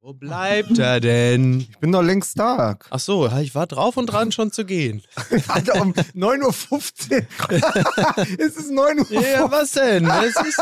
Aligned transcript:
Wo 0.00 0.12
bleibt 0.12 0.78
er 0.78 1.00
denn? 1.00 1.58
Ich 1.58 1.78
bin 1.80 1.90
doch 1.90 2.02
längst 2.02 2.38
da. 2.38 2.78
Ach 2.88 3.00
so, 3.00 3.28
ich 3.40 3.56
war 3.56 3.66
drauf 3.66 3.96
und 3.96 4.06
dran, 4.06 4.30
schon 4.30 4.52
zu 4.52 4.64
gehen. 4.64 5.02
Alter, 5.48 5.82
um 5.82 5.92
9.15 5.92 7.14
Uhr. 7.14 8.36
es 8.38 8.56
ist 8.56 8.70
9 8.70 9.00
Uhr. 9.00 9.10
Ja, 9.10 9.50
was 9.50 9.72
denn? 9.72 10.04
Das 10.04 10.36
ist, 10.36 10.60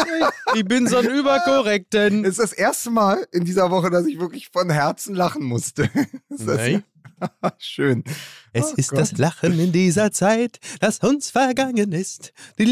ich 0.55 0.65
bin 0.65 0.87
so 0.87 0.97
ein 0.97 1.11
Überkorrekten. 1.11 2.25
Es 2.25 2.39
ist 2.39 2.39
das 2.39 2.53
erste 2.55 2.89
Mal 2.89 3.27
in 3.31 3.45
dieser 3.45 3.71
Woche, 3.71 3.91
dass 3.91 4.07
ich 4.07 4.19
wirklich 4.19 4.49
von 4.51 4.71
Herzen 4.71 5.15
lachen 5.15 5.45
musste. 5.45 5.91
Nein. 6.31 6.83
Schön. 7.59 8.05
Es 8.53 8.73
Oh 8.73 8.75
ist 8.77 8.91
Gott. 8.91 8.99
das 9.01 9.13
Lachen 9.19 9.59
in 9.59 9.73
dieser 9.73 10.13
Zeit, 10.13 10.59
das 10.81 10.99
uns 11.01 11.31
vergangen 11.31 11.93
ist. 11.93 12.33
Weil 12.59 12.67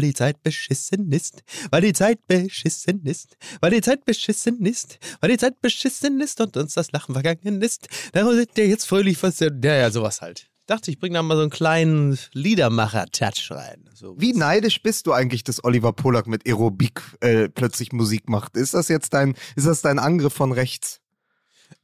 die 0.00 0.14
Zeit 0.14 0.42
beschissen 0.42 1.12
ist. 1.12 1.44
Weil 1.70 1.80
die 1.82 1.92
Zeit 1.92 2.26
beschissen 2.26 3.04
ist. 3.04 3.36
Weil 3.60 3.70
die 3.70 3.80
Zeit 3.80 4.04
beschissen 4.04 4.64
ist. 4.66 4.98
Weil 5.20 5.30
die 5.30 5.38
Zeit 5.38 5.60
beschissen 5.60 6.20
ist 6.20 6.40
und 6.40 6.56
uns 6.56 6.74
das 6.74 6.92
Lachen 6.92 7.14
vergangen 7.14 7.62
ist. 7.62 7.88
Darum 8.12 8.34
sind 8.34 8.50
wir 8.54 8.66
jetzt 8.66 8.86
fröhlich 8.86 9.22
was. 9.22 9.40
Ja, 9.40 9.50
ja, 9.62 9.90
sowas 9.90 10.20
halt. 10.20 10.48
Dachte, 10.66 10.90
ich 10.90 10.98
bringe 10.98 11.14
da 11.14 11.22
mal 11.22 11.36
so 11.36 11.42
einen 11.42 11.50
kleinen 11.50 12.18
Liedermacher-Touch 12.32 13.52
rein. 13.52 13.88
So. 13.94 14.16
Wie 14.18 14.32
neidisch 14.32 14.82
bist 14.82 15.06
du 15.06 15.12
eigentlich, 15.12 15.44
dass 15.44 15.62
Oliver 15.62 15.92
Polak 15.92 16.26
mit 16.26 16.44
Aerobik 16.44 17.00
äh, 17.20 17.48
plötzlich 17.48 17.92
Musik 17.92 18.28
macht? 18.28 18.56
Ist 18.56 18.74
das 18.74 18.88
jetzt 18.88 19.14
dein, 19.14 19.36
ist 19.54 19.68
das 19.68 19.80
dein 19.82 20.00
Angriff 20.00 20.32
von 20.34 20.50
rechts? 20.50 21.00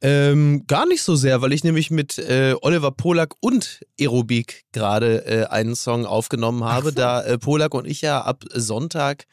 Ähm, 0.01 0.65
gar 0.67 0.85
nicht 0.85 1.01
so 1.01 1.15
sehr, 1.15 1.41
weil 1.41 1.53
ich 1.53 1.63
nämlich 1.63 1.89
mit 1.89 2.17
äh, 2.17 2.55
Oliver 2.61 2.91
Polak 2.91 3.35
und 3.39 3.79
Aerobik 3.97 4.65
gerade 4.73 5.25
äh, 5.25 5.45
einen 5.45 5.75
Song 5.75 6.05
aufgenommen 6.05 6.65
habe, 6.65 6.91
da 6.91 7.23
äh, 7.23 7.37
Polak 7.37 7.73
und 7.73 7.87
ich 7.87 8.01
ja 8.01 8.21
ab 8.21 8.43
Sonntag 8.53 9.25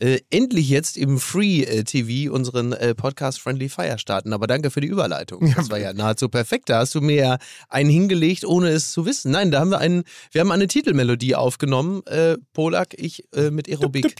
äh, 0.00 0.18
endlich 0.30 0.68
jetzt 0.68 0.96
im 0.96 1.20
Free 1.20 1.62
äh, 1.62 1.84
TV 1.84 2.32
unseren 2.32 2.72
äh, 2.72 2.96
Podcast 2.96 3.40
Friendly 3.40 3.68
Fire 3.68 3.98
starten. 3.98 4.32
Aber 4.32 4.48
danke 4.48 4.72
für 4.72 4.80
die 4.80 4.88
Überleitung. 4.88 5.52
Das 5.56 5.70
war 5.70 5.78
ja 5.78 5.92
nahezu 5.92 6.28
perfekt. 6.28 6.70
Da 6.70 6.80
hast 6.80 6.94
du 6.96 7.00
mir 7.00 7.16
ja 7.16 7.38
einen 7.68 7.88
hingelegt, 7.90 8.44
ohne 8.44 8.70
es 8.70 8.90
zu 8.90 9.06
wissen. 9.06 9.30
Nein, 9.30 9.52
da 9.52 9.60
haben 9.60 9.70
wir 9.70 9.78
einen, 9.78 10.02
wir 10.32 10.40
haben 10.40 10.50
eine 10.50 10.66
Titelmelodie 10.66 11.36
aufgenommen, 11.36 12.02
äh, 12.06 12.36
Polak, 12.52 12.94
ich 12.98 13.24
äh, 13.32 13.50
mit 13.50 13.68
Aerobik. 13.68 14.12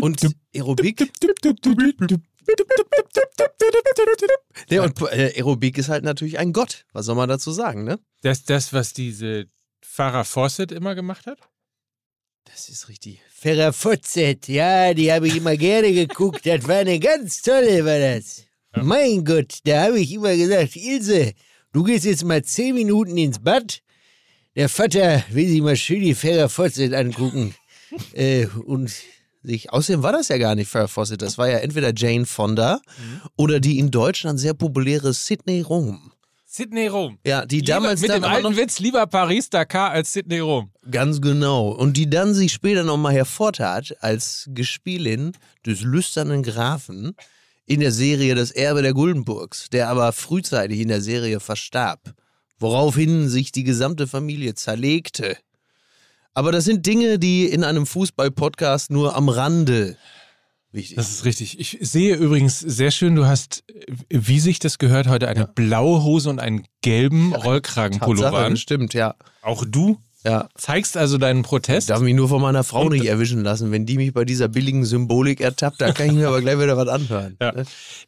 Und 0.00 0.20
Aerobik. 0.54 0.98
Nee, 4.70 4.78
und 4.78 5.00
äh, 5.02 5.32
Aerobik 5.36 5.78
ist 5.78 5.88
halt 5.88 6.04
natürlich 6.04 6.38
ein 6.38 6.52
Gott. 6.52 6.84
Was 6.92 7.06
soll 7.06 7.14
man 7.14 7.28
dazu 7.28 7.52
sagen, 7.52 7.84
ne? 7.84 7.98
Das, 8.22 8.44
das, 8.44 8.72
was 8.72 8.92
diese 8.92 9.46
Farah 9.82 10.24
Fawcett 10.24 10.72
immer 10.72 10.94
gemacht 10.94 11.26
hat? 11.26 11.38
Das 12.44 12.68
ist 12.68 12.88
richtig. 12.88 13.20
Farrah 13.34 13.72
Fawcett, 13.72 14.48
ja, 14.48 14.94
die 14.94 15.12
habe 15.12 15.28
ich 15.28 15.36
immer 15.36 15.56
gerne 15.56 15.92
geguckt. 15.92 16.46
Das 16.46 16.66
war 16.66 16.76
eine 16.76 16.98
ganz 16.98 17.42
tolle, 17.42 17.84
war 17.84 17.98
das. 17.98 18.44
Mein 18.74 19.24
Gott, 19.24 19.58
da 19.64 19.84
habe 19.84 20.00
ich 20.00 20.12
immer 20.12 20.36
gesagt, 20.36 20.76
Ilse, 20.76 21.32
du 21.72 21.82
gehst 21.82 22.04
jetzt 22.04 22.24
mal 22.24 22.42
zehn 22.42 22.74
Minuten 22.74 23.16
ins 23.16 23.38
Bad. 23.38 23.82
Der 24.54 24.68
Vater 24.68 25.24
will 25.30 25.48
sich 25.48 25.60
mal 25.60 25.76
schön 25.76 26.00
die 26.00 26.14
Farrah 26.14 26.48
Fawcett 26.48 26.94
angucken. 26.94 27.54
äh, 28.12 28.46
und 28.46 28.92
sich, 29.46 29.72
außerdem 29.72 30.02
war 30.02 30.12
das 30.12 30.28
ja 30.28 30.38
gar 30.38 30.54
nicht 30.54 30.68
Farrah 30.68 30.88
Fawcett. 30.88 31.22
Das 31.22 31.38
war 31.38 31.48
ja 31.48 31.58
entweder 31.58 31.92
Jane 31.94 32.26
Fonda 32.26 32.80
oder 33.36 33.60
die 33.60 33.78
in 33.78 33.90
Deutschland 33.90 34.40
sehr 34.40 34.54
populäre 34.54 35.12
Sydney 35.12 35.60
Rom. 35.60 36.12
Sydney 36.44 36.86
Rom. 36.86 37.18
Ja, 37.26 37.44
die 37.44 37.56
Lieber, 37.56 37.66
damals 37.66 38.00
mit 38.00 38.10
dann 38.10 38.22
dem 38.22 38.30
alten 38.30 38.56
Witz, 38.56 38.78
lieber 38.78 39.06
Paris-Dakar 39.06 39.90
als 39.90 40.12
Sydney 40.12 40.38
Rom. 40.38 40.70
Ganz 40.90 41.20
genau. 41.20 41.68
Und 41.68 41.98
die 41.98 42.08
dann 42.08 42.32
sich 42.32 42.52
später 42.52 42.82
nochmal 42.82 43.12
hervortat 43.12 43.94
als 44.00 44.48
Gespielin 44.54 45.32
des 45.66 45.82
lüsternen 45.82 46.42
Grafen 46.42 47.14
in 47.66 47.80
der 47.80 47.92
Serie 47.92 48.34
Das 48.34 48.52
Erbe 48.52 48.80
der 48.80 48.94
Guldenburgs, 48.94 49.68
der 49.70 49.88
aber 49.88 50.12
frühzeitig 50.12 50.80
in 50.80 50.88
der 50.88 51.02
Serie 51.02 51.40
verstarb, 51.40 52.14
woraufhin 52.58 53.28
sich 53.28 53.52
die 53.52 53.64
gesamte 53.64 54.06
Familie 54.06 54.54
zerlegte. 54.54 55.36
Aber 56.36 56.52
das 56.52 56.66
sind 56.66 56.84
Dinge, 56.84 57.18
die 57.18 57.46
in 57.46 57.64
einem 57.64 57.86
Fußball-Podcast 57.86 58.90
nur 58.90 59.16
am 59.16 59.30
Rande 59.30 59.96
wichtig 60.70 60.96
Das 60.96 61.10
ist 61.10 61.24
richtig. 61.24 61.58
Ich 61.58 61.78
sehe 61.80 62.14
übrigens 62.14 62.60
sehr 62.60 62.90
schön, 62.90 63.14
du 63.14 63.24
hast, 63.24 63.64
wie 64.10 64.38
sich 64.38 64.58
das 64.58 64.76
gehört, 64.76 65.08
heute 65.08 65.28
eine 65.28 65.46
blaue 65.46 66.02
Hose 66.02 66.28
und 66.28 66.38
einen 66.38 66.66
gelben 66.82 67.34
Rollkragenpullover 67.34 68.36
an. 68.36 68.58
stimmt, 68.58 68.92
ja. 68.92 69.14
Auch 69.40 69.64
du 69.64 69.96
Ja. 70.26 70.48
zeigst 70.56 70.96
also 70.96 71.18
deinen 71.18 71.42
Protest. 71.42 71.90
Darf 71.90 72.00
mich 72.00 72.14
nur 72.14 72.28
von 72.28 72.42
meiner 72.42 72.64
Frau 72.64 72.82
Und- 72.82 72.92
nicht 72.92 73.06
erwischen 73.06 73.44
lassen. 73.44 73.70
Wenn 73.70 73.86
die 73.86 73.96
mich 73.96 74.12
bei 74.12 74.24
dieser 74.24 74.48
billigen 74.48 74.84
Symbolik 74.84 75.40
ertappt, 75.40 75.80
da 75.80 75.92
kann 75.92 76.06
ich 76.06 76.12
mir 76.12 76.26
aber 76.26 76.40
gleich 76.40 76.58
wieder 76.58 76.76
was 76.76 76.88
anhören. 76.88 77.36
Ja. 77.40 77.52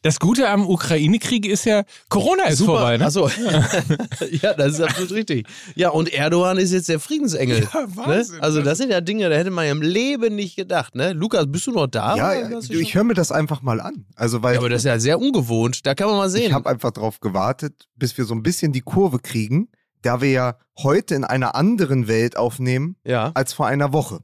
Das 0.01 0.19
Gute 0.19 0.49
am 0.49 0.67
Ukraine-Krieg 0.67 1.45
ist 1.45 1.65
ja, 1.65 1.83
Corona 2.09 2.47
ist 2.47 2.61
vorbei, 2.61 2.97
ne? 2.97 3.05
Achso. 3.05 3.29
ja, 4.41 4.53
das 4.53 4.73
ist 4.73 4.81
absolut 4.81 5.11
richtig. 5.11 5.47
Ja, 5.75 5.89
und 5.89 6.11
Erdogan 6.13 6.57
ist 6.57 6.73
jetzt 6.73 6.89
der 6.89 6.99
Friedensengel. 6.99 7.61
Ja, 7.73 7.87
Wahnsinn, 7.95 8.35
ne? 8.35 8.43
Also 8.43 8.59
ne? 8.59 8.65
das 8.65 8.77
sind 8.77 8.91
ja 8.91 8.99
Dinge, 8.99 9.29
da 9.29 9.35
hätte 9.35 9.51
man 9.51 9.65
ja 9.65 9.71
im 9.71 9.81
Leben 9.81 10.35
nicht 10.35 10.57
gedacht. 10.57 10.95
Ne? 10.95 11.13
Lukas, 11.13 11.45
bist 11.47 11.67
du 11.67 11.71
noch 11.71 11.87
da? 11.87 12.15
ja, 12.17 12.33
ja 12.33 12.59
du 12.59 12.79
ich 12.79 12.95
höre 12.95 13.05
mir 13.05 13.13
das 13.13 13.31
einfach 13.31 13.61
mal 13.61 13.79
an. 13.79 14.05
Also, 14.15 14.43
weil 14.43 14.55
ja, 14.55 14.59
aber 14.59 14.69
das 14.69 14.81
ist 14.81 14.85
ja 14.85 14.99
sehr 14.99 15.19
ungewohnt. 15.19 15.85
Da 15.85 15.95
kann 15.95 16.07
man 16.07 16.17
mal 16.17 16.29
sehen. 16.29 16.47
ich 16.47 16.53
habe 16.53 16.69
einfach 16.69 16.91
darauf 16.91 17.19
gewartet, 17.21 17.87
bis 17.95 18.17
wir 18.17 18.25
so 18.25 18.33
ein 18.33 18.43
bisschen 18.43 18.73
die 18.73 18.81
Kurve 18.81 19.19
kriegen, 19.19 19.69
da 20.01 20.21
wir 20.21 20.31
ja 20.31 20.57
heute 20.77 21.15
in 21.15 21.23
einer 21.23 21.55
anderen 21.55 22.07
Welt 22.07 22.37
aufnehmen 22.37 22.95
ja, 23.03 23.31
als 23.33 23.53
vor 23.53 23.67
einer 23.67 23.93
Woche. 23.93 24.21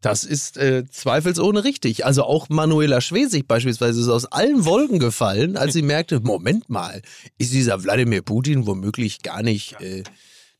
das 0.00 0.24
ist 0.24 0.56
äh, 0.56 0.86
zweifelsohne 0.90 1.64
richtig. 1.64 2.06
Also 2.06 2.24
auch 2.24 2.48
Manuela 2.48 3.00
Schwesig 3.00 3.46
beispielsweise 3.46 4.00
ist 4.00 4.08
aus 4.08 4.26
allen 4.26 4.64
Wolken 4.64 4.98
gefallen, 4.98 5.56
als 5.56 5.74
sie 5.74 5.82
merkte, 5.82 6.20
Moment 6.24 6.70
mal, 6.70 7.02
ist 7.38 7.52
dieser 7.52 7.82
Wladimir 7.82 8.22
Putin 8.22 8.66
womöglich 8.66 9.22
gar 9.22 9.42
nicht 9.42 9.80
äh, 9.80 10.02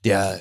der, 0.04 0.40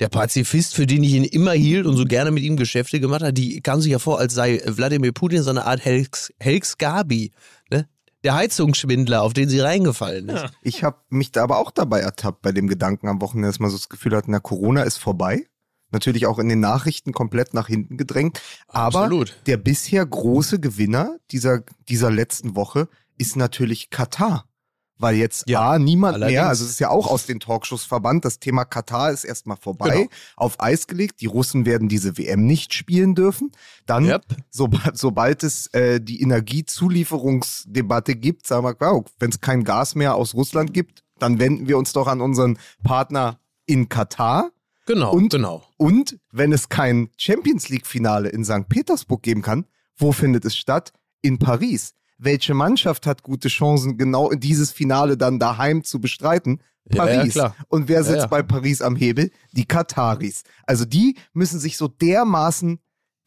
der 0.00 0.08
Pazifist, 0.08 0.74
für 0.74 0.86
den 0.86 1.04
ich 1.04 1.12
ihn 1.12 1.24
immer 1.24 1.52
hielt 1.52 1.86
und 1.86 1.96
so 1.96 2.04
gerne 2.04 2.30
mit 2.30 2.42
ihm 2.42 2.56
Geschäfte 2.56 3.00
gemacht 3.00 3.22
habe. 3.22 3.32
Die 3.32 3.60
kam 3.60 3.80
sich 3.80 3.92
ja 3.92 3.98
vor, 3.98 4.18
als 4.18 4.34
sei 4.34 4.62
Wladimir 4.64 5.12
Putin 5.12 5.42
so 5.42 5.50
eine 5.50 5.66
Art 5.66 5.84
Helks, 5.84 6.32
Helks 6.38 6.78
Gabi? 6.78 7.32
Der 8.28 8.34
Heizungsschwindler, 8.34 9.22
auf 9.22 9.32
den 9.32 9.48
sie 9.48 9.58
reingefallen 9.60 10.28
ist. 10.28 10.44
Ich 10.60 10.84
habe 10.84 10.98
mich 11.08 11.32
da 11.32 11.42
aber 11.42 11.56
auch 11.56 11.70
dabei 11.70 12.00
ertappt 12.00 12.42
bei 12.42 12.52
dem 12.52 12.68
Gedanken 12.68 13.08
am 13.08 13.22
Wochenende, 13.22 13.48
dass 13.48 13.58
man 13.58 13.70
so 13.70 13.78
das 13.78 13.88
Gefühl 13.88 14.14
hat, 14.14 14.28
na, 14.28 14.38
Corona 14.38 14.82
ist 14.82 14.98
vorbei. 14.98 15.46
Natürlich 15.92 16.26
auch 16.26 16.38
in 16.38 16.50
den 16.50 16.60
Nachrichten 16.60 17.12
komplett 17.12 17.54
nach 17.54 17.68
hinten 17.68 17.96
gedrängt. 17.96 18.42
Aber 18.66 19.04
Absolut. 19.04 19.40
der 19.46 19.56
bisher 19.56 20.04
große 20.04 20.60
Gewinner 20.60 21.16
dieser, 21.30 21.62
dieser 21.88 22.10
letzten 22.10 22.54
Woche 22.54 22.90
ist 23.16 23.34
natürlich 23.34 23.88
Katar. 23.88 24.44
Weil 25.00 25.14
jetzt 25.16 25.48
Ja, 25.48 25.60
A, 25.72 25.78
niemand 25.78 26.14
allerdings. 26.16 26.36
mehr, 26.38 26.48
also 26.48 26.64
es 26.64 26.70
ist 26.70 26.80
ja 26.80 26.90
auch 26.90 27.06
aus 27.06 27.24
den 27.26 27.38
Talkshows 27.40 27.84
verbannt, 27.84 28.24
das 28.24 28.40
Thema 28.40 28.64
Katar 28.64 29.12
ist 29.12 29.24
erstmal 29.24 29.56
vorbei, 29.56 29.90
Genau. 29.90 30.08
auf 30.36 30.60
Eis 30.60 30.86
gelegt. 30.88 31.20
Die 31.20 31.26
Russen 31.26 31.66
werden 31.66 31.88
diese 31.88 32.18
WM 32.18 32.44
nicht 32.46 32.74
spielen 32.74 33.14
dürfen. 33.14 33.52
Dann, 33.86 34.04
Yep. 34.06 34.24
sobald, 34.50 34.98
sobald 34.98 35.42
es 35.44 35.68
äh, 35.68 36.00
die 36.00 36.20
Energiezulieferungsdebatte 36.22 38.16
gibt, 38.16 38.46
sagen 38.46 38.64
wir, 38.64 38.76
wow, 38.80 39.04
wenn 39.18 39.30
es 39.30 39.40
kein 39.40 39.64
Gas 39.64 39.94
mehr 39.94 40.14
aus 40.14 40.34
Russland 40.34 40.72
gibt, 40.74 41.02
dann 41.18 41.38
wenden 41.38 41.68
wir 41.68 41.78
uns 41.78 41.92
doch 41.92 42.06
an 42.06 42.20
unseren 42.20 42.58
Partner 42.84 43.38
in 43.66 43.88
Katar. 43.88 44.50
Genau, 44.86 45.12
Und- 45.12 45.30
genau. 45.30 45.62
Und 45.76 46.18
wenn 46.32 46.52
es 46.52 46.68
kein 46.68 47.10
Champions 47.16 47.68
League-Finale 47.68 48.28
in 48.30 48.44
St. 48.44 48.68
Petersburg 48.68 49.22
geben 49.22 49.42
kann, 49.42 49.66
wo 49.96 50.12
findet 50.12 50.44
es 50.44 50.56
statt? 50.56 50.92
In 51.20 51.38
Paris. 51.38 51.94
Welche 52.18 52.52
Mannschaft 52.54 53.06
hat 53.06 53.22
gute 53.22 53.48
Chancen, 53.48 53.96
genau 53.96 54.30
dieses 54.32 54.72
Finale 54.72 55.16
dann 55.16 55.38
daheim 55.38 55.84
zu 55.84 56.00
bestreiten? 56.00 56.60
Ja, 56.90 57.06
ja, 57.06 57.16
Paris. 57.16 57.32
klar. 57.34 57.54
Und 57.68 57.88
wer 57.88 58.02
sitzt 58.02 58.18
ja. 58.22 58.26
bei 58.26 58.42
Paris 58.42 58.82
am 58.82 58.96
Hebel? 58.96 59.30
Die 59.52 59.66
Kataris. 59.66 60.42
Also 60.66 60.84
die 60.84 61.16
müssen 61.32 61.60
sich 61.60 61.76
so 61.76 61.86
dermaßen 61.88 62.78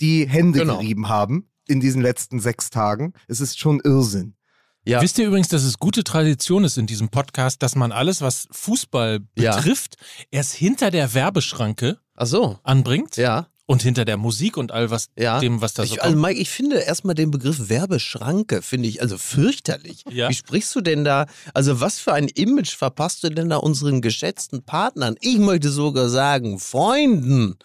die 0.01 0.27
Hände 0.27 0.59
Genau. 0.59 0.77
gerieben 0.79 1.09
haben 1.09 1.47
in 1.67 1.79
diesen 1.79 2.01
letzten 2.01 2.39
sechs 2.39 2.69
Tagen. 2.71 3.13
Es 3.27 3.39
ist 3.39 3.59
schon 3.59 3.79
Irrsinn. 3.83 4.33
Ja. 4.83 4.99
Wisst 4.99 5.19
ihr 5.19 5.27
übrigens, 5.27 5.47
dass 5.47 5.63
es 5.63 5.77
gute 5.77 6.03
Tradition 6.03 6.63
ist 6.63 6.77
in 6.79 6.87
diesem 6.87 7.09
Podcast, 7.09 7.61
dass 7.61 7.75
man 7.75 7.91
alles, 7.91 8.19
was 8.21 8.47
Fußball 8.49 9.19
Ja. 9.37 9.55
betrifft, 9.55 9.95
erst 10.31 10.53
hinter 10.53 10.89
der 10.89 11.13
Werbeschranke 11.13 11.99
Ach 12.15 12.25
so. 12.25 12.57
anbringt 12.63 13.15
Ja. 13.15 13.47
Und 13.71 13.81
hinter 13.81 14.05
der 14.05 14.17
Musik 14.17 14.57
und 14.57 14.71
all 14.71 14.91
was 14.91 15.07
Ja. 15.17 15.39
dem, 15.39 15.61
was 15.61 15.73
da 15.73 15.85
so 15.85 15.93
Ich, 15.95 16.03
also. 16.03 16.17
Mike, 16.17 16.39
ich 16.39 16.49
finde 16.49 16.77
erstmal 16.79 17.15
den 17.15 17.31
Begriff 17.31 17.69
Werbeschranke, 17.69 18.61
finde 18.61 18.89
ich 18.89 19.01
also 19.01 19.17
fürchterlich. 19.17 20.03
Ja. 20.09 20.29
Wie 20.29 20.33
sprichst 20.33 20.75
du 20.75 20.81
denn 20.81 21.03
da, 21.03 21.25
also 21.53 21.79
was 21.81 21.99
für 21.99 22.13
ein 22.13 22.27
Image 22.27 22.75
verpasst 22.75 23.23
du 23.23 23.29
denn 23.29 23.49
da 23.49 23.57
unseren 23.57 24.01
geschätzten 24.01 24.63
Partnern? 24.63 25.15
Ich 25.21 25.37
möchte 25.37 25.69
sogar 25.69 26.09
sagen, 26.09 26.59
Freunden. 26.59 27.55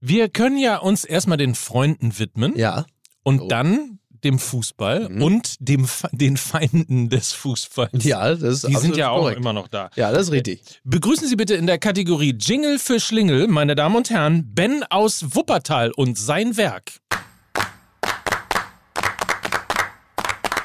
Wir 0.00 0.28
können 0.28 0.58
ja 0.58 0.76
uns 0.78 1.04
erstmal 1.04 1.38
den 1.38 1.54
Freunden 1.54 2.18
widmen 2.18 2.56
Ja. 2.56 2.84
und 3.22 3.40
Oh. 3.40 3.48
dann 3.48 3.95
dem 4.26 4.38
Fußball 4.38 5.08
Mhm. 5.08 5.22
und 5.22 5.54
dem, 5.60 5.86
den 6.12 6.36
Feinden 6.36 7.08
des 7.08 7.32
Fußballs. 7.32 8.04
Ja, 8.04 8.28
das 8.34 8.42
ist 8.42 8.68
Die 8.68 8.74
sind 8.76 8.96
ja 8.96 9.10
auch 9.10 9.20
korrekt. 9.20 9.38
immer 9.40 9.52
noch 9.52 9.68
da. 9.68 9.88
Ja, 9.96 10.10
das 10.12 10.22
ist 10.26 10.32
richtig. 10.32 10.60
Begrüßen 10.84 11.26
Sie 11.28 11.36
bitte 11.36 11.54
in 11.54 11.66
der 11.66 11.78
Kategorie 11.78 12.36
Jingle 12.38 12.78
für 12.78 12.98
Schlingel, 13.00 13.46
meine 13.46 13.74
Damen 13.74 13.96
und 13.96 14.10
Herren, 14.10 14.52
Ben 14.54 14.84
aus 14.90 15.34
Wuppertal 15.34 15.92
und 15.92 16.18
sein 16.18 16.56
Werk. 16.56 16.92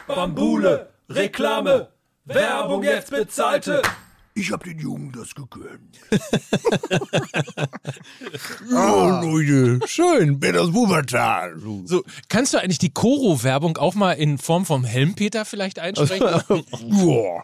Bambule, 0.08 0.90
Reklame, 1.10 1.88
Werbung 2.26 2.84
jetzt 2.84 3.12
bezahlte. 3.12 3.82
Ich 4.34 4.52
hab 4.52 4.64
den 4.64 4.80
Jungen 4.80 5.12
das 5.12 5.36
gegönnt. 5.36 6.00
oh, 8.72 9.20
Leute, 9.22 9.80
schön, 9.88 10.40
bin 10.40 10.58
aus 10.58 10.74
Wuppertal. 10.74 11.60
So, 11.86 12.04
kannst 12.30 12.54
du 12.54 12.58
eigentlich 12.58 12.80
die 12.80 12.94
Koro-Werbung 12.94 13.76
auch 13.78 13.94
mal 13.94 14.14
in 14.14 14.38
Form 14.38 14.66
vom 14.66 14.86
Helmpeter 14.86 15.44
vielleicht 15.46 15.80
einsprechen? 15.80 16.22
Ja. 16.82 17.44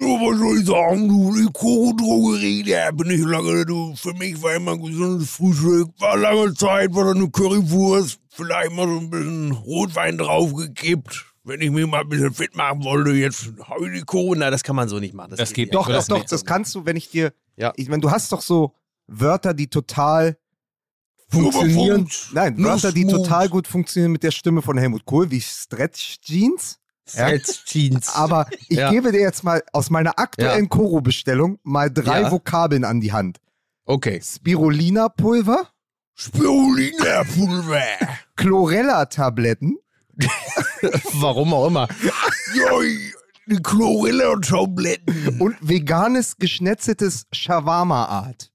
Ja, 0.00 0.06
was 0.06 0.38
soll 0.38 0.60
ich 0.60 0.66
sagen, 0.66 1.08
du, 1.08 1.34
die 1.34 1.52
Koro-Drogerie, 1.52 2.62
da 2.62 2.92
bin 2.92 3.10
ich 3.10 3.20
lange, 3.20 3.66
du, 3.66 3.96
für 3.96 4.14
mich 4.14 4.40
war 4.40 4.54
immer 4.54 4.72
ein 4.72 4.82
gesundes 4.82 5.28
Frühstück, 5.28 5.88
war 5.98 6.16
lange 6.16 6.54
Zeit, 6.54 6.94
war 6.94 7.06
da 7.06 7.10
eine 7.18 7.28
Currywurst, 7.28 8.20
vielleicht 8.30 8.70
mal 8.72 8.86
so 8.86 9.00
ein 9.00 9.10
bisschen 9.10 9.50
Rotwein 9.50 10.16
draufgekippt, 10.16 11.27
wenn 11.48 11.60
ich 11.60 11.70
mich 11.70 11.86
mal 11.86 12.02
ein 12.02 12.08
bisschen 12.08 12.32
fit 12.32 12.54
machen 12.54 12.84
wollte, 12.84 13.10
jetzt 13.10 13.52
habe 13.64 13.86
ich 13.88 14.00
die. 14.00 14.04
Corona, 14.06 14.50
das 14.50 14.62
kann 14.62 14.76
man 14.76 14.88
so 14.88 15.00
nicht 15.00 15.14
machen. 15.14 15.34
Das 15.36 15.52
geht 15.52 15.68
nicht. 15.68 15.74
Doch, 15.74 15.86
doch, 15.86 15.94
das 15.94 16.06
doch, 16.06 16.24
das 16.24 16.44
kannst 16.44 16.74
du, 16.74 16.84
wenn 16.86 16.96
ich 16.96 17.10
dir. 17.10 17.32
Ja. 17.56 17.72
Ich 17.76 17.88
meine, 17.88 18.00
du 18.02 18.10
hast 18.10 18.30
doch 18.32 18.40
so 18.42 18.74
Wörter, 19.06 19.54
die 19.54 19.66
total 19.68 20.36
funktionieren. 21.28 22.08
Nein, 22.32 22.62
Wörter, 22.62 22.92
die 22.92 23.06
total 23.06 23.48
gut 23.48 23.66
funktionieren 23.66 24.12
mit 24.12 24.22
der 24.22 24.30
Stimme 24.30 24.62
von 24.62 24.78
Helmut 24.78 25.04
Kohl, 25.04 25.30
wie 25.30 25.40
Stretch 25.40 26.20
Jeans. 26.20 26.78
Ja. 27.14 27.24
Als 27.24 27.64
Jeans. 27.64 28.10
Aber 28.14 28.46
ich 28.68 28.76
Ja. 28.78 28.90
gebe 28.90 29.12
dir 29.12 29.20
jetzt 29.20 29.42
mal 29.42 29.62
aus 29.72 29.88
meiner 29.88 30.18
aktuellen 30.18 30.68
Koro-Bestellung 30.68 31.58
mal 31.62 31.90
drei 31.90 32.20
Ja. 32.22 32.30
Vokabeln 32.30 32.84
an 32.84 33.00
die 33.00 33.12
Hand. 33.12 33.38
Okay. 33.86 34.20
Spirulina-Pulver, 34.22 35.68
Spirulina-Pulver. 36.14 37.82
Chlorella-Tabletten, 38.36 39.78
Warum 41.14 41.54
auch 41.54 41.66
immer. 41.66 41.88
Die 43.46 43.62
Chlorella-Tabletten. 43.62 45.40
und 45.40 45.56
veganes 45.60 46.36
geschnetzeltes 46.36 47.26
Shawarma-Art. 47.32 48.50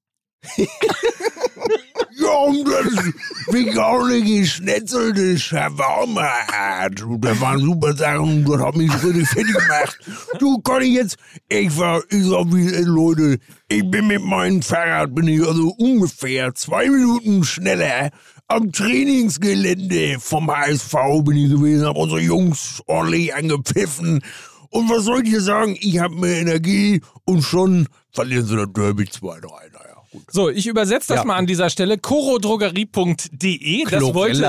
Ja, 2.16 2.30
und 2.46 2.66
das 2.68 3.06
vegane 3.48 4.22
geschnetzelte 4.22 5.38
Shawarma 5.38 6.30
hat. 6.52 7.02
Und 7.02 7.22
Das 7.26 7.40
waren 7.42 7.60
super 7.60 7.96
Sachen, 7.96 8.46
das 8.46 8.62
hat 8.62 8.76
mich 8.76 8.92
richtig 9.04 9.28
fertig 9.28 9.54
gemacht. 9.54 10.00
Du, 10.40 10.62
ich 10.82 10.94
jetzt, 10.94 11.18
ich 11.50 11.76
war, 11.78 12.04
ich 12.10 12.24
sag 12.24 12.54
wie, 12.54 12.72
ey, 12.72 12.84
Leute, 12.84 13.40
ich 13.68 13.90
bin 13.90 14.08
mit 14.08 14.22
meinem 14.22 14.62
Fahrrad, 14.62 15.16
bin 15.16 15.28
ich 15.28 15.46
also 15.46 15.74
ungefähr 15.78 16.54
zwei 16.54 16.90
Minuten 16.90 17.44
schneller 17.44 18.12
am 18.54 18.72
Trainingsgelände 18.72 20.18
vom 20.20 20.50
HSV 20.50 20.94
bin 21.26 21.38
ich 21.38 21.50
gewesen, 21.50 21.88
hab 21.88 21.98
unsere 21.98 22.22
Jungs 22.22 22.84
ordentlich 22.86 23.34
angepfiffen. 23.34 24.22
Und 24.70 24.90
was 24.90 25.06
soll 25.06 25.24
ich 25.24 25.32
dir 25.32 25.42
sagen? 25.42 25.76
Ich 25.80 26.00
hab 26.00 26.12
mehr 26.12 26.40
Energie 26.40 27.02
und 27.26 27.42
schon 27.42 27.88
verlieren 28.12 28.46
sie 28.46 28.56
das 28.56 28.68
Derby 28.74 29.04
2-3. 29.04 29.73
Gut. 30.14 30.22
So, 30.32 30.50
ich 30.50 30.68
übersetze 30.68 31.08
das 31.10 31.18
Ja. 31.18 31.26
mal 31.26 31.36
an 31.38 31.48
dieser 31.48 31.70
Stelle. 31.72 31.98
korodrogerie.de. 31.98 33.84
Das 33.90 34.14
wollte, 34.14 34.46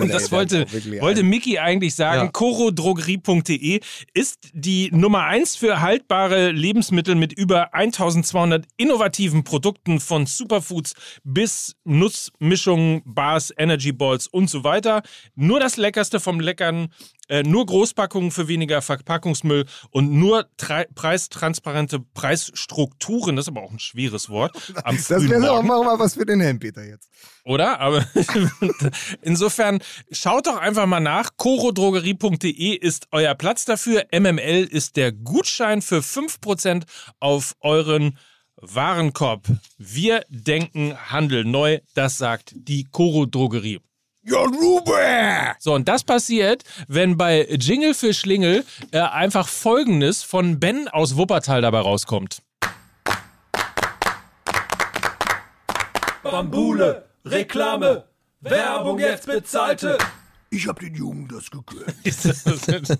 ey, 0.00 0.08
das 0.08 0.30
wollte, 0.30 0.70
wirklich 0.72 1.00
wollte 1.00 1.22
Mickey 1.22 1.58
eigentlich 1.58 1.94
sagen. 1.94 2.26
Ja. 2.26 2.28
korodrogerie.de 2.30 3.80
ist 4.12 4.50
die 4.52 4.90
Nummer 4.92 5.24
eins 5.24 5.56
für 5.56 5.80
haltbare 5.80 6.50
Lebensmittel 6.50 7.14
mit 7.14 7.32
über 7.32 7.72
1200 7.74 8.66
innovativen 8.76 9.44
Produkten 9.44 9.98
von 9.98 10.26
Superfoods 10.26 10.94
bis 11.24 11.74
Nussmischungen, 11.84 13.02
Bars, 13.06 13.52
Energy 13.56 13.92
Balls 13.92 14.26
und 14.28 14.50
so 14.50 14.62
weiter. 14.62 15.02
Nur 15.34 15.58
das 15.58 15.76
Leckerste 15.78 16.20
vom 16.20 16.38
Leckern, 16.38 16.88
äh, 17.28 17.42
nur 17.42 17.66
Großpackungen 17.66 18.30
für 18.30 18.48
weniger 18.48 18.82
Verpackungsmüll 18.82 19.66
und 19.90 20.12
nur 20.12 20.46
preistransparente 20.94 22.00
Preisstrukturen. 22.00 23.36
Das 23.36 23.44
ist 23.44 23.48
aber 23.48 23.62
auch 23.62 23.70
ein 23.70 23.78
schweres 23.78 24.28
Wort. 24.28 24.56
Am 24.84 24.96
Das 24.96 25.08
wäre 25.08 25.50
auch 25.50 25.62
Morgen 25.62 25.86
mal 25.86 25.98
was 25.98 26.14
für 26.14 26.26
den 26.26 26.40
Helmpeter 26.40 26.84
jetzt. 26.84 27.08
oder? 27.44 27.80
Aber 27.80 28.04
insofern 29.22 29.80
schaut 30.10 30.46
doch 30.46 30.56
einfach 30.56 30.86
mal 30.86 31.00
nach. 31.00 31.30
Corodrogerie.de 31.36 32.74
ist 32.74 33.08
euer 33.12 33.34
Platz 33.34 33.64
dafür. 33.64 34.06
MML 34.12 34.64
ist 34.64 34.96
der 34.96 35.12
Gutschein 35.12 35.82
für 35.82 36.00
5% 36.00 36.84
auf 37.20 37.54
euren 37.60 38.18
Warenkorb. 38.56 39.48
Wir 39.78 40.24
denken 40.28 40.96
Handel 41.10 41.44
neu, 41.44 41.80
das 41.94 42.18
sagt 42.18 42.52
die 42.54 42.84
Coro 42.84 43.26
Drogerie. 43.26 43.80
So, 45.58 45.74
und 45.74 45.88
das 45.88 46.04
passiert, 46.04 46.62
wenn 46.86 47.16
bei 47.16 47.44
Jingle 47.50 47.92
für 47.94 48.14
Schlingel 48.14 48.64
äh, 48.92 49.00
einfach 49.00 49.48
Folgendes 49.48 50.22
von 50.22 50.60
Ben 50.60 50.88
aus 50.88 51.16
Wuppertal 51.16 51.60
dabei 51.60 51.80
rauskommt. 51.80 52.42
Bambule, 56.22 57.04
Reklame, 57.24 58.04
Werbung 58.40 58.98
jetzt 59.00 59.26
bezahlte. 59.26 59.98
Ich 60.50 60.68
hab 60.68 60.78
den 60.80 60.94
Jungen 60.94 61.28
das 61.28 61.50
gegönnt. 61.50 61.96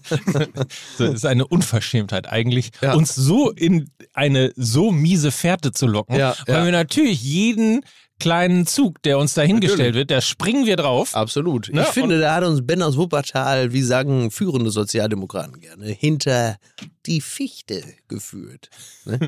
Das 0.99 1.15
ist 1.15 1.27
eine 1.27 1.47
Unverschämtheit 1.47 2.29
eigentlich, 2.29 2.71
Ja. 2.81 2.95
uns 2.95 3.15
so 3.15 3.51
in 3.51 3.91
eine 4.15 4.53
so 4.57 4.91
miese 4.91 5.31
Fährte 5.31 5.71
zu 5.73 5.87
locken, 5.87 6.17
Ja, 6.17 6.35
weil 6.47 6.57
ja. 6.57 6.65
wir 6.65 6.73
natürlich 6.73 7.23
jeden 7.23 7.85
kleinen 8.23 8.67
Zug, 8.69 9.03
der 9.03 9.19
uns 9.19 9.35
dahingestellt 9.35 9.97
wird, 9.97 10.13
da 10.13 10.21
springen 10.21 10.65
wir 10.65 10.77
drauf. 10.77 11.17
Absolut. 11.17 11.71
Ne? 11.73 11.83
Ich 11.83 11.89
finde, 11.89 12.21
da 12.21 12.37
hat 12.37 12.45
uns 12.45 12.65
Ben 12.65 12.81
aus 12.81 12.97
Wuppertal, 12.97 13.73
wie 13.73 13.83
sagen 13.83 14.31
führende 14.31 14.71
Sozialdemokraten 14.71 15.61
gerne, 15.61 15.87
hinter 15.87 16.57
die 17.05 17.21
Fichte 17.21 17.83
geführt. 18.07 18.71
Ne? 19.05 19.19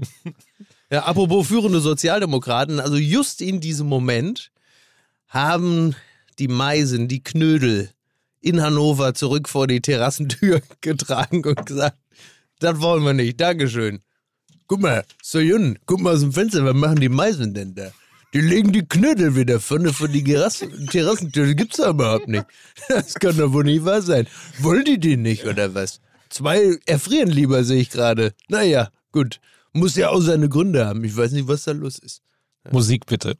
ja, 0.90 1.02
apropos 1.04 1.48
führende 1.48 1.80
Sozialdemokraten, 1.80 2.78
also 2.78 2.96
just 2.96 3.42
in 3.42 3.60
diesem 3.60 3.88
Moment 3.88 4.52
haben 5.26 5.96
die 6.38 6.48
Meisen, 6.48 7.08
die 7.08 7.22
Knödel 7.22 7.90
in 8.40 8.62
Hannover 8.62 9.14
zurück 9.14 9.48
vor 9.48 9.66
die 9.66 9.80
Terrassentür 9.80 10.62
getragen 10.80 11.44
und 11.44 11.66
gesagt, 11.66 11.98
das 12.60 12.80
wollen 12.80 13.02
wir 13.02 13.12
nicht, 13.12 13.40
Dankeschön. 13.40 14.00
Guck 14.68 14.80
mal, 14.80 15.04
Soyun, 15.20 15.80
guck 15.84 16.00
mal 16.00 16.14
aus 16.14 16.20
dem 16.20 16.32
Fenster, 16.32 16.64
was 16.64 16.74
machen 16.74 17.00
die 17.00 17.08
Meisen 17.08 17.54
denn 17.54 17.74
da? 17.74 17.90
Die 18.34 18.40
legen 18.40 18.72
die 18.72 18.84
Knödel 18.84 19.36
wieder 19.36 19.60
vorne 19.60 19.92
vor 19.92 20.08
die 20.08 20.24
Terrassentür. 20.24 21.46
Die 21.46 21.54
gibt's 21.54 21.76
doch 21.76 21.90
überhaupt 21.90 22.26
nicht. 22.26 22.44
Das 22.88 23.14
kann 23.14 23.36
doch 23.36 23.52
wohl 23.52 23.62
nicht 23.62 23.84
wahr 23.84 24.02
sein. 24.02 24.26
Wollen 24.58 24.84
die 24.84 24.98
den 24.98 25.22
nicht, 25.22 25.46
oder 25.46 25.72
was? 25.74 26.00
Zwei 26.30 26.76
erfrieren 26.84 27.30
lieber, 27.30 27.62
sehe 27.62 27.80
ich 27.80 27.90
gerade. 27.90 28.34
Naja, 28.48 28.90
gut. 29.12 29.40
Muss 29.72 29.94
ja 29.94 30.10
auch 30.10 30.20
seine 30.20 30.48
Gründe 30.48 30.84
haben. 30.84 31.04
Ich 31.04 31.16
weiß 31.16 31.30
nicht, 31.30 31.46
was 31.46 31.64
da 31.64 31.72
los 31.72 31.98
ist. 31.98 32.22
Musik 32.72 33.06
bitte. 33.06 33.36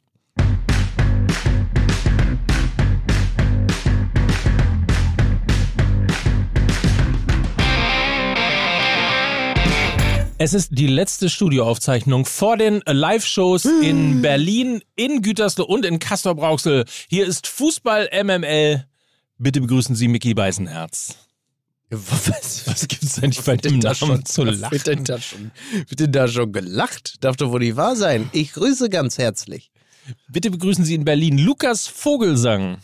Es 10.37 10.53
ist 10.53 10.71
die 10.73 10.87
letzte 10.87 11.29
Studioaufzeichnung 11.29 12.25
vor 12.25 12.57
den 12.57 12.81
Live-Shows 12.85 13.63
in 13.81 14.21
Berlin, 14.21 14.81
in 14.97 15.21
Gütersloh 15.21 15.63
und 15.63 15.85
in 15.85 15.97
Castor-Brauxel. 15.99 16.83
Hier 17.07 17.25
ist 17.25 17.47
Fußball 17.47 18.09
MML. 18.11 18.85
Bitte 19.37 19.61
begrüßen 19.61 19.95
Sie 19.95 20.09
Mickey 20.09 20.33
Beisenherz. 20.33 21.15
Was, 21.89 22.67
Was 22.67 22.85
gibt's 22.85 23.15
denn 23.15 23.29
nicht 23.29 23.45
bei 23.45 23.55
dem 23.55 23.79
Namen 23.79 23.95
schon, 23.95 24.25
zu 24.25 24.43
lachen? 24.43 24.71
Wird 24.71 24.87
denn, 24.87 25.05
da 25.05 25.21
schon, 25.21 25.51
wird 25.87 25.99
denn 26.01 26.11
da 26.11 26.27
schon 26.27 26.51
gelacht? 26.51 27.23
Darf 27.23 27.37
doch 27.37 27.51
wohl 27.51 27.59
nicht 27.59 27.77
wahr 27.77 27.95
sein. 27.95 28.29
Ich 28.33 28.51
grüße 28.51 28.89
ganz 28.89 29.17
herzlich. 29.17 29.71
Bitte 30.27 30.51
begrüßen 30.51 30.83
Sie 30.83 30.95
in 30.95 31.05
Berlin 31.05 31.37
Lukas 31.37 31.87
Vogelsang. 31.87 32.79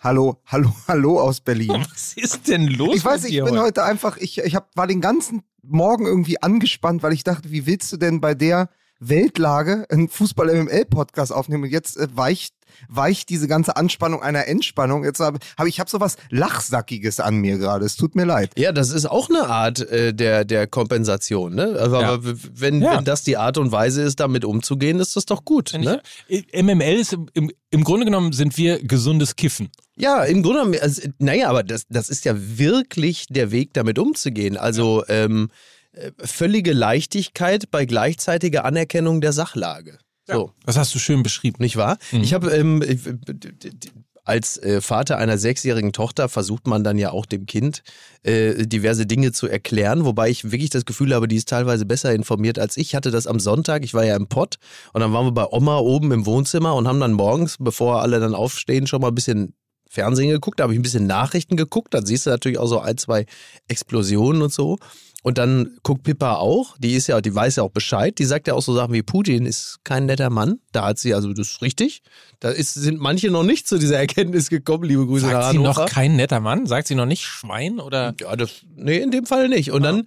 Hallo, 0.00 0.40
hallo, 0.46 0.72
hallo 0.88 1.20
aus 1.20 1.40
Berlin. 1.40 1.84
Was 1.90 2.12
ist 2.14 2.48
denn 2.48 2.66
los 2.68 2.96
Ich 2.96 3.04
weiß, 3.04 3.22
mit 3.22 3.30
ich 3.30 3.36
dir 3.36 3.44
bin 3.44 3.54
heute? 3.54 3.62
heute 3.64 3.84
einfach, 3.84 4.16
ich, 4.16 4.38
ich 4.38 4.54
hab, 4.54 4.74
war 4.76 4.86
den 4.86 5.00
ganzen 5.00 5.42
Morgen 5.62 6.06
irgendwie 6.06 6.40
angespannt, 6.40 7.02
weil 7.02 7.12
ich 7.12 7.24
dachte, 7.24 7.50
wie 7.50 7.66
willst 7.66 7.92
du 7.92 7.96
denn 7.96 8.20
bei 8.20 8.34
der 8.34 8.70
Weltlage 9.00 9.86
einen 9.90 10.08
Fußball-MML-Podcast 10.08 11.32
aufnehmen? 11.32 11.64
Und 11.64 11.70
jetzt 11.70 11.96
äh, 11.98 12.06
weicht, 12.14 12.54
weicht 12.88 13.28
diese 13.28 13.48
ganze 13.48 13.76
Anspannung 13.76 14.22
einer 14.22 14.46
Entspannung. 14.46 15.04
Jetzt 15.04 15.20
habe 15.20 15.38
hab 15.58 15.66
ich 15.66 15.78
hab 15.80 15.90
so 15.90 16.00
was 16.00 16.16
Lachsackiges 16.30 17.18
an 17.20 17.36
mir 17.36 17.58
gerade. 17.58 17.84
Es 17.84 17.96
tut 17.96 18.14
mir 18.14 18.24
leid. 18.24 18.52
Ja, 18.56 18.72
das 18.72 18.90
ist 18.90 19.06
auch 19.06 19.28
eine 19.28 19.46
Art 19.48 19.80
äh, 19.80 20.14
der, 20.14 20.44
der 20.44 20.66
Kompensation. 20.68 21.54
Ne? 21.54 21.76
Aber, 21.80 22.00
Ja. 22.00 22.08
aber 22.14 22.34
wenn, 22.54 22.80
Ja. 22.82 22.96
wenn 22.98 23.04
das 23.04 23.24
die 23.24 23.36
Art 23.36 23.58
und 23.58 23.72
Weise 23.72 24.02
ist, 24.02 24.20
damit 24.20 24.44
umzugehen, 24.44 25.00
ist 25.00 25.16
das 25.16 25.26
doch 25.26 25.44
gut. 25.44 25.74
Ne? 25.78 26.00
Ich- 26.28 26.46
MML 26.54 26.94
ist 27.00 27.12
im, 27.12 27.28
im, 27.34 27.50
im 27.70 27.84
Grunde 27.84 28.04
genommen 28.06 28.32
sind 28.32 28.56
wir 28.56 28.82
gesundes 28.82 29.34
Kiffen. 29.36 29.70
Ja, 29.98 30.24
im 30.24 30.42
Grunde 30.42 30.60
genommen, 30.60 30.78
also, 30.80 31.02
naja, 31.18 31.48
aber 31.48 31.62
das, 31.62 31.86
das 31.88 32.08
ist 32.08 32.24
ja 32.24 32.34
wirklich 32.36 33.26
der 33.28 33.50
Weg, 33.50 33.74
damit 33.74 33.98
umzugehen. 33.98 34.56
Also 34.56 35.04
ähm, 35.08 35.50
äh, 35.92 36.12
völlige 36.18 36.72
Leichtigkeit 36.72 37.70
bei 37.70 37.84
gleichzeitiger 37.84 38.64
Anerkennung 38.64 39.20
der 39.20 39.32
Sachlage. 39.32 39.98
So. 40.26 40.52
Das 40.66 40.76
hast 40.76 40.94
du 40.94 40.98
schön 40.98 41.22
beschrieben. 41.22 41.56
Nicht 41.60 41.76
wahr? 41.76 41.96
Ich 42.12 42.34
habe 42.34 42.50
ähm, 42.50 42.80
d- 42.80 43.90
als 44.24 44.58
äh, 44.58 44.82
Vater 44.82 45.16
einer 45.16 45.38
sechsjährigen 45.38 45.94
Tochter 45.94 46.28
versucht 46.28 46.66
man 46.66 46.84
dann 46.84 46.98
ja 46.98 47.12
auch 47.12 47.24
dem 47.24 47.46
Kind 47.46 47.82
äh, 48.24 48.66
diverse 48.66 49.06
Dinge 49.06 49.32
zu 49.32 49.46
erklären, 49.46 50.04
wobei 50.04 50.28
ich 50.28 50.52
wirklich 50.52 50.68
das 50.68 50.84
Gefühl 50.84 51.14
habe, 51.14 51.28
die 51.28 51.36
ist 51.36 51.48
teilweise 51.48 51.86
besser 51.86 52.12
informiert 52.12 52.58
als 52.58 52.76
ich. 52.76 52.88
Ich 52.88 52.94
hatte 52.94 53.10
das 53.10 53.26
am 53.26 53.40
Sonntag, 53.40 53.84
ich 53.84 53.94
war 53.94 54.04
ja 54.04 54.16
im 54.16 54.26
Pott 54.26 54.56
und 54.92 55.00
dann 55.00 55.14
waren 55.14 55.24
wir 55.24 55.32
bei 55.32 55.46
Oma 55.50 55.78
oben 55.78 56.12
im 56.12 56.26
Wohnzimmer 56.26 56.74
und 56.74 56.86
haben 56.86 57.00
dann 57.00 57.14
morgens, 57.14 57.56
bevor 57.58 58.02
alle 58.02 58.20
dann 58.20 58.34
aufstehen, 58.34 58.86
schon 58.86 59.00
mal 59.00 59.08
ein 59.08 59.14
bisschen 59.14 59.54
Fernsehen 59.88 60.30
geguckt, 60.30 60.60
da 60.60 60.64
habe 60.64 60.74
ich 60.74 60.78
ein 60.78 60.82
bisschen 60.82 61.06
Nachrichten 61.06 61.56
geguckt, 61.56 61.94
dann 61.94 62.06
siehst 62.06 62.26
du 62.26 62.30
natürlich 62.30 62.58
auch 62.58 62.66
so 62.66 62.80
ein, 62.80 62.98
zwei 62.98 63.26
Explosionen 63.68 64.42
und 64.42 64.52
so. 64.52 64.78
Und 65.24 65.36
dann 65.36 65.76
guckt 65.82 66.04
Pippa 66.04 66.36
auch, 66.36 66.76
die 66.78 66.94
ist 66.94 67.08
ja, 67.08 67.20
die 67.20 67.34
weiß 67.34 67.56
ja 67.56 67.64
auch 67.64 67.70
Bescheid, 67.70 68.18
die 68.18 68.24
sagt 68.24 68.46
ja 68.46 68.54
auch 68.54 68.62
so 68.62 68.72
Sachen 68.74 68.94
wie 68.94 69.02
Putin 69.02 69.46
ist 69.46 69.80
kein 69.82 70.06
netter 70.06 70.30
Mann. 70.30 70.60
Da 70.70 70.86
hat 70.86 70.98
sie, 70.98 71.12
also 71.12 71.32
das 71.32 71.48
ist 71.48 71.62
richtig. 71.62 72.02
Da 72.38 72.50
ist, 72.50 72.74
sind 72.74 73.00
manche 73.00 73.28
noch 73.28 73.42
nicht 73.42 73.66
zu 73.66 73.78
dieser 73.78 73.98
Erkenntnis 73.98 74.48
gekommen, 74.48 74.84
liebe 74.84 75.04
Grüße 75.06 75.28
Sagt 75.28 75.52
sie 75.52 75.58
noch 75.58 75.86
kein 75.86 76.14
netter 76.14 76.38
Mann? 76.38 76.66
Sagt 76.66 76.86
sie 76.86 76.94
noch 76.94 77.04
nicht 77.04 77.24
Schwein 77.24 77.80
oder? 77.80 78.14
Ja, 78.20 78.36
das, 78.36 78.64
nee, 78.76 78.98
in 78.98 79.10
dem 79.10 79.26
Fall 79.26 79.48
nicht. 79.48 79.72
Und 79.72 79.82
dann, 79.82 80.04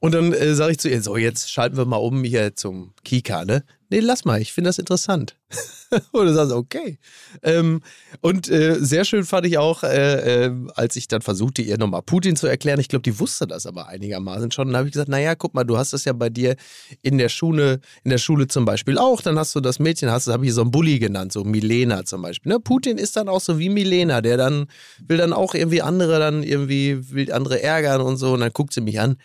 und 0.00 0.14
dann 0.14 0.32
äh, 0.32 0.54
sage 0.54 0.72
ich 0.72 0.78
zu 0.78 0.88
ihr, 0.88 1.02
so, 1.02 1.18
jetzt 1.18 1.50
schalten 1.50 1.76
wir 1.76 1.84
mal 1.84 1.96
um 1.96 2.24
hier 2.24 2.56
zum 2.56 2.94
Kika, 3.04 3.44
ne? 3.44 3.64
Nee, 3.90 4.00
lass 4.00 4.24
mal, 4.24 4.40
ich 4.40 4.52
finde 4.52 4.68
das 4.68 4.78
interessant. 4.78 5.36
und 6.12 6.26
du 6.26 6.32
sagst, 6.32 6.52
okay. 6.52 6.98
Ähm, 7.42 7.82
und 8.20 8.48
äh, 8.48 8.76
sehr 8.78 9.04
schön 9.04 9.24
fand 9.24 9.46
ich 9.46 9.58
auch, 9.58 9.82
äh, 9.82 10.46
äh, 10.46 10.52
als 10.74 10.96
ich 10.96 11.08
dann 11.08 11.20
versuchte, 11.20 11.60
ihr 11.60 11.76
nochmal 11.76 12.00
Putin 12.02 12.36
zu 12.36 12.46
erklären, 12.46 12.80
ich 12.80 12.88
glaube, 12.88 13.02
die 13.02 13.18
wusste 13.18 13.46
das 13.46 13.66
aber 13.66 13.88
einigermaßen 13.88 14.52
schon. 14.52 14.68
Dann 14.68 14.76
habe 14.76 14.86
ich 14.86 14.92
gesagt, 14.92 15.10
naja, 15.10 15.34
guck 15.34 15.54
mal, 15.54 15.64
du 15.64 15.76
hast 15.76 15.92
das 15.92 16.04
ja 16.04 16.12
bei 16.12 16.30
dir 16.30 16.54
in 17.02 17.18
der 17.18 17.28
Schule, 17.28 17.80
in 18.04 18.10
der 18.10 18.18
Schule 18.18 18.46
zum 18.46 18.64
Beispiel 18.64 18.96
auch. 18.96 19.20
Dann 19.20 19.38
hast 19.38 19.54
du 19.54 19.60
das 19.60 19.80
Mädchen, 19.80 20.10
hast 20.10 20.28
du, 20.28 20.32
habe 20.32 20.46
ich 20.46 20.54
so 20.54 20.62
einen 20.62 20.70
Bully 20.70 20.98
genannt, 21.00 21.32
so 21.32 21.44
Milena 21.44 22.04
zum 22.04 22.22
Beispiel. 22.22 22.52
Ne? 22.52 22.60
Putin 22.60 22.96
ist 22.96 23.16
dann 23.16 23.28
auch 23.28 23.40
so 23.40 23.58
wie 23.58 23.68
Milena, 23.68 24.22
der 24.22 24.36
dann 24.36 24.66
will 25.06 25.18
dann 25.18 25.32
auch 25.32 25.54
irgendwie 25.54 25.82
andere 25.82 26.20
dann 26.20 26.42
irgendwie 26.44 27.10
will 27.10 27.32
andere 27.32 27.60
ärgern 27.60 28.00
und 28.00 28.16
so. 28.18 28.32
Und 28.32 28.40
dann 28.40 28.52
guckt 28.52 28.72
sie 28.72 28.80
mich 28.80 29.00
an. 29.00 29.16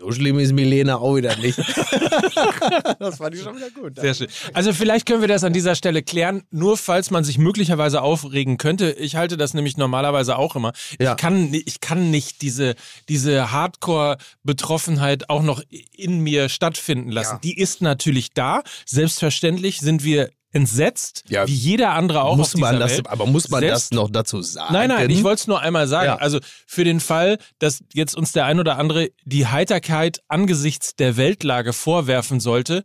So 0.00 0.12
schlimm 0.12 0.38
ist 0.38 0.52
Milena 0.52 0.96
auch 0.96 1.16
wieder 1.16 1.36
nicht. 1.36 1.58
das 2.98 3.18
fand 3.18 3.34
ich 3.34 3.42
schon 3.42 3.54
wieder 3.54 3.68
gut. 3.68 4.00
Sehr 4.00 4.14
schön. 4.14 4.28
Also 4.54 4.72
vielleicht 4.72 5.04
können 5.04 5.20
wir 5.20 5.28
das 5.28 5.44
an 5.44 5.52
dieser 5.52 5.74
Stelle 5.74 6.02
klären, 6.02 6.42
nur 6.50 6.78
falls 6.78 7.10
man 7.10 7.22
sich 7.22 7.36
möglicherweise 7.36 8.00
aufregen 8.00 8.56
könnte. 8.56 8.92
Ich 8.92 9.16
halte 9.16 9.36
das 9.36 9.52
nämlich 9.52 9.76
normalerweise 9.76 10.38
auch 10.38 10.56
immer. 10.56 10.72
Ja. 10.98 11.10
Ich, 11.10 11.16
kann, 11.18 11.52
ich 11.52 11.80
kann 11.80 12.10
nicht 12.10 12.40
diese, 12.40 12.76
diese 13.10 13.52
Hardcore-Betroffenheit 13.52 15.28
auch 15.28 15.42
noch 15.42 15.62
in 15.94 16.20
mir 16.20 16.48
stattfinden 16.48 17.10
lassen. 17.10 17.34
Ja. 17.34 17.40
Die 17.44 17.58
ist 17.58 17.82
natürlich 17.82 18.32
da. 18.32 18.62
Selbstverständlich 18.86 19.80
sind 19.80 20.02
wir 20.02 20.30
entsetzt, 20.52 21.24
Ja. 21.28 21.46
wie 21.46 21.54
jeder 21.54 21.92
andere 21.92 22.22
auch 22.22 22.36
muss 22.36 22.54
auf 22.54 22.60
man 22.60 22.78
das, 22.80 22.92
Welt. 22.92 23.08
aber 23.08 23.26
muss 23.26 23.48
man 23.50 23.60
Selbst- 23.60 23.92
das 23.92 23.96
noch 23.96 24.10
dazu 24.10 24.42
sagen? 24.42 24.72
Nein, 24.72 24.88
nein, 24.88 25.08
ich 25.10 25.22
wollte 25.22 25.40
es 25.42 25.46
nur 25.46 25.60
einmal 25.60 25.86
sagen. 25.86 26.06
Ja. 26.06 26.16
Also 26.16 26.40
für 26.66 26.84
den 26.84 27.00
Fall, 27.00 27.38
dass 27.58 27.80
jetzt 27.94 28.16
uns 28.16 28.32
der 28.32 28.46
ein 28.46 28.58
oder 28.58 28.76
andere 28.78 29.10
die 29.24 29.46
Heiterkeit 29.46 30.20
angesichts 30.28 30.94
der 30.96 31.16
Weltlage 31.16 31.72
vorwerfen 31.72 32.40
sollte, 32.40 32.84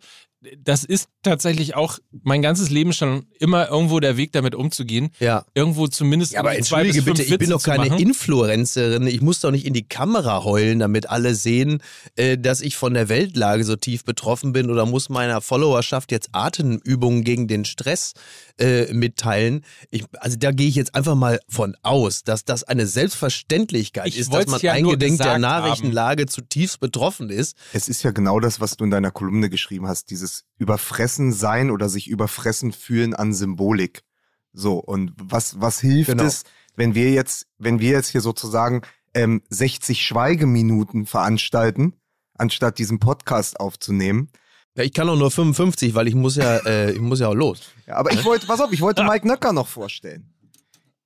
das 0.57 0.83
ist 0.83 1.09
tatsächlich 1.23 1.75
auch 1.75 1.99
mein 2.23 2.41
ganzes 2.41 2.69
Leben 2.69 2.93
schon 2.93 3.25
immer 3.39 3.69
irgendwo 3.69 3.99
der 3.99 4.17
Weg, 4.17 4.31
damit 4.31 4.55
umzugehen. 4.55 5.09
Ja. 5.19 5.45
Irgendwo 5.53 5.87
zumindest 5.87 6.33
Ja, 6.33 6.41
aber 6.41 6.53
irgendwie 6.53 6.69
zwei 6.69 6.83
bis 6.83 6.95
entschuldige 6.97 7.03
fünf 7.03 7.17
bitte, 7.29 7.33
ich 7.33 7.39
bin 7.39 7.49
doch 7.49 7.63
keine 7.63 7.89
machen. 7.89 7.99
Influencerin. 7.99 9.07
Ich 9.07 9.21
muss 9.21 9.39
doch 9.39 9.51
nicht 9.51 9.65
in 9.65 9.73
die 9.73 9.87
Kamera 9.87 10.43
heulen, 10.43 10.79
damit 10.79 11.09
alle 11.09 11.35
sehen, 11.35 11.81
äh, 12.15 12.37
dass 12.37 12.61
ich 12.61 12.75
von 12.75 12.93
der 12.93 13.09
Weltlage 13.09 13.63
so 13.63 13.75
tief 13.75 14.03
betroffen 14.03 14.53
bin 14.53 14.69
oder 14.69 14.85
muss 14.85 15.09
meiner 15.09 15.41
Followerschaft 15.41 16.11
jetzt 16.11 16.29
Atemübungen 16.33 17.23
gegen 17.23 17.47
den 17.47 17.65
Stress 17.65 18.13
äh, 18.59 18.93
mitteilen. 18.93 19.63
Ich, 19.89 20.05
also 20.19 20.37
da 20.37 20.51
gehe 20.51 20.67
ich 20.67 20.75
jetzt 20.75 20.95
einfach 20.95 21.15
mal 21.15 21.39
von 21.47 21.75
aus, 21.83 22.23
dass 22.23 22.45
das 22.45 22.63
eine 22.63 22.87
Selbstverständlichkeit 22.87 24.07
Ich 24.07 24.17
ist, 24.17 24.33
dass 24.33 24.47
man 24.47 24.59
ja 24.61 24.79
nur 24.79 24.93
eingedenk 24.93 25.17
der 25.17 25.39
Nachrichtenlage 25.39 26.25
zutiefst 26.25 26.79
betroffen 26.79 27.29
ist. 27.29 27.57
Es 27.73 27.89
ist 27.89 28.03
ja 28.03 28.11
genau 28.11 28.39
das, 28.39 28.59
was 28.59 28.77
du 28.77 28.85
in 28.85 28.91
deiner 28.91 29.11
Kolumne 29.11 29.49
geschrieben 29.49 29.87
hast, 29.87 30.09
dieses 30.09 30.34
Überfressen 30.57 31.31
sein 31.33 31.71
oder 31.71 31.89
sich 31.89 32.07
überfressen 32.07 32.71
fühlen 32.71 33.13
an 33.13 33.33
Symbolik. 33.33 34.03
So, 34.53 34.75
und 34.79 35.13
was, 35.17 35.59
was 35.61 35.79
hilft 35.79 36.09
Genau. 36.11 36.23
es, 36.23 36.43
wenn 36.75 36.95
wir 36.95 37.11
jetzt, 37.11 37.47
wenn 37.57 37.79
wir 37.79 37.91
jetzt 37.91 38.09
hier 38.09 38.21
sozusagen 38.21 38.81
ähm, 39.13 39.41
60 39.49 40.05
Schweigeminuten 40.05 41.05
veranstalten, 41.05 41.93
anstatt 42.37 42.77
diesen 42.79 42.99
Podcast 42.99 43.59
aufzunehmen? 43.59 44.29
Ja, 44.77 44.83
ich 44.83 44.93
kann 44.93 45.07
auch 45.07 45.15
nur 45.15 45.31
55, 45.31 45.95
weil 45.95 46.07
ich 46.07 46.15
muss 46.15 46.35
ja, 46.35 46.57
äh, 46.65 46.91
ich 46.91 46.99
muss 46.99 47.19
ja 47.21 47.29
auch 47.29 47.33
los. 47.33 47.61
Ja, 47.87 47.95
aber 47.95 48.11
ich 48.11 48.25
wollte, 48.25 48.45
pass 48.45 48.59
auf, 48.59 48.73
ich 48.73 48.81
wollte 48.81 49.03
Mike 49.05 49.25
Nöcker 49.27 49.53
noch 49.53 49.67
vorstellen. 49.67 50.33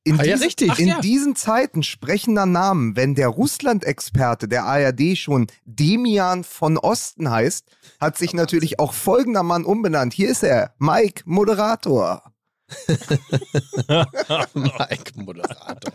In 0.05 0.19
Ah, 0.19 0.23
ja, 0.23 0.33
diesen, 0.33 0.43
richtig. 0.45 0.79
In 0.79 0.89
Ach, 0.91 0.95
ja. 0.95 1.01
diesen 1.01 1.35
Zeiten 1.35 1.83
sprechender 1.83 2.45
Namen, 2.45 2.95
wenn 2.95 3.15
der 3.15 3.27
Russland-Experte 3.27 4.47
der 4.47 4.63
ARD 4.63 5.17
schon 5.17 5.47
Demian 5.65 6.43
von 6.43 6.77
Osten 6.77 7.29
heißt, 7.29 7.65
hat 7.99 8.17
sich 8.17 8.33
natürlich 8.33 8.79
auch 8.79 8.93
folgender 8.93 9.43
Mann 9.43 9.65
umbenannt. 9.65 10.13
Hier 10.13 10.29
ist 10.29 10.43
er, 10.43 10.73
Mike 10.79 11.23
Moderator. 11.25 12.23
Mike 14.53 15.11
Moderator. 15.15 15.93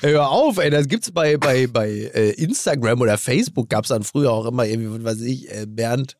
Hör 0.00 0.28
auf, 0.28 0.58
ey, 0.58 0.70
das 0.70 0.88
gibt's 0.88 1.10
bei, 1.10 1.36
bei, 1.36 1.66
bei 1.66 1.88
äh, 1.88 2.30
Instagram 2.32 3.00
oder 3.00 3.16
Facebook 3.16 3.68
gab's 3.68 3.88
dann 3.88 4.02
früher 4.02 4.32
auch 4.32 4.46
immer 4.46 4.66
irgendwie, 4.66 5.02
was 5.04 5.16
weiß 5.16 5.20
ich, 5.22 5.50
äh, 5.50 5.66
Bernd, 5.66 6.16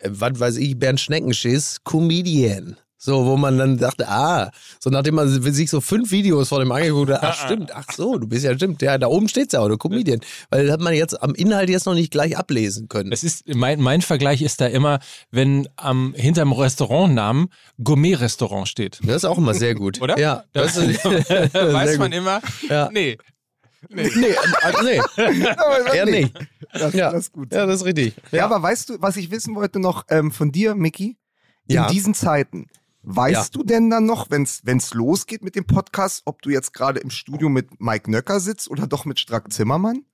äh, 0.00 0.10
was 0.12 0.38
weiß 0.38 0.56
ich, 0.58 0.78
Bernd 0.78 1.00
Schneckenschiss, 1.00 1.82
Comedian. 1.82 2.76
So, 3.06 3.24
wo 3.24 3.36
man 3.36 3.56
dann 3.56 3.78
dachte, 3.78 4.08
ah, 4.08 4.50
so 4.80 4.90
nachdem 4.90 5.14
man 5.14 5.28
sich 5.28 5.70
so 5.70 5.80
fünf 5.80 6.10
Videos 6.10 6.48
von 6.48 6.58
dem 6.58 6.72
angeguckt 6.72 7.08
hat, 7.12 7.20
ach 7.22 7.44
stimmt, 7.46 7.70
ach 7.72 7.86
so, 7.92 8.18
du 8.18 8.26
bist 8.26 8.44
ja 8.44 8.52
stimmt, 8.56 8.82
ja, 8.82 8.98
da 8.98 9.06
oben 9.06 9.28
steht's 9.28 9.52
ja 9.52 9.60
auch, 9.60 9.68
du 9.68 9.78
Comedian. 9.78 10.18
Weil 10.50 10.64
das 10.66 10.72
hat 10.72 10.80
man 10.80 10.92
jetzt 10.92 11.22
am 11.22 11.32
Inhalt 11.36 11.70
jetzt 11.70 11.86
noch 11.86 11.94
nicht 11.94 12.10
gleich 12.10 12.36
ablesen 12.36 12.88
können. 12.88 13.12
Es 13.12 13.22
ist, 13.22 13.44
mein, 13.54 13.80
mein 13.80 14.02
Vergleich 14.02 14.42
ist 14.42 14.60
da 14.60 14.66
immer, 14.66 14.98
wenn 15.30 15.68
am 15.76 16.14
hinterm 16.16 16.50
Restaurantnamen 16.52 17.46
Gourmet-Restaurant 17.82 18.66
steht. 18.66 18.98
Das 19.04 19.16
ist 19.18 19.24
auch 19.24 19.38
immer 19.38 19.54
sehr 19.54 19.76
gut. 19.76 20.00
Oder? 20.02 20.18
Ja, 20.18 20.42
Da 20.52 20.62
das 20.62 20.76
ist, 20.76 21.04
weiß 21.04 21.90
sehr 21.90 21.98
man 21.98 22.10
gut. 22.10 22.18
immer, 22.18 22.40
Ja. 22.68 22.90
nee. 22.92 23.16
Nee, 23.88 24.34
also, 24.62 24.82
nee. 24.82 25.00
Eher 25.94 26.06
nicht. 26.06 26.34
Das, 26.72 26.92
Ja. 26.92 27.12
das 27.12 27.26
ist 27.26 27.32
gut. 27.32 27.52
Ja, 27.52 27.66
das 27.66 27.76
ist 27.76 27.84
richtig. 27.84 28.14
Ja. 28.32 28.44
aber 28.46 28.60
weißt 28.60 28.88
du, 28.88 28.96
was 29.00 29.16
ich 29.16 29.30
wissen 29.30 29.54
wollte 29.54 29.78
noch 29.78 30.04
ähm, 30.08 30.32
von 30.32 30.50
dir, 30.50 30.74
Mickey? 30.74 31.16
In 31.68 31.74
Ja. 31.76 31.86
diesen 31.88 32.12
Zeiten. 32.14 32.66
Weißt 33.08 33.54
Ja. 33.54 33.60
du 33.60 33.62
denn 33.62 33.88
dann 33.88 34.04
noch, 34.04 34.30
wenn 34.30 34.42
es 34.42 34.94
losgeht 34.94 35.42
mit 35.44 35.54
dem 35.54 35.64
Podcast, 35.64 36.22
ob 36.24 36.42
du 36.42 36.50
jetzt 36.50 36.72
gerade 36.72 36.98
im 36.98 37.10
Studio 37.10 37.48
mit 37.48 37.80
Mike 37.80 38.10
Nöcker 38.10 38.40
sitzt 38.40 38.68
oder 38.68 38.88
doch 38.88 39.04
mit 39.04 39.20
Strack 39.20 39.52
Zimmermann? 39.52 40.04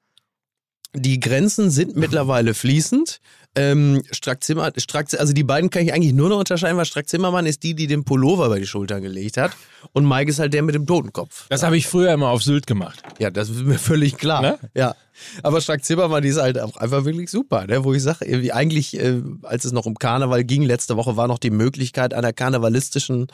Die 0.95 1.21
Grenzen 1.21 1.71
sind 1.71 1.97
mittlerweile 1.97 2.55
fließend. 2.55 3.21
Ähm, 3.55 4.03
Strack 4.11 4.43
Zimmer, 4.43 4.73
Strack, 4.79 5.09
also 5.19 5.35
die 5.35 5.45
beiden 5.45 5.69
kann 5.69 5.83
ich 5.83 5.93
eigentlich 5.93 6.15
nur 6.15 6.31
noch 6.31 6.39
unterscheiden, 6.39 6.79
weil 6.79 6.87
Strack 6.87 7.07
Zimmermann 7.07 7.45
ist 7.45 7.63
die, 7.63 7.75
die 7.75 7.87
den 7.87 8.03
Pullover 8.03 8.47
über 8.47 8.59
die 8.59 8.67
Schultern 8.67 9.03
gelegt 9.03 9.37
hat. 9.37 9.53
Und 9.93 10.09
Mike 10.09 10.31
ist 10.31 10.39
halt 10.39 10.55
der 10.55 10.63
mit 10.63 10.75
dem 10.75 10.87
Totenkopf. 10.87 11.47
Das 11.51 11.63
habe 11.63 11.77
ich 11.77 11.87
früher 11.87 12.13
immer 12.13 12.29
auf 12.29 12.43
Sylt 12.43 12.67
gemacht. 12.67 13.03
Ja, 13.19 13.31
das 13.31 13.51
ist 13.51 13.63
mir 13.63 13.79
völlig 13.79 14.17
klar. 14.17 14.41
Ne? 14.41 14.59
Ja. 14.75 14.95
Aber 15.43 15.61
Strack 15.61 15.85
Zimmermann, 15.85 16.23
die 16.23 16.31
ist 16.31 16.41
halt 16.41 16.59
auch 16.59 16.77
einfach 16.77 17.05
wirklich 17.05 17.31
super, 17.31 17.67
ne? 17.67 17.85
wo 17.85 17.93
ich 17.93 18.03
sage, 18.03 18.55
eigentlich, 18.55 18.99
äh, 18.99 19.21
als 19.43 19.67
es 19.67 19.73
noch 19.73 19.85
um 19.85 19.97
Karneval 19.97 20.45
ging, 20.45 20.63
letzte 20.63 20.97
Woche 20.97 21.19
war 21.19 21.29
noch 21.29 21.39
die 21.39 21.51
Möglichkeit 21.51 22.15
einer 22.15 22.33
karnevalistischen 22.33 23.27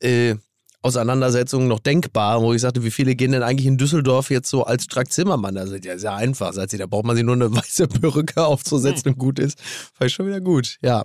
äh, 0.00 0.36
Auseinandersetzung 0.82 1.66
noch 1.68 1.80
denkbar, 1.80 2.40
wo 2.40 2.52
ich 2.54 2.60
sagte, 2.62 2.84
wie 2.84 2.90
viele 2.90 3.14
gehen 3.16 3.32
denn 3.32 3.42
eigentlich 3.42 3.66
in 3.66 3.78
Düsseldorf 3.78 4.30
jetzt 4.30 4.48
so 4.48 4.64
als 4.64 4.84
Strack 4.84 5.10
Zimmermann? 5.12 5.54
Das 5.56 5.70
ist 5.70 5.84
ja 5.84 5.98
sehr 5.98 6.14
einfach. 6.14 6.52
Sagt 6.52 6.70
sie, 6.70 6.78
da 6.78 6.86
braucht 6.86 7.04
man 7.04 7.16
sich 7.16 7.24
nur 7.24 7.34
eine 7.34 7.52
weiße 7.54 7.88
Perücke 7.88 8.44
aufzusetzen 8.44 9.12
und 9.12 9.18
gut 9.18 9.38
ist. 9.38 9.58
Ich 10.00 10.12
schon 10.14 10.26
wieder 10.26 10.40
gut. 10.40 10.78
Ja. 10.82 11.04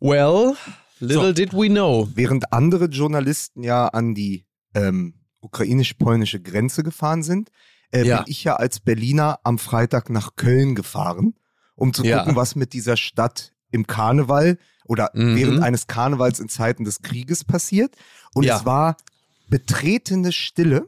Well, 0.00 0.54
little 0.98 1.26
So. 1.28 1.32
did 1.32 1.52
we 1.52 1.68
know. 1.68 2.08
Während 2.14 2.52
andere 2.52 2.86
Journalisten 2.86 3.62
ja 3.62 3.86
an 3.88 4.14
die 4.14 4.44
ähm, 4.74 5.14
ukrainisch-polnische 5.40 6.40
Grenze 6.40 6.82
gefahren 6.82 7.22
sind, 7.22 7.50
äh, 7.92 8.04
Ja. 8.04 8.18
bin 8.18 8.24
ich 8.28 8.44
ja 8.44 8.56
als 8.56 8.80
Berliner 8.80 9.38
am 9.44 9.58
Freitag 9.58 10.10
nach 10.10 10.36
Köln 10.36 10.74
gefahren, 10.74 11.34
um 11.76 11.92
zu 11.94 12.04
Ja. 12.04 12.18
gucken, 12.18 12.36
was 12.36 12.56
mit 12.56 12.72
dieser 12.72 12.96
Stadt 12.96 13.52
im 13.70 13.86
Karneval 13.86 14.58
oder 14.84 15.10
Mhm. 15.14 15.36
während 15.36 15.62
eines 15.62 15.86
Karnevals 15.86 16.38
in 16.40 16.48
Zeiten 16.48 16.84
des 16.84 17.02
Krieges 17.02 17.44
passiert. 17.44 17.96
Und 18.36 18.44
Ja. 18.44 18.58
es 18.58 18.66
war 18.66 18.96
betretene 19.48 20.30
Stille. 20.30 20.86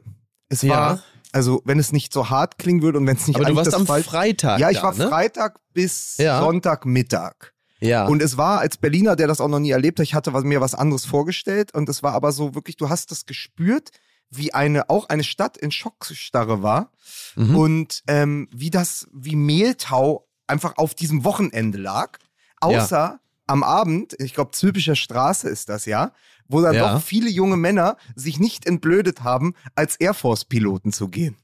Es 0.49 0.61
Ja. 0.61 0.69
war, 0.69 1.03
also 1.31 1.61
wenn 1.65 1.79
es 1.79 1.91
nicht 1.91 2.13
so 2.13 2.29
hart 2.29 2.59
klingen 2.59 2.83
würde 2.83 2.99
und 2.99 3.07
wenn 3.07 3.17
es 3.17 3.25
nicht 3.27 3.37
Aber 3.37 3.45
du 3.45 3.55
warst 3.55 3.73
am 3.73 3.87
Fall- 3.87 4.03
Freitag. 4.03 4.59
Ja, 4.59 4.69
ich 4.69 4.77
da, 4.77 4.83
war 4.83 4.93
ne? 4.93 5.07
Freitag 5.07 5.59
bis 5.73 6.17
Ja. 6.17 6.39
Sonntagmittag. 6.41 7.33
Ja. 7.79 8.05
Und 8.05 8.21
es 8.21 8.37
war 8.37 8.59
als 8.59 8.77
Berliner, 8.77 9.15
der 9.15 9.25
das 9.27 9.41
auch 9.41 9.47
noch 9.47 9.59
nie 9.59 9.71
erlebt 9.71 9.97
hat, 9.99 10.03
ich 10.03 10.13
hatte 10.13 10.31
mir 10.43 10.61
was 10.61 10.75
anderes 10.75 11.05
vorgestellt 11.05 11.73
und 11.73 11.89
es 11.89 12.03
war 12.03 12.13
aber 12.13 12.31
so 12.31 12.53
wirklich, 12.53 12.77
du 12.77 12.89
hast 12.89 13.09
das 13.09 13.25
gespürt, 13.25 13.89
wie 14.29 14.53
eine, 14.53 14.89
auch 14.91 15.09
eine 15.09 15.23
Stadt 15.23 15.57
in 15.57 15.71
Schockstarre 15.71 16.61
war 16.61 16.91
Mhm. 17.35 17.55
und 17.55 18.03
ähm, 18.07 18.47
wie 18.53 18.69
das, 18.69 19.07
wie 19.11 19.35
Mehltau 19.35 20.27
einfach 20.45 20.77
auf 20.77 20.93
diesem 20.93 21.23
Wochenende 21.23 21.79
lag. 21.79 22.19
Außer 22.59 23.19
am 23.47 23.63
Abend, 23.63 24.15
ich 24.19 24.35
glaube, 24.35 24.51
Zülpicher 24.51 24.95
Straße 24.95 25.49
ist 25.49 25.69
das 25.69 25.85
ja, 25.85 26.11
wo 26.49 26.61
dann 26.61 26.75
Ja. 26.75 26.95
doch 26.95 27.01
viele 27.01 27.29
junge 27.29 27.55
Männer 27.55 27.95
sich 28.15 28.39
nicht 28.39 28.65
entblödet 28.67 29.23
haben, 29.23 29.53
als 29.75 29.95
Air 29.95 30.13
Force-Piloten 30.13 30.91
zu 30.91 31.07
gehen. 31.07 31.37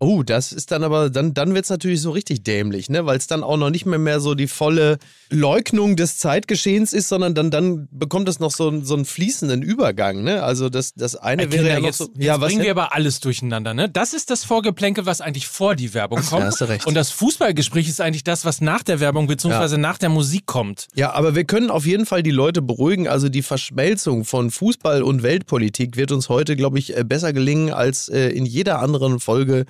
Oh, 0.00 0.22
das 0.22 0.52
ist 0.52 0.70
dann 0.70 0.84
aber, 0.84 1.10
dann, 1.10 1.34
dann 1.34 1.54
wird 1.54 1.64
es 1.64 1.70
natürlich 1.70 2.00
so 2.00 2.12
richtig 2.12 2.44
dämlich, 2.44 2.88
ne? 2.88 3.04
Weil 3.04 3.18
es 3.18 3.26
dann 3.26 3.42
auch 3.42 3.56
noch 3.56 3.70
nicht 3.70 3.84
mehr, 3.84 3.98
mehr 3.98 4.20
so 4.20 4.36
die 4.36 4.46
volle 4.46 4.98
Leugnung 5.28 5.96
des 5.96 6.18
Zeitgeschehens 6.18 6.92
ist, 6.92 7.08
sondern 7.08 7.34
dann, 7.34 7.50
dann 7.50 7.88
bekommt 7.90 8.28
es 8.28 8.38
noch 8.38 8.52
so, 8.52 8.68
einen- 8.68 8.84
so 8.84 8.94
einen 8.94 9.04
fließenden 9.04 9.60
Übergang, 9.60 10.22
ne? 10.22 10.44
Also 10.44 10.68
das, 10.68 10.94
das 10.94 11.16
eine 11.16 11.42
Ey, 11.42 11.52
wäre 11.52 11.56
Kinder, 11.62 11.72
ja 11.74 11.80
noch 11.80 11.86
jetzt, 11.86 11.98
so. 11.98 12.04
jetzt 12.14 12.24
ja, 12.24 12.40
was 12.40 12.46
bringen 12.52 12.62
wir 12.62 12.70
aber 12.70 12.94
alles 12.94 13.18
durcheinander, 13.18 13.74
ne? 13.74 13.88
Das 13.88 14.12
ist 14.14 14.30
das 14.30 14.44
Vorgeplänkel, 14.44 15.04
was 15.04 15.20
eigentlich 15.20 15.48
vor 15.48 15.74
die 15.74 15.92
Werbung 15.94 16.22
kommt. 16.22 16.44
hast 16.44 16.60
du 16.60 16.66
recht. 16.66 16.86
Und 16.86 16.94
das 16.94 17.10
Fußballgespräch 17.10 17.88
ist 17.88 18.00
eigentlich 18.00 18.22
das, 18.22 18.44
was 18.44 18.60
nach 18.60 18.84
der 18.84 19.00
Werbung 19.00 19.26
bzw. 19.26 19.78
nach 19.78 19.98
der 19.98 20.10
Musik 20.10 20.46
kommt. 20.46 20.86
Ja, 20.94 21.10
aber 21.12 21.34
wir 21.34 21.42
können 21.42 21.70
auf 21.70 21.84
jeden 21.86 22.06
Fall 22.06 22.22
die 22.22 22.30
Leute 22.30 22.62
beruhigen. 22.62 23.08
Also 23.08 23.28
die 23.28 23.42
Verschmelzung 23.42 24.24
von 24.24 24.52
Fußball 24.52 25.02
und 25.02 25.24
Weltpolitik 25.24 25.96
wird 25.96 26.12
uns 26.12 26.28
heute, 26.28 26.54
glaube 26.54 26.78
ich, 26.78 26.96
äh, 26.96 27.02
besser 27.02 27.32
gelingen 27.32 27.72
als 27.72 28.08
äh, 28.08 28.28
in 28.28 28.46
jeder 28.46 28.78
anderen 28.78 29.18
Folge 29.18 29.64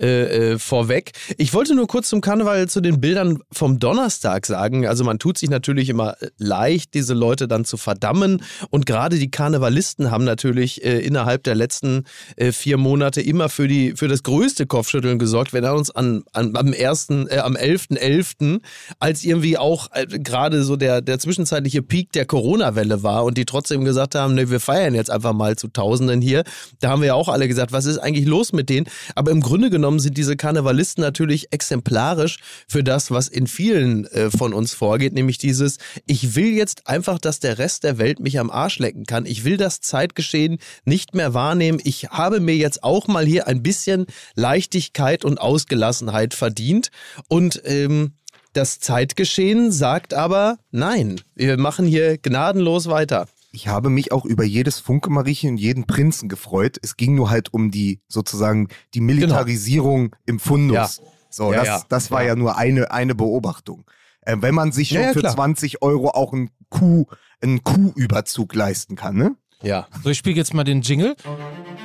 äh, 0.00 0.52
äh, 0.52 0.58
vorweg. 0.58 1.12
Ich 1.36 1.52
wollte 1.52 1.74
nur 1.74 1.86
kurz 1.86 2.08
zum 2.08 2.22
Karneval 2.22 2.70
zu 2.70 2.80
den 2.80 3.02
Bildern 3.02 3.40
vom 3.52 3.78
Donnerstag 3.78 4.46
sagen. 4.46 4.86
Also 4.86 5.04
man 5.04 5.18
tut 5.18 5.36
sich 5.36 5.50
natürlich 5.50 5.90
immer 5.90 6.16
äh, 6.22 6.28
leicht, 6.38 6.94
diese 6.94 7.12
Leute 7.12 7.46
dann 7.46 7.66
zu 7.66 7.76
verdammen. 7.76 8.42
Und 8.70 8.86
gerade 8.86 9.18
die 9.18 9.30
Karnevalisten 9.30 10.10
haben 10.10 10.24
natürlich 10.24 10.82
äh, 10.82 11.00
innerhalb 11.00 11.42
der 11.44 11.54
letzten 11.54 12.04
äh, 12.36 12.50
vier 12.50 12.78
Monate 12.78 13.20
immer 13.20 13.50
für, 13.50 13.68
die, 13.68 13.92
für 13.94 14.08
das 14.08 14.22
größte 14.22 14.64
Kopfschütteln 14.64 15.18
gesorgt. 15.18 15.52
Wir 15.52 15.60
erinnern 15.60 15.76
uns 15.76 15.90
an, 15.90 16.22
an, 16.32 16.56
am 16.56 16.72
ersten, 16.72 17.28
äh, 17.28 17.36
am 17.36 17.54
11.11., 17.54 18.62
als 19.00 19.22
irgendwie 19.22 19.58
auch 19.58 19.88
äh, 19.92 20.06
gerade 20.06 20.62
so 20.62 20.76
der, 20.76 21.02
der 21.02 21.18
zwischenzeitliche 21.18 21.82
Peak 21.82 22.10
der 22.12 22.24
Corona-Welle 22.24 23.02
war 23.02 23.24
und 23.24 23.36
die 23.36 23.44
trotzdem 23.44 23.84
gesagt 23.84 24.14
haben, 24.14 24.32
ne, 24.32 24.48
wir 24.50 24.60
feiern 24.60 24.94
jetzt 24.94 25.10
einfach 25.10 25.34
mal 25.34 25.56
zu 25.56 25.68
Tausenden 25.68 26.22
hier. 26.22 26.44
Da 26.80 26.88
haben 26.88 27.02
wir 27.02 27.08
ja 27.08 27.14
auch 27.14 27.28
alle 27.28 27.48
gesagt, 27.48 27.72
was 27.72 27.84
ist 27.84 27.98
eigentlich 27.98 28.26
los 28.26 28.54
mit 28.54 28.70
denen? 28.70 28.86
Aber 29.14 29.30
im 29.30 29.42
Grunde 29.42 29.59
genommen 29.68 30.00
sind 30.00 30.16
diese 30.16 30.36
Karnevalisten 30.36 31.02
natürlich 31.02 31.52
exemplarisch 31.52 32.38
für 32.66 32.82
das, 32.82 33.10
was 33.10 33.28
in 33.28 33.46
vielen 33.46 34.06
äh, 34.06 34.30
von 34.30 34.54
uns 34.54 34.72
vorgeht, 34.72 35.12
nämlich 35.12 35.36
dieses, 35.36 35.76
ich 36.06 36.36
will 36.36 36.54
jetzt 36.54 36.86
einfach, 36.86 37.18
dass 37.18 37.40
der 37.40 37.58
Rest 37.58 37.84
der 37.84 37.98
Welt 37.98 38.20
mich 38.20 38.38
am 38.38 38.50
Arsch 38.50 38.78
lecken 38.78 39.04
kann. 39.04 39.26
Ich 39.26 39.44
will 39.44 39.58
das 39.58 39.80
Zeitgeschehen 39.80 40.58
nicht 40.84 41.14
mehr 41.14 41.34
wahrnehmen. 41.34 41.80
Ich 41.84 42.08
habe 42.10 42.40
mir 42.40 42.56
jetzt 42.56 42.82
auch 42.82 43.08
mal 43.08 43.26
hier 43.26 43.46
ein 43.46 43.62
bisschen 43.62 44.06
Leichtigkeit 44.36 45.24
und 45.24 45.38
Ausgelassenheit 45.38 46.32
verdient 46.32 46.90
und 47.28 47.60
ähm, 47.64 48.12
das 48.52 48.80
Zeitgeschehen 48.80 49.70
sagt 49.70 50.14
aber 50.14 50.58
nein. 50.70 51.20
Wir 51.34 51.56
machen 51.56 51.86
hier 51.86 52.18
gnadenlos 52.18 52.88
weiter. 52.88 53.28
Ich 53.52 53.68
habe 53.68 53.90
mich 53.90 54.12
auch 54.12 54.24
über 54.24 54.44
jedes 54.44 54.78
Funke-Mariechen 54.78 55.50
und 55.50 55.56
jeden 55.56 55.86
Prinzen 55.86 56.28
gefreut. 56.28 56.76
Es 56.82 56.96
ging 56.96 57.14
nur 57.16 57.30
halt 57.30 57.52
um 57.52 57.70
die 57.70 58.00
sozusagen 58.08 58.68
die 58.94 59.00
Militarisierung 59.00 60.14
im 60.26 60.38
Fundus. 60.38 60.98
Ja. 60.98 61.04
So, 61.30 61.52
Ja, 61.52 61.58
das, 61.58 61.66
ja. 61.66 61.82
das 61.88 62.10
war 62.10 62.22
ja, 62.22 62.36
nur 62.36 62.56
eine, 62.56 62.90
eine 62.90 63.14
Beobachtung. 63.14 63.84
Äh, 64.22 64.36
wenn 64.40 64.54
man 64.54 64.72
sich 64.72 64.88
schon 64.88 64.98
Ja, 64.98 65.06
ja, 65.08 65.12
für 65.12 65.20
klar. 65.20 65.34
20 65.34 65.82
Euro 65.82 66.10
auch 66.10 66.32
einen 66.32 66.50
Kuh, 66.68 67.06
einen 67.40 67.64
Kuhüberzug 67.64 68.54
leisten 68.54 68.94
kann, 68.96 69.16
ne? 69.16 69.36
Ja. 69.62 69.88
So, 70.02 70.10
ich 70.10 70.18
spiele 70.18 70.36
jetzt 70.36 70.54
mal 70.54 70.64
den 70.64 70.80
Jingle. 70.82 71.16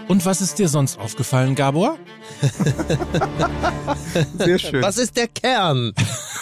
Und 0.07 0.25
was 0.25 0.41
ist 0.41 0.60
dir 0.60 0.69
sonst 0.69 0.98
aufgefallen, 1.00 1.55
Gabor? 1.55 1.98
Sehr 4.38 4.60
schön. 4.60 4.81
Was 4.81 4.98
ist 4.98 5.17
der 5.17 5.27
Kern 5.27 5.93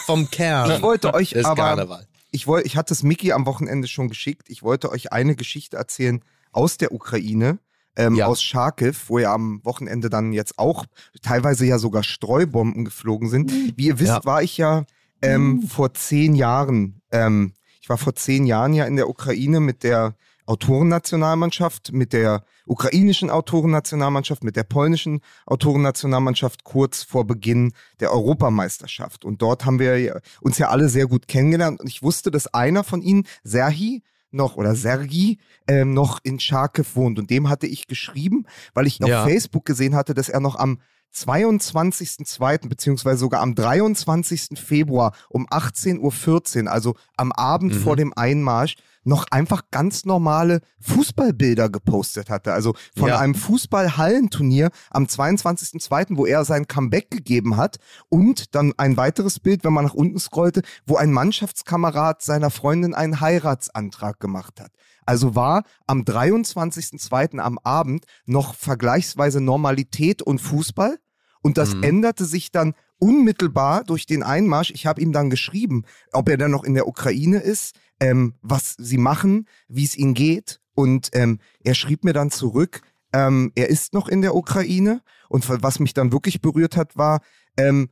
vom 0.05 0.29
Kern? 0.29 0.71
Ich 0.71 0.81
wollte 0.81 1.13
euch 1.13 1.35
aber, 1.45 1.55
Karneval. 1.55 2.07
Ich 2.33 2.47
wollte, 2.47 2.67
ich 2.67 2.75
hatte 2.75 2.93
es 2.93 3.03
Miki 3.03 3.31
am 3.31 3.45
Wochenende 3.45 3.87
schon 3.87 4.09
geschickt. 4.09 4.49
Ich 4.49 4.63
wollte 4.63 4.91
euch 4.91 5.13
eine 5.13 5.35
Geschichte 5.35 5.77
erzählen 5.77 6.21
aus 6.51 6.77
der 6.77 6.91
Ukraine, 6.91 7.59
ähm, 7.95 8.15
Ja. 8.15 8.25
aus 8.25 8.41
Charkiw, 8.43 8.93
wo 9.07 9.19
ja 9.19 9.33
am 9.33 9.63
Wochenende 9.63 10.09
dann 10.09 10.33
jetzt 10.33 10.57
auch 10.57 10.85
teilweise 11.21 11.65
ja 11.65 11.77
sogar 11.77 12.03
Streubomben 12.03 12.85
geflogen 12.85 13.29
sind. 13.29 13.51
Wie 13.77 13.85
ihr 13.87 13.99
wisst, 13.99 14.09
Ja. 14.09 14.25
war 14.25 14.41
ich 14.43 14.57
ja 14.57 14.83
ähm, 15.21 15.61
vor 15.61 15.93
zehn 15.93 16.35
Jahren, 16.35 17.01
ähm, 17.11 17.53
ich 17.79 17.87
war 17.87 17.97
vor 17.97 18.15
zehn 18.15 18.45
Jahren 18.45 18.73
ja 18.73 18.85
in 18.85 18.95
der 18.97 19.07
Ukraine 19.09 19.59
mit 19.61 19.83
der 19.83 20.15
Autorennationalmannschaft, 20.45 21.91
mit 21.93 22.13
der 22.13 22.43
ukrainischen 22.65 23.29
Autorennationalmannschaft, 23.29 24.43
mit 24.43 24.55
der 24.55 24.63
polnischen 24.63 25.21
Autorennationalmannschaft 25.45 26.63
kurz 26.63 27.03
vor 27.03 27.25
Beginn 27.25 27.73
der 27.99 28.11
Europameisterschaft. 28.11 29.25
Und 29.25 29.41
dort 29.41 29.65
haben 29.65 29.79
wir 29.79 30.21
uns 30.41 30.57
ja 30.57 30.69
alle 30.69 30.89
sehr 30.89 31.07
gut 31.07 31.27
kennengelernt. 31.27 31.79
Und 31.79 31.87
ich 31.87 32.03
wusste, 32.03 32.31
dass 32.31 32.53
einer 32.53 32.83
von 32.83 33.01
ihnen, 33.01 33.25
Serhi, 33.43 34.03
noch 34.31 34.55
oder 34.55 34.73
Sergi 34.75 35.37
ähm, 35.67 35.93
noch 35.93 36.19
in 36.23 36.39
Charkiw 36.39 36.85
wohnt. 36.95 37.19
Und 37.19 37.29
dem 37.29 37.49
hatte 37.49 37.67
ich 37.67 37.85
geschrieben, 37.87 38.45
weil 38.73 38.87
ich 38.87 38.97
Ja. 38.99 39.23
auf 39.23 39.29
Facebook 39.29 39.63
gesehen 39.65 39.93
hatte, 39.95 40.13
dass 40.15 40.27
er 40.29 40.39
noch 40.39 40.55
am 40.55 40.79
22.02. 41.15 42.67
beziehungsweise 42.67 43.19
sogar 43.19 43.41
am 43.41 43.53
23. 43.55 44.57
Februar 44.59 45.13
um 45.29 45.47
18.14 45.47 46.63
Uhr, 46.65 46.71
also 46.71 46.95
am 47.17 47.31
Abend 47.31 47.75
Mhm. 47.75 47.79
vor 47.79 47.95
dem 47.95 48.13
Einmarsch, 48.15 48.75
noch 49.03 49.25
einfach 49.31 49.63
ganz 49.71 50.05
normale 50.05 50.61
Fußballbilder 50.79 51.69
gepostet 51.69 52.29
hatte. 52.29 52.53
Also 52.53 52.73
von 52.97 53.09
Ja. 53.09 53.19
einem 53.19 53.35
Fußballhallenturnier 53.35 54.69
am 54.91 55.05
22.02., 55.05 56.17
wo 56.17 56.25
er 56.25 56.45
sein 56.45 56.67
Comeback 56.67 57.11
gegeben 57.11 57.57
hat. 57.57 57.77
Und 58.09 58.55
dann 58.55 58.73
ein 58.77 58.97
weiteres 58.97 59.39
Bild, 59.39 59.63
wenn 59.63 59.73
man 59.73 59.85
nach 59.85 59.93
unten 59.93 60.19
scrollte, 60.19 60.61
wo 60.85 60.95
ein 60.95 61.11
Mannschaftskamerad 61.11 62.21
seiner 62.21 62.49
Freundin 62.49 62.93
einen 62.93 63.19
Heiratsantrag 63.21 64.19
gemacht 64.19 64.59
hat. 64.59 64.71
Also 65.05 65.35
war 65.35 65.63
am 65.85 66.03
23.02. 66.03 67.39
am 67.39 67.59
Abend 67.63 68.05
noch 68.25 68.55
vergleichsweise 68.55 69.41
Normalität 69.41 70.21
und 70.21 70.39
Fußball. 70.39 70.97
Und 71.41 71.57
das 71.57 71.75
Mhm. 71.75 71.83
änderte 71.83 72.23
sich 72.25 72.51
dann 72.51 72.73
unmittelbar 73.03 73.83
durch 73.83 74.05
den 74.05 74.23
Einmarsch. 74.23 74.71
Ich 74.71 74.85
habe 74.85 75.01
ihm 75.01 75.11
dann 75.11 75.29
geschrieben, 75.29 75.83
ob 76.13 76.29
er 76.29 76.37
dann 76.37 76.51
noch 76.51 76.63
in 76.63 76.73
der 76.73 76.87
Ukraine 76.87 77.39
ist, 77.39 77.75
ähm, 77.99 78.35
was 78.41 78.75
sie 78.79 78.97
machen, 78.97 79.49
wie 79.67 79.83
es 79.83 79.97
ihnen 79.97 80.13
geht. 80.13 80.61
Und 80.73 81.09
ähm, 81.11 81.39
er 81.63 81.75
schrieb 81.75 82.05
mir 82.05 82.13
dann 82.13 82.31
zurück, 82.31 82.81
ähm, 83.11 83.51
er 83.55 83.69
ist 83.69 83.93
noch 83.93 84.07
in 84.07 84.21
der 84.21 84.35
Ukraine. 84.35 85.01
Und 85.27 85.45
was 85.49 85.79
mich 85.79 85.93
dann 85.93 86.13
wirklich 86.13 86.41
berührt 86.41 86.77
hat, 86.77 86.95
war, 86.95 87.19
ähm, 87.57 87.89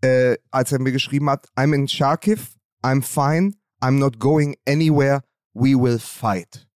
äh, 0.00 0.36
als 0.50 0.72
er 0.72 0.80
mir 0.80 0.92
geschrieben 0.92 1.30
hat, 1.30 1.46
I'm 1.56 1.72
in 1.72 1.86
Charkiw, 1.86 2.40
I'm 2.82 3.02
fine, 3.02 3.54
I'm 3.80 3.98
not 3.98 4.18
going 4.18 4.56
anywhere, 4.66 5.22
we 5.54 5.74
will 5.74 6.00
fight. 6.00 6.67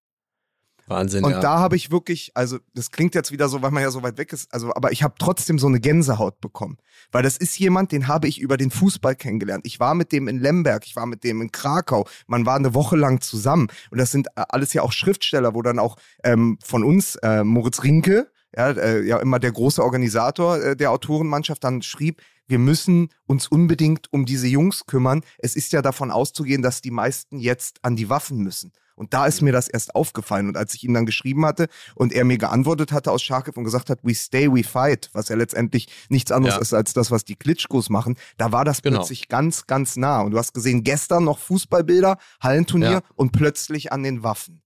Wahnsinn, 0.92 1.24
Und 1.24 1.32
ja. 1.32 1.40
da 1.40 1.60
habe 1.60 1.76
ich 1.76 1.92
wirklich, 1.92 2.32
also 2.36 2.60
das 2.74 2.92
klingt 2.92 3.16
jetzt 3.16 3.32
wieder 3.32 3.50
so, 3.50 3.62
weil 3.62 3.72
man 3.72 3.84
ja 3.84 3.92
so 3.92 4.04
weit 4.04 4.18
weg 4.18 4.34
ist, 4.34 4.54
also 4.54 4.74
aber 4.76 4.92
ich 4.92 5.04
habe 5.04 5.16
trotzdem 5.18 5.58
so 5.58 5.68
eine 5.68 5.80
Gänsehaut 5.80 6.42
bekommen, 6.42 6.78
weil 7.12 7.24
das 7.24 7.38
ist 7.38 7.58
jemand, 7.58 7.92
den 7.92 8.08
habe 8.08 8.28
ich 8.28 8.40
über 8.40 8.58
den 8.58 8.72
Fußball 8.72 9.16
kennengelernt. 9.16 9.66
Ich 9.66 9.80
war 9.80 9.96
mit 9.96 10.12
dem 10.12 10.28
in 10.28 10.40
Lemberg, 10.40 10.86
ich 10.86 10.96
war 10.96 11.06
mit 11.06 11.24
dem 11.24 11.42
in 11.42 11.52
Krakau, 11.52 12.08
man 12.28 12.46
war 12.46 12.56
eine 12.56 12.74
Woche 12.74 12.96
lang 12.96 13.22
zusammen 13.22 13.68
und 13.90 13.98
das 13.98 14.12
sind 14.12 14.28
äh, 14.36 14.44
alles 14.50 14.74
ja 14.74 14.82
auch 14.82 14.92
Schriftsteller, 14.92 15.56
wo 15.56 15.62
dann 15.62 15.80
auch 15.80 15.98
ähm, 16.24 16.58
von 16.64 16.84
uns 16.84 17.16
äh, 17.18 17.44
Moritz 17.44 17.84
Rinke, 17.84 18.32
ja, 18.56 18.72
äh, 18.72 19.06
ja 19.06 19.18
immer 19.18 19.40
der 19.40 19.52
große 19.52 19.84
Organisator 19.84 20.62
äh, 20.62 20.76
der 20.76 20.92
Autorenmannschaft, 20.92 21.64
dann 21.64 21.82
schrieb, 21.82 22.22
wir 22.48 22.60
müssen 22.60 23.08
uns 23.28 23.48
unbedingt 23.48 24.12
um 24.12 24.26
diese 24.26 24.48
Jungs 24.48 24.86
kümmern. 24.86 25.24
Es 25.38 25.56
ist 25.56 25.72
ja 25.72 25.82
davon 25.82 26.12
auszugehen, 26.12 26.62
dass 26.62 26.82
die 26.82 26.92
meisten 26.92 27.40
jetzt 27.40 27.80
an 27.82 27.96
die 27.96 28.10
Waffen 28.10 28.40
müssen. 28.40 28.74
Und 28.96 29.14
da 29.14 29.26
ist 29.26 29.42
mir 29.42 29.52
das 29.52 29.68
erst 29.68 29.96
aufgefallen. 29.96 30.48
Und 30.48 30.58
als 30.58 30.74
ich 30.74 30.84
ihm 30.84 30.94
dann 30.94 31.06
geschrieben 31.06 31.46
hatte 31.46 31.68
und 31.96 32.14
er 32.14 32.24
mir 32.26 32.38
geantwortet 32.38 32.92
hatte 32.92 33.12
aus 33.12 33.22
Charkiw 33.24 33.54
und 33.58 33.64
gesagt 33.64 33.90
hat, 33.90 34.00
we 34.04 34.14
stay, 34.14 34.52
we 34.52 34.64
fight, 34.64 35.10
was 35.14 35.30
ja 35.30 35.36
letztendlich 35.36 35.88
nichts 36.10 36.32
anderes 36.32 36.56
Ja. 36.56 36.62
ist 36.62 36.74
als 36.74 36.94
das, 36.94 37.12
was 37.12 37.24
die 37.26 37.36
Klitschkos 37.36 37.90
machen, 37.90 38.16
da 38.38 38.52
war 38.52 38.66
das 38.66 38.82
Genau. 38.82 38.98
plötzlich 39.00 39.28
ganz, 39.28 39.68
ganz 39.68 39.96
nah. 39.98 40.22
Und 40.22 40.32
du 40.32 40.38
hast 40.38 40.54
gesehen, 40.54 40.84
gestern 40.84 41.24
noch 41.24 41.40
Fußballbilder, 41.40 42.18
Hallenturnier 42.42 42.92
Ja. 42.92 43.02
und 43.16 43.32
plötzlich 43.32 43.92
an 43.92 44.04
den 44.04 44.24
Waffen. 44.24 44.62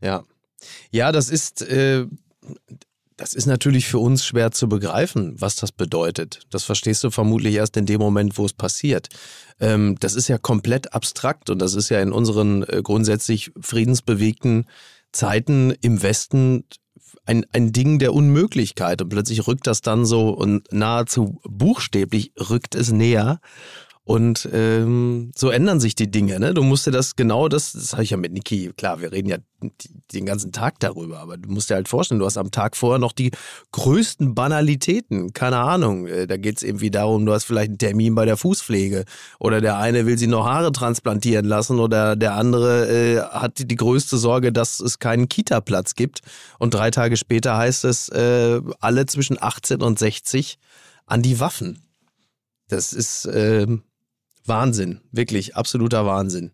Ja. 0.00 0.24
Ja, 0.90 1.12
das 1.12 1.28
ist, 1.28 1.62
äh, 1.62 2.06
das 3.16 3.34
ist 3.34 3.46
natürlich 3.46 3.86
für 3.86 3.98
uns 3.98 4.24
schwer 4.24 4.50
zu 4.50 4.68
begreifen, 4.68 5.40
was 5.40 5.56
das 5.56 5.70
bedeutet. 5.70 6.40
Das 6.50 6.64
verstehst 6.64 7.04
du 7.04 7.10
vermutlich 7.10 7.54
erst 7.54 7.76
in 7.76 7.86
dem 7.86 8.00
Moment, 8.00 8.36
wo 8.38 8.44
es 8.44 8.52
passiert. 8.52 9.08
Ähm, 9.60 9.96
das 10.00 10.14
ist 10.14 10.28
ja 10.28 10.38
komplett 10.38 10.92
abstrakt 10.92 11.48
und 11.50 11.60
das 11.60 11.74
ist 11.74 11.90
ja 11.90 12.00
in 12.00 12.12
unseren 12.12 12.64
äh, 12.64 12.80
grundsätzlich 12.82 13.52
friedensbewegten 13.60 14.66
Zeiten 15.12 15.72
im 15.80 16.02
Westen 16.02 16.64
ein, 17.26 17.46
ein 17.52 17.72
Ding 17.72 17.98
der 17.98 18.12
Unmöglichkeit. 18.12 19.00
Und 19.00 19.08
plötzlich 19.10 19.46
rückt 19.46 19.66
das 19.66 19.80
dann 19.80 20.04
so 20.04 20.30
und 20.30 20.72
nahezu 20.72 21.40
buchstäblich 21.48 22.32
rückt 22.50 22.74
es 22.74 22.90
näher. 22.90 23.40
Und 24.06 24.46
ähm, 24.52 25.32
so 25.34 25.48
ändern 25.48 25.80
sich 25.80 25.94
die 25.94 26.10
Dinge. 26.10 26.38
Ne? 26.38 26.52
Du 26.52 26.62
musst 26.62 26.86
dir 26.86 26.90
das 26.90 27.16
genau, 27.16 27.48
das, 27.48 27.72
das 27.72 27.92
habe 27.92 28.02
ich 28.02 28.10
ja 28.10 28.18
mit 28.18 28.32
Niki, 28.32 28.70
klar, 28.76 29.00
wir 29.00 29.12
reden 29.12 29.30
ja 29.30 29.38
den 30.12 30.26
ganzen 30.26 30.52
Tag 30.52 30.78
darüber, 30.80 31.20
aber 31.20 31.38
du 31.38 31.50
musst 31.50 31.70
dir 31.70 31.74
halt 31.76 31.88
vorstellen, 31.88 32.18
du 32.18 32.26
hast 32.26 32.36
am 32.36 32.50
Tag 32.50 32.76
vorher 32.76 32.98
noch 32.98 33.12
die 33.12 33.30
größten 33.72 34.34
Banalitäten. 34.34 35.32
Keine 35.32 35.56
Ahnung, 35.56 36.06
äh, 36.06 36.26
da 36.26 36.36
geht 36.36 36.58
es 36.58 36.62
irgendwie 36.62 36.90
darum, 36.90 37.24
du 37.24 37.32
hast 37.32 37.44
vielleicht 37.44 37.70
einen 37.70 37.78
Termin 37.78 38.14
bei 38.14 38.26
der 38.26 38.36
Fußpflege 38.36 39.06
oder 39.38 39.62
der 39.62 39.78
eine 39.78 40.04
will 40.04 40.18
sie 40.18 40.26
noch 40.26 40.44
Haare 40.44 40.70
transplantieren 40.70 41.46
lassen 41.46 41.78
oder 41.78 42.14
der 42.14 42.34
andere 42.34 42.88
äh, 42.90 43.20
hat 43.22 43.58
die 43.58 43.76
größte 43.76 44.18
Sorge, 44.18 44.52
dass 44.52 44.80
es 44.80 44.98
keinen 44.98 45.30
Kita-Platz 45.30 45.94
gibt. 45.94 46.20
Und 46.58 46.74
drei 46.74 46.90
Tage 46.90 47.16
später 47.16 47.56
heißt 47.56 47.86
es, 47.86 48.10
äh, 48.10 48.60
alle 48.80 49.06
zwischen 49.06 49.42
18 49.42 49.80
und 49.80 49.98
60 49.98 50.58
an 51.06 51.22
die 51.22 51.40
Waffen. 51.40 51.80
Das 52.68 52.92
ist. 52.92 53.24
Äh, 53.24 53.66
Wahnsinn, 54.46 55.00
wirklich 55.10 55.56
absoluter 55.56 56.04
Wahnsinn. 56.06 56.52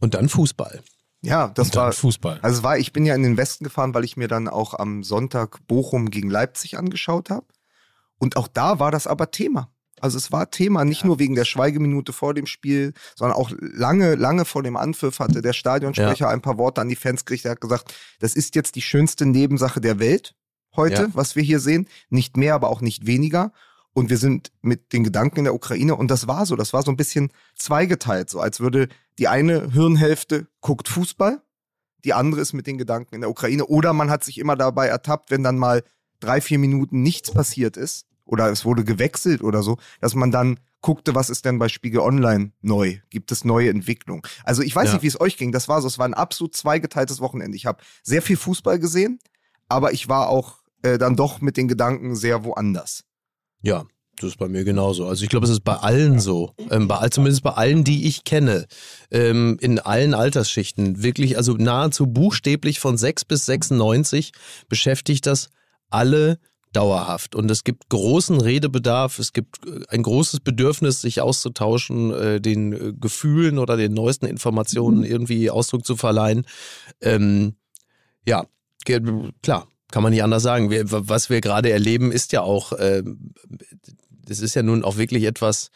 Und 0.00 0.14
dann 0.14 0.28
Fußball. 0.28 0.82
Ja, 1.22 1.48
das 1.48 1.68
Und 1.68 1.76
dann 1.76 1.84
war 1.84 1.92
Fußball. 1.92 2.40
Also 2.42 2.62
war, 2.62 2.78
ich 2.78 2.92
bin 2.92 3.06
ja 3.06 3.14
in 3.14 3.22
den 3.22 3.36
Westen 3.36 3.64
gefahren, 3.64 3.94
weil 3.94 4.04
ich 4.04 4.16
mir 4.16 4.28
dann 4.28 4.48
auch 4.48 4.74
am 4.74 5.04
Sonntag 5.04 5.66
Bochum 5.68 6.10
gegen 6.10 6.28
Leipzig 6.28 6.76
angeschaut 6.76 7.30
habe. 7.30 7.46
Und 8.18 8.36
auch 8.36 8.48
da 8.48 8.78
war 8.80 8.90
das 8.90 9.06
aber 9.06 9.30
Thema. 9.30 9.70
Also 10.00 10.18
es 10.18 10.32
war 10.32 10.50
Thema, 10.50 10.84
nicht 10.84 11.04
nur 11.04 11.20
wegen 11.20 11.36
der 11.36 11.44
Schweigeminute 11.44 12.12
vor 12.12 12.34
dem 12.34 12.46
Spiel, 12.46 12.92
sondern 13.14 13.38
auch 13.38 13.52
lange, 13.60 14.16
lange 14.16 14.44
vor 14.44 14.64
dem 14.64 14.76
Anpfiff 14.76 15.20
hatte 15.20 15.42
der 15.42 15.52
Stadionsprecher 15.52 16.28
ein 16.28 16.42
paar 16.42 16.58
Worte 16.58 16.80
an 16.80 16.88
die 16.88 16.96
Fans 16.96 17.24
gerichtet. 17.24 17.50
Er 17.50 17.52
hat 17.52 17.60
gesagt, 17.60 17.94
das 18.18 18.34
ist 18.34 18.56
jetzt 18.56 18.74
die 18.74 18.82
schönste 18.82 19.26
Nebensache 19.26 19.80
der 19.80 20.00
Welt 20.00 20.34
heute, 20.74 21.02
Ja. 21.02 21.08
was 21.12 21.36
wir 21.36 21.44
hier 21.44 21.60
sehen. 21.60 21.86
Nicht 22.10 22.36
mehr, 22.36 22.54
aber 22.56 22.68
auch 22.70 22.80
nicht 22.80 23.06
weniger. 23.06 23.52
Und 23.94 24.08
wir 24.08 24.16
sind 24.16 24.52
mit 24.62 24.92
den 24.92 25.04
Gedanken 25.04 25.38
in 25.38 25.44
der 25.44 25.54
Ukraine 25.54 25.94
und 25.96 26.10
das 26.10 26.26
war 26.26 26.46
so, 26.46 26.56
das 26.56 26.72
war 26.72 26.82
so 26.82 26.90
ein 26.90 26.96
bisschen 26.96 27.30
zweigeteilt, 27.56 28.30
so 28.30 28.40
als 28.40 28.60
würde 28.60 28.88
die 29.18 29.28
eine 29.28 29.70
Hirnhälfte 29.70 30.46
guckt 30.60 30.88
Fußball, 30.88 31.42
die 32.04 32.14
andere 32.14 32.40
ist 32.40 32.52
mit 32.54 32.66
den 32.66 32.78
Gedanken 32.78 33.14
in 33.14 33.20
der 33.20 33.30
Ukraine. 33.30 33.66
Oder 33.66 33.92
man 33.92 34.10
hat 34.10 34.24
sich 34.24 34.38
immer 34.38 34.56
dabei 34.56 34.86
ertappt, 34.88 35.30
wenn 35.30 35.42
dann 35.42 35.58
mal 35.58 35.82
drei, 36.20 36.40
vier 36.40 36.58
Minuten 36.58 37.02
nichts 37.02 37.30
passiert 37.32 37.76
ist 37.76 38.06
oder 38.24 38.48
es 38.50 38.64
wurde 38.64 38.82
gewechselt 38.84 39.42
oder 39.42 39.62
so, 39.62 39.76
dass 40.00 40.14
man 40.14 40.30
dann 40.30 40.58
guckte, 40.80 41.14
was 41.14 41.30
ist 41.30 41.44
denn 41.44 41.58
bei 41.58 41.68
Spiegel 41.68 42.00
Online 42.00 42.52
neu? 42.60 42.98
Gibt 43.10 43.30
es 43.30 43.44
neue 43.44 43.68
Entwicklungen? 43.70 44.22
Also 44.42 44.62
ich 44.62 44.74
weiß 44.74 44.88
Ja. 44.88 44.94
nicht, 44.94 45.02
wie 45.02 45.08
es 45.08 45.20
euch 45.20 45.36
ging. 45.36 45.52
Das 45.52 45.68
war 45.68 45.80
so, 45.82 45.86
es 45.86 45.98
war 45.98 46.06
ein 46.06 46.14
absolut 46.14 46.56
zweigeteiltes 46.56 47.20
Wochenende. 47.20 47.56
Ich 47.56 47.66
habe 47.66 47.82
sehr 48.02 48.22
viel 48.22 48.36
Fußball 48.36 48.78
gesehen, 48.78 49.18
aber 49.68 49.92
ich 49.92 50.08
war 50.08 50.28
auch 50.28 50.58
äh, 50.82 50.98
dann 50.98 51.14
doch 51.14 51.40
mit 51.40 51.56
den 51.56 51.68
Gedanken 51.68 52.16
sehr 52.16 52.42
woanders. 52.42 53.04
Ja, 53.62 53.86
das 54.18 54.30
ist 54.30 54.38
bei 54.38 54.48
mir 54.48 54.64
genauso. 54.64 55.06
Also 55.06 55.24
ich 55.24 55.30
glaube, 55.30 55.46
es 55.46 55.52
ist 55.52 55.64
bei 55.64 55.74
allen 55.74 56.20
so. 56.20 56.54
Ähm, 56.70 56.86
bei, 56.86 57.08
zumindest 57.08 57.42
bei 57.42 57.52
allen, 57.52 57.82
die 57.82 58.06
ich 58.06 58.24
kenne. 58.24 58.66
Ähm, 59.10 59.58
in 59.60 59.78
allen 59.78 60.14
Altersschichten. 60.14 61.02
Wirklich, 61.02 61.36
also 61.36 61.54
nahezu 61.54 62.06
buchstäblich 62.06 62.78
von 62.78 62.96
6 62.96 63.24
bis 63.24 63.46
96 63.46 64.32
beschäftigt 64.68 65.26
das 65.26 65.50
alle 65.90 66.38
dauerhaft. 66.72 67.34
Und 67.34 67.50
es 67.50 67.64
gibt 67.64 67.88
großen 67.88 68.40
Redebedarf, 68.40 69.18
es 69.18 69.32
gibt 69.32 69.66
äh, 69.66 69.80
ein 69.88 70.02
großes 70.02 70.40
Bedürfnis, 70.40 71.00
sich 71.00 71.20
auszutauschen, 71.20 72.12
äh, 72.12 72.40
den 72.40 72.72
äh, 72.72 72.92
Gefühlen 72.98 73.58
oder 73.58 73.76
den 73.76 73.92
neuesten 73.94 74.26
Informationen 74.26 75.04
irgendwie 75.04 75.50
Ausdruck 75.50 75.84
zu 75.84 75.96
verleihen. 75.96 76.46
Ähm, 77.00 77.56
ja, 78.26 78.46
klar, 79.42 79.66
kann 79.92 80.02
man 80.02 80.10
nicht 80.10 80.24
anders 80.24 80.42
sagen. 80.42 80.70
Wir, 80.70 80.84
was 80.90 81.30
wir 81.30 81.40
gerade 81.40 81.70
erleben, 81.70 82.10
ist 82.10 82.32
ja 82.32 82.40
auch, 82.40 82.72
ähm, 82.78 83.34
das 84.26 84.40
ist 84.40 84.54
ja 84.54 84.64
nun 84.64 84.82
auch 84.82 84.96
wirklich 84.96 85.24
etwas, 85.24 85.70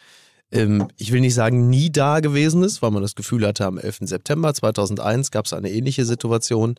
ähm, 0.51 0.89
ich 0.97 1.13
will 1.13 1.21
nicht 1.21 1.35
sagen 1.35 1.69
nie 1.69 1.93
da 1.93 2.21
gewesen 2.21 2.65
ist, 2.65 2.83
weil 2.83 2.91
man 2.91 3.03
das 3.03 3.15
Gefühl 3.15 3.47
hatte, 3.47 3.67
am 3.67 3.79
11. 3.79 3.99
September 4.03 4.53
2001 4.55 5.31
gab 5.31 5.45
es 5.45 5.53
eine 5.53 5.71
ähnliche 5.71 6.05
Situation. 6.05 6.75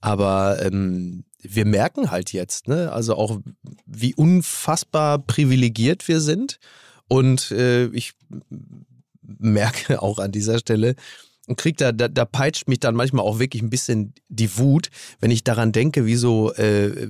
Aber 0.00 0.62
ähm, 0.62 1.24
wir 1.40 1.64
merken 1.64 2.10
halt 2.10 2.32
jetzt, 2.32 2.68
ne, 2.68 2.92
also 2.92 3.14
auch 3.14 3.40
wie 3.86 4.14
unfassbar 4.14 5.18
privilegiert 5.18 6.06
wir 6.06 6.20
sind. 6.20 6.58
Und 7.08 7.50
äh, 7.50 7.86
ich 7.86 8.12
merke 9.22 10.02
auch 10.02 10.18
an 10.18 10.30
dieser 10.30 10.58
Stelle, 10.58 10.94
und 11.46 11.56
krieg 11.56 11.76
da, 11.76 11.92
da, 11.92 12.08
da 12.08 12.24
peitscht 12.24 12.68
mich 12.68 12.80
dann 12.80 12.94
manchmal 12.94 13.24
auch 13.24 13.38
wirklich 13.38 13.62
ein 13.62 13.70
bisschen 13.70 14.14
die 14.28 14.56
Wut, 14.56 14.88
wenn 15.20 15.30
ich 15.30 15.44
daran 15.44 15.72
denke, 15.72 16.06
wie 16.06 16.16
so 16.16 16.52
äh, 16.54 17.08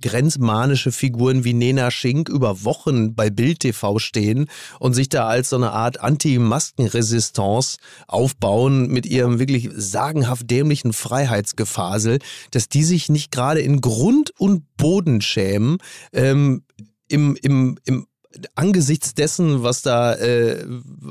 grenzmanische 0.00 0.92
Figuren 0.92 1.44
wie 1.44 1.52
Nena 1.52 1.90
Schink 1.90 2.28
über 2.28 2.64
Wochen 2.64 3.14
bei 3.14 3.30
Bild 3.30 3.60
TV 3.60 3.98
stehen 3.98 4.46
und 4.78 4.94
sich 4.94 5.08
da 5.08 5.26
als 5.26 5.50
so 5.50 5.56
eine 5.56 5.72
Art 5.72 6.00
Anti-Maskenresistance 6.00 7.78
aufbauen 8.06 8.88
mit 8.88 9.06
ihrem 9.06 9.38
wirklich 9.38 9.70
sagenhaft 9.74 10.50
dämlichen 10.50 10.92
Freiheitsgefasel, 10.92 12.18
dass 12.50 12.68
die 12.68 12.84
sich 12.84 13.08
nicht 13.08 13.32
gerade 13.32 13.60
in 13.60 13.80
Grund 13.80 14.30
und 14.38 14.64
Boden 14.76 15.20
schämen, 15.20 15.78
ähm, 16.12 16.62
im, 17.08 17.36
im, 17.42 17.78
im 17.84 18.06
angesichts 18.54 19.14
dessen, 19.14 19.62
was 19.62 19.82
da 19.82 20.14
äh, 20.14 20.64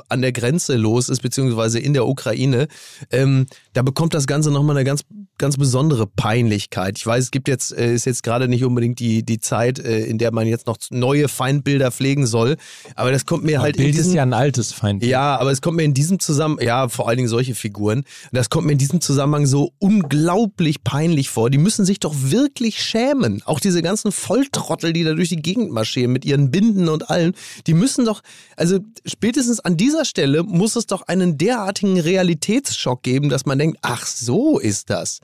an 0.10 0.22
der 0.22 0.32
Grenze 0.32 0.76
los 0.76 1.10
ist, 1.10 1.22
beziehungsweise 1.22 1.80
in 1.80 1.94
der 1.94 2.08
Ukraine, 2.08 2.68
ähm, 3.12 3.46
da 3.74 3.82
bekommt 3.82 4.14
das 4.14 4.28
Ganze 4.28 4.52
nochmal 4.52 4.78
eine 4.78 4.86
ganz, 4.86 5.02
ganz 5.38 5.58
besondere 5.58 6.08
Peinlichkeit. 6.08 6.98
Ich 6.98 7.06
weiß, 7.06 7.26
es 7.26 7.32
gibt 7.32 7.48
jetzt, 7.48 7.76
äh, 7.76 7.94
ist 7.94 8.06
jetzt 8.06 8.24
gerade 8.24 8.48
nicht 8.48 8.64
unbedingt 8.64 9.00
die, 9.00 9.24
die 9.24 9.40
Zeit, 9.40 9.80
äh, 9.80 10.06
in 10.06 10.18
der 10.18 10.32
man 10.32 10.48
jetzt 10.48 10.68
noch 10.68 10.78
neue 10.90 11.28
Feindbilder 11.28 11.92
pflegen 11.92 12.26
soll, 12.28 12.58
aber 12.96 13.12
das 13.12 13.26
kommt 13.26 13.44
mir 13.44 13.62
halt 13.62 13.78
in 13.78 13.84
Bild 13.84 13.96
diesem, 13.96 14.12
ist 14.12 14.16
ja 14.16 14.24
ein 14.24 14.34
altes 14.34 14.74
Feind. 14.74 15.04
ja, 15.04 15.38
aber 15.38 15.52
es 15.52 15.62
kommt 15.62 15.78
mir 15.78 15.84
in 15.84 15.94
diesem 15.94 16.20
Zusammenhang, 16.20 16.66
ja, 16.66 16.90
vor 16.90 17.08
allen 17.08 17.18
Dingen 17.18 17.30
solche 17.30 17.56
Figuren, 17.56 18.04
das 18.32 18.50
kommt 18.50 18.66
mir 18.68 18.74
in 18.74 18.78
diesem 18.78 19.02
Zusammenhang 19.02 19.46
so 19.46 19.74
unglaublich 19.80 20.84
peinlich 20.84 21.30
vor. 21.30 21.50
Die 21.50 21.58
müssen 21.58 21.86
sich 21.86 22.00
doch 22.00 22.16
wirklich 22.18 22.82
schämen. 22.82 23.42
Auch 23.46 23.60
diese 23.60 23.82
ganzen 23.82 24.12
Volltrottel, 24.12 24.94
die 24.94 25.04
da 25.04 25.14
durch 25.14 25.30
die 25.30 25.42
Gegend 25.42 25.72
marschieren 25.72 26.12
mit 26.12 26.26
ihren 26.26 26.52
Binden 26.52 26.90
und 26.90 27.10
allem, 27.12 27.34
die 27.68 27.74
müssen 27.74 28.06
doch, 28.06 28.22
also 28.56 28.80
spätestens 29.06 29.60
an 29.60 29.78
dieser 29.78 30.06
Stelle 30.06 30.44
muss 30.44 30.76
es 30.76 30.88
doch 30.88 31.04
einen 31.04 31.38
derartigen 31.38 32.00
Realitätsschock 32.00 33.04
geben, 33.04 33.30
dass 33.30 33.46
man 33.46 33.60
denkt, 33.60 33.80
ach, 33.82 34.06
so 34.06 34.60
ist 34.60 34.90
das. 34.90 35.20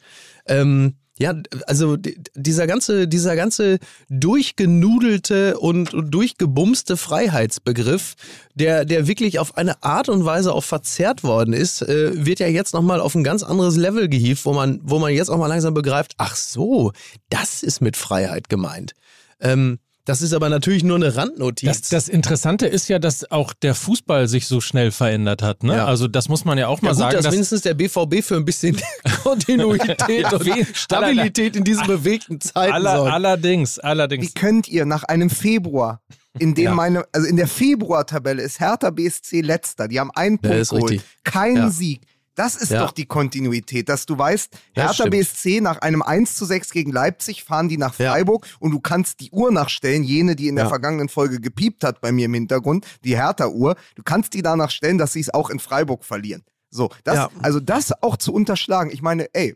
Ähm, 0.46 0.96
ja, 1.20 1.34
also 1.66 1.98
dieser 2.36 2.68
ganze, 2.68 3.08
dieser 3.08 3.36
ganze 3.36 3.80
durchgenudelte 4.10 5.58
und 5.58 5.94
und 5.94 6.12
durchgebumste 6.12 6.96
Freiheitsbegriff, 6.96 8.14
der, 8.54 8.86
der 8.86 9.08
wirklich 9.08 9.40
auf 9.40 9.58
eine 9.58 9.82
Art 9.84 10.10
und 10.10 10.26
Weise 10.26 10.54
auch 10.54 10.64
verzerrt 10.64 11.24
worden 11.24 11.54
ist, 11.54 11.82
äh, 11.82 12.26
wird 12.26 12.40
ja 12.40 12.48
jetzt 12.48 12.74
nochmal 12.74 13.02
auf 13.02 13.16
ein 13.16 13.24
ganz 13.24 13.42
anderes 13.42 13.78
Level 13.78 14.10
gehievt, 14.10 14.46
wo 14.46 14.54
man, 14.54 14.80
wo 14.84 15.00
man 15.00 15.12
jetzt 15.12 15.30
auch 15.30 15.38
mal 15.38 15.48
langsam 15.48 15.74
begreift, 15.74 16.14
ach 16.18 16.36
so, 16.36 16.92
das 17.30 17.64
ist 17.64 17.82
mit 17.82 17.98
Freiheit 17.98 18.48
gemeint. 18.48 18.94
Ähm, 19.40 19.80
das 20.08 20.22
ist 20.22 20.34
aber 20.34 20.50
natürlich 20.50 20.84
nur 20.84 20.96
eine 20.96 21.16
Randnotiz. 21.16 21.68
Das, 21.68 21.90
das 21.90 22.08
Interessante 22.08 22.66
ist 22.66 22.88
ja, 22.88 22.98
dass 22.98 23.30
auch 23.30 23.54
der 23.54 23.76
Fußball 23.76 24.28
sich 24.28 24.48
so 24.48 24.62
schnell 24.62 24.92
verändert 24.92 25.42
hat. 25.44 25.64
Ne? 25.64 25.76
Ja. 25.76 25.86
Also 25.86 26.08
das 26.08 26.30
muss 26.30 26.46
man 26.46 26.58
ja 26.58 26.68
auch 26.68 26.82
mal 26.82 26.90
ja, 26.90 26.94
gut, 26.94 27.00
sagen. 27.00 27.16
dass 27.16 27.26
dass- 27.26 27.34
wenigstens 27.34 27.62
der 27.62 27.74
BVB 27.74 28.24
für 28.24 28.36
ein 28.38 28.46
bisschen 28.46 28.78
Kontinuität 29.24 30.22
Ja, 30.24 30.32
und 30.32 30.68
Stabilität 30.74 31.56
in 31.56 31.64
diesen 31.64 31.86
bewegten 31.88 32.40
Zeiten 32.42 32.74
aller, 32.74 32.98
sorgt. 32.98 33.12
allerdings, 33.14 33.78
Wie 33.78 33.84
allerdings. 33.84 34.34
könnt 34.34 34.68
ihr 34.68 34.86
nach 34.86 35.04
einem 35.04 35.30
Februar, 35.30 36.02
in 36.40 36.56
dem 36.56 36.64
Ja. 36.66 36.74
meine, 36.74 37.04
also 37.12 37.28
in 37.28 37.36
der 37.36 37.48
Februar-Tabelle 37.48 38.42
ist 38.42 38.60
Hertha 38.60 38.90
BSC 38.90 39.42
letzter, 39.42 39.88
die 39.88 40.00
haben 40.00 40.12
einen 40.12 40.40
Punkt 40.40 40.70
geholt, 40.70 41.02
Ja. 41.34 41.70
Sieg. 41.70 42.02
Das 42.38 42.56
ist 42.56 42.72
Ja. 42.72 42.80
doch 42.86 42.92
die 42.92 43.06
Kontinuität, 43.08 43.90
dass 43.90 44.06
du 44.06 44.18
weißt, 44.18 44.54
Ja, 44.76 44.84
Hertha 44.84 44.94
stimmt. 44.94 45.12
BSC 45.12 45.60
nach 45.60 45.80
einem 45.80 46.02
1 46.02 46.36
zu 46.36 46.46
6 46.46 46.72
gegen 46.72 46.92
Leipzig 46.92 47.44
fahren 47.44 47.68
die 47.68 47.78
nach 47.78 47.98
Ja. 48.00 48.12
Freiburg 48.14 48.46
und 48.60 48.72
du 48.72 48.80
kannst 48.80 49.20
die 49.20 49.32
Uhr 49.32 49.52
nachstellen, 49.52 50.04
jene, 50.04 50.36
die 50.36 50.48
in 50.48 50.56
der 50.56 50.66
Ja. 50.66 50.70
vergangenen 50.70 51.10
Folge 51.10 51.42
gepiept 51.42 51.84
hat 51.84 52.00
bei 52.00 52.12
mir 52.12 52.26
im 52.26 52.34
Hintergrund, 52.36 52.86
die 53.04 53.18
Hertha-Uhr, 53.18 53.76
du 53.96 54.04
kannst 54.04 54.34
die 54.36 54.42
danach 54.44 54.70
stellen, 54.70 54.98
dass 55.00 55.14
sie 55.14 55.20
es 55.20 55.34
auch 55.34 55.50
in 55.50 55.60
Freiburg 55.60 56.06
verlieren. 56.06 56.44
So, 56.70 56.90
das, 57.04 57.16
Ja. 57.16 57.30
also 57.42 57.60
das 57.60 57.92
auch 58.04 58.18
zu 58.18 58.32
unterschlagen. 58.34 58.92
Ich 58.92 59.02
meine, 59.02 59.34
ey, 59.34 59.56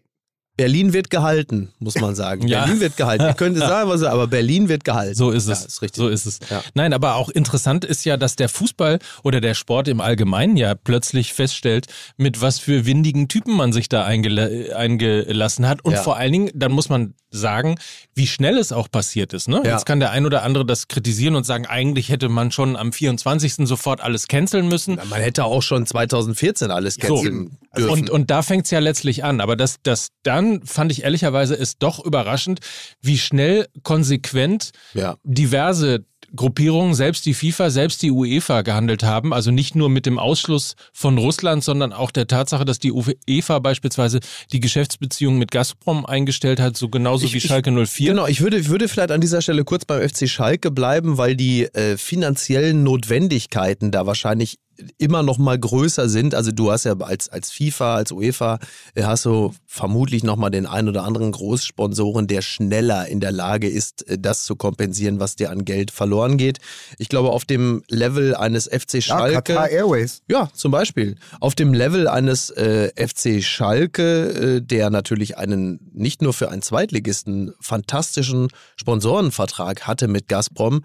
Berlin 0.58 0.94
wird 0.94 1.10
gehalten, 1.10 1.72
muss 1.80 1.96
man 1.96 2.16
sagen. 2.16 2.48
Ja. 2.52 2.66
Berlin 2.66 2.82
wird 2.82 2.98
gehalten. 2.98 3.24
Ihr 3.26 3.34
könnt 3.34 3.56
es 3.58 3.64
sagen, 3.64 3.90
was 3.90 4.04
aber 4.04 4.28
Berlin 4.28 4.68
wird 4.70 4.84
gehalten. 4.84 5.16
So 5.16 5.32
ist 5.32 5.48
es. 5.48 5.62
Ja, 5.62 5.66
ist 5.68 5.82
richtig. 5.82 5.98
So 5.98 6.08
ist 6.10 6.26
es. 6.26 6.40
Ja. 6.50 6.62
Nein, 6.74 6.92
aber 6.94 7.16
auch 7.16 7.30
interessant 7.30 7.86
ist 7.86 8.04
ja, 8.06 8.18
dass 8.18 8.36
der 8.36 8.50
Fußball 8.50 9.00
oder 9.24 9.40
der 9.42 9.54
Sport 9.54 9.88
im 9.88 10.02
Allgemeinen 10.02 10.58
ja 10.58 10.76
plötzlich 10.76 11.34
feststellt, 11.34 11.88
mit 12.18 12.42
was 12.42 12.60
für 12.60 12.86
windigen 12.86 13.28
Typen 13.28 13.56
man 13.56 13.72
sich 13.74 13.90
da 13.90 14.04
eingela 14.06 14.48
eingelassen 14.76 15.68
hat. 15.68 15.84
Und 15.86 15.94
Ja. 15.94 16.02
vor 16.04 16.18
allen 16.18 16.32
Dingen, 16.34 16.52
dann 16.54 16.72
muss 16.72 16.90
man 16.90 17.14
sagen, 17.30 17.76
wie 18.14 18.28
schnell 18.28 18.58
es 18.58 18.74
auch 18.74 18.92
passiert 18.92 19.32
ist. 19.34 19.48
Ne? 19.48 19.62
Jetzt 19.64 19.86
kann 19.86 20.02
der 20.02 20.12
ein 20.12 20.26
oder 20.26 20.44
andere 20.44 20.66
das 20.66 20.90
kritisieren 20.90 21.36
und 21.36 21.46
sagen, 21.46 21.66
eigentlich 21.66 22.10
hätte 22.10 22.28
man 22.28 22.52
schon 22.52 22.76
am 22.76 22.92
24. 22.92 23.66
sofort 23.68 24.02
alles 24.02 24.28
canceln 24.28 24.68
müssen. 24.68 25.00
Man 25.10 25.22
hätte 25.22 25.46
auch 25.46 25.62
schon 25.62 25.86
2014 25.86 26.72
alles 26.72 26.96
So. 26.96 27.08
canceln 27.08 27.58
dürfen. 27.78 27.90
Und, 27.92 28.10
und 28.10 28.32
da 28.32 28.42
fängt 28.42 28.66
es 28.66 28.72
ja 28.72 28.80
letztlich 28.80 29.24
an. 29.24 29.40
Aber 29.40 29.56
das, 29.56 29.78
das 29.84 30.10
dann 30.24 30.41
fand 30.66 30.92
ich 30.92 31.04
ehrlicherweise 31.04 31.56
ist 31.56 31.78
doch 31.80 32.04
überraschend, 32.04 32.60
wie 33.02 33.18
schnell 33.18 33.68
konsequent 33.84 34.72
ja. 34.94 35.16
diverse 35.24 36.06
Gruppierungen, 36.34 36.94
selbst 36.94 37.26
die 37.26 37.34
FIFA, 37.34 37.70
selbst 37.70 38.02
die 38.02 38.12
UEFA 38.12 38.62
gehandelt 38.62 39.04
haben. 39.04 39.34
Also 39.34 39.52
nicht 39.52 39.76
nur 39.76 39.90
mit 39.90 40.06
dem 40.06 40.18
Ausschluss 40.18 40.76
von 40.94 41.18
Russland, 41.18 41.62
sondern 41.62 41.92
auch 41.92 42.10
der 42.10 42.26
Tatsache, 42.26 42.64
dass 42.64 42.80
die 42.80 42.92
UEFA 42.94 43.60
beispielsweise 43.60 44.22
die 44.54 44.62
Geschäftsbeziehungen 44.62 45.40
mit 45.40 45.52
Gazprom 45.52 46.06
eingestellt 46.06 46.62
hat, 46.62 46.78
so 46.78 46.88
genauso 46.88 47.26
Ich- 47.26 47.34
wie 47.34 47.42
Schalke 47.42 47.72
04. 47.72 48.12
Genau, 48.12 48.28
ich 48.28 48.40
würde, 48.40 48.58
ich 48.58 48.70
würde 48.70 48.88
vielleicht 48.88 49.12
an 49.12 49.20
dieser 49.20 49.42
Stelle 49.42 49.66
kurz 49.66 49.84
beim 49.84 50.08
FC 50.08 50.30
Schalke 50.30 50.72
bleiben, 50.72 51.18
weil 51.18 51.36
die 51.36 51.64
äh, 51.66 51.98
finanziellen 51.98 52.84
Notwendigkeiten 52.84 53.92
da 53.92 54.06
wahrscheinlich 54.06 54.58
immer 54.98 55.24
noch 55.24 55.38
mal 55.38 55.58
größer 55.58 56.10
sind. 56.10 56.36
Also 56.36 56.52
du 56.52 56.72
hast 56.72 56.86
ja 56.86 56.96
als, 57.00 57.30
als 57.30 57.52
FIFA, 57.52 57.96
als 57.96 58.12
UEFA, 58.12 58.60
äh, 58.96 59.04
hast 59.04 59.26
du 59.26 59.54
vermutlich 59.66 60.24
noch 60.24 60.36
mal 60.36 60.50
den 60.50 60.66
ein 60.66 60.88
oder 60.88 61.04
anderen 61.04 61.32
Großsponsoren, 61.32 62.28
der 62.28 62.42
schneller 62.42 63.08
in 63.08 63.20
der 63.20 63.32
Lage 63.32 63.70
ist, 63.70 64.08
äh, 64.08 64.18
das 64.20 64.44
zu 64.44 64.56
kompensieren, 64.56 65.20
was 65.20 65.36
dir 65.36 65.52
an 65.52 65.66
Geld 65.66 65.92
verloren 65.92 66.38
geht. 66.38 66.60
Ich 66.98 67.10
glaube, 67.10 67.30
auf 67.30 67.46
dem 67.46 67.84
Level 67.88 68.36
eines 68.36 68.66
FC 68.68 68.96
Ja, 68.96 69.02
Schalke... 69.02 69.54
Qatar 69.54 69.70
Airways. 69.70 70.22
Ja, 70.28 70.50
zum 70.54 70.72
Beispiel. 70.72 71.16
Auf 71.40 71.56
dem 71.56 71.74
Level 71.74 72.08
eines 72.08 72.50
äh, 72.52 72.92
FC 72.96 73.44
Schalke, 73.44 74.58
äh, 74.58 74.62
der 74.62 74.90
natürlich 74.90 75.38
einen 75.38 75.80
nicht 75.94 76.22
nur 76.22 76.34
für 76.34 76.50
einen 76.50 76.62
Zweitligisten 76.62 77.54
fantastischen 77.60 78.50
Sponsorenvertrag 78.76 79.88
hatte 79.88 80.08
mit 80.08 80.28
Gazprom, 80.28 80.84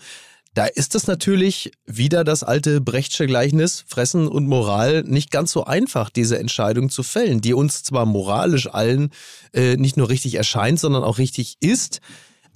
da 0.56 0.64
ist 0.64 0.94
es 0.94 1.06
natürlich 1.06 1.70
wieder 1.84 2.24
das 2.24 2.42
alte 2.42 2.80
Brechtsche 2.80 3.26
Gleichnis, 3.26 3.84
Fressen 3.86 4.26
und 4.26 4.46
Moral, 4.46 5.02
nicht 5.02 5.30
ganz 5.30 5.52
so 5.52 5.64
einfach, 5.64 6.08
diese 6.08 6.38
Entscheidung 6.38 6.88
zu 6.88 7.02
fällen, 7.02 7.42
die 7.42 7.52
uns 7.52 7.82
zwar 7.82 8.06
moralisch 8.06 8.66
allen 8.66 9.10
äh, 9.52 9.76
nicht 9.76 9.98
nur 9.98 10.08
richtig 10.08 10.34
erscheint, 10.36 10.80
sondern 10.80 11.04
auch 11.04 11.18
richtig 11.18 11.58
ist. 11.60 12.00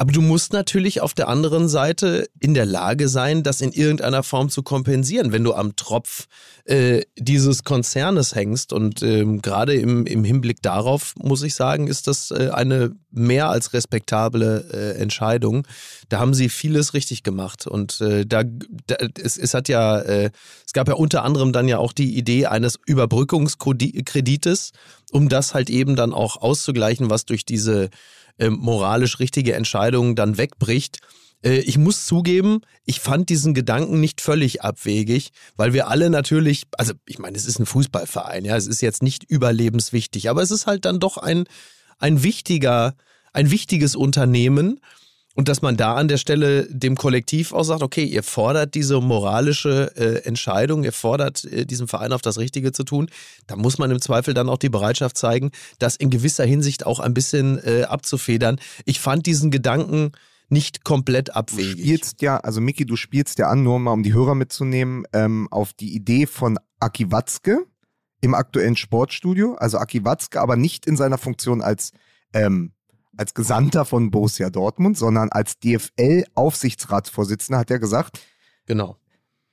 Aber 0.00 0.12
du 0.12 0.22
musst 0.22 0.54
natürlich 0.54 1.02
auf 1.02 1.12
der 1.12 1.28
anderen 1.28 1.68
Seite 1.68 2.26
in 2.40 2.54
der 2.54 2.64
Lage 2.64 3.06
sein, 3.06 3.42
das 3.42 3.60
in 3.60 3.70
irgendeiner 3.70 4.22
Form 4.22 4.48
zu 4.48 4.62
kompensieren, 4.62 5.30
wenn 5.30 5.44
du 5.44 5.52
am 5.52 5.76
Tropf 5.76 6.26
äh, 6.64 7.02
dieses 7.18 7.64
Konzernes 7.64 8.34
hängst. 8.34 8.72
Und 8.72 9.02
ähm, 9.02 9.42
gerade 9.42 9.74
im, 9.74 10.06
im 10.06 10.24
Hinblick 10.24 10.62
darauf, 10.62 11.12
muss 11.16 11.42
ich 11.42 11.54
sagen, 11.54 11.86
ist 11.86 12.06
das 12.06 12.30
äh, 12.30 12.48
eine 12.48 12.92
mehr 13.10 13.50
als 13.50 13.74
respektable 13.74 14.64
äh, 14.72 14.98
Entscheidung. 14.98 15.66
Da 16.08 16.18
haben 16.18 16.32
sie 16.32 16.48
vieles 16.48 16.94
richtig 16.94 17.22
gemacht. 17.22 17.66
Und 17.66 18.00
äh, 18.00 18.24
da, 18.24 18.44
da 18.86 18.96
es, 19.22 19.36
es 19.36 19.52
hat 19.52 19.68
ja, 19.68 19.98
äh, 20.00 20.30
es 20.66 20.72
gab 20.72 20.88
ja 20.88 20.94
unter 20.94 21.24
anderem 21.24 21.52
dann 21.52 21.68
ja 21.68 21.76
auch 21.76 21.92
die 21.92 22.16
Idee 22.16 22.46
eines 22.46 22.78
Überbrückungskredites, 22.86 24.72
um 25.12 25.28
das 25.28 25.52
halt 25.52 25.68
eben 25.68 25.94
dann 25.94 26.14
auch 26.14 26.38
auszugleichen, 26.38 27.10
was 27.10 27.26
durch 27.26 27.44
diese 27.44 27.90
ähm, 28.40 28.58
moralisch 28.60 29.18
richtige 29.20 29.54
Entscheidung 29.54 30.16
dann 30.16 30.38
wegbricht. 30.38 30.98
Äh, 31.44 31.60
Ich 31.60 31.78
muss 31.78 32.06
zugeben, 32.06 32.62
ich 32.84 33.00
fand 33.00 33.28
diesen 33.28 33.54
Gedanken 33.54 34.00
nicht 34.00 34.20
völlig 34.20 34.62
abwegig, 34.62 35.30
weil 35.56 35.72
wir 35.72 35.88
alle 35.88 36.10
natürlich, 36.10 36.64
also 36.76 36.94
ich 37.06 37.18
meine, 37.18 37.36
es 37.36 37.46
ist 37.46 37.58
ein 37.60 37.66
Fußballverein, 37.66 38.44
ja, 38.44 38.56
es 38.56 38.66
ist 38.66 38.80
jetzt 38.80 39.02
nicht 39.02 39.24
überlebenswichtig, 39.24 40.28
aber 40.28 40.42
es 40.42 40.50
ist 40.50 40.66
halt 40.66 40.84
dann 40.84 40.98
doch 40.98 41.16
ein, 41.16 41.44
ein 41.98 42.22
wichtiger, 42.22 42.94
ein 43.32 43.50
wichtiges 43.50 43.94
Unternehmen. 43.94 44.80
Und 45.36 45.48
dass 45.48 45.62
man 45.62 45.76
da 45.76 45.94
an 45.94 46.08
der 46.08 46.16
Stelle 46.16 46.66
dem 46.68 46.96
Kollektiv 46.96 47.52
auch 47.52 47.62
sagt, 47.62 47.82
okay, 47.82 48.04
ihr 48.04 48.22
fordert 48.24 48.74
diese 48.74 49.00
moralische 49.00 49.92
äh, 49.96 50.26
Entscheidung, 50.26 50.82
ihr 50.82 50.92
fordert 50.92 51.44
äh, 51.44 51.64
diesem 51.64 51.86
Verein 51.86 52.12
auf 52.12 52.20
das 52.20 52.38
Richtige 52.38 52.72
zu 52.72 52.82
tun, 52.82 53.08
da 53.46 53.54
muss 53.56 53.78
man 53.78 53.90
im 53.90 54.00
Zweifel 54.00 54.34
dann 54.34 54.48
auch 54.48 54.58
die 54.58 54.68
Bereitschaft 54.68 55.16
zeigen, 55.16 55.50
das 55.78 55.94
in 55.96 56.10
gewisser 56.10 56.44
Hinsicht 56.44 56.84
auch 56.84 56.98
ein 56.98 57.14
bisschen 57.14 57.58
äh, 57.64 57.84
abzufedern. 57.84 58.58
Ich 58.84 58.98
fand 59.00 59.26
diesen 59.26 59.50
Gedanken 59.50 60.12
nicht 60.48 60.84
komplett 60.84 61.28
Du 61.28 61.34
abwegig. 61.34 61.80
spielst 61.80 62.22
ja, 62.22 62.38
also 62.38 62.60
Miki, 62.60 62.84
du 62.84 62.96
spielst 62.96 63.38
ja 63.38 63.48
an, 63.48 63.62
nur 63.62 63.78
mal 63.78 63.92
um 63.92 64.02
die 64.02 64.12
Hörer 64.12 64.34
mitzunehmen, 64.34 65.04
ähm, 65.12 65.46
auf 65.52 65.72
die 65.72 65.94
Idee 65.94 66.26
von 66.26 66.58
Aki 66.80 67.12
Watzke 67.12 67.64
im 68.20 68.34
aktuellen 68.34 68.76
Sportstudio. 68.76 69.54
Also 69.54 69.78
Aki 69.78 70.04
Watzke, 70.04 70.40
aber 70.40 70.56
nicht 70.56 70.86
in 70.86 70.96
seiner 70.96 71.18
Funktion 71.18 71.62
als, 71.62 71.92
ähm, 72.34 72.72
als 73.20 73.34
Gesandter 73.34 73.84
von 73.84 74.10
Borussia 74.10 74.50
Dortmund, 74.50 74.96
sondern 74.96 75.28
als 75.30 75.58
DFL-Aufsichtsratsvorsitzender 75.58 77.58
hat 77.58 77.70
er 77.70 77.78
gesagt, 77.78 78.18
Genau. 78.66 78.96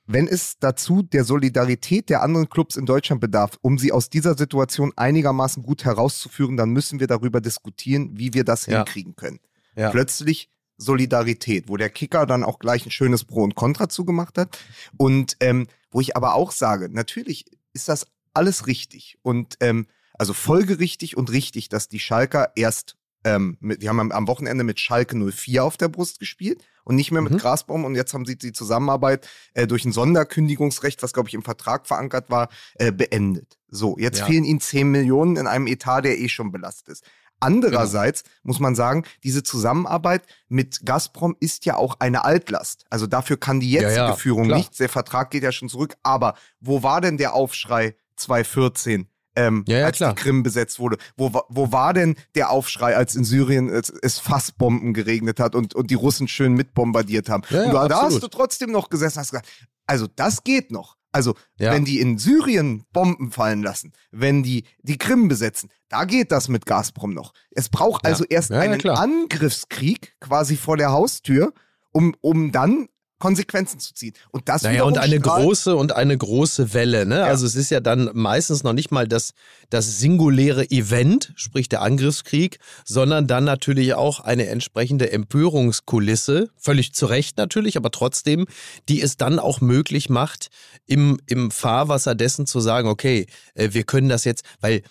wenn 0.06 0.26
es 0.26 0.58
dazu 0.58 1.02
der 1.02 1.24
Solidarität 1.24 2.08
der 2.08 2.22
anderen 2.22 2.48
Clubs 2.48 2.76
in 2.76 2.86
Deutschland 2.86 3.20
bedarf, 3.20 3.58
um 3.60 3.76
sie 3.78 3.92
aus 3.92 4.08
dieser 4.08 4.36
Situation 4.36 4.92
einigermaßen 4.96 5.62
gut 5.62 5.84
herauszuführen, 5.84 6.56
dann 6.56 6.70
müssen 6.70 6.98
wir 6.98 7.06
darüber 7.06 7.40
diskutieren, 7.42 8.16
wie 8.16 8.32
wir 8.32 8.44
das 8.44 8.66
Ja. 8.66 8.78
hinkriegen 8.78 9.16
können. 9.16 9.38
Ja. 9.76 9.90
Plötzlich 9.90 10.48
Solidarität, 10.78 11.68
wo 11.68 11.76
der 11.76 11.90
Kicker 11.90 12.24
dann 12.24 12.44
auch 12.44 12.58
gleich 12.60 12.86
ein 12.86 12.90
schönes 12.90 13.24
Pro 13.24 13.42
und 13.42 13.54
Contra 13.54 13.88
zugemacht 13.88 14.38
hat. 14.38 14.58
Und 14.96 15.36
ähm, 15.40 15.66
wo 15.90 16.00
ich 16.00 16.16
aber 16.16 16.34
auch 16.34 16.52
sage, 16.52 16.88
natürlich 16.88 17.44
ist 17.74 17.88
das 17.88 18.06
alles 18.32 18.66
richtig 18.66 19.18
und 19.22 19.56
ähm, 19.60 19.86
also 20.14 20.32
folgerichtig 20.32 21.16
und 21.16 21.30
richtig, 21.30 21.68
dass 21.68 21.88
die 21.88 22.00
Schalker 22.00 22.52
erst, 22.56 22.96
ähm, 23.36 23.56
mit, 23.60 23.82
die 23.82 23.88
haben 23.88 24.00
am, 24.00 24.10
am 24.12 24.26
Wochenende 24.28 24.64
mit 24.64 24.80
Schalke 24.80 25.16
04 25.16 25.64
auf 25.64 25.76
der 25.76 25.88
Brust 25.88 26.18
gespielt 26.20 26.62
und 26.84 26.96
nicht 26.96 27.10
mehr 27.12 27.22
mit 27.22 27.32
Mhm. 27.34 27.38
Grasbaum 27.38 27.84
und 27.84 27.94
jetzt 27.94 28.14
haben 28.14 28.24
sie 28.26 28.36
die 28.36 28.52
Zusammenarbeit 28.52 29.28
äh, 29.54 29.66
durch 29.66 29.84
ein 29.84 29.92
Sonderkündigungsrecht, 29.92 31.02
was 31.02 31.12
glaube 31.12 31.28
ich 31.28 31.34
im 31.34 31.42
Vertrag 31.42 31.86
verankert 31.86 32.30
war, 32.30 32.48
äh, 32.76 32.92
beendet. 32.92 33.58
So, 33.68 33.96
jetzt 33.98 34.20
Ja. 34.20 34.26
fehlen 34.26 34.44
ihnen 34.44 34.60
10 34.60 34.88
Millionen 34.90 35.36
in 35.36 35.46
einem 35.46 35.66
Etat, 35.66 36.02
der 36.02 36.18
eh 36.18 36.28
schon 36.28 36.50
belastet 36.52 36.88
ist. 36.88 37.04
Andererseits 37.40 38.24
muss 38.42 38.58
man 38.58 38.74
sagen, 38.74 39.04
diese 39.22 39.44
Zusammenarbeit 39.44 40.22
mit 40.48 40.84
Gazprom 40.84 41.36
ist 41.38 41.66
ja 41.66 41.76
auch 41.76 41.96
eine 42.00 42.24
Altlast. 42.24 42.84
Also 42.90 43.06
dafür 43.06 43.36
kann 43.36 43.60
die 43.60 43.70
jetzige 43.70 43.92
Ja, 43.94 44.06
ja, 44.08 44.12
Führung 44.16 44.48
nichts. 44.48 44.78
Der 44.78 44.88
Vertrag 44.88 45.30
geht 45.30 45.44
ja 45.44 45.52
schon 45.52 45.68
zurück. 45.68 45.94
Aber 46.02 46.34
wo 46.60 46.82
war 46.82 47.00
denn 47.00 47.16
der 47.16 47.34
Aufschrei 47.34 47.94
2014? 48.16 49.08
Ähm, 49.38 49.64
Ja, 49.68 49.78
ja, 49.78 49.86
als 49.86 49.96
klar. 49.98 50.14
die 50.14 50.20
Krim 50.22 50.42
besetzt 50.42 50.78
wurde. 50.78 50.96
Wo, 51.16 51.32
wo 51.48 51.72
war 51.72 51.94
denn 51.94 52.16
der 52.34 52.50
Aufschrei, 52.50 52.96
als 52.96 53.14
in 53.14 53.24
Syrien 53.24 53.68
es, 53.68 53.88
es 53.90 54.18
Fassbomben 54.18 54.92
geregnet 54.94 55.38
hat 55.40 55.54
und, 55.54 55.74
und 55.74 55.90
die 55.90 55.94
Russen 55.94 56.28
schön 56.28 56.54
mitbombardiert 56.54 57.28
haben? 57.28 57.42
Ja, 57.50 57.64
und 57.64 57.72
da, 57.72 57.88
da 57.88 58.02
hast 58.02 58.22
du 58.22 58.28
trotzdem 58.28 58.70
noch 58.72 58.90
gesessen 58.90 59.18
hast 59.20 59.30
gesagt, 59.30 59.48
also 59.86 60.06
das 60.16 60.44
geht 60.44 60.70
noch. 60.72 60.96
Also 61.10 61.34
Ja. 61.58 61.72
wenn 61.72 61.84
die 61.86 62.00
in 62.00 62.18
Syrien 62.18 62.84
Bomben 62.92 63.30
fallen 63.32 63.62
lassen, 63.62 63.92
wenn 64.10 64.42
die 64.42 64.64
die 64.82 64.98
Krim 64.98 65.28
besetzen, 65.28 65.70
da 65.88 66.04
geht 66.04 66.30
das 66.32 66.48
mit 66.48 66.66
Gazprom 66.66 67.14
noch. 67.14 67.32
Es 67.50 67.70
braucht 67.70 68.04
Ja. 68.04 68.10
also 68.10 68.24
erst 68.28 68.50
Ja, 68.50 68.58
einen. 68.60 68.78
Angriffskrieg 68.86 70.14
quasi 70.20 70.56
vor 70.56 70.76
der 70.76 70.90
Haustür, 70.92 71.52
um, 71.92 72.14
um 72.20 72.52
dann 72.52 72.88
Konsequenzen 73.18 73.80
zu 73.80 73.94
ziehen. 73.94 74.14
Und 74.30 74.48
das 74.48 74.62
Naja, 74.62 74.84
und 74.84 74.98
eine 74.98 75.18
große 75.18 75.74
und 75.74 75.92
eine 75.92 76.16
große 76.16 76.72
Welle. 76.72 77.04
Ne? 77.04 77.24
Also 77.24 77.46
es 77.46 77.56
ist 77.56 77.70
ja 77.70 77.80
dann 77.80 78.10
meistens 78.14 78.62
noch 78.62 78.72
nicht 78.72 78.90
mal 78.90 79.08
das, 79.08 79.32
das 79.70 79.98
singuläre 79.98 80.70
Event, 80.70 81.32
sprich 81.36 81.68
der 81.68 81.82
Angriffskrieg, 81.82 82.58
sondern 82.84 83.26
dann 83.26 83.44
natürlich 83.44 83.94
auch 83.94 84.20
eine 84.20 84.46
entsprechende 84.46 85.10
Empörungskulisse, 85.10 86.50
völlig 86.56 86.92
zu 86.92 87.06
Recht 87.06 87.38
natürlich, 87.38 87.76
aber 87.76 87.90
trotzdem, 87.90 88.46
die 88.88 89.02
es 89.02 89.16
dann 89.16 89.38
auch 89.38 89.60
möglich 89.60 90.08
macht, 90.08 90.48
im, 90.86 91.18
im 91.26 91.50
Fahrwasser 91.50 92.14
dessen 92.14 92.46
zu 92.46 92.60
sagen, 92.60 92.88
okay, 92.88 93.26
äh, 93.54 93.70
wir 93.72 93.82
können 93.82 94.08
das 94.08 94.24
jetzt, 94.24 94.44
weil 94.60 94.82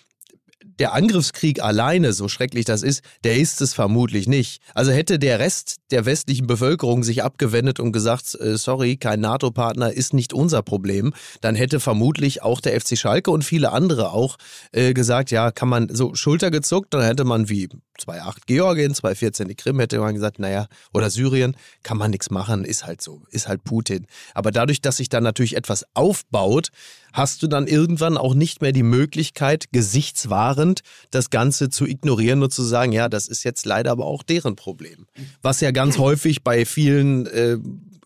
der 0.78 0.92
Angriffskrieg 0.92 1.62
alleine, 1.62 2.12
so 2.12 2.28
schrecklich 2.28 2.64
das 2.64 2.82
ist, 2.82 3.02
der 3.24 3.36
ist 3.36 3.60
es 3.60 3.74
vermutlich 3.74 4.28
nicht. 4.28 4.60
Also 4.74 4.92
hätte 4.92 5.18
der 5.18 5.38
Rest 5.38 5.76
der 5.90 6.06
westlichen 6.06 6.46
Bevölkerung 6.46 7.02
sich 7.02 7.22
abgewendet 7.22 7.80
und 7.80 7.92
gesagt, 7.92 8.34
äh, 8.40 8.56
sorry, 8.56 8.96
kein 8.96 9.20
NATO-Partner 9.20 9.92
ist 9.92 10.14
nicht 10.14 10.32
unser 10.32 10.62
Problem, 10.62 11.12
dann 11.40 11.54
hätte 11.54 11.80
vermutlich 11.80 12.42
auch 12.42 12.60
der 12.60 12.80
FC 12.80 12.96
Schalke 12.96 13.30
und 13.30 13.44
viele 13.44 13.72
andere 13.72 14.12
auch 14.12 14.36
äh, 14.72 14.92
gesagt, 14.92 15.30
ja, 15.30 15.50
kann 15.50 15.68
man 15.68 15.88
so 15.94 16.14
Schulter 16.14 16.50
gezuckt, 16.50 16.94
dann 16.94 17.02
hätte 17.02 17.24
man 17.24 17.48
wie 17.48 17.68
2.8 17.98 18.38
Georgien, 18.46 18.94
2.14 18.94 19.44
die 19.44 19.54
Krim, 19.54 19.78
hätte 19.80 19.98
man 19.98 20.14
gesagt, 20.14 20.38
naja, 20.38 20.66
oder 20.92 21.10
Syrien, 21.10 21.56
kann 21.82 21.98
man 21.98 22.10
nichts 22.10 22.30
machen, 22.30 22.64
ist 22.64 22.86
halt 22.86 23.02
so, 23.02 23.22
ist 23.30 23.48
halt 23.48 23.64
Putin. 23.64 24.06
Aber 24.34 24.50
dadurch, 24.50 24.80
dass 24.80 24.98
sich 24.98 25.08
dann 25.08 25.24
natürlich 25.24 25.56
etwas 25.56 25.84
aufbaut, 25.94 26.68
hast 27.12 27.42
du 27.42 27.46
dann 27.46 27.66
irgendwann 27.66 28.16
auch 28.16 28.34
nicht 28.34 28.62
mehr 28.62 28.72
die 28.72 28.82
Möglichkeit, 28.82 29.66
gesichtswahrend 29.72 30.80
das 31.10 31.30
Ganze 31.30 31.68
zu 31.70 31.86
ignorieren 31.86 32.42
und 32.42 32.52
zu 32.52 32.62
sagen, 32.62 32.92
ja, 32.92 33.08
das 33.08 33.28
ist 33.28 33.44
jetzt 33.44 33.66
leider 33.66 33.90
aber 33.90 34.06
auch 34.06 34.22
deren 34.22 34.56
Problem. 34.56 35.06
Was 35.42 35.60
ja 35.60 35.70
ganz 35.70 35.98
häufig 35.98 36.44
bei 36.44 36.64
vielen 36.64 37.26
äh, 37.26 37.58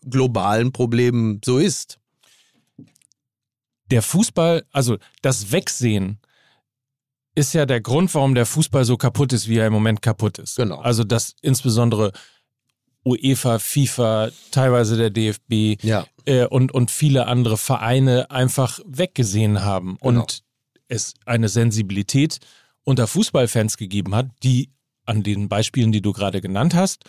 globalen 0.09 0.71
Problemen 0.71 1.41
so 1.43 1.59
ist. 1.59 1.99
der 3.91 4.01
Fußball, 4.01 4.65
also 4.71 4.97
das 5.21 5.51
Wegsehen 5.51 6.17
ist 7.35 7.53
ja 7.53 7.65
der 7.65 7.81
Grund, 7.81 8.13
warum 8.13 8.35
der 8.35 8.45
Fußball 8.45 8.85
so 8.85 8.97
kaputt 8.97 9.33
ist, 9.33 9.47
wie 9.47 9.57
er 9.57 9.67
im 9.67 9.73
Moment 9.73 10.01
kaputt 10.01 10.37
ist. 10.39 10.55
Genau. 10.57 10.79
Also 10.79 11.03
dass 11.03 11.35
insbesondere 11.41 12.11
UEFA, 13.05 13.59
FIFA, 13.59 14.29
teilweise 14.51 14.95
der 14.97 15.09
DFB 15.09 15.83
Ja. 15.83 16.05
äh, 16.25 16.45
und, 16.45 16.71
und 16.73 16.89
viele 16.91 17.27
andere 17.27 17.57
Vereine 17.57 18.31
einfach 18.31 18.79
weggesehen 18.85 19.63
haben 19.63 19.97
Genau. 20.01 20.21
und 20.21 20.43
es 20.87 21.13
eine 21.25 21.49
Sensibilität 21.49 22.39
unter 22.85 23.07
Fußballfans 23.07 23.77
gegeben 23.77 24.15
hat, 24.15 24.27
die 24.43 24.69
an 25.05 25.23
den 25.23 25.49
Beispielen, 25.49 25.91
die 25.91 26.01
du 26.01 26.13
gerade 26.13 26.39
genannt 26.39 26.75
hast, 26.75 27.03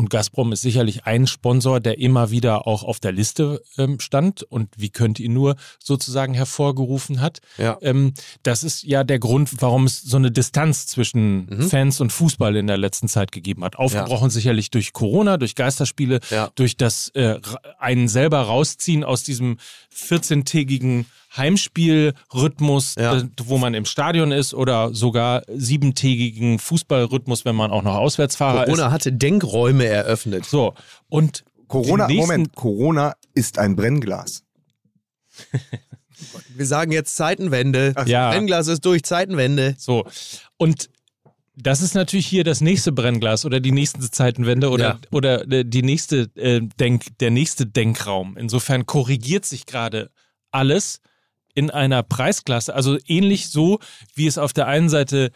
und 0.00 0.08
Gazprom 0.08 0.50
ist 0.52 0.62
sicherlich 0.62 1.04
ein 1.04 1.26
Sponsor, 1.26 1.78
der 1.78 1.98
immer 1.98 2.30
wieder 2.30 2.66
auch 2.66 2.82
auf 2.84 3.00
der 3.00 3.12
Liste 3.12 3.62
ähm, 3.76 4.00
stand 4.00 4.42
und 4.42 4.68
wie 4.78 4.88
könnt 4.88 5.20
ihr 5.20 5.28
nur 5.28 5.56
sozusagen 5.78 6.32
hervorgerufen 6.32 7.20
hat. 7.20 7.40
Ja. 7.58 7.76
Ähm, 7.82 8.14
das 8.42 8.64
ist 8.64 8.82
ja 8.82 9.04
der 9.04 9.18
Grund, 9.18 9.60
warum 9.60 9.84
es 9.84 10.00
so 10.00 10.16
eine 10.16 10.30
Distanz 10.30 10.86
zwischen 10.86 11.46
Mhm. 11.50 11.68
Fans 11.68 12.00
und 12.00 12.12
Fußball 12.12 12.56
in 12.56 12.66
der 12.66 12.78
letzten 12.78 13.08
Zeit 13.08 13.30
gegeben 13.30 13.62
hat. 13.62 13.76
Aufgebrochen 13.76 14.30
sicherlich 14.30 14.70
durch 14.70 14.94
Corona, 14.94 15.36
durch 15.36 15.54
Geisterspiele, 15.54 16.20
Ja. 16.30 16.48
durch 16.54 16.78
das 16.78 17.08
äh, 17.10 17.38
einen 17.78 18.08
selber 18.08 18.40
rausziehen 18.40 19.04
aus 19.04 19.22
diesem 19.22 19.58
14-tägigen 19.94 21.04
Heimspielrhythmus, 21.36 22.94
Ja. 22.96 23.18
äh, 23.18 23.24
wo 23.44 23.58
man 23.58 23.74
im 23.74 23.84
Stadion 23.84 24.32
ist 24.32 24.54
oder 24.54 24.92
sogar 24.94 25.42
siebentägigen 25.48 26.58
Fußballrhythmus, 26.58 27.44
wenn 27.44 27.56
man 27.56 27.70
auch 27.70 27.82
noch 27.82 27.94
Auswärtsfahrer 27.96 28.64
ist. 28.66 28.74
Corona 28.74 28.90
hatte 28.92 29.12
Denkräume 29.12 29.84
eröffnet. 29.86 30.44
So, 30.46 30.74
und 31.08 31.44
Corona, 31.68 32.08
Moment, 32.08 32.54
Corona 32.56 33.14
ist 33.34 33.58
ein 33.58 33.76
Brennglas. 33.76 34.42
Wir 36.54 36.66
sagen 36.66 36.92
jetzt 36.92 37.16
Zeitenwende. 37.16 37.94
Ja. 38.06 38.30
Brennglas 38.30 38.68
ist 38.68 38.84
durch, 38.84 39.04
Zeitenwende. 39.04 39.74
So. 39.78 40.04
Und 40.58 40.90
das 41.56 41.80
ist 41.80 41.94
natürlich 41.94 42.26
hier 42.26 42.44
das 42.44 42.60
nächste 42.60 42.92
Brennglas 42.92 43.44
oder 43.44 43.60
die 43.60 43.72
nächste 43.72 44.10
Zeitenwende 44.10 44.70
oder, 44.70 44.84
Ja. 44.84 44.98
oder 45.10 45.50
äh, 45.50 45.64
die 45.64 45.82
nächste, 45.82 46.30
äh, 46.36 46.60
Denk, 46.78 47.18
der 47.20 47.30
nächste 47.30 47.66
Denkraum. 47.66 48.36
Insofern 48.36 48.84
korrigiert 48.86 49.46
sich 49.46 49.64
gerade 49.66 50.10
alles 50.50 51.00
in 51.54 51.70
einer 51.70 52.02
Preisklasse. 52.02 52.74
Also 52.74 52.98
ähnlich 53.06 53.48
so, 53.50 53.78
wie 54.14 54.26
es 54.26 54.38
auf 54.38 54.52
der 54.52 54.66
einen 54.66 54.88
Seite 54.88 55.30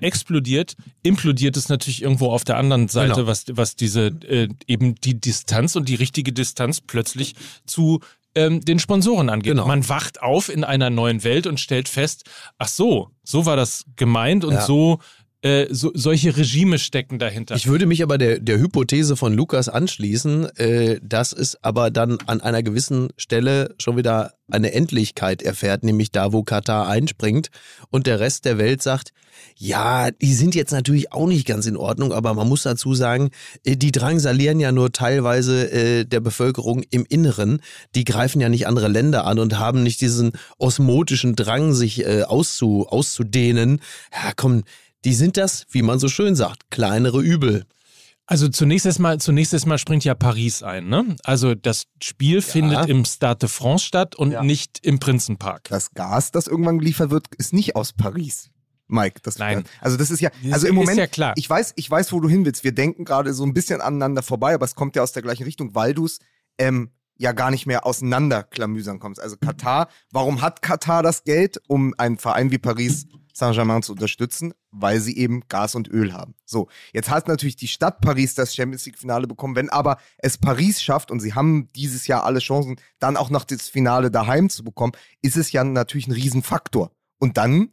explodiert, 0.00 0.76
implodiert 1.02 1.56
es 1.56 1.68
natürlich 1.68 2.02
irgendwo 2.02 2.30
auf 2.30 2.44
der 2.44 2.56
anderen 2.58 2.88
Seite, 2.88 3.14
Genau. 3.14 3.26
was, 3.26 3.44
was 3.50 3.76
diese 3.76 4.08
äh, 4.28 4.48
eben 4.66 4.94
die 4.96 5.18
Distanz 5.18 5.74
und 5.76 5.88
die 5.88 5.94
richtige 5.94 6.32
Distanz 6.32 6.80
plötzlich 6.80 7.34
zu 7.66 8.00
ähm, 8.34 8.60
den 8.60 8.78
Sponsoren 8.78 9.28
angeht. 9.28 9.52
Genau. 9.52 9.66
Man 9.66 9.88
wacht 9.88 10.22
auf 10.22 10.48
in 10.50 10.62
einer 10.64 10.90
neuen 10.90 11.24
Welt 11.24 11.46
und 11.46 11.58
stellt 11.58 11.88
fest, 11.88 12.24
ach 12.58 12.68
so, 12.68 13.10
so 13.24 13.44
war 13.46 13.56
das 13.56 13.84
gemeint 13.96 14.44
und 14.44 14.54
Ja. 14.54 14.60
so, 14.66 15.00
äh, 15.42 15.66
so 15.70 15.90
solche 15.94 16.36
Regime 16.36 16.78
stecken 16.78 17.18
dahinter. 17.18 17.54
Ich 17.54 17.66
würde 17.66 17.86
mich 17.86 18.02
aber 18.02 18.18
der, 18.18 18.40
der 18.40 18.58
Hypothese 18.58 19.16
von 19.16 19.32
Lukas 19.32 19.68
anschließen, 19.68 20.56
äh, 20.56 21.00
dass 21.02 21.32
es 21.32 21.62
aber 21.62 21.90
dann 21.90 22.18
an 22.26 22.40
einer 22.40 22.62
gewissen 22.62 23.08
Stelle 23.16 23.74
schon 23.78 23.96
wieder 23.96 24.34
eine 24.50 24.72
Endlichkeit 24.72 25.42
erfährt, 25.42 25.84
nämlich 25.84 26.10
da, 26.10 26.32
wo 26.32 26.42
Katar 26.42 26.88
einspringt 26.88 27.50
und 27.90 28.06
der 28.06 28.20
Rest 28.20 28.44
der 28.44 28.58
Welt 28.58 28.82
sagt, 28.82 29.12
ja, 29.56 30.10
die 30.10 30.34
sind 30.34 30.54
jetzt 30.54 30.72
natürlich 30.72 31.12
auch 31.12 31.26
nicht 31.26 31.46
ganz 31.46 31.66
in 31.66 31.76
Ordnung, 31.76 32.12
aber 32.12 32.34
man 32.34 32.48
muss 32.48 32.64
dazu 32.64 32.94
sagen, 32.94 33.30
äh, 33.64 33.76
die 33.76 33.92
drangsalieren 33.92 34.60
ja 34.60 34.72
nur 34.72 34.92
teilweise 34.92 35.70
äh, 35.70 36.04
der 36.04 36.20
Bevölkerung 36.20 36.82
im 36.90 37.06
Inneren. 37.08 37.62
Die 37.94 38.04
greifen 38.04 38.40
ja 38.40 38.48
nicht 38.48 38.66
andere 38.66 38.88
Länder 38.88 39.24
an 39.24 39.38
und 39.38 39.58
haben 39.58 39.82
nicht 39.82 40.00
diesen 40.00 40.32
osmotischen 40.58 41.36
Drang, 41.36 41.72
sich 41.72 42.04
äh, 42.04 42.24
auszu, 42.24 42.86
auszudehnen. 42.88 43.80
Ja, 44.12 44.32
komm, 44.36 44.64
die 45.04 45.14
sind 45.14 45.36
das, 45.36 45.66
wie 45.70 45.82
man 45.82 45.98
so 45.98 46.08
schön 46.08 46.36
sagt, 46.36 46.70
kleinere 46.70 47.20
Übel. 47.22 47.64
Also 48.26 48.48
zunächst 48.48 48.86
erstmal, 48.86 49.18
zunächst 49.18 49.52
erstmal 49.52 49.78
springt 49.78 50.04
ja 50.04 50.14
Paris 50.14 50.62
ein, 50.62 50.88
ne? 50.88 51.16
Also 51.24 51.56
das 51.56 51.86
Spiel 52.00 52.42
findet 52.42 52.88
im 52.88 53.04
Stade 53.04 53.40
de 53.40 53.48
France 53.48 53.84
statt 53.84 54.14
und 54.14 54.30
Ja. 54.30 54.42
nicht 54.44 54.78
im 54.86 55.00
Prinzenpark. 55.00 55.64
Das 55.68 55.90
Gas, 55.94 56.30
das 56.30 56.46
irgendwann 56.46 56.78
geliefert 56.78 57.10
wird, 57.10 57.26
ist 57.38 57.52
nicht 57.52 57.74
aus 57.74 57.92
Paris. 57.92 58.50
Mike, 58.86 59.20
das 59.22 59.38
Nein. 59.38 59.64
Also 59.80 59.96
das 59.96 60.10
ist 60.10 60.20
ja, 60.20 60.30
also 60.50 60.66
im 60.66 60.74
ist 60.74 60.80
Moment, 60.80 60.98
ja 60.98 61.06
klar. 61.06 61.32
ich 61.36 61.48
weiß, 61.48 61.72
ich 61.76 61.90
weiß, 61.90 62.12
wo 62.12 62.20
du 62.20 62.28
hin 62.28 62.44
willst. 62.44 62.62
Wir 62.64 62.72
denken 62.72 63.04
gerade 63.04 63.34
so 63.34 63.44
ein 63.44 63.54
bisschen 63.54 63.80
aneinander 63.80 64.22
vorbei, 64.22 64.54
aber 64.54 64.64
es 64.64 64.74
kommt 64.74 64.94
ja 64.96 65.02
aus 65.02 65.12
der 65.12 65.22
gleichen 65.22 65.44
Richtung, 65.44 65.74
weil 65.74 65.94
du 65.94 66.06
es 66.06 66.18
ähm, 66.58 66.90
ja 67.16 67.32
gar 67.32 67.50
nicht 67.50 67.66
mehr 67.66 67.84
auseinanderklamüsern 67.86 68.98
kommst. 68.98 69.20
Also 69.20 69.36
Katar, 69.36 69.88
warum 70.12 70.40
hat 70.40 70.62
Katar 70.62 71.02
das 71.02 71.24
Geld, 71.24 71.60
um 71.68 71.94
einen 71.98 72.16
Verein 72.18 72.50
wie 72.50 72.58
Paris 72.58 73.06
Saint-Germain 73.34 73.82
zu 73.82 73.92
unterstützen? 73.92 74.54
Weil 74.70 75.00
sie 75.00 75.16
eben 75.16 75.42
Gas 75.48 75.74
und 75.74 75.88
Öl 75.88 76.12
haben. 76.12 76.34
So, 76.44 76.68
jetzt 76.92 77.10
hat 77.10 77.28
natürlich 77.28 77.56
die 77.56 77.68
Stadt 77.68 78.00
Paris 78.00 78.34
das 78.34 78.54
Champions 78.54 78.86
League-Finale 78.86 79.26
bekommen. 79.26 79.56
Wenn 79.56 79.70
aber 79.70 79.98
es 80.18 80.38
Paris 80.38 80.82
schafft 80.82 81.10
und 81.10 81.20
sie 81.20 81.34
haben 81.34 81.68
dieses 81.74 82.06
Jahr 82.06 82.24
alle 82.24 82.40
Chancen, 82.40 82.76
dann 82.98 83.16
auch 83.16 83.30
noch 83.30 83.44
das 83.44 83.68
Finale 83.68 84.10
daheim 84.10 84.48
zu 84.50 84.64
bekommen, 84.64 84.92
ist 85.22 85.36
es 85.36 85.52
ja 85.52 85.64
natürlich 85.64 86.06
ein 86.06 86.12
Riesenfaktor. 86.12 86.92
Und 87.18 87.36
dann 87.36 87.70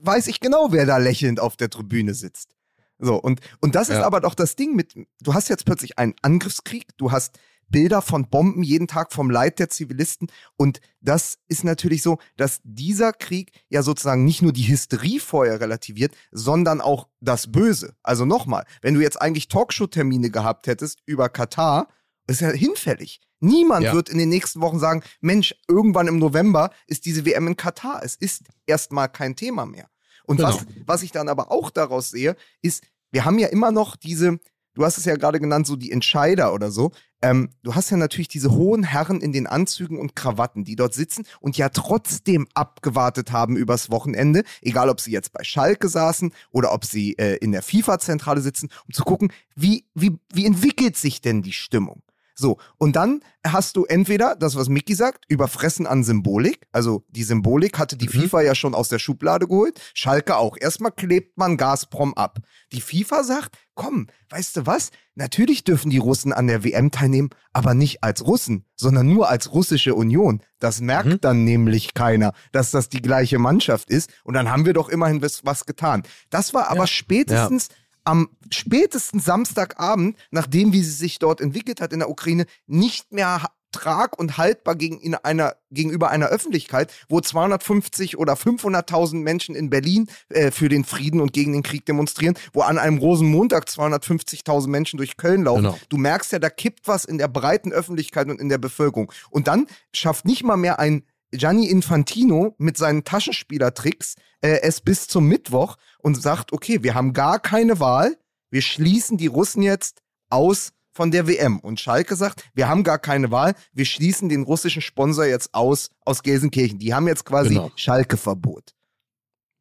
weiß 0.00 0.26
ich 0.26 0.40
genau, 0.40 0.68
wer 0.72 0.86
da 0.86 0.96
lächelnd 0.98 1.40
auf 1.40 1.56
der 1.56 1.70
Tribüne 1.70 2.14
sitzt. 2.14 2.56
So, 2.98 3.16
und, 3.16 3.40
und 3.60 3.74
das 3.74 3.88
ist 3.88 3.96
Ja. 3.96 4.06
aber 4.06 4.20
doch 4.20 4.34
das 4.34 4.54
Ding 4.56 4.76
mit, 4.76 4.94
du 5.20 5.34
hast 5.34 5.48
jetzt 5.48 5.64
plötzlich 5.64 5.98
einen 5.98 6.14
Angriffskrieg, 6.22 6.96
du 6.98 7.10
hast 7.10 7.38
Bilder 7.72 8.00
von 8.02 8.28
Bomben 8.30 8.62
jeden 8.62 8.86
Tag 8.86 9.12
vom 9.12 9.28
Leid 9.30 9.58
der 9.58 9.68
Zivilisten 9.68 10.28
und 10.56 10.80
das 11.00 11.38
ist 11.48 11.64
natürlich 11.64 12.02
so, 12.02 12.18
dass 12.36 12.60
dieser 12.62 13.12
Krieg 13.12 13.50
ja 13.68 13.82
sozusagen 13.82 14.24
nicht 14.24 14.42
nur 14.42 14.52
die 14.52 14.68
Hysterie 14.68 15.18
vorher 15.18 15.60
relativiert, 15.60 16.14
sondern 16.30 16.80
auch 16.80 17.08
das 17.20 17.50
Böse. 17.50 17.96
Also 18.04 18.24
nochmal, 18.24 18.64
wenn 18.82 18.94
du 18.94 19.00
jetzt 19.00 19.20
eigentlich 19.20 19.48
Talkshow-Termine 19.48 20.30
gehabt 20.30 20.68
hättest 20.68 21.00
über 21.06 21.28
Katar, 21.28 21.88
ist 22.28 22.40
ja 22.40 22.50
hinfällig. 22.50 23.20
Niemand 23.40 23.86
Ja. 23.86 23.92
wird 23.94 24.08
in 24.08 24.18
den 24.18 24.28
nächsten 24.28 24.60
Wochen 24.60 24.78
sagen, 24.78 25.02
Mensch, 25.20 25.52
irgendwann 25.66 26.06
im 26.06 26.20
November 26.20 26.70
ist 26.86 27.06
diese 27.06 27.26
WM 27.26 27.48
in 27.48 27.56
Katar. 27.56 28.02
Es 28.04 28.14
ist 28.14 28.44
erstmal 28.66 29.08
kein 29.08 29.34
Thema 29.34 29.66
mehr. 29.66 29.88
Und 30.24 30.36
Genau. 30.36 30.50
was, 30.50 30.64
was 30.86 31.02
ich 31.02 31.10
dann 31.10 31.28
aber 31.28 31.50
auch 31.50 31.70
daraus 31.70 32.10
sehe, 32.10 32.36
ist, 32.60 32.84
wir 33.10 33.24
haben 33.24 33.40
ja 33.40 33.48
immer 33.48 33.72
noch 33.72 33.96
diese, 33.96 34.38
du 34.74 34.84
hast 34.84 34.96
es 34.98 35.04
ja 35.06 35.16
gerade 35.16 35.40
genannt, 35.40 35.66
so 35.66 35.74
die 35.74 35.90
Entscheider 35.90 36.54
oder 36.54 36.70
so. 36.70 36.92
Ähm, 37.22 37.50
du 37.62 37.74
hast 37.74 37.90
ja 37.90 37.96
natürlich 37.96 38.28
diese 38.28 38.50
hohen 38.50 38.82
Herren 38.82 39.20
in 39.20 39.32
den 39.32 39.46
Anzügen 39.46 39.98
und 39.98 40.16
Krawatten, 40.16 40.64
die 40.64 40.76
dort 40.76 40.94
sitzen 40.94 41.24
und 41.40 41.56
ja 41.56 41.68
trotzdem 41.68 42.48
abgewartet 42.54 43.32
haben 43.32 43.56
übers 43.56 43.90
Wochenende, 43.90 44.42
egal 44.60 44.88
ob 44.88 45.00
sie 45.00 45.12
jetzt 45.12 45.32
bei 45.32 45.44
Schalke 45.44 45.88
saßen 45.88 46.32
oder 46.50 46.72
ob 46.72 46.84
sie 46.84 47.16
äh, 47.18 47.36
in 47.36 47.52
der 47.52 47.62
FIFA-Zentrale 47.62 48.40
sitzen, 48.40 48.68
um 48.86 48.92
zu 48.92 49.04
gucken, 49.04 49.32
wie, 49.54 49.84
wie, 49.94 50.18
wie 50.32 50.46
entwickelt 50.46 50.96
sich 50.96 51.20
denn 51.20 51.42
die 51.42 51.52
Stimmung? 51.52 52.02
So, 52.42 52.58
und 52.76 52.96
dann 52.96 53.20
hast 53.46 53.76
du 53.76 53.84
entweder 53.84 54.34
das, 54.34 54.56
was 54.56 54.68
Mickey 54.68 54.96
sagt, 54.96 55.26
überfressen 55.28 55.86
an 55.86 56.02
Symbolik. 56.02 56.66
Also 56.72 57.04
die 57.08 57.22
Symbolik 57.22 57.78
hatte 57.78 57.96
die 57.96 58.08
FIFA 58.08 58.40
ja 58.42 58.56
schon 58.56 58.74
aus 58.74 58.88
der 58.88 58.98
Schublade 58.98 59.46
geholt. 59.46 59.80
Schalke 59.94 60.36
auch. 60.36 60.56
Erstmal 60.60 60.90
klebt 60.90 61.38
man 61.38 61.56
Gazprom 61.56 62.14
ab. 62.14 62.40
Die 62.72 62.80
FIFA 62.80 63.22
sagt, 63.22 63.56
komm, 63.76 64.08
weißt 64.30 64.56
du 64.56 64.66
was? 64.66 64.90
Natürlich 65.14 65.62
dürfen 65.62 65.90
die 65.90 65.98
Russen 65.98 66.32
an 66.32 66.48
der 66.48 66.64
WM 66.64 66.90
teilnehmen, 66.90 67.30
aber 67.52 67.74
nicht 67.74 68.02
als 68.02 68.26
Russen, 68.26 68.64
sondern 68.74 69.06
nur 69.06 69.28
als 69.28 69.52
russische 69.52 69.94
Union. 69.94 70.42
Das 70.58 70.80
merkt 70.80 71.24
dann 71.24 71.44
nämlich 71.44 71.94
keiner, 71.94 72.32
dass 72.50 72.72
das 72.72 72.88
die 72.88 73.02
gleiche 73.02 73.38
Mannschaft 73.38 73.88
ist. 73.88 74.10
Und 74.24 74.34
dann 74.34 74.50
haben 74.50 74.66
wir 74.66 74.72
doch 74.72 74.88
immerhin 74.88 75.22
was, 75.22 75.44
was 75.44 75.64
getan. 75.64 76.02
Das 76.30 76.54
war 76.54 76.70
aber 76.70 76.88
spätestens 76.88 77.68
am 78.04 78.28
spätesten 78.50 79.20
Samstagabend, 79.20 80.16
nachdem 80.30 80.72
wie 80.72 80.82
sie 80.82 80.90
sich 80.90 81.18
dort 81.18 81.40
entwickelt 81.40 81.80
hat 81.80 81.92
in 81.92 82.00
der 82.00 82.10
Ukraine, 82.10 82.46
nicht 82.66 83.12
mehr 83.12 83.42
trag 83.72 84.18
und 84.18 84.38
haltbar 84.38 84.76
gegen 84.76 85.00
in 85.00 85.14
einer, 85.14 85.56
gegenüber 85.70 86.10
einer 86.10 86.26
Öffentlichkeit, 86.26 86.92
wo 87.08 87.20
250 87.20 88.18
oder 88.18 88.34
500.000 88.34 89.16
Menschen 89.16 89.54
in 89.54 89.70
Berlin 89.70 90.08
äh, 90.28 90.50
für 90.50 90.68
den 90.68 90.84
Frieden 90.84 91.20
und 91.20 91.32
gegen 91.32 91.52
den 91.52 91.62
Krieg 91.62 91.84
demonstrieren, 91.86 92.36
wo 92.52 92.60
an 92.60 92.78
einem 92.78 92.98
Rosenmontag 92.98 93.64
250.000 93.64 94.68
Menschen 94.68 94.98
durch 94.98 95.16
Köln 95.16 95.44
laufen. 95.44 95.64
Genau. 95.64 95.78
Du 95.88 95.96
merkst 95.96 96.32
ja, 96.32 96.38
da 96.38 96.50
kippt 96.50 96.86
was 96.86 97.04
in 97.04 97.18
der 97.18 97.28
breiten 97.28 97.72
Öffentlichkeit 97.72 98.28
und 98.28 98.40
in 98.40 98.48
der 98.48 98.58
Bevölkerung. 98.58 99.10
Und 99.30 99.48
dann 99.48 99.66
schafft 99.92 100.26
nicht 100.26 100.44
mal 100.44 100.56
mehr 100.56 100.78
ein 100.78 101.02
Gianni 101.32 101.66
Infantino 101.68 102.54
mit 102.58 102.76
seinen 102.76 103.04
Taschenspielertricks 103.04 104.16
äh, 104.42 104.60
es 104.62 104.80
bis 104.80 105.06
zum 105.08 105.26
Mittwoch 105.26 105.76
und 105.98 106.20
sagt, 106.20 106.52
okay, 106.52 106.82
wir 106.82 106.94
haben 106.94 107.12
gar 107.12 107.40
keine 107.40 107.80
Wahl, 107.80 108.16
wir 108.50 108.62
schließen 108.62 109.16
die 109.18 109.26
Russen 109.28 109.62
jetzt 109.62 110.02
aus 110.28 110.72
von 110.92 111.10
der 111.10 111.26
WM. 111.26 111.58
Und 111.58 111.80
Schalke 111.80 112.16
sagt, 112.16 112.44
wir 112.54 112.68
haben 112.68 112.84
gar 112.84 112.98
keine 112.98 113.30
Wahl, 113.30 113.54
wir 113.72 113.86
schließen 113.86 114.28
den 114.28 114.42
russischen 114.42 114.82
Sponsor 114.82 115.24
jetzt 115.24 115.54
aus 115.54 115.88
aus 116.04 116.22
Gelsenkirchen. 116.22 116.78
Die 116.78 116.92
haben 116.92 117.08
jetzt 117.08 117.24
quasi 117.24 117.50
Genau. 117.50 117.70
Schalke-Verbot. 117.76 118.74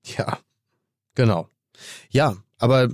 Ja, 0.04 0.40
genau. 1.16 1.48
Ja, 2.10 2.36
aber 2.58 2.90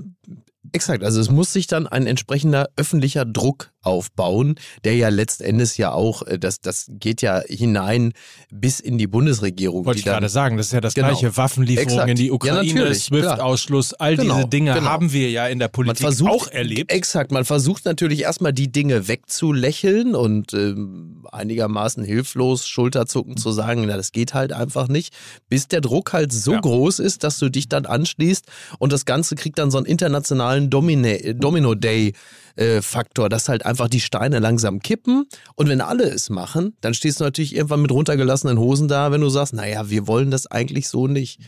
exakt, 0.74 1.04
also 1.04 1.20
es 1.22 1.30
muss 1.30 1.54
sich 1.54 1.68
dann 1.68 1.88
ein 1.88 2.08
entsprechender 2.08 2.70
öffentlicher 2.76 3.26
Druck 3.26 3.72
aufbauen, 3.82 4.56
der 4.84 4.96
ja 4.96 5.10
letztendlich 5.10 5.78
ja 5.78 5.92
auch, 5.94 6.22
äh, 6.24 6.38
das, 6.38 6.60
das 6.60 6.88
geht 6.90 7.22
ja 7.22 7.42
hinein 7.48 8.12
bis 8.52 8.80
in 8.82 8.98
die 8.98 9.08
Bundesregierung. 9.08 9.86
Wollte 9.86 10.00
ich 10.00 10.06
gerade 10.06 10.22
dann, 10.22 10.30
sagen, 10.30 10.58
das 10.58 10.68
ist 10.68 10.74
ja 10.74 10.82
das 10.82 10.94
Genau. 10.94 11.08
gleiche. 11.10 11.38
Waffenlieferungen 11.38 11.94
Exakt. 11.94 12.10
in 12.10 12.16
die 12.18 12.28
Ja, 12.28 12.34
Ukraine, 12.34 12.74
klar. 12.74 12.94
SWIFT-Ausschluss, 12.94 13.94
all 13.94 14.18
Genau, 14.18 14.36
diese 14.38 14.48
Dinge 14.50 14.74
genau. 14.74 14.88
haben 14.90 15.14
wir 15.14 15.30
ja 15.30 15.48
in 15.48 15.60
der 15.60 15.68
Politik 15.70 16.02
versucht, 16.02 16.30
auch 16.32 16.48
erlebt. 16.50 16.92
Exakt, 16.92 17.32
man 17.32 17.46
versucht 17.46 17.86
natürlich 17.86 18.22
erstmal 18.24 18.52
die 18.54 18.72
Dinge 18.72 19.08
wegzulächeln 19.08 20.16
und 20.16 20.54
ähm, 20.54 21.26
einigermaßen 21.32 22.04
hilflos 22.04 22.68
Schulterzucken 22.68 23.38
zu 23.38 23.52
sagen, 23.52 23.86
na, 23.88 23.96
das 23.96 24.12
geht 24.12 24.34
halt 24.34 24.52
einfach 24.52 24.88
nicht, 24.88 25.14
bis 25.50 25.68
der 25.68 25.82
Druck 25.82 26.12
halt 26.14 26.34
so 26.34 26.54
Ja. 26.54 26.60
groß 26.60 27.00
ist, 27.00 27.24
dass 27.24 27.40
du 27.40 27.50
dich 27.50 27.70
dann 27.70 27.86
anschließt 27.86 28.46
und 28.80 28.92
das 28.92 29.06
Ganze 29.06 29.36
kriegt 29.36 29.60
dann 29.60 29.72
so 29.72 29.78
einen 29.78 29.86
internationalen 29.86 30.57
normalen 30.58 30.70
Domine, 30.70 31.36
Domino 31.36 31.76
Day 31.76 32.14
äh, 32.56 32.82
dass 33.30 33.50
halt 33.50 33.66
einfach 33.66 33.88
die 33.88 34.00
Steine 34.00 34.40
langsam 34.40 34.80
kippen 34.80 35.26
und 35.56 35.70
wenn 35.70 35.82
alle 35.82 36.06
es 36.06 36.30
machen, 36.30 36.76
dann 36.82 36.94
stehst 36.94 37.20
du 37.20 37.24
natürlich 37.24 37.56
irgendwann 37.56 37.82
mit 37.82 37.92
runtergelassenen 37.92 38.58
Hosen 38.58 38.88
da, 38.88 39.12
wenn 39.12 39.22
du 39.22 39.30
sagst, 39.30 39.54
naja, 39.54 39.90
wir 39.90 40.08
wollen 40.08 40.32
das 40.32 40.48
eigentlich 40.48 40.90
so 40.90 41.08
nicht. 41.08 41.40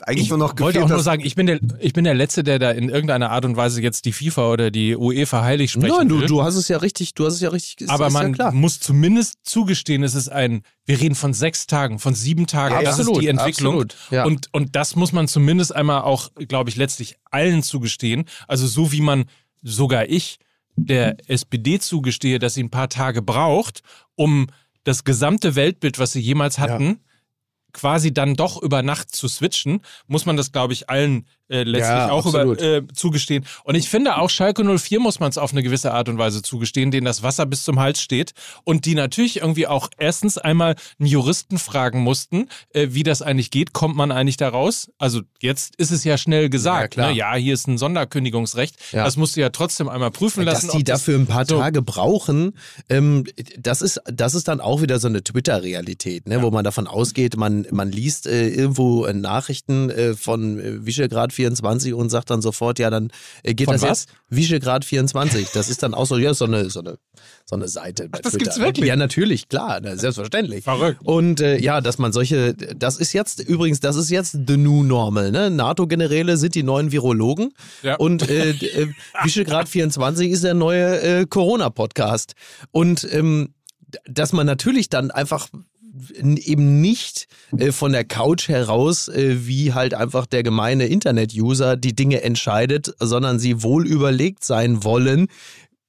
Eigentlich 0.00 0.24
Ich 0.24 0.28
nur 0.30 0.38
noch 0.38 0.50
wollte 0.58 0.78
gefehlt, 0.78 0.84
auch 0.84 0.88
nur 0.88 1.02
sagen, 1.02 1.22
ich 1.24 1.34
bin, 1.34 1.46
der, 1.46 1.60
ich 1.78 1.92
bin 1.92 2.04
der 2.04 2.14
Letzte, 2.14 2.42
der 2.42 2.58
da 2.58 2.70
in 2.72 2.88
irgendeiner 2.88 3.30
Art 3.30 3.44
und 3.44 3.56
Weise 3.56 3.80
jetzt 3.80 4.04
die 4.04 4.12
FIFA 4.12 4.50
oder 4.50 4.70
die 4.70 4.96
UEFA 4.96 5.42
heilig 5.42 5.70
sprechen 5.72 5.96
Nein, 5.96 6.08
du, 6.08 6.20
will. 6.20 6.26
du 6.26 6.42
hast 6.42 6.56
es 6.56 6.68
ja 6.68 6.78
richtig, 6.78 7.14
du 7.14 7.26
hast 7.26 7.34
es 7.34 7.40
ja 7.40 7.50
richtig 7.50 7.88
Aber 7.90 8.10
man 8.10 8.34
ja 8.34 8.50
muss 8.50 8.80
zumindest 8.80 9.38
zugestehen, 9.44 10.02
es 10.02 10.14
ist 10.14 10.28
ein, 10.28 10.62
wir 10.84 11.00
reden 11.00 11.14
von 11.14 11.32
sechs 11.32 11.66
Tagen, 11.66 11.98
von 11.98 12.14
sieben 12.14 12.46
Tagen, 12.46 12.74
Ja, 12.74 12.82
das 12.82 12.98
absolut, 12.98 13.16
ist 13.18 13.22
die 13.22 13.28
Entwicklung. 13.28 13.74
absolut, 13.74 13.96
ja. 14.10 14.24
Und, 14.24 14.48
und 14.52 14.74
das 14.74 14.96
muss 14.96 15.12
man 15.12 15.28
zumindest 15.28 15.74
einmal 15.74 16.02
auch, 16.02 16.30
glaube 16.48 16.70
ich, 16.70 16.76
letztlich 16.76 17.16
allen 17.30 17.62
zugestehen. 17.62 18.24
Also 18.48 18.66
so 18.66 18.90
wie 18.92 19.00
man, 19.00 19.26
sogar 19.62 20.08
ich, 20.08 20.38
der 20.76 21.16
SPD 21.28 21.78
zugestehe, 21.78 22.38
dass 22.40 22.54
sie 22.54 22.62
ein 22.64 22.70
paar 22.70 22.88
Tage 22.88 23.22
braucht, 23.22 23.82
um 24.16 24.48
das 24.82 25.04
gesamte 25.04 25.54
Weltbild, 25.54 25.98
was 25.98 26.12
sie 26.12 26.20
jemals 26.20 26.58
hatten, 26.58 26.98
quasi 27.74 28.14
dann 28.14 28.34
doch 28.34 28.62
über 28.62 28.82
Nacht 28.82 29.14
zu 29.14 29.28
switchen, 29.28 29.82
muss 30.06 30.24
man 30.24 30.38
das, 30.38 30.52
glaube 30.52 30.72
ich, 30.72 30.88
allen 30.88 31.26
äh, 31.48 31.62
letztlich 31.62 31.80
Ja, 31.80 32.10
auch 32.10 32.26
über, 32.26 32.58
äh, 32.60 32.82
zugestehen. 32.94 33.44
Und 33.64 33.74
ich 33.74 33.88
finde 33.88 34.16
auch 34.16 34.30
Schalke 34.30 34.64
04 34.64 35.00
muss 35.00 35.20
man 35.20 35.28
es 35.30 35.38
auf 35.38 35.52
eine 35.52 35.62
gewisse 35.62 35.92
Art 35.92 36.08
und 36.08 36.18
Weise 36.18 36.42
zugestehen, 36.42 36.90
denen 36.90 37.04
das 37.04 37.22
Wasser 37.22 37.46
bis 37.46 37.64
zum 37.64 37.78
Hals 37.80 38.00
steht 38.00 38.32
und 38.64 38.84
die 38.86 38.94
natürlich 38.94 39.38
irgendwie 39.40 39.66
auch 39.66 39.88
erstens 39.98 40.38
einmal 40.38 40.76
einen 40.98 41.08
Juristen 41.08 41.58
fragen 41.58 42.00
mussten, 42.00 42.48
äh, 42.72 42.88
wie 42.90 43.02
das 43.02 43.22
eigentlich 43.22 43.50
geht, 43.50 43.72
kommt 43.72 43.96
man 43.96 44.10
eigentlich 44.12 44.36
da 44.36 44.48
raus? 44.48 44.90
Also 44.98 45.20
jetzt 45.40 45.76
ist 45.76 45.90
es 45.90 46.04
ja 46.04 46.16
schnell 46.18 46.44
Ja, 46.44 46.48
gesagt, 46.48 46.94
klar. 46.94 47.10
ne? 47.10 47.16
ja, 47.16 47.34
hier 47.34 47.54
ist 47.54 47.66
ein 47.68 47.78
Sonderkündigungsrecht, 47.78 48.76
Ja. 48.92 49.04
das 49.04 49.16
musst 49.16 49.36
du 49.36 49.40
ja 49.40 49.50
trotzdem 49.50 49.88
einmal 49.88 50.10
prüfen 50.10 50.44
lassen. 50.44 50.68
Dass 50.68 50.76
die 50.76 50.84
dafür 50.84 51.18
ein 51.18 51.26
paar 51.26 51.44
so- 51.46 51.58
Tage 51.58 51.82
brauchen, 51.82 52.52
ähm, 52.88 53.24
das, 53.58 53.82
ist, 53.82 54.00
das 54.06 54.34
ist 54.34 54.48
dann 54.48 54.60
auch 54.60 54.80
wieder 54.82 54.98
so 54.98 55.08
eine 55.08 55.22
Twitter-Realität, 55.22 56.28
ne, 56.28 56.42
wo 56.42 56.50
man 56.50 56.64
davon 56.64 56.86
ausgeht, 56.86 57.36
man, 57.36 57.66
man 57.70 57.90
liest 57.90 58.26
äh, 58.26 58.48
irgendwo 58.48 59.04
äh, 59.06 59.12
Nachrichten 59.12 59.90
äh, 59.90 60.14
von 60.14 60.58
äh, 60.58 60.86
Visegrad 60.86 61.32
24 61.34 61.92
und 61.94 62.08
sagt 62.10 62.30
dann 62.30 62.40
sofort, 62.42 62.78
ja, 62.78 62.88
dann 62.90 63.10
äh, 63.42 63.54
geht 63.54 63.66
Von 63.66 63.74
das 63.74 63.82
was? 63.82 63.88
jetzt 63.88 64.08
Visegrad 64.30 64.84
24. 64.84 65.50
Das 65.52 65.68
ist 65.68 65.82
dann 65.82 65.92
auch 65.94 66.06
so, 66.06 66.16
ja, 66.16 66.32
so 66.34 66.46
eine, 66.46 66.70
so 66.70 66.80
eine, 66.80 66.98
so 67.44 67.56
eine 67.56 67.68
Seite 67.68 68.08
bei 68.08 68.18
das 68.20 68.32
Twitter. 68.32 68.44
gibt's 68.44 68.58
wirklich? 68.60 68.86
Ja, 68.88 68.96
natürlich, 68.96 69.48
klar, 69.48 69.80
ne, 69.80 69.96
selbstverständlich. 69.98 70.64
Verrückt. 70.64 71.00
Und 71.04 71.40
äh, 71.40 71.58
ja, 71.58 71.80
dass 71.80 71.98
man 71.98 72.12
solche, 72.12 72.54
das 72.54 72.96
ist 72.96 73.12
jetzt 73.12 73.40
übrigens, 73.40 73.80
das 73.80 73.96
ist 73.96 74.10
jetzt 74.10 74.38
the 74.46 74.56
new 74.56 74.82
normal, 74.82 75.30
ne? 75.30 75.50
NATO-Generäle 75.50 76.36
sind 76.36 76.54
die 76.54 76.62
neuen 76.62 76.92
Virologen 76.92 77.52
Ja. 77.82 77.96
und 77.96 78.28
äh, 78.28 78.50
äh, 78.50 78.88
Visegrad 79.22 79.68
24 79.68 80.30
ist 80.30 80.44
der 80.44 80.54
neue 80.54 81.00
äh, 81.00 81.26
Corona-Podcast. 81.26 82.34
Und 82.70 83.06
ähm, 83.12 83.54
dass 84.06 84.32
man 84.32 84.46
natürlich 84.46 84.88
dann 84.88 85.10
einfach 85.10 85.48
eben 86.12 86.80
nicht 86.80 87.26
äh, 87.56 87.72
von 87.72 87.92
der 87.92 88.04
Couch 88.04 88.48
heraus, 88.48 89.08
äh, 89.08 89.46
wie 89.46 89.72
halt 89.72 89.94
einfach 89.94 90.26
der 90.26 90.42
gemeine 90.42 90.86
Internet-User 90.86 91.76
die 91.76 91.94
Dinge 91.94 92.22
entscheidet, 92.22 92.94
sondern 92.98 93.38
sie 93.38 93.62
wohl 93.62 93.86
überlegt 93.86 94.44
sein 94.44 94.84
wollen 94.84 95.28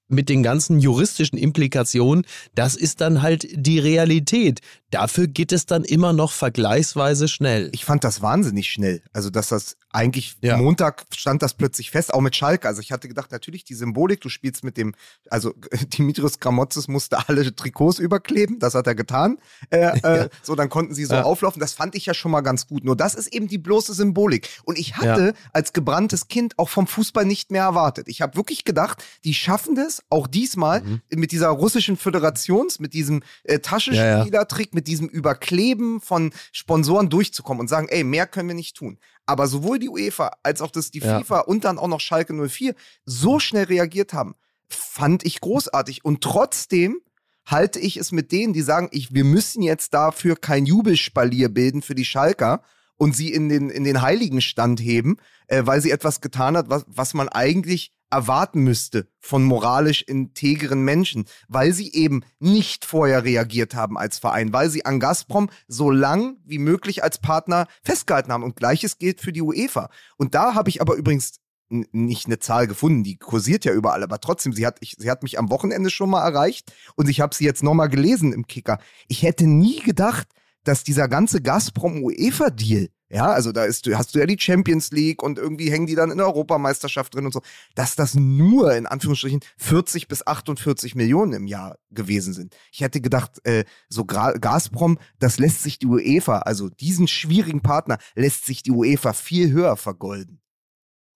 mit 0.07 0.29
den 0.29 0.43
ganzen 0.43 0.79
juristischen 0.79 1.37
Implikationen. 1.37 2.25
Das 2.53 2.75
ist 2.75 3.01
dann 3.01 3.21
halt 3.21 3.47
die 3.53 3.79
Realität. 3.79 4.61
Dafür 4.91 5.27
geht 5.27 5.51
es 5.51 5.65
dann 5.65 5.83
immer 5.83 6.13
noch 6.13 6.31
vergleichsweise 6.31 7.27
schnell. 7.27 7.69
Ich 7.73 7.85
fand 7.85 8.03
das 8.03 8.21
wahnsinnig 8.21 8.69
schnell. 8.71 9.01
Also, 9.13 9.29
dass 9.29 9.49
das 9.49 9.77
eigentlich 9.91 10.37
Ja. 10.41 10.57
Montag 10.57 11.05
stand 11.15 11.41
das 11.41 11.53
plötzlich 11.53 11.91
fest, 11.91 12.13
auch 12.13 12.21
mit 12.21 12.35
Schalke. 12.35 12.67
Also, 12.67 12.81
ich 12.81 12.91
hatte 12.91 13.07
gedacht, 13.07 13.31
natürlich 13.31 13.63
die 13.65 13.73
Symbolik, 13.73 14.21
du 14.21 14.29
spielst 14.29 14.63
mit 14.63 14.77
dem, 14.77 14.93
also 15.29 15.53
Dimitrios 15.97 16.39
Gramotzes 16.39 16.87
musste 16.87 17.27
alle 17.27 17.53
Trikots 17.55 17.99
überkleben, 17.99 18.59
das 18.59 18.73
hat 18.75 18.87
er 18.87 18.95
getan. 18.95 19.37
Äh, 19.69 19.97
äh, 19.99 20.29
so, 20.43 20.55
dann 20.55 20.69
konnten 20.69 20.93
sie 20.93 21.05
so 21.05 21.15
Ja. 21.15 21.23
auflaufen. 21.23 21.59
Das 21.59 21.73
fand 21.73 21.95
ich 21.95 22.05
ja 22.05 22.13
schon 22.13 22.31
mal 22.31 22.41
ganz 22.41 22.67
gut. 22.67 22.83
Nur 22.85 22.95
das 22.95 23.15
ist 23.15 23.33
eben 23.33 23.47
die 23.47 23.57
bloße 23.57 23.93
Symbolik. 23.93 24.47
Und 24.63 24.77
ich 24.77 24.95
hatte 24.97 25.33
als 25.51 25.73
gebranntes 25.73 26.27
Kind 26.27 26.57
auch 26.59 26.69
vom 26.69 26.87
Fußball 26.87 27.25
nicht 27.25 27.51
mehr 27.51 27.63
erwartet. 27.63 28.07
Ich 28.07 28.21
habe 28.21 28.35
wirklich 28.37 28.63
gedacht, 28.65 29.03
die 29.23 29.33
schaffen 29.33 29.75
das 29.75 29.94
auch 30.09 30.27
diesmal 30.27 30.81
Mhm. 30.81 31.01
mit 31.15 31.31
dieser 31.31 31.49
russischen 31.49 31.97
Föderations, 31.97 32.79
mit 32.79 32.93
diesem 32.93 33.23
äh, 33.43 33.59
Taschenspielertrick, 33.59 34.73
mit 34.73 34.87
diesem 34.87 35.07
Überkleben 35.07 36.01
von 36.01 36.31
Sponsoren 36.51 37.09
durchzukommen 37.09 37.61
und 37.61 37.67
sagen, 37.67 37.87
ey, 37.89 38.03
mehr 38.03 38.27
können 38.27 38.47
wir 38.49 38.55
nicht 38.55 38.75
tun. 38.75 38.97
Aber 39.25 39.47
sowohl 39.47 39.79
die 39.79 39.89
UEFA 39.89 40.31
als 40.43 40.61
auch 40.61 40.71
das 40.71 40.91
die 40.91 40.99
Ja. 40.99 41.19
FIFA 41.19 41.39
und 41.41 41.63
dann 41.65 41.77
auch 41.79 41.87
noch 41.87 41.99
Schalke 41.99 42.33
04 42.33 42.75
so 43.05 43.39
schnell 43.39 43.65
reagiert 43.65 44.13
haben, 44.13 44.35
fand 44.69 45.25
ich 45.25 45.41
großartig. 45.41 46.03
Und 46.05 46.21
trotzdem 46.21 46.99
halte 47.45 47.79
ich 47.79 47.97
es 47.97 48.11
mit 48.11 48.31
denen, 48.31 48.53
die 48.53 48.61
sagen, 48.61 48.89
ich, 48.91 49.13
wir 49.13 49.23
müssen 49.23 49.61
jetzt 49.61 49.93
dafür 49.93 50.35
kein 50.35 50.65
Jubelspalier 50.65 51.49
bilden 51.49 51.81
für 51.81 51.95
die 51.95 52.05
Schalker 52.05 52.61
und 52.97 53.15
sie 53.15 53.31
in 53.31 53.49
den, 53.49 53.69
in 53.69 53.83
den 53.83 54.01
Heiligenstand 54.01 54.79
heben, 54.79 55.17
äh, 55.47 55.63
weil 55.65 55.81
sie 55.81 55.91
etwas 55.91 56.21
getan 56.21 56.57
hat, 56.57 56.69
was, 56.69 56.85
was 56.87 57.13
man 57.13 57.29
eigentlich 57.29 57.91
erwarten 58.11 58.61
müsste 58.61 59.07
von 59.19 59.43
moralisch 59.43 60.01
integren 60.03 60.83
Menschen, 60.83 61.25
weil 61.47 61.73
sie 61.73 61.91
eben 61.91 62.23
nicht 62.39 62.85
vorher 62.85 63.23
reagiert 63.23 63.75
haben 63.75 63.97
als 63.97 64.19
Verein, 64.19 64.53
weil 64.53 64.69
sie 64.69 64.85
an 64.85 64.99
Gazprom 64.99 65.49
so 65.67 65.91
lang 65.91 66.37
wie 66.45 66.59
möglich 66.59 67.03
als 67.03 67.17
Partner 67.17 67.67
festgehalten 67.83 68.31
haben. 68.31 68.43
Und 68.43 68.55
gleiches 68.55 68.99
gilt 68.99 69.21
für 69.21 69.33
die 69.33 69.41
UEFA. 69.41 69.89
Und 70.17 70.35
da 70.35 70.53
habe 70.53 70.69
ich 70.69 70.81
aber 70.81 70.95
übrigens 70.95 71.39
nicht 71.67 72.27
eine 72.27 72.39
Zahl 72.39 72.67
gefunden, 72.67 73.03
die 73.03 73.17
kursiert 73.17 73.65
ja 73.65 73.73
überall, 73.73 74.03
aber 74.03 74.19
trotzdem, 74.19 74.53
sie 74.53 74.67
hat, 74.67 74.77
ich, 74.81 74.95
sie 74.99 75.09
hat 75.09 75.23
mich 75.23 75.39
am 75.39 75.49
Wochenende 75.49 75.89
schon 75.89 76.11
mal 76.11 76.23
erreicht 76.23 76.71
und 76.95 77.09
ich 77.09 77.21
habe 77.21 77.33
sie 77.33 77.43
jetzt 77.43 77.63
nochmal 77.63 77.89
gelesen 77.89 78.33
im 78.33 78.45
Kicker. 78.45 78.77
Ich 79.07 79.23
hätte 79.23 79.47
nie 79.47 79.79
gedacht, 79.79 80.27
dass 80.65 80.83
dieser 80.83 81.07
ganze 81.07 81.41
Gazprom-UEFA-Deal, 81.41 82.89
ja, 83.09 83.27
also 83.27 83.51
da 83.51 83.63
ist, 83.65 83.87
hast 83.93 84.15
du 84.15 84.19
ja 84.19 84.25
die 84.25 84.39
Champions 84.39 84.91
League 84.91 85.21
und 85.21 85.37
irgendwie 85.37 85.71
hängen 85.71 85.85
die 85.85 85.95
dann 85.95 86.11
in 86.11 86.17
der 86.17 86.25
Europameisterschaft 86.25 87.13
drin 87.13 87.25
und 87.25 87.33
so, 87.33 87.41
dass 87.75 87.95
das 87.95 88.15
nur 88.15 88.73
in 88.75 88.87
Anführungsstrichen 88.87 89.41
40 89.57 90.07
bis 90.07 90.25
48 90.25 90.95
Millionen 90.95 91.33
im 91.33 91.47
Jahr 91.47 91.77
gewesen 91.91 92.33
sind. 92.33 92.55
Ich 92.71 92.81
hätte 92.81 93.01
gedacht, 93.01 93.39
äh, 93.45 93.63
so 93.89 94.05
Gra 94.05 94.31
Gazprom, 94.33 94.97
das 95.19 95.37
lässt 95.37 95.61
sich 95.61 95.77
die 95.77 95.85
UEFA, 95.85 96.39
also 96.39 96.69
diesen 96.69 97.07
schwierigen 97.07 97.61
Partner, 97.61 97.99
lässt 98.15 98.45
sich 98.45 98.63
die 98.63 98.71
UEFA 98.71 99.13
viel 99.13 99.51
höher 99.51 99.77
vergolden. 99.77 100.41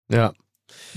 Ja. 0.09 0.33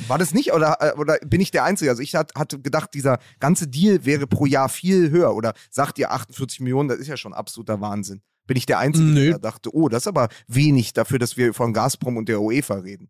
War 0.07 0.19
das 0.19 0.35
nicht 0.35 0.53
oder, 0.53 0.77
äh, 0.81 0.93
oder 0.99 1.19
bin 1.25 1.41
ich 1.41 1.51
der 1.51 1.65
Einzige? 1.65 1.91
Also 1.91 2.03
ich 2.03 2.15
hat, 2.15 2.35
hatte 2.35 2.61
gedacht, 2.61 2.91
dieser 2.93 3.19
ganze 3.41 3.67
Deal 3.67 4.05
wäre 4.05 4.27
pro 4.27 4.47
Jahr 4.47 4.69
viel 4.69 5.11
höher. 5.11 5.35
Oder 5.35 5.55
sagt 5.71 5.99
ihr 5.99 6.11
48 6.11 6.61
Millionen, 6.61 6.91
das 6.91 6.99
ist 6.99 7.09
ja 7.09 7.17
schon 7.17 7.33
absoluter 7.33 7.81
Wahnsinn. 7.81 8.23
Bin 8.47 8.57
ich 8.57 8.67
der 8.67 8.79
Einzige, 8.79 9.07
Nö. 9.07 9.31
der 9.31 9.39
dachte, 9.39 9.71
oh, 9.75 9.89
das 9.89 10.03
ist 10.03 10.07
aber 10.09 10.29
wenig 10.49 10.93
dafür, 10.93 11.19
dass 11.19 11.37
wir 11.37 11.55
von 11.55 11.73
Gazprom 11.73 12.17
und 12.17 12.29
der 12.29 12.41
UEFA 12.41 12.75
reden. 12.77 13.09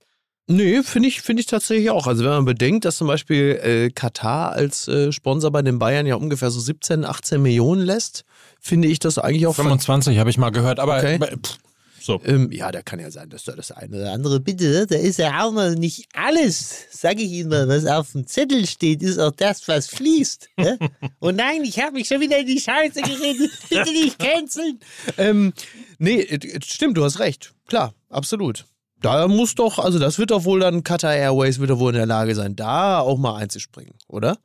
Nee, 0.49 0.83
finde 0.83 1.09
ich, 1.09 1.23
finde 1.23 1.41
ich 1.41 1.47
tatsächlich 1.47 1.89
auch. 1.91 2.07
Also 2.07 2.25
wenn 2.25 2.33
man 2.33 2.45
bedenkt, 2.45 2.85
dass 2.85 2.97
zum 2.97 3.07
Beispiel 3.07 3.61
äh, 3.63 3.91
Katar 3.91 4.53
als 4.53 4.89
äh, 4.89 5.13
Sponsor 5.13 5.51
bei 5.53 5.63
den 5.63 5.79
Bayern 5.79 6.05
ja 6.05 6.17
ungefähr 6.17 6.51
so 6.51 6.59
17, 6.61 7.05
18 7.05 7.41
Millionen 7.41 7.81
lässt, 7.83 8.25
finde 8.61 8.89
ich 8.89 8.99
das 8.99 9.19
eigentlich 9.19 9.47
auch 9.47 9.55
25 9.55 10.19
habe 10.19 10.31
ich 10.31 10.39
mal 10.39 10.51
gehört, 10.51 10.81
aber, 10.81 10.99
Okay. 10.99 11.19
pff, 11.19 11.59
so. 12.05 12.21
Ähm, 12.25 12.51
ja, 12.53 12.71
da 12.73 12.83
kann 12.83 12.99
ja 13.01 13.11
sein, 13.11 13.29
dass 13.31 13.45
da 13.45 13.53
das 13.57 13.71
eine 13.73 13.97
oder 13.97 14.13
andere 14.13 14.41
bitte, 14.41 14.87
da 14.87 14.97
ist 14.97 15.19
ja 15.19 15.45
auch 15.45 15.53
mal 15.53 15.75
nicht 15.75 16.09
alles, 16.15 16.87
sage 16.91 17.23
ich 17.23 17.31
Ihnen 17.33 17.49
mal, 17.51 17.69
was 17.69 17.87
auf 17.87 18.13
dem 18.13 18.27
Zettel 18.27 18.67
steht, 18.67 19.03
ist 19.03 19.19
auch 19.19 19.33
das, 19.33 19.67
was 19.69 19.87
fließt. 19.89 20.49
Ne? 20.59 20.79
Und 21.21 21.37
nein, 21.37 21.63
ich 21.65 21.81
habe 21.81 21.93
mich 21.93 22.09
schon 22.09 22.21
wieder 22.21 22.39
in 22.39 22.47
die 22.47 22.61
Scheiße 22.61 23.01
geredet, 23.03 23.51
bitte 23.69 23.91
nicht 23.93 24.19
canceln. 24.19 24.81
Ähm, 25.19 25.53
nee, 25.99 26.27
stimmt, 26.65 26.97
du 26.97 27.05
hast 27.05 27.19
recht, 27.19 27.55
klar, 27.67 27.95
absolut. 28.09 28.67
Da 29.01 29.27
muss 29.27 29.55
doch, 29.57 29.79
also 29.81 29.99
das 29.99 30.19
wird 30.19 30.31
doch 30.31 30.45
wohl 30.45 30.61
dann, 30.61 30.85
Qatar 30.85 31.15
Airways 31.15 31.59
wird 31.59 31.71
doch 31.71 31.79
wohl 31.81 31.91
in 31.93 31.97
der 31.99 32.07
Lage 32.07 32.35
sein, 32.35 32.55
da 32.55 33.01
auch 33.01 33.19
mal 33.19 33.35
einzuspringen, 33.37 33.95
oder? 34.07 34.39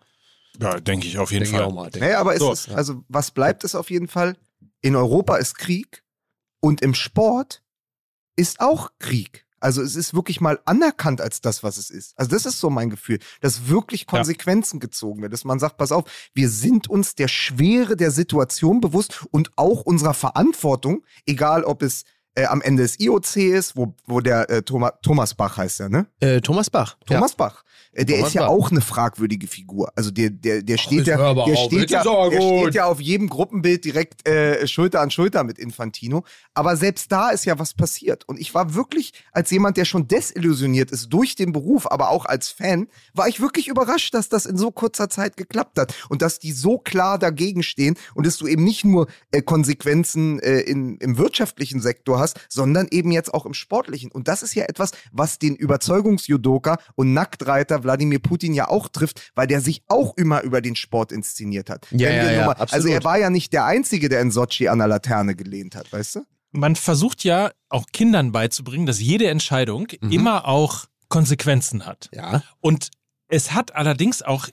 Ja, 0.60 0.80
denke 0.80 1.06
ich 1.08 1.20
auf 1.20 1.32
jeden 1.32 1.44
Denke 1.44 1.60
Fall. 1.60 1.68
auch 1.68 1.74
mal. 1.74 1.92
Naja, 2.00 2.20
aber 2.20 2.34
es 2.34 2.40
So. 2.40 2.52
ist, 2.52 2.70
also 2.70 3.04
was 3.08 3.30
bleibt 3.30 3.64
es 3.64 3.76
auf 3.76 3.92
jeden 3.92 4.08
Fall? 4.08 4.36
In 4.82 4.96
Europa 4.96 5.38
ist 5.38 5.56
Krieg 5.60 6.04
und 6.60 6.82
im 6.82 6.94
Sport 6.94 7.64
ist 8.36 8.60
auch 8.60 8.92
Krieg. 9.00 9.46
Also 9.60 9.82
es 9.82 9.96
ist 9.96 10.14
wirklich 10.14 10.40
mal 10.40 10.60
anerkannt 10.66 11.20
als 11.20 11.42
das, 11.42 11.64
was 11.64 11.78
es 11.78 11.90
ist. 11.90 12.18
Also 12.18 12.30
das 12.30 12.46
ist 12.46 12.60
so 12.60 12.70
mein 12.70 12.92
Gefühl, 12.92 13.20
dass 13.42 13.68
wirklich 13.68 14.06
Konsequenzen 14.06 14.80
gezogen 14.80 15.22
werden, 15.22 15.32
dass 15.32 15.46
man 15.46 15.58
sagt, 15.58 15.78
pass 15.78 15.92
auf, 15.92 16.04
wir 16.34 16.50
sind 16.50 16.90
uns 16.90 17.16
der 17.16 17.28
Schwere 17.28 17.96
der 17.96 18.12
Situation 18.12 18.82
bewusst 18.82 19.26
und 19.32 19.52
auch 19.56 19.82
unserer 19.82 20.14
Verantwortung, 20.14 21.04
egal 21.26 21.64
ob 21.64 21.82
es 21.82 22.04
äh, 22.36 22.46
am 22.46 22.62
Ende 22.62 22.84
des 22.84 23.00
IOC 23.00 23.36
ist, 23.38 23.76
wo, 23.76 23.96
wo 24.06 24.22
der 24.22 24.48
äh, 24.50 24.62
Thomas, 24.62 24.92
Thomas 25.02 25.34
Bach 25.34 25.58
heißt 25.58 25.80
er, 25.80 25.90
ne? 25.90 26.06
Äh, 26.20 26.40
Thomas 26.42 26.70
Bach. 26.70 26.98
Thomas 27.08 27.34
Bach. 27.34 27.64
Äh, 27.98 28.06
Der 28.06 28.20
ist 28.20 28.34
ja 28.34 28.48
auch 28.48 28.70
eine 28.70 28.82
fragwürdige 28.82 29.48
Figur. 29.48 29.92
Also 29.96 30.12
der, 30.12 30.30
der, 30.30 30.62
der 30.62 30.78
steht 30.78 31.08
hör 31.08 31.18
ja, 31.18 31.34
der 31.34 31.44
auf, 31.44 31.66
steht 31.66 31.90
ja, 31.90 32.04
der 32.04 32.42
steht 32.42 32.76
ja 32.76 32.86
auf 32.86 33.02
jedem 33.02 33.28
Gruppenbild 33.28 33.84
direkt 33.84 34.28
äh, 34.28 34.68
Schulter 34.68 35.02
an 35.02 35.10
Schulter 35.10 35.44
mit 35.44 35.58
Infantino. 35.58 36.24
Aber 36.54 36.78
selbst 36.78 37.12
da 37.12 37.30
ist 37.30 37.46
ja 37.46 37.58
was 37.58 37.74
passiert. 37.74 38.24
Und 38.28 38.40
ich 38.40 38.54
war 38.54 38.76
wirklich, 38.76 39.14
als 39.32 39.50
jemand, 39.50 39.78
der 39.78 39.86
schon 39.86 40.08
desillusioniert 40.08 40.92
ist 40.92 41.10
durch 41.10 41.36
den 41.36 41.52
Beruf, 41.52 41.90
aber 41.90 42.12
auch 42.12 42.26
als 42.26 42.50
Fan, 42.50 42.88
war 43.14 43.28
ich 43.28 43.42
wirklich 43.42 43.68
überrascht, 43.68 44.14
dass 44.14 44.30
das 44.30 44.46
in 44.46 44.58
so 44.58 44.70
kurzer 44.72 45.10
Zeit 45.10 45.36
geklappt 45.36 45.80
hat 45.80 45.96
und 46.10 46.22
dass 46.22 46.38
die 46.38 46.52
so 46.52 46.78
klar 46.78 47.18
dagegen 47.18 47.64
stehen 47.64 47.96
und 48.14 48.28
dass 48.28 48.38
du 48.38 48.46
eben 48.46 48.64
nicht 48.64 48.86
nur 48.86 49.08
äh, 49.32 49.42
Konsequenzen 49.42 50.40
äh, 50.40 50.60
in, 50.60 50.98
im 50.98 51.18
wirtschaftlichen 51.18 51.82
Sektor 51.82 52.20
hast, 52.20 52.40
sondern 52.48 52.88
eben 52.92 53.12
jetzt 53.12 53.34
auch 53.34 53.48
im 53.48 53.56
sportlichen. 53.56 54.12
Und 54.12 54.28
das 54.28 54.44
ist 54.44 54.54
ja 54.54 54.66
etwas, 54.66 54.92
was 55.12 55.40
den 55.40 55.56
Überzeugungsjudoka 55.56 56.78
und 56.96 57.14
Nacktreiter 57.14 57.87
Wladimir 57.88 58.20
Putin 58.20 58.54
ja 58.54 58.68
auch 58.68 58.90
trifft, 58.90 59.32
weil 59.34 59.48
der 59.48 59.62
sich 59.62 59.82
auch 59.88 60.16
immer 60.18 60.42
über 60.44 60.62
den 60.62 60.76
Sport 60.76 61.12
inszeniert 61.12 61.70
hat. 61.70 61.88
Ja, 61.92 62.10
ja, 62.10 62.32
ja, 62.32 62.46
mal, 62.46 62.54
also 62.54 62.88
er 62.90 63.04
war 63.04 63.18
ja 63.18 63.30
nicht 63.30 63.54
der 63.54 63.66
Einzige, 63.66 64.10
der 64.10 64.22
in 64.22 64.30
Sochi 64.32 64.68
an 64.68 64.78
der 64.80 64.88
Laterne 64.88 65.36
gelehnt 65.36 65.76
hat, 65.76 65.92
weißt 65.92 66.16
du? 66.18 66.20
Man 66.52 66.76
versucht 66.76 67.24
ja 67.24 67.52
auch 67.70 67.86
Kindern 67.94 68.32
beizubringen, 68.32 68.86
dass 68.86 69.00
jede 69.00 69.28
Entscheidung 69.30 69.88
immer 70.10 70.48
auch 70.48 70.86
Konsequenzen 71.10 71.86
hat. 71.86 72.10
Ja. 72.14 72.44
Und 72.62 72.90
es 73.30 73.54
hat 73.54 73.76
allerdings 73.76 74.22
auch, 74.22 74.48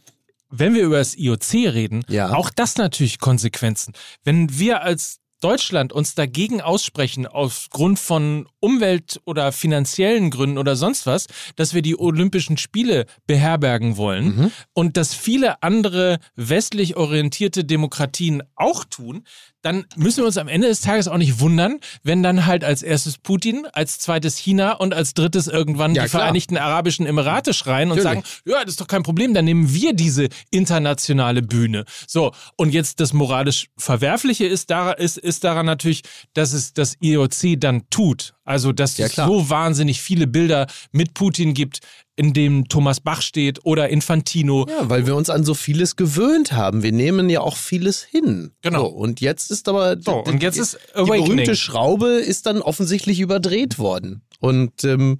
wenn 0.50 0.74
wir 0.74 0.82
über 0.84 0.98
das 0.98 1.16
IOC 1.16 1.52
reden, 1.72 2.04
Ja. 2.08 2.32
auch 2.34 2.50
das 2.50 2.76
natürlich 2.76 3.18
Konsequenzen. 3.18 3.94
Wenn 4.24 4.58
wir 4.58 4.82
als 4.82 5.18
Deutschland 5.44 5.92
uns 5.92 6.14
dagegen 6.14 6.62
aussprechen, 6.62 7.26
aufgrund 7.26 7.98
von 7.98 8.48
Umwelt- 8.60 9.20
oder 9.26 9.52
finanziellen 9.52 10.30
Gründen 10.30 10.56
oder 10.56 10.74
sonst 10.74 11.04
was, 11.06 11.26
dass 11.56 11.74
wir 11.74 11.82
die 11.82 11.98
Olympischen 11.98 12.56
Spiele 12.56 13.04
beherbergen 13.26 13.98
wollen 13.98 14.24
Mhm. 14.36 14.52
und 14.72 14.96
dass 14.96 15.14
viele 15.14 15.62
andere 15.62 16.18
westlich 16.34 16.96
orientierte 16.96 17.64
Demokratien 17.64 18.42
auch 18.56 18.84
tun, 18.84 19.24
dann 19.64 19.86
müssen 19.96 20.18
wir 20.18 20.26
uns 20.26 20.36
am 20.36 20.46
Ende 20.46 20.68
des 20.68 20.82
Tages 20.82 21.08
auch 21.08 21.16
nicht 21.16 21.40
wundern, 21.40 21.80
wenn 22.02 22.22
dann 22.22 22.44
halt 22.44 22.64
als 22.64 22.82
erstes 22.82 23.16
Putin, 23.16 23.66
als 23.72 23.98
zweites 23.98 24.36
China 24.36 24.72
und 24.72 24.92
als 24.92 25.14
drittes 25.14 25.48
irgendwann 25.48 25.94
Ja, 25.94 26.02
die 26.04 26.10
klar. 26.10 26.20
Vereinigten 26.20 26.58
Arabischen 26.58 27.06
Emirate 27.06 27.54
schreien 27.54 27.90
und 27.90 27.96
Natürlich. 27.96 28.26
sagen, 28.26 28.40
ja, 28.44 28.60
das 28.62 28.72
ist 28.74 28.80
doch 28.82 28.86
kein 28.86 29.02
Problem, 29.02 29.32
dann 29.32 29.46
nehmen 29.46 29.72
wir 29.72 29.94
diese 29.94 30.28
internationale 30.50 31.40
Bühne. 31.42 31.84
So, 32.06 32.32
und 32.56 32.74
jetzt 32.74 33.00
das 33.00 33.14
moralisch 33.14 33.68
Verwerfliche 33.78 34.44
ist, 34.44 34.68
daran, 34.70 34.96
ist, 34.98 35.16
ist 35.16 35.44
daran 35.44 35.64
natürlich, 35.64 36.02
dass 36.34 36.52
es 36.52 36.74
das 36.74 36.96
IOC 37.00 37.58
dann 37.58 37.88
tut. 37.88 38.34
Also, 38.44 38.72
dass 38.72 38.98
Ja, 38.98 39.06
es 39.06 39.14
so 39.14 39.48
wahnsinnig 39.48 40.02
viele 40.02 40.26
Bilder 40.26 40.66
mit 40.92 41.14
Putin 41.14 41.54
gibt, 41.54 41.80
in 42.16 42.32
dem 42.32 42.68
Thomas 42.68 43.00
Bach 43.00 43.22
steht 43.22 43.64
oder 43.64 43.88
Infantino. 43.88 44.66
Ja, 44.68 44.88
weil 44.88 45.06
wir 45.06 45.16
uns 45.16 45.30
an 45.30 45.44
so 45.44 45.54
vieles 45.54 45.96
gewöhnt 45.96 46.52
haben. 46.52 46.82
Wir 46.82 46.92
nehmen 46.92 47.28
ja 47.28 47.40
auch 47.40 47.56
vieles 47.56 48.02
hin. 48.02 48.52
Genau. 48.62 48.82
So, 48.84 48.86
und 48.94 49.20
jetzt 49.20 49.50
ist 49.50 49.68
aber 49.68 49.96
So, 50.00 50.22
und 50.22 50.42
jetzt 50.42 50.56
ist 50.58 50.78
die 50.94 50.98
Awakening. 51.00 51.24
berühmte 51.24 51.56
Schraube 51.56 52.08
ist 52.08 52.46
dann 52.46 52.62
offensichtlich 52.62 53.20
überdreht 53.20 53.78
worden. 53.78 54.22
Und 54.40 54.84
ähm, 54.84 55.18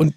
und 0.00 0.14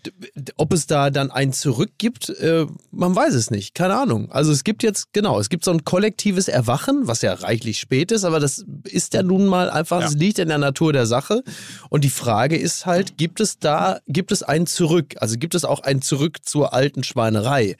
ob 0.56 0.72
es 0.72 0.88
da 0.88 1.10
dann 1.10 1.30
ein 1.30 1.52
Zurück 1.52 1.92
gibt, 1.98 2.30
äh, 2.30 2.66
man 2.92 3.14
weiß 3.14 3.34
es 3.34 3.52
nicht. 3.52 3.76
Keine 3.76 3.96
Ahnung. 3.98 4.32
Also 4.32 4.54
es 4.54 4.64
gibt 4.64 4.82
jetzt, 4.82 5.12
genau, 5.12 5.38
es 5.42 5.50
gibt 5.50 5.66
so 5.66 5.72
ein 5.72 5.84
kollektives 5.84 6.48
Erwachen, 6.48 7.06
was 7.06 7.22
ja 7.22 7.34
reichlich 7.34 7.82
spät 7.82 8.14
ist, 8.14 8.24
aber 8.24 8.40
das 8.40 8.64
ist 8.86 9.14
ja 9.14 9.24
nun 9.24 9.46
mal 9.46 9.70
einfach, 9.70 10.00
Ja. 10.00 10.08
es 10.08 10.14
liegt 10.14 10.40
in 10.40 10.48
der 10.48 10.58
Natur 10.58 10.94
der 10.94 11.06
Sache. 11.06 11.44
Und 11.90 12.06
die 12.06 12.10
Frage 12.10 12.56
ist 12.58 12.86
halt, 12.86 13.18
gibt 13.18 13.42
es 13.42 13.60
da, 13.60 14.00
gibt 14.08 14.32
es 14.32 14.42
ein 14.42 14.68
Zurück? 14.68 15.16
Also 15.20 15.36
gibt 15.38 15.54
es 15.54 15.66
auch 15.66 15.82
ein 15.82 16.02
Zurück 16.02 16.38
zur 16.46 16.74
alten 16.74 17.04
Schweinerei? 17.04 17.76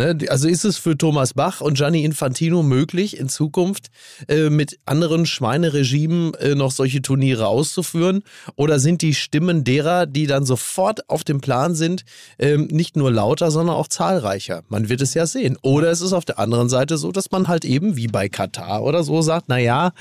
Ne? 0.00 0.16
Also 0.28 0.48
ist 0.48 0.64
es 0.64 0.78
für 0.78 0.96
Thomas 0.96 1.34
Bach 1.34 1.60
und 1.60 1.74
Gianni 1.74 2.04
Infantino 2.04 2.62
möglich, 2.62 3.18
in 3.18 3.28
Zukunft 3.28 3.90
äh, 4.28 4.48
mit 4.48 4.78
anderen 4.86 5.26
Schweineregimen 5.26 6.32
äh, 6.36 6.54
noch 6.54 6.70
solche 6.70 7.02
Turniere 7.02 7.46
auszuführen? 7.48 8.22
Oder 8.56 8.78
sind 8.78 9.02
die 9.02 9.12
Stimmen 9.12 9.62
derer, 9.62 10.06
die 10.06 10.26
dann 10.26 10.46
sofort 10.46 11.10
auf 11.10 11.22
dem 11.22 11.42
Plan 11.42 11.74
sind, 11.74 12.06
ähm, 12.38 12.66
nicht 12.70 12.96
nur 12.96 13.12
lauter, 13.12 13.50
sondern 13.50 13.76
auch 13.76 13.88
zahlreicher? 13.88 14.62
Man 14.68 14.88
wird 14.88 15.02
es 15.02 15.12
ja 15.12 15.26
sehen. 15.26 15.58
Oder 15.60 15.90
es 15.90 16.00
ist 16.00 16.14
auf 16.14 16.24
der 16.24 16.38
anderen 16.38 16.70
Seite 16.70 16.96
so, 16.96 17.12
dass 17.12 17.30
man 17.30 17.46
halt 17.46 17.66
eben 17.66 17.96
wie 17.96 18.08
bei 18.08 18.30
Katar 18.30 18.82
oder 18.82 19.04
so 19.04 19.20
sagt, 19.20 19.50
naja, 19.50 19.92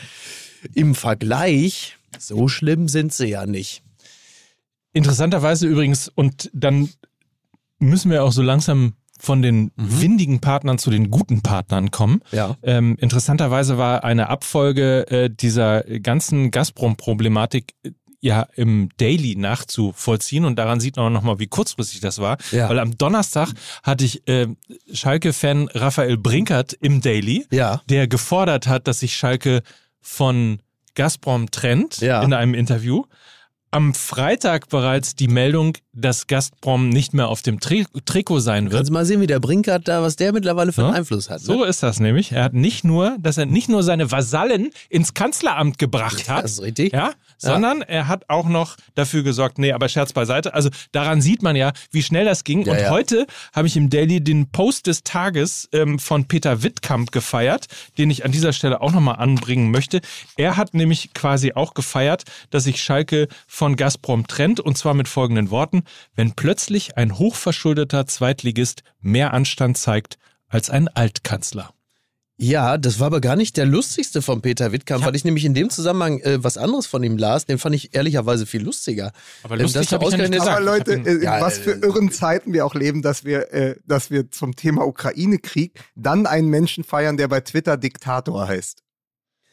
im 0.75 0.95
Vergleich, 0.95 1.97
so 2.17 2.47
schlimm 2.47 2.87
sind 2.87 3.11
sie 3.11 3.27
ja 3.27 3.45
nicht. 3.45 3.83
Interessanterweise 4.93 5.67
übrigens, 5.67 6.07
und 6.07 6.49
dann 6.53 6.87
müssen 7.79 8.11
wir 8.11 8.23
auch 8.23 8.31
so 8.31 8.41
langsam 8.41 8.93
von 9.19 9.41
den 9.41 9.71
windigen 9.75 10.39
Partnern 10.39 10.77
zu 10.79 10.89
den 10.89 11.11
guten 11.11 11.41
Partnern 11.41 11.91
kommen. 11.91 12.21
Ja. 12.31 12.55
Ähm, 12.63 12.95
interessanterweise 12.99 13.77
war 13.77 14.03
eine 14.03 14.29
Abfolge 14.29 15.07
äh, 15.11 15.29
dieser 15.29 15.83
ganzen 15.83 16.51
Gazprom-Problematik 16.51 17.75
äh, 17.83 17.91
ja 18.21 18.47
im 18.55 18.89
Daily 18.97 19.35
nachzuvollziehen 19.37 20.43
und 20.43 20.57
daran 20.57 20.79
sieht 20.81 20.97
man 20.97 21.05
auch 21.05 21.09
nochmal, 21.09 21.39
wie 21.39 21.47
kurzfristig 21.47 22.01
das 22.01 22.19
war. 22.19 22.37
Ja. 22.51 22.67
Weil 22.69 22.79
am 22.79 22.97
Donnerstag 22.97 23.53
hatte 23.83 24.03
ich 24.03 24.27
äh, 24.27 24.47
Schalke-Fan 24.91 25.69
Raphael 25.73 26.17
Brinkert 26.17 26.73
im 26.81 26.99
Daily, 27.01 27.45
Ja. 27.51 27.81
der 27.89 28.07
gefordert 28.07 28.67
hat, 28.67 28.87
dass 28.87 28.99
sich 28.99 29.15
Schalke 29.15 29.61
von 30.01 30.59
Gazprom 30.95 31.49
trennt 31.51 31.99
Ja. 32.01 32.21
in 32.21 32.33
einem 32.33 32.53
Interview. 32.53 33.03
Am 33.71 33.93
Freitag 33.93 34.67
bereits 34.69 35.15
die 35.15 35.27
Meldung, 35.27 35.77
dass 35.99 36.27
Gazprom 36.27 36.89
nicht 36.89 37.13
mehr 37.13 37.27
auf 37.27 37.41
dem 37.41 37.59
Tri 37.59 37.85
Trikot 38.05 38.39
sein 38.39 38.65
wird. 38.65 38.79
Kannst 38.79 38.91
mal 38.91 39.05
sehen, 39.05 39.21
wie 39.21 39.27
der 39.27 39.39
Brinkert 39.39 39.87
da, 39.87 40.01
was 40.01 40.15
der 40.15 40.33
mittlerweile 40.33 40.71
für 40.71 40.81
einen 40.83 40.91
Ja. 40.93 40.97
Einfluss 40.99 41.29
hat. 41.29 41.39
Ne? 41.39 41.45
So 41.45 41.63
ist 41.63 41.83
das 41.83 41.99
nämlich. 41.99 42.31
Er 42.31 42.43
hat 42.43 42.53
nicht 42.53 42.83
nur, 42.83 43.17
dass 43.19 43.37
er 43.37 43.45
nicht 43.45 43.69
nur 43.69 43.83
seine 43.83 44.11
Vasallen 44.11 44.69
ins 44.89 45.13
Kanzleramt 45.13 45.77
gebracht 45.77 46.29
hat, 46.29 46.43
Das 46.43 46.53
ist 46.53 46.61
richtig. 46.61 46.93
ja, 46.93 47.11
sondern 47.37 47.81
er 47.81 48.07
hat 48.07 48.25
auch 48.29 48.47
noch 48.47 48.75
dafür 48.95 49.23
gesorgt, 49.23 49.59
nee, 49.59 49.71
aber 49.71 49.87
Scherz 49.89 50.13
beiseite. 50.13 50.53
Also 50.53 50.69
daran 50.91 51.21
sieht 51.21 51.41
man 51.41 51.55
ja, 51.55 51.71
wie 51.91 52.03
schnell 52.03 52.25
das 52.25 52.43
ging. 52.43 52.65
Ja, 52.65 52.73
Und 52.73 52.79
ja. 52.79 52.89
heute 52.89 53.27
habe 53.53 53.67
ich 53.67 53.77
im 53.77 53.89
Daily 53.89 54.21
den 54.21 54.49
Post 54.51 54.87
des 54.87 55.03
Tages 55.03 55.69
ähm, 55.71 55.99
von 55.99 56.25
Peter 56.25 56.63
Wittkamp 56.63 57.11
gefeiert, 57.11 57.67
den 57.97 58.09
ich 58.09 58.25
an 58.25 58.31
dieser 58.31 58.53
Stelle 58.53 58.81
auch 58.81 58.91
nochmal 58.91 59.15
anbringen 59.17 59.71
möchte. 59.71 60.01
Er 60.37 60.57
hat 60.57 60.73
nämlich 60.73 61.13
quasi 61.13 61.53
auch 61.53 61.73
gefeiert, 61.73 62.23
dass 62.49 62.65
sich 62.65 62.81
Schalke 62.83 63.27
von 63.47 63.75
Gazprom 63.75 64.27
trennt 64.27 64.59
und 64.59 64.77
zwar 64.77 64.93
mit 64.93 65.07
folgenden 65.07 65.49
Worten. 65.49 65.83
Wenn 66.15 66.33
plötzlich 66.33 66.97
ein 66.97 67.17
hochverschuldeter 67.17 68.07
Zweitligist 68.07 68.83
mehr 69.01 69.33
Anstand 69.33 69.77
zeigt 69.77 70.17
als 70.47 70.69
ein 70.69 70.87
Altkanzler. 70.87 71.73
Ja, 72.41 72.77
das 72.77 73.01
war 73.01 73.07
aber 73.07 73.19
gar 73.19 73.35
nicht 73.35 73.57
der 73.57 73.65
lustigste 73.65 74.21
von 74.21 74.41
Peter 74.41 74.71
Wittkamp, 74.71 75.03
weil 75.05 75.13
ich 75.13 75.25
nämlich 75.25 75.43
in 75.43 75.53
dem 75.53 75.69
Zusammenhang 75.69 76.19
äh, 76.21 76.41
was 76.41 76.57
anderes 76.57 76.87
von 76.87 77.03
ihm 77.03 77.17
las. 77.17 77.45
Den 77.45 77.57
fand 77.57 77.75
ich 77.75 77.93
ehrlicherweise 77.93 78.45
viel 78.45 78.63
lustiger. 78.63 79.11
Aber 79.43 79.55
Ähm, 79.55 79.63
lustig 79.63 79.91
ja 79.91 79.97
nicht 79.97 80.07
ausgerechnet- 80.07 80.39
gesagt. 80.39 80.55
Aber 80.55 80.61
Leute, 80.65 80.93
äh, 80.93 81.21
Ja, 81.21 81.41
was 81.41 81.57
für 81.57 81.73
äh, 81.73 81.85
irren 81.85 82.11
Zeiten 82.13 82.53
wir 82.53 82.65
auch 82.65 82.75
leben, 82.75 83.01
dass 83.01 83.25
wir, 83.25 83.51
äh, 83.53 83.75
dass 83.85 84.09
wir 84.09 84.31
zum 84.31 84.55
Thema 84.55 84.87
Ukraine-Krieg 84.87 85.81
dann 85.95 86.25
einen 86.25 86.47
Menschen 86.47 86.85
feiern, 86.85 87.17
der 87.17 87.27
bei 87.27 87.41
Twitter 87.41 87.75
Diktator 87.75 88.47
heißt. 88.47 88.83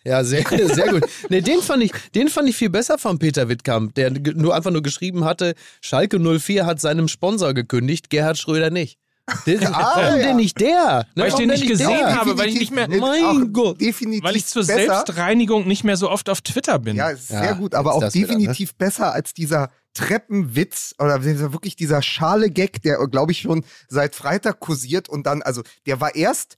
Ja, 0.06 0.22
sehr, 0.24 0.44
sehr 0.74 0.88
gut. 0.92 1.04
Nee, 1.28 1.40
den 1.40 1.60
fand 1.60 1.82
ich, 1.82 1.92
den 2.14 2.28
fand 2.28 2.48
ich 2.48 2.56
viel 2.56 2.70
besser 2.70 2.96
von 2.98 3.18
Peter 3.18 3.48
Wittkamp, 3.48 3.94
der 3.94 4.10
nur 4.10 4.54
einfach 4.54 4.70
nur 4.70 4.82
geschrieben 4.82 5.24
hatte, 5.24 5.54
Schalke 5.80 6.18
04 6.20 6.64
hat 6.64 6.80
seinem 6.80 7.08
Sponsor 7.08 7.54
gekündigt, 7.54 8.08
Gerhard 8.10 8.38
Schröder 8.38 8.70
nicht. 8.70 8.98
Den, 9.44 9.66
Ah, 9.66 9.92
warum 9.96 10.20
ja. 10.20 10.26
denn 10.28 10.36
nicht 10.36 10.60
der? 10.60 11.06
Ne, 11.16 11.22
Weil 11.24 11.28
ich 11.30 11.34
den 11.34 11.48
nicht 11.48 11.66
gesehen 11.66 11.88
der? 11.88 12.14
habe, 12.14 12.38
weil 12.38 12.48
ich 12.50 12.60
nicht 12.60 12.70
mehr- 12.72 12.86
Definitiv- 12.86 13.22
Mein 13.40 13.52
Gott. 13.52 13.80
Definitiv 13.80 14.22
Weil 14.22 14.36
ich 14.36 14.46
zur 14.46 14.64
besser. 14.64 14.78
Selbstreinigung 15.04 15.66
nicht 15.66 15.82
mehr 15.82 15.96
so 15.96 16.08
oft 16.08 16.30
auf 16.30 16.40
Twitter 16.42 16.78
bin. 16.78 16.94
Ja, 16.94 17.08
ist 17.10 17.30
Ja, 17.30 17.40
sehr 17.42 17.54
gut, 17.56 17.74
aber 17.74 17.94
auch 17.94 18.00
das 18.00 18.14
wieder, 18.14 18.28
ne? 18.28 18.38
definitiv 18.38 18.76
besser 18.76 19.12
als 19.12 19.34
dieser 19.34 19.70
Treppenwitz 19.94 20.94
oder 21.00 21.24
wirklich 21.24 21.74
dieser 21.74 22.02
Schale-Gag, 22.02 22.82
der, 22.82 22.98
glaube 23.08 23.32
ich, 23.32 23.40
schon 23.40 23.64
seit 23.88 24.14
Freitag 24.14 24.60
kursiert 24.60 25.08
und 25.08 25.26
dann, 25.26 25.42
also 25.42 25.62
der 25.86 26.00
war 26.00 26.14
erst 26.14 26.56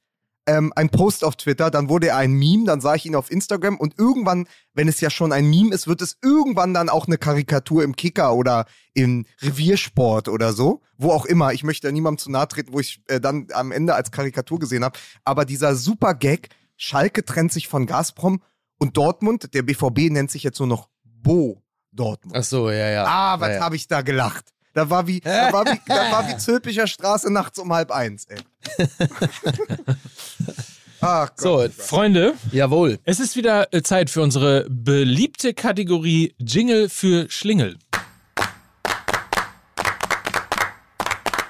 ähm, 0.49 0.73
ein 0.75 0.89
Post 0.89 1.23
auf 1.25 1.37
Twitter, 1.37 1.71
dann 1.71 1.89
wurde 1.89 2.09
er 2.09 2.17
ein 2.17 2.33
Meme, 2.33 2.65
dann 2.65 2.81
sah 2.81 2.95
ich 2.95 3.05
ihn 3.05 3.15
auf 3.15 3.31
Instagram 3.31 3.77
und 3.77 3.99
irgendwann, 3.99 4.49
wenn 4.73 4.89
es 4.89 5.01
ja 5.01 5.11
schon 5.11 5.31
ein 5.31 5.49
Meme 5.49 5.75
ist, 5.75 5.87
wird 5.87 6.01
es 6.01 6.17
irgendwann 6.23 6.73
dann 6.73 6.89
auch 6.89 7.07
eine 7.07 7.19
Karikatur 7.19 7.85
im 7.85 7.95
Kicker 7.95 8.35
oder 8.35 8.65
im 8.95 9.27
Reviersport 9.43 10.29
oder 10.29 10.55
so, 10.55 10.81
wo 10.97 11.13
auch 11.13 11.27
immer. 11.27 11.53
Ich 11.53 11.65
möchte 11.65 11.93
niemandem 11.93 12.19
zu 12.19 12.31
nahe 12.31 12.49
treten, 12.49 12.73
wo 12.73 12.81
ich 12.81 13.03
äh, 13.09 13.21
dann 13.21 13.49
am 13.53 13.71
Ende 13.71 13.95
als 13.95 14.11
Karikatur 14.11 14.59
gesehen 14.59 14.85
habe. 14.85 14.99
Aber 15.23 15.45
dieser 15.45 15.77
super 15.77 16.15
Gag, 16.15 16.49
Schalke 16.77 17.25
trennt 17.25 17.53
sich 17.53 17.69
von 17.69 17.87
Gazprom 17.87 18.43
und 18.79 18.97
Dortmund, 18.97 19.53
der 19.53 19.63
BVB 19.63 20.11
nennt 20.11 20.31
sich 20.31 20.43
jetzt 20.43 20.59
nur 20.59 20.69
noch 20.69 20.89
Bo 21.05 21.63
Dortmund. 21.93 22.37
Ach 22.37 22.45
so, 22.45 22.71
ja, 22.71 22.89
ja. 22.89 23.05
Ah, 23.07 23.41
was 23.41 23.49
ja, 23.49 23.55
ja. 23.57 23.61
habe 23.61 23.77
ich 23.77 23.87
da 23.87 24.01
gelacht? 24.01 24.55
Da 24.79 24.89
war 24.89 25.09
wie, 25.09 25.19
da 25.19 25.53
war 25.53 25.67
wie, 25.67 25.81
da 25.89 26.13
war 26.13 26.29
wie 26.29 26.37
Zülpicher 26.39 26.87
Straße 26.87 27.33
nachts 27.33 27.59
um 27.59 27.73
halb 27.73 27.91
eins, 27.91 28.27
ey. 28.27 28.39
Ach 31.01 31.31
Gott. 31.37 31.75
So, 31.75 31.83
Freunde, 31.83 32.35
jawohl. 32.53 33.01
es 33.03 33.19
ist 33.19 33.35
wieder 33.35 33.75
äh, 33.75 33.83
Zeit 33.83 34.09
für 34.09 34.23
unsere 34.23 34.67
beliebte 34.71 35.53
Kategorie 35.53 36.33
Jingle 36.39 36.89
für 36.89 37.29
Schlingel. 37.29 37.77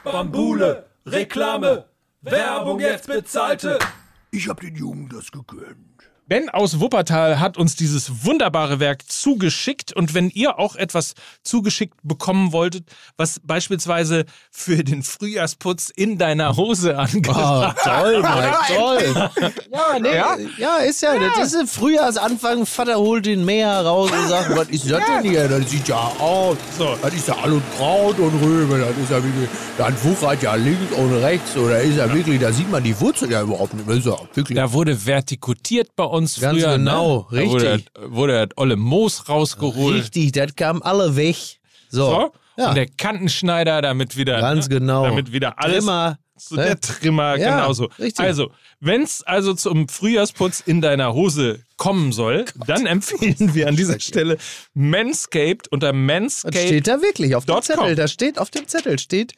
Bambule, 0.04 0.86
Reklame, 1.04 1.84
Werbung 2.22 2.80
jetzt 2.80 3.08
bezahlte. 3.08 3.78
Ich 4.30 4.48
hab 4.48 4.62
den 4.62 4.74
Jungen 4.74 5.10
das 5.10 5.30
gegönnt. 5.30 5.97
Ben 6.28 6.50
aus 6.50 6.78
Wuppertal 6.78 7.40
hat 7.40 7.56
uns 7.56 7.74
dieses 7.74 8.26
wunderbare 8.26 8.80
Werk 8.80 9.10
zugeschickt 9.10 9.94
und 9.94 10.12
wenn 10.12 10.28
ihr 10.28 10.58
auch 10.58 10.76
etwas 10.76 11.14
zugeschickt 11.42 11.94
bekommen 12.02 12.52
wolltet, 12.52 12.84
was 13.16 13.40
beispielsweise 13.42 14.26
für 14.50 14.84
den 14.84 15.02
Frühjahrsputz 15.02 15.88
in 15.88 16.18
deiner 16.18 16.54
Hose 16.58 16.96
Oh, 16.98 17.00
angebracht 17.00 17.78
toll, 17.82 18.20
Mike, 18.20 18.58
toll. 18.76 19.30
Ja, 19.72 19.98
nee, 19.98 20.14
Ja? 20.14 20.36
ja? 20.58 20.76
ist 20.84 21.00
ja, 21.00 21.14
das 21.18 21.54
ist 21.54 21.72
Frühjahrsanfang. 21.72 22.66
Vater 22.66 22.96
holt 22.96 23.24
den 23.24 23.46
Mäher 23.46 23.80
raus 23.80 24.10
und 24.12 24.28
sagt, 24.28 24.54
was 24.54 24.68
ist 24.68 24.90
das 24.90 25.00
denn 25.06 25.30
hier? 25.30 25.48
Das 25.48 25.70
sieht 25.70 25.88
ja 25.88 25.96
aus. 26.18 26.58
So. 26.76 26.94
Das 27.00 27.14
ist 27.14 27.26
ja 27.26 27.38
alles 27.38 27.62
Kraut 27.78 28.18
und 28.18 28.38
Röbe. 28.42 28.78
Das 28.78 28.90
ist 29.02 29.10
ja 29.10 29.22
wirklich, 29.24 29.48
dann 29.78 29.94
wuchert 30.04 30.42
ja 30.42 30.54
links 30.56 30.92
und 30.94 31.14
rechts. 31.22 31.56
Oder 31.56 31.80
ist 31.80 31.96
ja 31.96 32.12
wirklich, 32.12 32.38
da 32.38 32.52
sieht 32.52 32.70
man 32.70 32.84
die 32.84 32.98
Wurzel 33.00 33.30
ja 33.30 33.40
überhaupt 33.40 33.72
nicht. 33.72 34.04
Ja 34.04 34.18
wirklich. 34.34 34.56
Da 34.56 34.70
wurde 34.74 35.06
vertikutiert 35.06 35.96
bei 35.96 36.04
uns 36.04 36.17
Ganz 36.20 36.56
früher. 36.62 36.76
genau, 36.78 37.26
ne? 37.30 37.40
Da 37.44 37.50
wurde, 37.50 37.72
richtig. 37.74 37.90
wurde 38.06 38.46
das 38.46 38.56
olle 38.58 38.76
Moos 38.76 39.28
rausgeholt. 39.28 39.94
Richtig, 39.96 40.32
das 40.32 40.54
kam 40.56 40.82
alle 40.82 41.16
weg. 41.16 41.36
So. 41.90 42.06
So. 42.10 42.32
Ja. 42.56 42.70
Und 42.70 42.74
der 42.74 42.86
Kantenschneider, 42.86 43.80
damit 43.82 44.16
wieder. 44.16 44.40
Ganz 44.40 44.68
ne? 44.68 44.78
genau. 44.80 45.04
Damit 45.04 45.32
wieder 45.32 45.58
alles. 45.62 45.84
Trimmer, 45.84 46.18
So 46.36 46.56
ne? 46.56 46.64
der 46.64 46.80
Trimmer, 46.80 47.36
Ja, 47.36 47.56
genauso. 47.60 47.84
richtig. 48.00 48.18
Also, 48.18 48.50
wenn 48.80 49.02
es 49.02 49.22
also 49.22 49.54
zum 49.54 49.88
Frühjahrsputz 49.88 50.60
in 50.66 50.80
deiner 50.80 51.14
Hose 51.14 51.60
kommen 51.76 52.10
soll, 52.12 52.44
dann 52.66 52.86
empfehlen 52.86 53.54
wir 53.54 53.68
an 53.68 53.76
dieser 53.76 54.00
Stelle 54.00 54.38
Manscaped 54.74 55.68
unter 55.68 55.88
Das 55.92 55.96
Manscaped. 55.96 56.56
steht 56.58 56.86
da 56.88 57.00
wirklich 57.02 57.34
auf 57.36 57.44
dem 57.44 57.54
com. 57.54 57.62
Zettel. 57.62 57.94
Da 57.94 58.08
steht 58.08 58.38
auf 58.38 58.50
dem 58.50 58.66
Zettel 58.66 58.98
steht, 58.98 59.34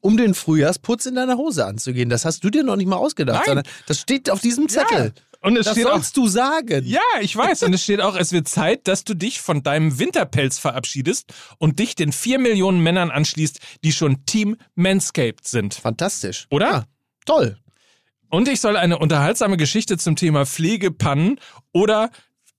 um 0.00 0.16
den 0.16 0.34
Frühjahrsputz 0.34 1.06
in 1.06 1.14
deiner 1.14 1.36
Hose 1.36 1.64
anzugehen. 1.64 2.08
Das 2.08 2.24
hast 2.24 2.42
du 2.42 2.50
dir 2.50 2.64
noch 2.64 2.76
nicht 2.76 2.88
mal 2.88 2.96
ausgedacht, 2.96 3.38
Nein. 3.46 3.46
sondern 3.46 3.66
das 3.86 4.00
steht 4.00 4.30
auf 4.30 4.40
diesem 4.40 4.68
Zettel. 4.68 5.12
Und 5.42 5.56
es 5.56 5.66
Das 5.66 5.74
steht 5.74 5.86
auch, 5.86 5.94
sollst 5.94 6.16
du 6.16 6.28
sagen. 6.28 6.84
ja, 6.86 7.00
ich 7.20 7.36
weiß. 7.36 7.64
Und 7.64 7.74
es 7.74 7.82
steht 7.82 8.00
auch, 8.00 8.16
es 8.16 8.32
wird 8.32 8.48
Zeit, 8.48 8.86
dass 8.86 9.04
du 9.04 9.14
dich 9.14 9.40
von 9.40 9.62
deinem 9.62 9.98
Winterpelz 9.98 10.58
verabschiedest 10.58 11.32
und 11.58 11.78
dich 11.80 11.94
den 11.96 12.12
vier 12.12 12.38
Millionen 12.38 12.80
Männern 12.80 13.10
anschließt, 13.10 13.58
die 13.82 13.92
schon 13.92 14.24
Team 14.24 14.56
Manscaped 14.76 15.46
sind. 15.46 15.74
Fantastisch. 15.74 16.46
Oder? 16.50 16.70
Ja, 16.70 16.84
toll. 17.26 17.58
Und 18.30 18.48
ich 18.48 18.60
soll 18.60 18.76
eine 18.76 18.98
unterhaltsame 18.98 19.56
Geschichte 19.56 19.98
zum 19.98 20.16
Thema 20.16 20.46
Pflegepannen 20.46 21.38
oder 21.72 22.10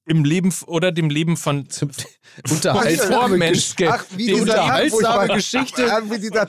im 0.06 0.26
Leben 0.26 0.54
oder 0.68 0.92
dem 0.92 1.10
Leben 1.10 1.38
von 1.38 1.66
Unterhaltsame 2.50 3.38
Mensch, 3.38 3.76
Geschichte. 3.76 3.90
Ach, 3.90 4.04
wie 4.16 4.26
Die 4.26 4.32
Tag, 4.34 4.42
unterhaltsame 4.42 5.28
mal- 5.28 5.36
Geschichte. 5.36 5.86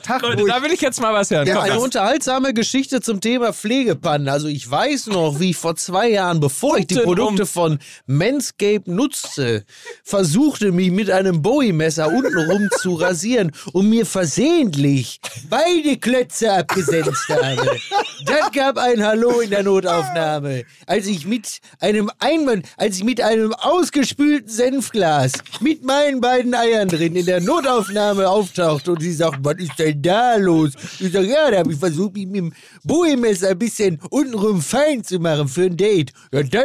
Tag, 0.03 0.21
Leute, 0.23 0.43
da 0.45 0.61
will 0.63 0.71
ich 0.73 0.81
jetzt 0.81 0.99
mal 0.99 1.13
was 1.13 1.29
hören. 1.31 1.47
Ja, 1.47 1.53
Komm, 1.55 1.63
Eine 1.63 1.73
das- 1.75 1.83
unterhaltsame 1.83 2.53
Geschichte 2.53 3.01
zum 3.01 3.21
Thema 3.21 3.53
Pflegepannen. 3.53 4.27
Also 4.29 4.47
ich 4.47 4.69
weiß 4.69 5.07
noch, 5.07 5.39
wie 5.39 5.51
ich 5.51 5.57
vor 5.57 5.75
zwei 5.75 6.09
Jahren, 6.09 6.39
bevor 6.39 6.77
ich 6.77 6.87
die. 6.87 6.95
Produkte 6.95 7.45
von 7.45 7.77
Manscaped 8.07 8.87
nutzte, 8.87 9.63
versuchte 10.03 10.71
mich 10.71 10.91
mit 10.91 11.11
einem 11.11 11.41
Bowie-Messer 11.41 12.07
untenrum 12.11 12.67
zu 12.79 12.95
rasieren 12.95 13.51
und 13.73 13.89
mir 13.89 14.05
versehentlich 14.05 15.19
beide 15.49 15.97
Klötze 15.97 16.51
abgesetzt 16.51 17.29
habe. 17.29 17.77
Das 18.25 18.51
gab 18.53 18.77
ein 18.77 19.03
Hallo 19.05 19.39
in 19.41 19.51
der 19.51 19.63
Notaufnahme, 19.63 20.63
als 20.87 21.05
ich 21.07 21.25
mit 21.25 21.59
einem 21.79 22.09
Einwand, 22.19 22.65
als 22.77 22.97
ich 22.97 23.03
mit 23.03 23.21
einem 23.21 23.44
ausgespülten 23.53 24.49
Senfglas 24.49 25.33
mit 25.59 25.83
meinen 25.83 26.21
beiden 26.21 26.53
Eiern 26.53 26.87
drin 26.87 27.15
in 27.15 27.25
der 27.25 27.41
Notaufnahme 27.41 28.29
auftauchte 28.29 28.91
und 28.91 29.01
sie 29.01 29.13
sagt, 29.13 29.39
was 29.43 29.55
ist 29.57 29.77
denn 29.77 30.01
da 30.01 30.35
los? 30.35 30.73
Ich 30.99 31.11
sag, 31.11 31.25
ja, 31.25 31.51
da 31.51 31.59
habe 31.59 31.71
ich 31.71 31.79
versucht, 31.79 32.13
mich 32.13 32.27
mit 32.27 32.35
dem 32.35 32.53
Bowie-Messer 32.83 33.49
ein 33.49 33.59
bisschen 33.59 33.99
untenrum 34.09 34.61
fein 34.61 35.03
zu 35.03 35.19
machen 35.19 35.47
für 35.47 35.63
ein 35.63 35.77
Date. 35.77 36.13
Ja, 36.31 36.43
da, 36.43 36.61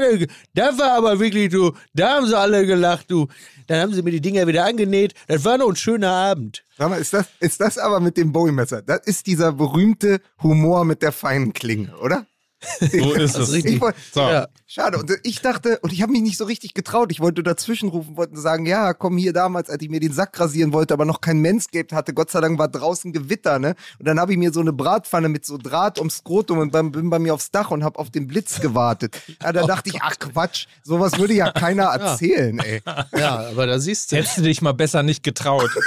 da 0.54 0.78
war 0.78 0.92
aber 0.92 1.20
wirklich, 1.20 1.50
du, 1.50 1.72
da 1.94 2.16
haben 2.16 2.26
sie 2.26 2.38
alle 2.38 2.66
gelacht, 2.66 3.10
du. 3.10 3.28
Dann 3.66 3.82
haben 3.82 3.94
sie 3.94 4.02
mir 4.02 4.10
die 4.10 4.20
Dinger 4.20 4.46
wieder 4.46 4.64
angenäht. 4.64 5.14
Das 5.28 5.44
war 5.44 5.56
noch 5.56 5.68
ein 5.68 5.76
schöner 5.76 6.10
Abend. 6.10 6.64
Sag 6.76 6.90
mal, 6.90 7.00
ist 7.00 7.12
das, 7.12 7.26
ist 7.38 7.60
das 7.60 7.78
aber 7.78 8.00
mit 8.00 8.16
dem 8.16 8.32
Bowie-Messer? 8.32 8.82
Das 8.82 9.00
ist 9.04 9.26
dieser 9.26 9.52
berühmte 9.52 10.20
Humor 10.42 10.84
mit 10.84 11.02
der 11.02 11.12
feinen 11.12 11.52
Klinge, 11.52 11.96
oder? 11.98 12.26
So 12.80 13.12
ist 13.14 13.36
es. 13.36 13.52
richtig. 13.52 13.74
Ich 13.76 13.80
wollt, 13.80 13.94
So. 14.12 14.20
Ja. 14.20 14.48
Schade. 14.66 14.98
Und 14.98 15.10
ich 15.24 15.40
dachte, 15.40 15.80
und 15.80 15.92
ich 15.92 16.00
habe 16.00 16.12
mich 16.12 16.22
nicht 16.22 16.36
so 16.36 16.44
richtig 16.44 16.74
getraut. 16.74 17.10
Ich 17.10 17.18
wollte 17.18 17.42
dazwischenrufen, 17.42 18.16
wollte 18.16 18.38
sagen, 18.38 18.66
ja, 18.66 18.94
komm 18.94 19.16
hier 19.16 19.32
damals, 19.32 19.68
als 19.68 19.82
ich 19.82 19.88
mir 19.90 19.98
den 19.98 20.12
Sack 20.12 20.38
rasieren 20.38 20.72
wollte, 20.72 20.94
aber 20.94 21.04
noch 21.04 21.20
kein 21.20 21.42
Manscaped 21.42 21.92
hatte. 21.92 22.14
Gott 22.14 22.30
sei 22.30 22.40
Dank 22.40 22.56
war 22.56 22.68
draußen 22.68 23.12
Gewitter, 23.12 23.58
ne? 23.58 23.74
Und 23.98 24.06
dann 24.06 24.20
habe 24.20 24.30
ich 24.30 24.38
mir 24.38 24.52
so 24.52 24.60
eine 24.60 24.72
Bratpfanne 24.72 25.28
mit 25.28 25.44
so 25.44 25.58
Draht 25.58 25.98
ums 25.98 26.18
Skrotum 26.18 26.58
und 26.58 26.72
dann 26.72 26.92
bin 26.92 27.10
bei 27.10 27.18
mir 27.18 27.34
aufs 27.34 27.50
Dach 27.50 27.72
und 27.72 27.82
habe 27.82 27.98
auf 27.98 28.10
den 28.10 28.28
Blitz 28.28 28.60
gewartet. 28.60 29.20
Ja, 29.42 29.52
da 29.52 29.62
dachte 29.66 29.90
ich, 29.90 30.00
ach 30.02 30.16
Quatsch, 30.20 30.66
sowas 30.84 31.18
würde 31.18 31.34
ja 31.34 31.50
keiner 31.50 31.86
erzählen, 31.86 32.56
ey. 32.60 32.80
Ja, 33.18 33.48
aber 33.48 33.66
da 33.66 33.80
siehst 33.80 34.12
du. 34.12 34.16
Hättest 34.16 34.38
du 34.38 34.42
dich 34.42 34.62
mal 34.62 34.72
besser 34.72 35.02
nicht 35.02 35.24
getraut. 35.24 35.70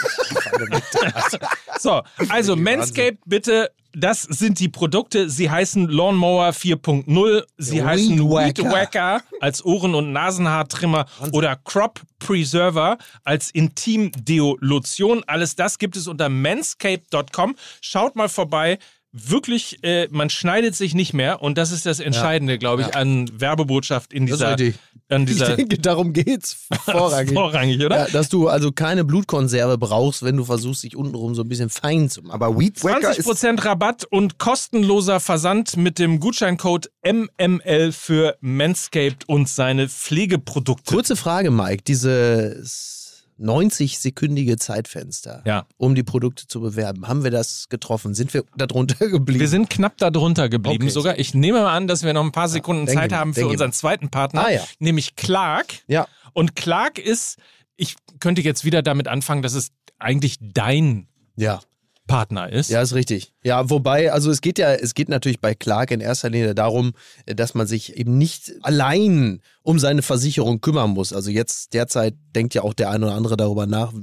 so, 1.80 2.02
also 2.30 2.56
Manscaped 2.56 3.20
bitte, 3.26 3.72
das 3.96 4.24
sind 4.24 4.60
die 4.60 4.70
Produkte. 4.70 5.30
Sie 5.30 5.50
heißen 5.50 5.88
Lawnmower 5.88 6.50
4.0, 6.50 7.44
sie 7.58 7.78
Weed 7.78 7.84
heißen 7.84 8.20
Weed. 8.20 8.64
Wacker 8.64 9.22
als 9.40 9.64
Ohren- 9.64 9.96
und 9.96 10.12
Nasenhaartrimmer 10.12 11.06
oder 11.32 11.56
Crop 11.56 12.02
Preserver 12.20 12.98
als 13.24 13.52
Intim-Deo-Lotion. 13.52 15.24
Alles 15.28 15.56
das 15.56 15.78
gibt 15.78 15.96
es 15.96 16.08
unter 16.08 16.30
manscaped.com. 16.30 17.56
Schaut 17.82 18.16
mal 18.16 18.30
vorbei. 18.30 18.80
Wirklich, 19.16 19.84
äh, 19.84 20.08
man 20.10 20.32
schneidet 20.32 20.76
sich 20.76 20.96
nicht 20.96 21.14
mehr 21.14 21.44
und 21.44 21.58
das 21.60 21.72
ist 21.72 21.86
das 21.86 22.00
Entscheidende, 22.00 22.58
glaube 22.58 22.82
ich, 22.82 22.96
an 22.96 23.30
Werbebotschaft 23.40 24.12
in 24.12 24.26
dieser, 24.26 24.52
richtig. 24.58 24.74
an 25.08 25.22
Ich 25.24 25.28
dieser 25.28 25.56
denke, 25.56 25.78
darum 25.78 26.14
geht's 26.14 26.66
vorrangig. 26.86 27.34
vorrangig, 27.34 27.86
oder? 27.86 27.96
Ja, 27.96 28.08
dass 28.12 28.30
du 28.30 28.48
also 28.48 28.72
keine 28.72 29.04
Blutkonserve 29.04 29.78
brauchst, 29.78 30.24
wenn 30.24 30.36
du 30.36 30.46
versuchst, 30.46 30.82
dich 30.82 30.96
untenrum 30.96 31.36
so 31.36 31.44
ein 31.44 31.48
bisschen 31.48 31.70
fein 31.70 32.10
zu 32.10 32.24
machen. 32.24 32.32
Aber 32.32 32.60
Weed 32.60 32.84
Wacker 32.84 33.16
ist 33.16 33.28
20% 33.30 33.64
Rabatt 33.64 34.06
und 34.06 34.40
kostenloser 34.40 35.20
Versand 35.20 35.78
mit 35.78 36.00
dem 36.00 36.20
Gutscheincode 36.20 36.90
MML 37.06 37.92
für 37.92 38.36
Manscaped 38.42 39.30
und 39.30 39.48
seine 39.48 39.90
Pflegeprodukte. 39.90 40.92
Kurze 40.92 41.16
Frage, 41.16 41.52
Mike. 41.52 41.84
Dieses 41.86 43.03
90-sekündige 43.40 44.58
Zeitfenster, 44.58 45.42
Ja. 45.46 45.66
um 45.78 45.96
die 45.96 46.04
Produkte 46.04 46.48
zu 46.48 46.62
bewerben, 46.62 47.08
haben 47.08 47.24
wir 47.24 47.32
das 47.32 47.68
getroffen? 47.70 48.14
Sind 48.14 48.34
wir 48.34 48.44
darunter 48.56 48.96
geblieben? 49.10 49.40
Wir 49.40 49.48
sind 49.48 49.70
knapp 49.70 49.98
darunter 49.98 50.50
geblieben 50.50 50.84
Okay. 50.84 50.92
sogar. 50.92 51.20
Ich 51.20 51.34
nehme 51.34 51.62
mal 51.62 51.76
an, 51.76 51.88
dass 51.88 52.04
wir 52.04 52.14
noch 52.14 52.24
ein 52.24 52.32
paar 52.32 52.50
Sekunden 52.50 52.86
denke 52.86 53.02
Zeit 53.02 53.12
mal, 53.12 53.18
haben 53.20 53.34
für 53.34 53.48
unseren 53.48 53.70
mal. 53.70 53.74
zweiten 53.74 54.10
Partner, 54.10 54.46
Ah, 54.46 54.52
ja. 54.52 54.62
nämlich 54.80 55.16
Clark. 55.16 55.74
ja. 55.88 56.08
Und 56.34 56.56
Clark 56.56 56.98
ist, 57.00 57.38
ich 57.76 57.96
könnte 58.20 58.42
jetzt 58.42 58.66
wieder 58.66 58.82
damit 58.82 59.08
anfangen, 59.08 59.42
dass 59.44 59.54
es 59.54 59.70
eigentlich 60.00 60.38
dein 60.42 61.08
Ja. 61.36 61.60
Partner 62.08 62.52
ist. 62.52 62.70
Ja, 62.70 62.82
ist 62.82 62.94
richtig. 62.94 63.34
Ja, 63.44 63.70
wobei, 63.70 64.12
also 64.12 64.30
es 64.30 64.42
geht 64.42 64.58
ja, 64.60 64.74
es 64.74 64.94
geht 64.94 65.10
natürlich 65.10 65.40
bei 65.40 65.56
Clark 65.56 65.92
in 65.92 66.02
erster 66.02 66.30
Linie 66.30 66.54
darum, 66.54 66.94
äh, 67.26 67.36
dass 67.36 67.54
man 67.54 67.68
sich 67.68 67.96
eben 67.98 68.18
nicht 68.18 68.54
allein 68.62 69.42
um 69.62 69.80
seine 69.80 70.02
Versicherung 70.02 70.62
kümmern 70.62 70.92
muss. 70.92 71.14
Also 71.14 71.32
jetzt 71.32 71.74
derzeit 71.74 72.16
denkt 72.36 72.54
ja 72.54 72.64
auch 72.64 72.74
der 72.74 72.90
eine 72.90 73.06
oder 73.06 73.16
andere 73.16 73.38
darüber 73.38 73.68
nach, 73.68 73.94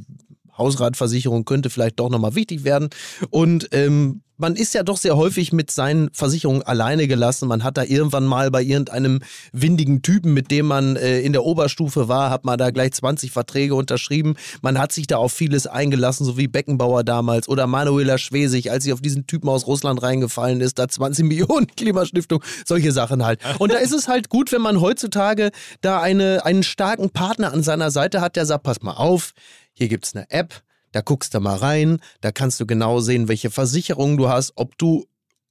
Hausratversicherung 0.57 1.45
könnte 1.45 1.71
vielleicht 1.71 1.99
doch 1.99 2.11
nochmal 2.11 2.35
wichtig 2.35 2.65
werden. 2.65 2.91
Und 3.31 3.69
ähm, 3.73 4.23
man 4.41 4.57
ist 4.57 4.75
ja 4.75 4.83
doch 4.83 4.97
sehr 4.97 5.17
häufig 5.17 5.53
mit 5.53 5.71
seinen 5.71 6.11
Versicherungen 6.13 6.63
alleine 6.63 7.07
gelassen. 7.07 7.49
Man 7.49 7.63
hat 7.63 7.77
da 7.77 7.85
irgendwann 7.85 8.25
mal 8.25 8.51
bei 8.51 8.63
irgendeinem 8.63 9.21
windigen 9.53 10.03
Typen, 10.03 10.33
mit 10.33 10.51
dem 10.51 10.67
man 10.67 10.97
äh, 10.97 11.21
in 11.21 11.33
der 11.33 11.45
Oberstufe 11.45 12.09
war, 12.09 12.31
hat 12.31 12.45
man 12.45 12.59
da 12.59 12.71
gleich 12.71 12.93
20 12.93 13.31
Verträge 13.31 13.75
unterschrieben. 13.75 14.35
Man 14.63 14.79
hat 14.79 14.93
sich 14.93 15.07
da 15.07 15.19
auf 15.19 15.33
vieles 15.33 15.67
eingelassen, 15.67 16.25
so 16.25 16.37
wie 16.37 16.49
Beckenbauer 16.49 17.05
damals 17.05 17.49
oder 17.49 17.67
Manuela 17.67 18.19
Schwesig, 18.19 18.71
als 18.71 18.85
sie 18.85 18.93
auf 18.93 19.01
diesen 19.01 19.27
Typen 19.27 19.49
aus 19.49 19.67
Russland 19.67 20.03
reingefallen 20.03 20.61
ist, 20.61 20.79
da 20.79 20.89
20 20.89 21.25
Millionen 21.31 21.67
Klimastiftung, 21.67 22.43
solche 22.65 22.93
Sachen 22.93 23.25
halt. 23.25 23.41
Und 23.59 23.73
da 23.73 23.77
ist 23.77 23.93
es 23.93 24.09
halt 24.09 24.29
gut, 24.29 24.53
wenn 24.53 24.63
man 24.63 24.81
heutzutage 24.81 25.51
da 25.81 26.01
eine, 26.01 26.45
einen 26.45 26.63
starken 26.63 27.11
Partner 27.11 27.53
an 27.53 27.63
seiner 27.63 27.91
Seite 27.91 28.21
hat, 28.21 28.37
der 28.37 28.47
sagt, 28.47 28.65
pass 28.65 28.83
mal 28.83 28.95
auf, 28.95 29.33
hier 29.73 29.89
gibt's 29.89 30.15
eine 30.15 30.31
App, 30.31 30.63
da 30.93 31.01
guckst 31.01 31.35
du 31.35 31.41
mal 31.41 31.57
rein, 31.57 32.01
da 32.21 32.33
kannst 32.33 32.61
du 32.61 32.67
genau 32.67 33.01
sehen, 33.01 33.29
welche 33.29 33.51
Versicherungen 33.51 34.17
du 34.17 34.29
hast, 34.29 34.53
ob 34.57 34.77
du 34.79 35.07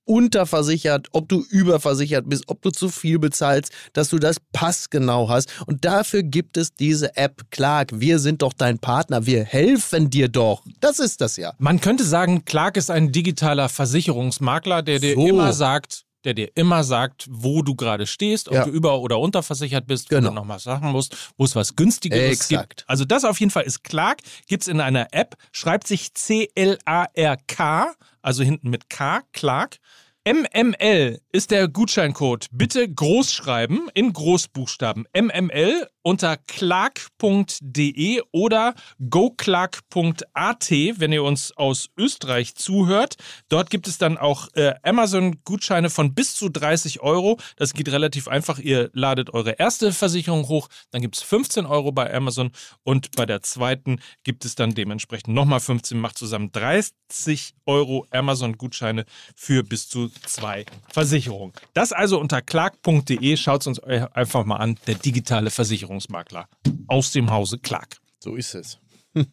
unterversichert, 0.09 1.07
ob 1.11 1.29
du 1.29 1.45
überversichert 1.49 2.27
bist, 2.27 2.45
ob 2.47 2.63
du 2.63 2.71
zu 2.71 2.89
viel 2.89 3.19
bezahlst, 3.19 3.71
dass 3.93 4.09
du 4.09 4.17
das 4.17 4.37
passgenau 4.51 5.29
hast. 5.29 5.49
Und 5.67 5.85
dafür 5.85 6.23
gibt 6.23 6.57
es 6.57 6.73
diese 6.73 7.15
App 7.15 7.43
Clark. 7.51 7.91
Wir 7.93 8.17
sind 8.17 8.41
doch 8.41 8.53
dein 8.53 8.79
Partner, 8.79 9.27
wir 9.27 9.43
helfen 9.43 10.09
dir 10.09 10.27
doch. 10.27 10.63
Das 10.79 10.97
ist 10.97 11.21
das 11.21 11.37
ja. 11.37 11.53
Man 11.59 11.79
könnte 11.79 12.03
sagen, 12.03 12.43
Clark 12.43 12.75
ist 12.75 12.89
ein 12.89 13.11
digitaler 13.11 13.69
Versicherungsmakler, 13.69 14.81
der 14.81 14.97
dir 14.99 15.13
So. 15.13 15.27
immer 15.27 15.53
sagt, 15.53 16.05
der 16.25 16.33
dir 16.33 16.49
immer 16.55 16.83
sagt, 16.83 17.25
wo 17.29 17.61
du 17.61 17.75
gerade 17.75 18.05
stehst, 18.07 18.49
ob 18.49 18.53
Ja. 18.55 18.65
du 18.65 18.71
über- 18.71 18.99
oder 18.99 19.19
unterversichert 19.19 19.87
bist, 19.87 20.11
wo 20.11 20.15
Genau. 20.15 20.29
du 20.29 20.35
noch 20.35 20.47
was 20.47 20.63
sagen 20.63 20.91
musst, 20.91 21.15
wo 21.37 21.45
es 21.45 21.55
was 21.55 21.75
günstigeres 21.75 22.31
Exakt. 22.49 22.69
gibt. 22.77 22.89
Also 22.89 23.05
das 23.05 23.23
auf 23.25 23.39
jeden 23.39 23.51
Fall 23.51 23.63
ist 23.63 23.83
Clark, 23.83 24.19
gibt's 24.47 24.67
in 24.67 24.81
einer 24.81 25.07
App, 25.13 25.35
schreibt 25.51 25.87
sich 25.87 26.13
C-L-A-R-K, 26.13 27.93
also 28.21 28.43
hinten 28.43 28.69
mit 28.69 28.89
K, 28.89 29.21
Clark. 29.33 29.77
MML 30.25 31.19
ist 31.31 31.49
der 31.49 31.67
Gutscheincode. 31.69 32.47
Bitte 32.51 32.87
groß 32.87 33.33
schreiben 33.33 33.87
in 33.93 34.11
Großbuchstaben. 34.13 35.07
MML 35.13 35.87
unter 36.01 36.37
clark.de 36.37 38.21
oder 38.31 38.73
goclark.at, 39.09 40.71
wenn 40.71 41.11
ihr 41.11 41.23
uns 41.23 41.55
aus 41.57 41.89
Österreich 41.97 42.55
zuhört. 42.55 43.15
Dort 43.49 43.69
gibt 43.69 43.87
es 43.87 43.97
dann 43.97 44.17
auch 44.17 44.47
äh, 44.53 44.73
Amazon-Gutscheine 44.83 45.89
von 45.89 46.13
bis 46.13 46.35
zu 46.35 46.49
30 46.49 47.01
Euro. 47.01 47.39
Das 47.57 47.73
geht 47.73 47.89
relativ 47.89 48.27
einfach. 48.27 48.59
Ihr 48.59 48.89
ladet 48.93 49.33
eure 49.33 49.51
erste 49.51 49.91
Versicherung 49.91 50.47
hoch, 50.47 50.67
dann 50.91 51.01
gibt 51.01 51.17
es 51.17 51.23
15 51.23 51.65
Euro 51.65 51.91
bei 51.91 52.13
Amazon 52.13 52.51
und 52.83 53.11
bei 53.15 53.25
der 53.25 53.41
zweiten 53.41 53.99
gibt 54.23 54.45
es 54.45 54.55
dann 54.55 54.73
dementsprechend 54.73 55.33
nochmal 55.33 55.59
15, 55.59 55.99
macht 55.99 56.17
zusammen 56.17 56.51
30 56.51 57.55
Euro 57.65 58.07
Amazon-Gutscheine 58.11 59.05
für 59.35 59.63
bis 59.63 59.89
zu 59.89 60.09
zwei 60.25 60.65
Versicherungen. 60.91 61.53
Das 61.73 61.91
also 61.91 62.19
unter 62.19 62.41
clark.de. 62.41 63.37
Schaut 63.37 63.61
es 63.61 63.67
uns 63.67 63.79
einfach 63.79 64.45
mal 64.45 64.57
an. 64.57 64.77
Der 64.87 64.95
digitale 64.95 65.51
Versicherungsmakler 65.99 66.47
aus 66.87 67.11
dem 67.11 67.29
Hause 67.31 67.57
Clark. 67.59 67.97
So 68.19 68.35
ist 68.35 68.55
es. 68.55 68.79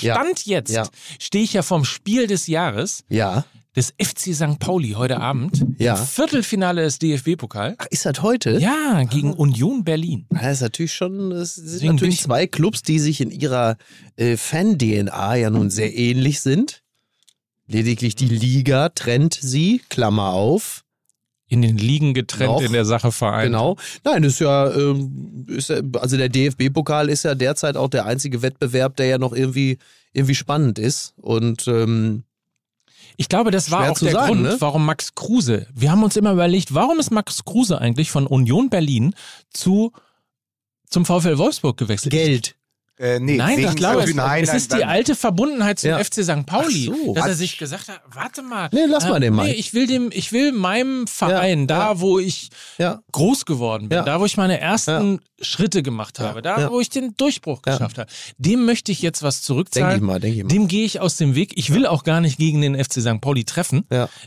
Ja. 0.00 0.14
Stand 0.14 0.46
jetzt 0.46 0.70
Ja. 0.72 0.88
stehe 1.18 1.44
ich 1.44 1.52
ja 1.52 1.62
vom 1.62 1.84
Spiel 1.84 2.26
des 2.26 2.46
Jahres 2.46 3.04
Ja. 3.10 3.44
des 3.76 3.92
FC 4.02 4.34
St. 4.34 4.58
Pauli 4.58 4.92
heute 4.92 5.20
Abend. 5.20 5.64
Ja. 5.78 5.96
Im 5.98 6.06
Viertelfinale 6.06 6.82
des 6.82 6.98
DFB-Pokal. 6.98 7.74
Ach, 7.78 7.86
ist 7.90 8.06
das 8.06 8.22
heute? 8.22 8.58
Ja, 8.58 9.04
gegen 9.04 9.34
Union 9.34 9.84
Berlin. 9.84 10.26
Das 10.30 10.54
ist 10.54 10.60
natürlich 10.62 10.94
schon, 10.94 11.30
das 11.30 11.54
sind 11.54 11.66
Deswegen 11.74 11.92
natürlich 11.94 12.14
ich- 12.16 12.22
zwei 12.22 12.46
Clubs, 12.46 12.82
die 12.82 12.98
sich 12.98 13.20
in 13.20 13.30
ihrer 13.30 13.76
äh, 14.16 14.36
Fan-DNA 14.38 15.34
ja 15.36 15.50
nun 15.50 15.68
sehr 15.70 15.94
ähnlich 15.94 16.40
sind. 16.40 16.82
Lediglich 17.66 18.16
die 18.16 18.28
Liga 18.28 18.88
trennt 18.88 19.38
sie, 19.40 19.82
Klammer 19.90 20.30
auf. 20.32 20.84
In 21.52 21.60
den 21.60 21.76
Ligen 21.76 22.14
getrennt, 22.14 22.52
Noch. 22.52 22.62
in 22.62 22.72
der 22.72 22.86
Sache 22.86 23.12
vereint. 23.12 23.48
Genau. 23.52 23.76
Nein, 24.04 24.24
ist 24.24 24.40
ja, 24.40 24.74
ähm, 24.74 25.44
ist 25.48 25.68
ja, 25.68 25.82
also 26.00 26.16
der 26.16 26.30
DFB-Pokal 26.30 27.10
ist 27.10 27.24
ja 27.24 27.34
derzeit 27.34 27.76
auch 27.76 27.88
der 27.90 28.06
einzige 28.06 28.40
Wettbewerb, 28.40 28.96
der 28.96 29.06
ja 29.06 29.18
noch 29.18 29.34
irgendwie, 29.34 29.76
irgendwie 30.14 30.34
spannend 30.34 30.78
ist. 30.78 31.12
Und 31.18 31.68
ähm, 31.68 32.24
Ich 33.18 33.28
glaube, 33.28 33.50
das 33.50 33.70
war 33.70 33.90
auch 33.90 33.98
der 33.98 34.12
sagen, 34.12 34.26
Grund, 34.28 34.42
ne? 34.44 34.56
warum 34.60 34.86
Max 34.86 35.14
Kruse. 35.14 35.66
Wir 35.74 35.90
haben 35.90 36.02
uns 36.02 36.16
immer 36.16 36.32
überlegt, 36.32 36.72
warum 36.72 36.98
ist 36.98 37.10
Max 37.10 37.44
Kruse 37.44 37.78
eigentlich 37.78 38.10
von 38.10 38.26
Union 38.26 38.70
Berlin 38.70 39.14
zu 39.50 39.92
zum 40.88 41.04
VfL 41.04 41.36
Wolfsburg 41.36 41.76
gewechselt? 41.76 42.12
Geld. 42.12 42.56
Äh, 42.98 43.18
nee, 43.20 43.36
Nein, 43.36 43.56
wegen- 43.58 43.68
ich 43.70 43.76
glaube, 43.76 44.02
es, 44.02 44.14
nein, 44.14 44.42
es 44.42 44.48
nein, 44.50 44.56
ist 44.58 44.72
die 44.72 44.76
nein. 44.78 44.88
alte 44.88 45.14
Verbundenheit 45.16 45.78
zum 45.80 45.90
Ja. 45.90 45.98
FC 45.98 46.22
St. 46.22 46.44
Pauli, 46.46 46.84
so. 46.84 47.14
dass 47.14 47.26
er 47.26 47.34
sich 47.34 47.56
gesagt 47.56 47.88
hat, 47.88 48.02
warte 48.12 48.42
mal. 48.42 48.68
Nee, 48.70 48.84
lass 48.86 49.04
mal 49.08 49.18
den 49.18 49.34
mal. 49.34 49.46
Nee, 49.46 49.54
ich 49.54 49.72
will 49.72 49.86
dem, 49.86 50.10
ich 50.12 50.30
will 50.32 50.52
meinem 50.52 51.06
Verein, 51.06 51.60
Ja, 51.60 51.66
da 51.66 51.78
ja. 51.92 52.00
wo 52.00 52.18
ich 52.18 52.50
groß 53.10 53.46
geworden 53.46 53.88
bin, 53.88 54.04
da 54.04 54.20
wo 54.20 54.26
ich 54.26 54.36
meine 54.36 54.60
ersten 54.60 55.20
Schritte 55.40 55.82
gemacht 55.82 56.20
habe, 56.20 56.42
da 56.42 56.70
wo 56.70 56.80
ich 56.80 56.90
den 56.90 57.14
Durchbruch 57.16 57.62
geschafft 57.62 57.96
habe, 57.98 58.10
dem 58.36 58.66
möchte 58.66 58.92
ich 58.92 59.00
jetzt 59.02 59.22
was 59.22 59.42
zurückzahlen. 59.42 59.88
Denke 59.88 60.04
ich 60.04 60.06
mal, 60.06 60.20
denke 60.20 60.36
ich 60.38 60.42
mal. 60.44 60.48
Dem 60.50 60.68
gehe 60.68 60.84
ich 60.84 61.00
aus 61.00 61.16
dem 61.16 61.34
Weg. 61.34 61.52
Ich 61.56 61.72
will 61.72 61.86
auch 61.86 62.04
gar 62.04 62.20
nicht 62.20 62.36
gegen 62.38 62.60
den 62.60 62.74
FC 62.76 63.00
St. 63.00 63.20
Pauli 63.22 63.44
treffen. 63.44 63.86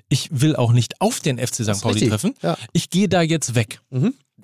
Ich 0.10 0.30
will 0.32 0.56
auch 0.56 0.72
nicht 0.74 1.00
auf 1.02 1.20
den 1.20 1.38
FC 1.38 1.64
St. 1.64 1.82
Pauli 1.82 1.94
richtig. 2.00 2.10
treffen. 2.10 2.34
Ich 2.74 2.90
gehe 2.90 3.08
da 3.08 3.22
jetzt 3.22 3.54
weg. 3.54 3.80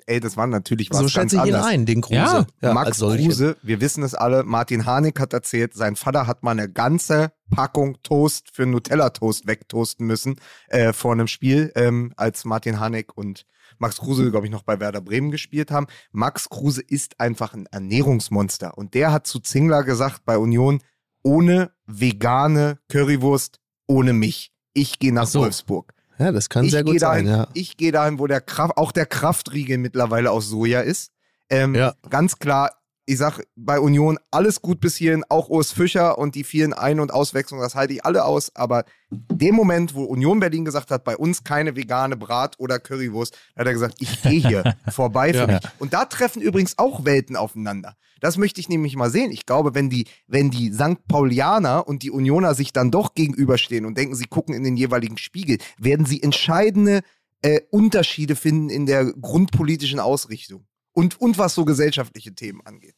Ey, 0.06 0.20
das 0.20 0.36
war 0.36 0.46
natürlich 0.46 0.90
was 0.90 0.98
So 0.98 1.02
ganz 1.04 1.12
schätze 1.12 1.36
ich 1.36 1.42
ihn 1.42 1.54
anderes. 1.54 1.66
ein, 1.66 1.86
den 1.86 2.00
Kruse. 2.00 2.14
Ja, 2.14 2.46
als 2.60 2.74
Max. 2.74 2.98
Kruse, 2.98 3.56
wir 3.62 3.80
wissen 3.80 4.02
es 4.02 4.14
alle, 4.14 4.44
Martin 4.44 4.86
Harnik 4.86 5.20
hat 5.20 5.32
erzählt, 5.32 5.74
sein 5.74 5.96
Vater 5.96 6.26
hat 6.26 6.42
mal 6.42 6.52
eine 6.52 6.70
ganze 6.70 7.32
Packung 7.50 8.02
Toast 8.02 8.50
für 8.52 8.66
Nutella-Toast 8.66 9.46
wegtoasten 9.46 10.06
müssen 10.06 10.36
äh, 10.68 10.92
vor 10.92 11.12
einem 11.12 11.28
Spiel, 11.28 11.72
ähm, 11.74 12.12
als 12.16 12.44
Martin 12.44 12.80
Harnik 12.80 13.16
und 13.16 13.44
Max 13.78 13.98
Kruse, 13.98 14.30
glaube 14.30 14.46
ich, 14.46 14.52
noch 14.52 14.62
bei 14.62 14.80
Werder 14.80 15.00
Bremen 15.00 15.30
gespielt 15.30 15.70
haben. 15.70 15.86
Max 16.12 16.48
Kruse 16.48 16.82
ist 16.82 17.18
einfach 17.20 17.54
ein 17.54 17.66
Ernährungsmonster. 17.66 18.76
Und 18.76 18.94
der 18.94 19.12
hat 19.12 19.26
zu 19.26 19.40
Zingler 19.40 19.82
gesagt 19.82 20.24
bei 20.24 20.38
Union, 20.38 20.80
ohne 21.22 21.72
vegane 21.86 22.78
Currywurst, 22.88 23.60
ohne 23.86 24.12
mich. 24.12 24.52
Ich 24.74 24.98
gehe 24.98 25.12
nach 25.12 25.22
Ach 25.22 25.28
so. 25.28 25.40
Wolfsburg. 25.40 25.94
Ja, 26.18 26.30
das 26.32 26.48
kann 26.48 26.64
ich 26.64 26.70
sehr 26.70 26.84
gut 26.84 27.00
sein, 27.00 27.24
dahin, 27.24 27.40
ja. 27.40 27.48
Ich 27.54 27.76
gehe 27.76 27.92
dahin, 27.92 28.18
wo 28.18 28.26
der 28.26 28.40
Kraft, 28.40 28.76
auch 28.76 28.92
der 28.92 29.06
Kraftriegel 29.06 29.78
mittlerweile 29.78 30.30
aus 30.30 30.48
Soja 30.48 30.80
ist. 30.80 31.10
Ähm, 31.50 31.74
Ja. 31.74 31.94
Ganz 32.10 32.38
klar, 32.38 32.70
ich 33.04 33.18
sag 33.18 33.40
bei 33.56 33.80
Union 33.80 34.18
alles 34.30 34.62
gut 34.62 34.78
bis 34.80 34.94
hierhin, 34.96 35.24
auch 35.28 35.48
Urs 35.48 35.72
Fischer 35.72 36.18
und 36.18 36.34
die 36.36 36.44
vielen 36.44 36.72
Ein- 36.72 37.00
und 37.00 37.12
Auswechslungen, 37.12 37.62
das 37.64 37.74
halte 37.74 37.94
ich 37.94 38.04
alle 38.04 38.24
aus. 38.24 38.54
Aber 38.54 38.84
dem 39.10 39.56
Moment, 39.56 39.94
wo 39.94 40.04
Union 40.04 40.38
Berlin 40.38 40.64
gesagt 40.64 40.90
hat, 40.92 41.02
bei 41.02 41.16
uns 41.16 41.42
keine 41.42 41.74
vegane 41.74 42.16
Brat- 42.16 42.58
oder 42.60 42.78
Currywurst, 42.78 43.36
hat 43.56 43.66
er 43.66 43.72
gesagt, 43.72 43.96
ich 43.98 44.22
gehe 44.22 44.40
hier 44.46 44.76
vorbei 44.88 45.32
für 45.32 45.40
Ja. 45.40 45.46
mich. 45.48 45.60
Und 45.80 45.92
da 45.94 46.04
treffen 46.04 46.40
übrigens 46.42 46.78
auch 46.78 47.04
Welten 47.04 47.34
aufeinander. 47.34 47.96
Das 48.22 48.38
möchte 48.38 48.60
ich 48.60 48.68
nämlich 48.68 48.94
mal 48.94 49.10
sehen. 49.10 49.32
Ich 49.32 49.46
glaube, 49.46 49.74
wenn 49.74 49.90
die, 49.90 50.06
wenn 50.28 50.50
die 50.50 50.72
St. 50.72 51.06
Paulianer 51.08 51.88
und 51.88 52.04
die 52.04 52.12
Unioner 52.12 52.54
sich 52.54 52.72
dann 52.72 52.92
doch 52.92 53.14
gegenüberstehen 53.14 53.84
und 53.84 53.98
denken, 53.98 54.14
sie 54.14 54.26
gucken 54.26 54.54
in 54.54 54.62
den 54.62 54.76
jeweiligen 54.76 55.18
Spiegel, 55.18 55.58
werden 55.76 56.06
sie 56.06 56.22
entscheidende 56.22 57.00
äh, 57.42 57.60
Unterschiede 57.70 58.36
finden 58.36 58.70
in 58.70 58.86
der 58.86 59.12
grundpolitischen 59.12 59.98
Ausrichtung. 59.98 60.64
Und, 60.92 61.20
und 61.20 61.36
was 61.36 61.54
so 61.54 61.64
gesellschaftliche 61.64 62.32
Themen 62.32 62.60
angeht. 62.64 62.94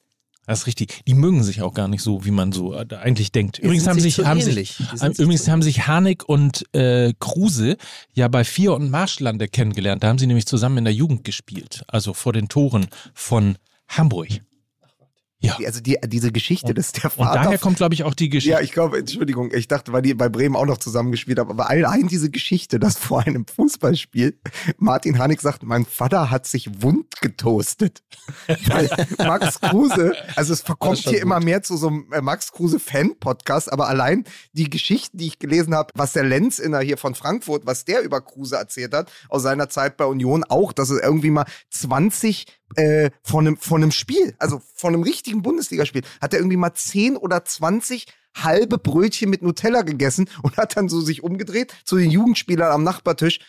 Das 0.46 0.60
ist 0.60 0.66
richtig. 0.66 1.00
Die 1.06 1.14
mögen 1.14 1.42
sich 1.42 1.62
auch 1.62 1.72
gar 1.72 1.88
nicht 1.88 2.02
so, 2.02 2.26
wie 2.26 2.30
man 2.30 2.52
so 2.52 2.74
äh, 2.74 2.84
eigentlich 2.94 3.32
denkt. 3.32 3.60
Übrigens 3.60 3.86
haben 3.86 3.98
sich 4.00 4.18
haben 4.18 4.40
ähnlich. 4.40 4.76
sich, 4.76 5.18
übrigens 5.18 5.48
haben 5.48 5.62
sich 5.62 5.86
Harnik 5.86 6.28
und 6.28 6.66
äh, 6.74 7.14
Kruse 7.18 7.78
ja 8.12 8.28
bei 8.28 8.44
Vier 8.44 8.74
und 8.74 8.90
Marschlande 8.90 9.48
kennengelernt. 9.48 10.02
Da 10.02 10.08
haben 10.08 10.18
sie 10.18 10.26
nämlich 10.26 10.44
zusammen 10.44 10.78
in 10.78 10.84
der 10.84 10.92
Jugend 10.92 11.24
gespielt. 11.24 11.84
Also 11.88 12.12
vor 12.12 12.34
den 12.34 12.48
Toren 12.48 12.88
von 13.14 13.56
Hamburg. 13.88 14.28
Ja. 15.44 15.56
Die, 15.58 15.66
also 15.66 15.80
die, 15.80 15.98
diese 16.06 16.32
Geschichte, 16.32 16.72
dass 16.74 16.92
der 16.92 17.04
Und 17.04 17.24
Vater. 17.24 17.42
daher 17.42 17.58
kommt, 17.58 17.76
glaube 17.76 17.94
ich, 17.94 18.04
auch 18.04 18.14
die 18.14 18.28
Geschichte. 18.28 18.52
ja, 18.52 18.60
ich 18.60 18.72
glaube, 18.72 18.98
Entschuldigung, 18.98 19.50
ich 19.52 19.68
dachte, 19.68 19.92
weil 19.92 20.02
die 20.02 20.14
bei 20.14 20.28
Bremen 20.28 20.56
auch 20.56 20.64
noch 20.64 20.78
zusammengespielt 20.78 21.38
haben, 21.38 21.50
aber 21.50 21.68
allein 21.68 22.08
diese 22.08 22.30
Geschichte, 22.30 22.78
dass 22.78 22.96
vor 22.96 23.20
einem 23.20 23.46
Fußballspiel 23.46 24.38
Martin 24.78 25.18
Hanig 25.18 25.40
sagt, 25.40 25.62
mein 25.62 25.84
Vater 25.84 26.30
hat 26.30 26.46
sich 26.46 26.82
wund 26.82 27.20
getoastet. 27.20 28.02
Weil 28.66 28.88
Max 29.18 29.60
Kruse, 29.60 30.14
also 30.36 30.52
es 30.52 30.62
verkommt 30.62 30.98
hier 30.98 31.12
gut. 31.12 31.22
immer 31.22 31.40
mehr 31.40 31.62
zu 31.62 31.76
so 31.76 31.88
einem 31.88 32.06
äh, 32.12 32.20
Max 32.20 32.52
Kruse 32.52 32.78
Fan-Podcast, 32.78 33.72
aber 33.72 33.88
allein 33.88 34.24
die 34.52 34.70
Geschichten, 34.70 35.18
die 35.18 35.26
ich 35.26 35.38
gelesen 35.38 35.74
habe, 35.74 35.90
was 35.94 36.12
der 36.12 36.24
Lenz 36.24 36.58
inner 36.58 36.80
hier 36.80 36.96
von 36.96 37.14
Frankfurt, 37.14 37.66
was 37.66 37.84
der 37.84 38.02
über 38.02 38.20
Kruse 38.20 38.56
erzählt 38.56 38.94
hat, 38.94 39.10
aus 39.28 39.42
seiner 39.42 39.68
Zeit 39.68 39.96
bei 39.96 40.06
Union 40.06 40.44
auch, 40.44 40.72
dass 40.72 40.90
es 40.90 41.00
irgendwie 41.00 41.30
mal 41.30 41.44
20 41.70 42.46
äh, 42.76 43.10
von, 43.22 43.46
einem, 43.46 43.56
von 43.56 43.82
einem 43.82 43.92
Spiel, 43.92 44.34
also 44.38 44.60
von 44.74 44.94
einem 44.94 45.02
richtigen 45.02 45.42
Bundesligaspiel, 45.42 46.02
hat 46.20 46.32
er 46.32 46.40
irgendwie 46.40 46.56
mal 46.56 46.74
10 46.74 47.16
oder 47.16 47.44
20 47.44 48.06
halbe 48.34 48.78
Brötchen 48.78 49.30
mit 49.30 49.42
Nutella 49.42 49.82
gegessen 49.82 50.28
und 50.42 50.56
hat 50.56 50.76
dann 50.76 50.88
so 50.88 51.00
sich 51.00 51.22
umgedreht 51.22 51.72
zu 51.84 51.96
den 51.96 52.10
Jugendspielern 52.10 52.72
am 52.72 52.82
Nachbartisch 52.82 53.40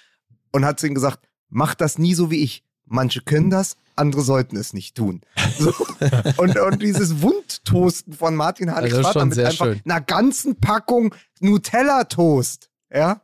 und 0.51 0.65
hat 0.65 0.79
zu 0.79 0.85
ihnen 0.85 0.95
gesagt, 0.95 1.27
macht 1.49 1.81
das 1.81 1.97
nie 1.97 2.13
so 2.13 2.29
wie 2.29 2.43
ich. 2.43 2.63
Manche 2.85 3.21
können 3.21 3.49
das, 3.49 3.77
andere 3.95 4.21
sollten 4.21 4.57
es 4.57 4.73
nicht 4.73 4.95
tun. 4.95 5.21
So. 5.57 5.73
Und, 6.37 6.57
und 6.59 6.81
dieses 6.81 7.21
Wundtoasten 7.21 8.13
von 8.13 8.35
Martin 8.35 8.75
Hanigs 8.75 8.93
Also 8.93 9.25
mit 9.25 9.39
einfach 9.39 9.65
schön. 9.65 9.81
einer 9.85 10.01
ganzen 10.01 10.55
Packung 10.57 11.15
Nutella-Toast. 11.39 12.69
Ja? 12.93 13.21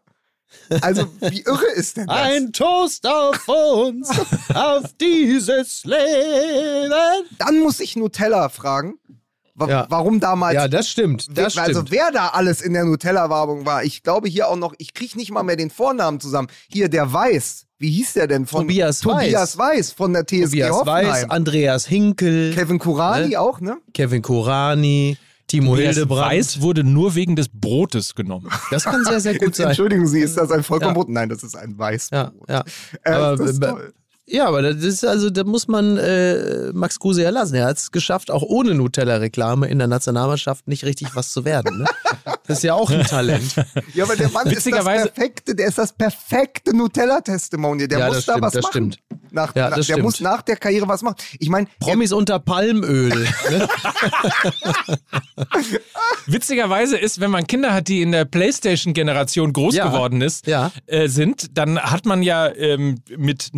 Also, 0.81 1.05
wie 1.19 1.41
irre 1.41 1.65
ist 1.75 1.97
denn 1.97 2.07
das? 2.07 2.15
Ein 2.17 2.53
Toast 2.53 3.05
auf 3.07 3.47
uns, 3.47 4.09
auf 4.53 4.83
dieses 4.99 5.83
Leben. 5.83 6.91
Dann 7.37 7.59
muss 7.59 7.79
ich 7.79 7.95
Nutella 7.95 8.49
fragen, 8.49 8.95
wa 9.55 9.67
Ja. 9.67 9.85
warum 9.89 10.19
damals 10.19 10.55
Ja, 10.55 10.67
das 10.67 10.87
stimmt. 10.89 11.25
Das 11.37 11.57
also 11.57 11.81
stimmt. 11.81 11.91
wer 11.91 12.11
da 12.11 12.27
alles 12.29 12.61
in 12.61 12.73
der 12.73 12.85
Nutella-Werbung 12.85 13.65
war, 13.65 13.83
ich 13.83 14.03
glaube 14.03 14.29
hier 14.29 14.47
auch 14.47 14.55
noch, 14.55 14.73
ich 14.77 14.93
kriege 14.93 15.17
nicht 15.17 15.31
mal 15.31 15.43
mehr 15.43 15.55
den 15.57 15.69
Vornamen 15.69 16.19
zusammen. 16.19 16.47
Hier, 16.71 16.89
der 16.89 17.11
Weiß. 17.11 17.65
Wie 17.77 17.89
hieß 17.89 18.13
der 18.13 18.27
denn? 18.27 18.45
Von 18.45 18.61
Tobias 18.67 18.99
Tobias 18.99 19.57
Weiß 19.57 19.91
von 19.91 20.13
der 20.13 20.23
TSG 20.25 20.43
Tobias 20.43 20.71
Hoffenheim. 20.71 21.07
Weiß, 21.07 21.29
Andreas 21.31 21.85
Hinkel, 21.87 22.53
Kevin 22.53 22.77
Kurani 22.77 23.29
Ne? 23.29 23.39
auch, 23.39 23.59
ne? 23.59 23.77
Kevin 23.93 24.21
Korani, 24.21 25.17
Timo 25.51 25.75
Tobias 25.75 25.95
Hildebrand. 25.95 26.31
Weiß 26.31 26.61
wurde 26.61 26.83
nur 26.83 27.15
wegen 27.15 27.35
des 27.35 27.49
Brotes 27.49 28.15
genommen. 28.15 28.49
Das 28.71 28.83
kann 28.85 29.03
sehr, 29.05 29.19
sehr 29.19 29.37
gut 29.37 29.55
sein. 29.55 29.67
Entschuldigen 29.67 30.07
Sie, 30.07 30.21
ist 30.21 30.37
das 30.37 30.51
ein 30.51 30.59
Ja. 30.59 30.63
Vollkornbrot? 30.63 31.09
Nein, 31.09 31.29
das 31.29 31.43
ist 31.43 31.55
ein 31.55 31.77
Weißbrot. 31.77 32.33
Ja, 32.47 32.53
ja. 32.55 32.63
Äh, 33.03 33.11
Aber 33.11 33.79
Ja, 34.27 34.47
aber 34.47 34.61
das 34.61 34.75
ist 34.83 35.03
also, 35.05 35.29
da 35.29 35.43
muss 35.43 35.67
man 35.67 35.97
äh, 35.97 36.71
Max 36.73 36.99
Kruse 36.99 37.23
ja 37.23 37.31
lassen. 37.31 37.55
Er 37.55 37.65
hat 37.65 37.77
es 37.77 37.91
geschafft, 37.91 38.31
auch 38.31 38.43
ohne 38.43 38.73
Nutella-Reklame 38.75 39.67
in 39.67 39.77
der 39.79 39.87
Nationalmannschaft 39.87 40.67
nicht 40.67 40.85
richtig 40.85 41.15
was 41.15 41.31
zu 41.33 41.43
werden. 41.43 41.79
Ne? 41.79 41.85
Das 42.47 42.57
ist 42.59 42.63
ja 42.63 42.73
auch 42.75 42.89
ein 42.91 43.03
Talent. 43.03 43.55
Ja, 43.93 44.05
aber 44.05 44.15
der 44.15 44.29
Mann 44.29 44.47
ist 44.47 44.65
das 44.71 44.83
perfekte, 44.85 45.55
der 45.55 45.67
ist 45.67 45.77
das 45.77 45.91
perfekte 45.91 46.75
Nutella-Testimonial. 46.75 47.87
Der 47.87 47.99
Ja, 47.99 48.07
muss 48.07 48.17
das 48.17 48.25
da 48.25 48.31
stimmt, 48.33 48.45
was 48.45 48.53
das 48.53 48.63
machen. 48.63 48.71
stimmt. 48.93 48.99
Nach, 49.31 49.55
Ja, 49.55 49.69
nach, 49.69 49.77
das 49.77 49.87
der 49.87 49.93
stimmt. 49.95 50.03
muss 50.05 50.19
nach 50.21 50.41
der 50.43 50.55
Karriere 50.55 50.87
was 50.87 51.01
machen. 51.01 51.15
Ich 51.39 51.49
meine, 51.49 51.67
Promis 51.79 52.11
unter 52.13 52.39
Palmöl. 52.39 53.09
Ne? 53.49 53.67
Witzigerweise 56.27 56.97
ist, 56.97 57.19
wenn 57.19 57.31
man 57.31 57.47
Kinder 57.47 57.73
hat, 57.73 57.87
die 57.87 58.01
in 58.01 58.11
der 58.11 58.25
Playstation-Generation 58.25 59.53
groß 59.53 59.75
Ja. 59.75 59.87
geworden 59.87 60.21
ist, 60.21 60.47
Ja. 60.47 60.71
äh, 60.85 61.07
sind, 61.07 61.57
dann 61.57 61.79
hat 61.79 62.05
man 62.05 62.21
ja 62.23 62.47
ähm, 62.53 62.99
mit 63.17 63.49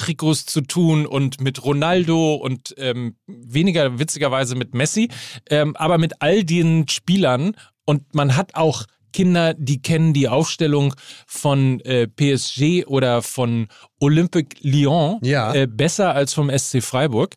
Neymar-Trikots 0.00 0.46
zu 0.46 0.60
tun 0.62 1.06
und 1.06 1.40
mit 1.40 1.64
Ronaldo 1.64 2.34
und 2.34 2.74
ähm, 2.78 3.16
weniger 3.26 3.98
witzigerweise 3.98 4.54
mit 4.54 4.74
Messi, 4.74 5.08
ähm, 5.48 5.76
aber 5.76 5.98
mit 5.98 6.14
all 6.20 6.44
den 6.44 6.88
Spielern 6.88 7.54
und 7.84 8.14
man 8.14 8.36
hat 8.36 8.54
auch 8.54 8.84
Kinder, 9.12 9.54
die 9.54 9.82
kennen 9.82 10.12
die 10.12 10.28
Aufstellung 10.28 10.94
von 11.26 11.80
äh, 11.80 12.06
PSG 12.06 12.86
oder 12.86 13.22
von 13.22 13.66
Olympique 13.98 14.56
Lyon 14.60 15.18
Ja. 15.22 15.52
äh, 15.52 15.66
besser 15.66 16.14
als 16.14 16.32
vom 16.32 16.48
SC 16.56 16.80
Freiburg. 16.80 17.34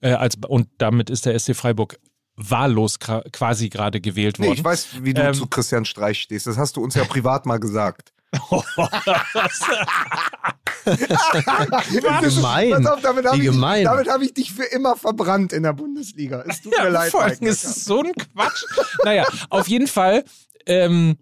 Äh, 0.00 0.14
als, 0.14 0.36
und 0.48 0.68
damit 0.78 1.10
ist 1.10 1.24
der 1.26 1.38
SC 1.38 1.54
Freiburg 1.54 1.96
wahllos 2.34 2.98
quasi 2.98 3.68
gerade 3.68 4.00
gewählt 4.00 4.40
nee, 4.40 4.46
worden. 4.48 4.58
ich 4.58 4.64
weiß, 4.64 4.88
wie 5.02 5.14
du 5.14 5.22
Ähm. 5.22 5.34
zu 5.34 5.46
Christian 5.46 5.84
Streich 5.84 6.22
stehst. 6.22 6.48
Das 6.48 6.56
hast 6.58 6.76
du 6.76 6.82
uns 6.82 6.96
ja 6.96 7.04
privat 7.04 7.46
mal 7.46 7.58
gesagt. 7.60 8.12
gemein. 12.20 12.86
Auf, 12.86 13.00
damit 13.02 13.26
habe 13.26 13.38
ich, 13.38 13.50
damit 13.84 14.08
hab 14.08 14.22
ich 14.22 14.34
dich 14.34 14.52
für 14.52 14.64
immer 14.64 14.96
verbrannt 14.96 15.52
in 15.52 15.62
der 15.62 15.72
Bundesliga. 15.72 16.44
Es 16.48 16.62
tut 16.62 16.72
mir 16.72 16.84
Ja, 16.84 16.88
leid. 16.88 17.10
vor 17.10 17.22
allem 17.22 17.38
ist 17.42 17.64
es 17.64 17.84
so 17.84 18.02
ein 18.02 18.12
Quatsch. 18.12 18.64
naja, 19.04 19.26
auf 19.50 19.68
jeden 19.68 19.86
Fall 19.86 20.24
ähm, 20.66 21.16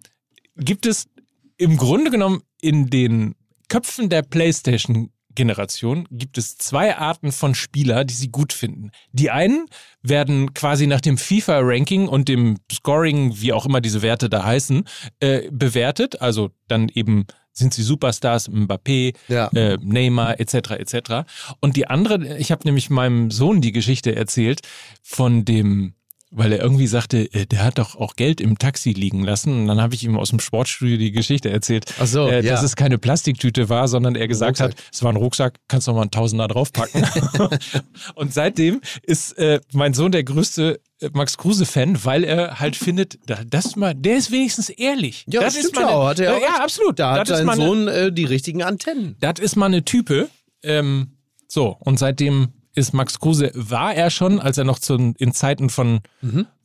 gibt 0.56 0.86
es 0.86 1.08
im 1.56 1.76
Grunde 1.76 2.10
genommen 2.10 2.42
in 2.60 2.90
den 2.90 3.34
Köpfen 3.68 4.08
der 4.08 4.22
PlayStation 4.22 5.10
Generation 5.34 6.06
gibt 6.10 6.38
es 6.38 6.56
zwei 6.58 6.96
Arten 6.96 7.32
von 7.32 7.54
Spieler, 7.54 8.04
die 8.04 8.14
sie 8.14 8.28
gut 8.28 8.52
finden. 8.52 8.90
Die 9.12 9.30
einen 9.30 9.66
werden 10.02 10.54
quasi 10.54 10.86
nach 10.86 11.00
dem 11.00 11.16
FIFA-Ranking 11.18 12.08
und 12.08 12.28
dem 12.28 12.58
Scoring, 12.72 13.34
wie 13.40 13.52
auch 13.52 13.66
immer 13.66 13.80
diese 13.80 14.02
Werte 14.02 14.28
da 14.28 14.44
heißen, 14.44 14.84
äh, 15.20 15.48
bewertet. 15.50 16.20
Also 16.20 16.50
dann 16.68 16.88
eben 16.88 17.26
sind 17.52 17.74
sie 17.74 17.82
Superstars, 17.82 18.48
Mbappé, 18.48 19.14
Ja. 19.28 19.48
äh, 19.48 19.76
Neymar 19.82 20.40
etc. 20.40 20.70
etc. 20.72 21.24
Und 21.60 21.76
die 21.76 21.86
andere, 21.88 22.38
ich 22.38 22.52
habe 22.52 22.62
nämlich 22.64 22.90
meinem 22.90 23.30
Sohn 23.30 23.60
die 23.60 23.72
Geschichte 23.72 24.14
erzählt 24.14 24.60
von 25.02 25.44
dem, 25.44 25.94
weil 26.32 26.52
er 26.52 26.60
irgendwie 26.60 26.86
sagte, 26.86 27.32
äh, 27.34 27.46
der 27.46 27.64
hat 27.64 27.78
doch 27.78 27.96
auch 27.96 28.14
Geld 28.14 28.40
im 28.40 28.56
Taxi 28.58 28.92
liegen 28.92 29.24
lassen. 29.24 29.52
Und 29.62 29.66
dann 29.66 29.80
habe 29.80 29.94
ich 29.94 30.04
ihm 30.04 30.16
aus 30.16 30.30
dem 30.30 30.38
Sportstudio 30.40 30.96
die 30.96 31.10
Geschichte 31.12 31.50
erzählt, 31.50 31.92
so, 32.04 32.28
äh, 32.28 32.36
ja. 32.44 32.52
dass 32.52 32.62
es 32.62 32.76
keine 32.76 32.98
Plastiktüte 32.98 33.68
war, 33.68 33.88
sondern 33.88 34.14
er 34.14 34.28
gesagt 34.28 34.60
Rucksack. 34.60 34.78
hat, 34.78 34.84
es 34.92 35.02
war 35.02 35.12
ein 35.12 35.16
Rucksack, 35.16 35.58
kannst 35.68 35.88
doch 35.88 35.94
mal 35.94 36.02
einen 36.02 36.10
Tausender 36.10 36.46
draufpacken. 36.48 37.04
und 38.14 38.32
seitdem 38.32 38.80
ist 39.02 39.36
äh, 39.38 39.60
mein 39.72 39.92
Sohn 39.94 40.12
der 40.12 40.22
größte 40.24 40.80
äh, 41.00 41.10
Max 41.12 41.36
Kruse-Fan, 41.36 42.04
weil 42.04 42.22
er 42.24 42.60
halt 42.60 42.76
findet, 42.76 43.18
da- 43.26 43.42
das 43.44 43.74
mal, 43.76 43.94
der 43.94 44.16
ist 44.16 44.30
wenigstens 44.30 44.68
ehrlich. 44.68 45.24
Ja, 45.26 45.40
das 45.40 45.54
das 45.54 45.64
ist 45.64 45.70
stimmt 45.70 45.76
mal 45.76 45.82
ja 45.82 45.88
eine- 45.88 45.96
auch. 45.96 46.08
Hat 46.10 46.20
er 46.20 46.36
auch 46.36 46.40
ja, 46.42 46.62
absolut. 46.62 46.98
Da 46.98 47.12
hat 47.18 47.30
eine- 47.32 47.56
Sohn 47.56 47.88
äh, 47.88 48.12
die 48.12 48.24
richtigen 48.24 48.62
Antennen. 48.62 49.16
das 49.20 49.40
ist 49.40 49.56
mal 49.56 49.66
eine 49.66 49.84
Type. 49.84 50.28
Ähm, 50.62 51.16
so, 51.48 51.76
und 51.80 51.98
seitdem 51.98 52.48
ist 52.74 52.92
Max 52.94 53.18
Kruse, 53.18 53.50
war 53.54 53.94
er 53.94 54.10
schon, 54.10 54.38
als 54.40 54.58
er 54.58 54.64
noch 54.64 54.78
zu, 54.78 55.14
in 55.18 55.32
Zeiten 55.32 55.70
von, 55.70 56.00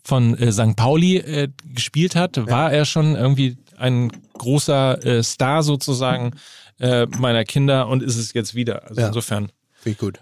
von 0.04 0.38
äh, 0.38 0.52
St. 0.52 0.76
Pauli 0.76 1.18
äh, 1.18 1.50
gespielt 1.74 2.16
hat, 2.16 2.48
war 2.48 2.72
er 2.72 2.86
schon 2.86 3.16
irgendwie 3.16 3.58
ein 3.78 4.12
großer 4.38 5.04
äh, 5.06 5.24
Star 5.24 5.64
sozusagen 5.64 6.32
äh, 6.80 7.06
meiner 7.08 7.44
Kinder 7.44 7.88
und 7.88 8.04
ist 8.04 8.18
es 8.18 8.34
jetzt 8.34 8.56
wieder. 8.56 8.84
Also 8.88 9.02
Ja. 9.02 9.08
insofern 9.08 9.52
Finde 9.82 9.94
ich 9.94 9.98
gut. 9.98 10.20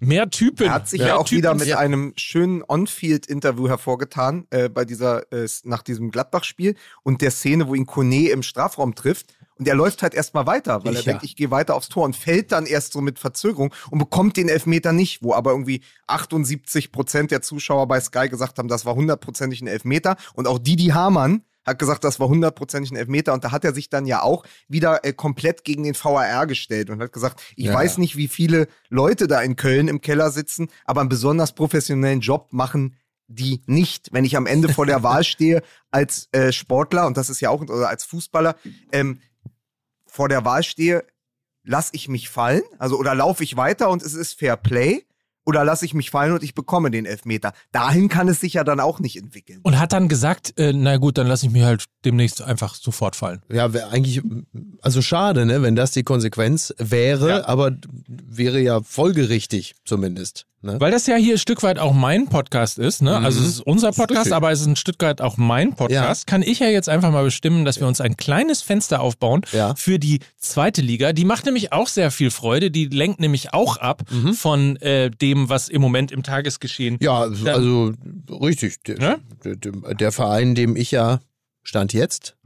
mehr 0.00 0.28
Typen. 0.30 0.66
Er 0.66 0.72
hat 0.74 0.88
sich 0.88 1.00
ja, 1.00 1.06
mehr 1.06 1.18
auch 1.20 1.24
Typen. 1.26 1.38
wieder 1.38 1.54
mit 1.54 1.72
einem 1.72 2.12
schönen 2.16 2.62
On-Field-Interview 2.66 3.68
hervorgetan 3.68 4.46
äh, 4.50 4.68
bei 4.68 4.84
dieser 4.84 5.30
äh, 5.32 5.48
nach 5.64 5.82
diesem 5.82 6.10
Gladbach-Spiel 6.10 6.74
und 7.02 7.20
der 7.22 7.30
Szene, 7.30 7.68
wo 7.68 7.74
ihn 7.74 7.86
Kone 7.86 8.28
im 8.30 8.42
Strafraum 8.42 8.94
trifft. 8.94 9.34
Und 9.62 9.68
er 9.68 9.76
läuft 9.76 10.02
halt 10.02 10.12
erstmal 10.12 10.44
weiter, 10.46 10.84
weil 10.84 10.96
er 10.96 11.02
Ja. 11.02 11.12
denkt, 11.12 11.22
ich 11.22 11.36
gehe 11.36 11.52
weiter 11.52 11.76
aufs 11.76 11.88
Tor 11.88 12.04
und 12.04 12.16
fällt 12.16 12.50
dann 12.50 12.66
erst 12.66 12.92
so 12.92 13.00
mit 13.00 13.20
Verzögerung 13.20 13.72
und 13.90 13.98
bekommt 14.00 14.36
den 14.36 14.48
Elfmeter 14.48 14.92
nicht, 14.92 15.22
wo 15.22 15.34
aber 15.34 15.52
irgendwie 15.52 15.82
78 16.08 16.90
Prozent 16.92 17.30
der 17.30 17.42
Zuschauer 17.42 17.86
bei 17.86 18.00
Sky 18.00 18.28
gesagt 18.28 18.58
haben, 18.58 18.66
das 18.68 18.84
war 18.84 18.94
hundertprozentig 18.96 19.60
ein 19.62 19.68
Elfmeter. 19.68 20.16
Und 20.34 20.48
auch 20.48 20.58
Didi 20.58 20.86
Hamann 20.88 21.42
hat 21.64 21.78
gesagt, 21.78 22.02
das 22.02 22.18
war 22.18 22.28
hundertprozentig 22.28 22.90
ein 22.90 22.96
Elfmeter. 22.96 23.32
Und 23.32 23.44
da 23.44 23.52
hat 23.52 23.64
er 23.64 23.72
sich 23.72 23.88
dann 23.88 24.04
ja 24.04 24.22
auch 24.22 24.44
wieder 24.66 25.04
äh, 25.04 25.12
komplett 25.12 25.62
gegen 25.62 25.84
den 25.84 25.94
VAR 25.94 26.48
gestellt 26.48 26.90
und 26.90 27.00
hat 27.00 27.12
gesagt, 27.12 27.40
ich 27.54 27.66
Ja. 27.66 27.74
weiß 27.74 27.98
nicht, 27.98 28.16
wie 28.16 28.26
viele 28.26 28.66
Leute 28.88 29.28
da 29.28 29.40
in 29.40 29.54
Köln 29.54 29.86
im 29.86 30.00
Keller 30.00 30.32
sitzen, 30.32 30.68
aber 30.84 31.00
einen 31.02 31.08
besonders 31.08 31.54
professionellen 31.54 32.20
Job 32.20 32.48
machen 32.52 32.96
die 33.28 33.62
nicht. 33.66 34.08
Wenn 34.12 34.24
ich 34.26 34.36
am 34.36 34.44
Ende 34.46 34.68
vor 34.74 34.84
der 34.84 35.02
Wahl 35.04 35.24
stehe 35.24 35.62
als 35.90 36.28
äh, 36.32 36.52
Sportler, 36.52 37.06
und 37.06 37.16
das 37.16 37.30
ist 37.30 37.40
ja 37.40 37.48
auch, 37.48 37.62
oder 37.62 37.88
als 37.88 38.04
Fußballer, 38.04 38.56
ähm, 38.90 39.20
vor 40.12 40.28
der 40.28 40.44
Wahl 40.44 40.62
stehe, 40.62 41.04
lass 41.64 41.88
ich 41.92 42.08
mich 42.08 42.28
fallen, 42.28 42.62
also 42.78 42.98
oder 42.98 43.14
laufe 43.14 43.42
ich 43.42 43.56
weiter 43.56 43.88
und 43.90 44.02
es 44.02 44.14
ist 44.14 44.38
Fair 44.38 44.56
Play, 44.56 45.04
oder 45.44 45.64
lasse 45.64 45.84
ich 45.84 45.92
mich 45.94 46.10
fallen 46.10 46.32
und 46.34 46.42
ich 46.44 46.54
bekomme 46.54 46.90
den 46.92 47.04
Elfmeter. 47.04 47.52
Dahin 47.72 48.08
kann 48.08 48.28
es 48.28 48.38
sich 48.40 48.52
ja 48.52 48.62
dann 48.62 48.78
auch 48.78 49.00
nicht 49.00 49.16
entwickeln. 49.16 49.58
Und 49.64 49.76
hat 49.78 49.92
dann 49.92 50.08
gesagt, 50.08 50.56
äh, 50.56 50.72
na 50.72 50.98
gut, 50.98 51.18
dann 51.18 51.26
lasse 51.26 51.46
ich 51.46 51.52
mir 51.52 51.64
halt 51.66 51.86
demnächst 52.04 52.42
einfach 52.42 52.74
sofort 52.76 53.16
fallen. 53.16 53.42
Ja, 53.50 53.64
eigentlich, 53.90 54.22
also 54.82 55.02
schade, 55.02 55.44
ne, 55.46 55.60
wenn 55.62 55.74
das 55.74 55.90
die 55.90 56.04
Konsequenz 56.04 56.72
wäre, 56.78 57.28
Ja. 57.28 57.48
aber 57.48 57.72
wäre 58.06 58.60
ja 58.60 58.82
folgerichtig 58.82 59.74
zumindest. 59.84 60.46
Ne? 60.62 60.80
Weil 60.80 60.92
das 60.92 61.06
ja 61.08 61.16
hier 61.16 61.34
ein 61.34 61.38
Stück 61.38 61.62
weit 61.64 61.78
auch 61.78 61.92
mein 61.92 62.28
Podcast 62.28 62.78
ist, 62.78 63.02
ne? 63.02 63.16
Also 63.16 63.40
es 63.40 63.46
ist 63.48 63.60
unser 63.60 63.88
Podcast, 63.90 64.20
richtig. 64.26 64.32
aber 64.34 64.52
es 64.52 64.60
ist 64.60 64.66
ein 64.68 64.76
Stück 64.76 65.02
weit 65.02 65.20
auch 65.20 65.36
mein 65.36 65.74
Podcast. 65.74 66.26
Kann 66.28 66.42
ich 66.42 66.60
ja 66.60 66.68
jetzt 66.68 66.88
einfach 66.88 67.10
mal 67.10 67.24
bestimmen, 67.24 67.64
dass 67.64 67.80
wir 67.80 67.86
uns 67.88 68.00
ein 68.00 68.16
kleines 68.16 68.62
Fenster 68.62 69.00
aufbauen 69.00 69.42
Ja. 69.52 69.74
für 69.74 69.98
die 69.98 70.20
zweite 70.38 70.80
Liga. 70.80 71.12
Die 71.12 71.24
macht 71.24 71.46
nämlich 71.46 71.72
auch 71.72 71.88
sehr 71.88 72.10
viel 72.12 72.30
Freude. 72.30 72.70
Die 72.70 72.86
lenkt 72.86 73.18
nämlich 73.20 73.52
auch 73.52 73.76
ab 73.78 74.02
von 74.34 74.76
äh, 74.76 75.10
dem, 75.10 75.48
was 75.48 75.68
im 75.68 75.82
Moment 75.82 76.12
im 76.12 76.22
Tagesgeschehen. 76.22 76.98
Ja, 77.00 77.20
also 77.46 77.92
richtig. 78.30 78.82
Der, 78.84 78.98
Ne? 78.98 79.18
der, 79.44 79.56
der 79.94 80.12
Verein, 80.12 80.54
dem 80.54 80.76
ich 80.76 80.90
ja 80.92 81.20
Stand 81.64 81.92
jetzt 81.92 82.36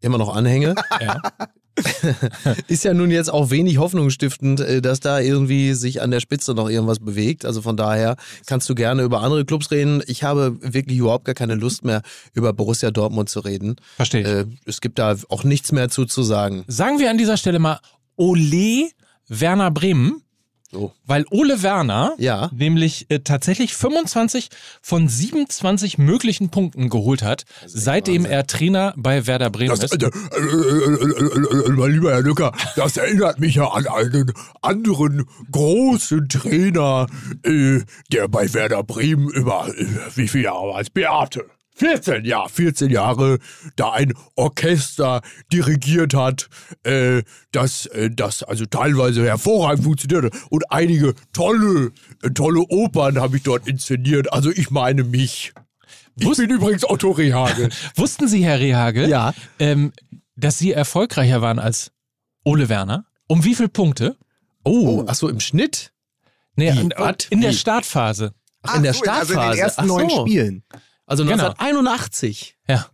immer 0.00 0.18
noch 0.18 0.34
anhänge, 0.34 0.74
Ja. 1.00 1.20
ist 2.68 2.84
ja 2.84 2.94
nun 2.94 3.10
jetzt 3.10 3.30
auch 3.30 3.50
wenig 3.50 3.78
hoffnungsstiftend, 3.78 4.60
äh, 4.60 4.82
dass 4.82 5.00
da 5.00 5.20
irgendwie 5.20 5.74
sich 5.74 6.02
an 6.02 6.10
der 6.10 6.20
Spitze 6.20 6.54
noch 6.54 6.68
irgendwas 6.68 7.00
bewegt. 7.00 7.44
Also 7.44 7.62
von 7.62 7.76
daher 7.76 8.16
kannst 8.46 8.68
du 8.68 8.74
gerne 8.74 9.02
über 9.02 9.22
andere 9.22 9.44
Clubs 9.44 9.70
reden. 9.70 10.02
Ich 10.06 10.22
habe 10.22 10.56
wirklich 10.60 10.98
überhaupt 10.98 11.24
gar 11.24 11.34
keine 11.34 11.54
Lust 11.54 11.84
mehr, 11.84 12.02
über 12.32 12.52
Borussia 12.52 12.90
Dortmund 12.90 13.28
zu 13.28 13.40
reden. 13.40 13.76
Verstehe 13.96 14.20
ich. 14.20 14.26
Äh, 14.26 14.44
es 14.64 14.80
gibt 14.80 14.98
da 14.98 15.16
auch 15.28 15.44
nichts 15.44 15.72
mehr 15.72 15.88
zu, 15.88 16.04
zu 16.04 16.22
sagen. 16.22 16.64
Sagen 16.66 16.98
wir 16.98 17.10
an 17.10 17.18
dieser 17.18 17.36
Stelle 17.36 17.58
mal 17.58 17.80
Ole 18.16 18.88
Werner 19.28 19.70
Bremen. 19.70 20.22
So. 20.70 20.92
Weil 21.06 21.24
Ole 21.30 21.62
Werner 21.62 22.14
Ja. 22.18 22.50
nämlich 22.52 23.06
äh, 23.08 23.20
tatsächlich 23.20 23.74
25 23.76 24.48
von 24.82 25.08
27 25.08 25.98
möglichen 25.98 26.50
Punkten 26.50 26.90
geholt 26.90 27.22
hat, 27.22 27.44
seitdem 27.66 28.24
er 28.24 28.46
Trainer 28.46 28.92
bei 28.96 29.26
Werder 29.26 29.50
Bremen 29.50 29.70
Das, 29.78 29.92
ist. 29.92 30.02
äh, 30.02 30.06
äh, 30.06 30.08
äh, 30.08 30.42
äh, 30.42 31.66
äh, 31.66 31.70
mein 31.70 31.92
lieber 31.92 32.10
Herr 32.10 32.22
Lücker, 32.22 32.52
das 32.74 32.96
erinnert 32.96 33.38
mich 33.38 33.54
ja 33.54 33.68
an 33.68 33.86
einen 33.86 34.32
anderen 34.60 35.24
großen 35.52 36.28
Trainer, 36.28 37.06
äh, 37.44 37.80
der 38.12 38.28
bei 38.28 38.52
Werder 38.52 38.82
Bremen 38.82 39.28
über 39.30 39.68
äh, 39.68 39.86
wie 40.16 40.26
viele 40.28 40.44
Jahre 40.44 40.68
war 40.68 40.80
es? 40.80 40.90
Beate. 40.90 41.44
14, 41.76 42.24
ja, 42.24 42.48
14 42.48 42.90
Jahre 42.90 43.38
da 43.76 43.92
ein 43.92 44.14
Orchester 44.34 45.20
dirigiert 45.52 46.14
hat, 46.14 46.48
äh, 46.84 47.22
das, 47.52 47.86
äh, 47.86 48.10
das 48.10 48.42
also 48.42 48.64
teilweise 48.66 49.24
hervorragend 49.24 49.84
funktionierte 49.84 50.30
und 50.50 50.70
einige 50.72 51.14
tolle, 51.32 51.92
äh, 52.22 52.30
tolle 52.30 52.60
Opern 52.68 53.20
habe 53.20 53.36
ich 53.36 53.42
dort 53.42 53.68
inszeniert. 53.68 54.32
Also 54.32 54.50
ich 54.50 54.70
meine 54.70 55.04
mich. 55.04 55.52
Ich 56.18 56.34
bin 56.36 56.48
übrigens 56.50 56.88
Otto 56.88 57.10
Rehagel. 57.10 57.68
Wussten 57.96 58.26
Sie, 58.26 58.42
Herr 58.42 58.58
Rehagel, 58.58 59.08
Ja. 59.10 59.34
ähm, 59.58 59.92
dass 60.34 60.58
Sie 60.58 60.72
erfolgreicher 60.72 61.42
waren 61.42 61.58
als 61.58 61.92
Ole 62.42 62.70
Werner? 62.70 63.04
Um 63.28 63.44
wie 63.44 63.54
viele 63.54 63.68
Punkte? 63.68 64.16
Oh, 64.64 65.04
ach 65.06 65.14
so, 65.14 65.28
im 65.28 65.40
Schnitt? 65.40 65.92
Nee, 66.54 66.68
in, 66.70 66.92
Was? 66.96 67.16
in 67.28 67.42
der? 67.42 67.52
Startphase. 67.52 68.32
Ach, 68.62 68.76
in 68.76 68.82
der 68.82 68.94
so, 68.94 69.00
Also 69.02 69.34
in 69.34 69.38
Startphase. 69.38 69.50
den 69.56 69.58
ersten 69.62 69.80
Ach 69.82 69.86
neun 69.86 70.08
so. 70.08 70.20
Spielen. 70.26 70.64
Also 71.06 71.24
Genau. 71.24 71.48
1981. 71.48 72.56
Ja. 72.68 72.86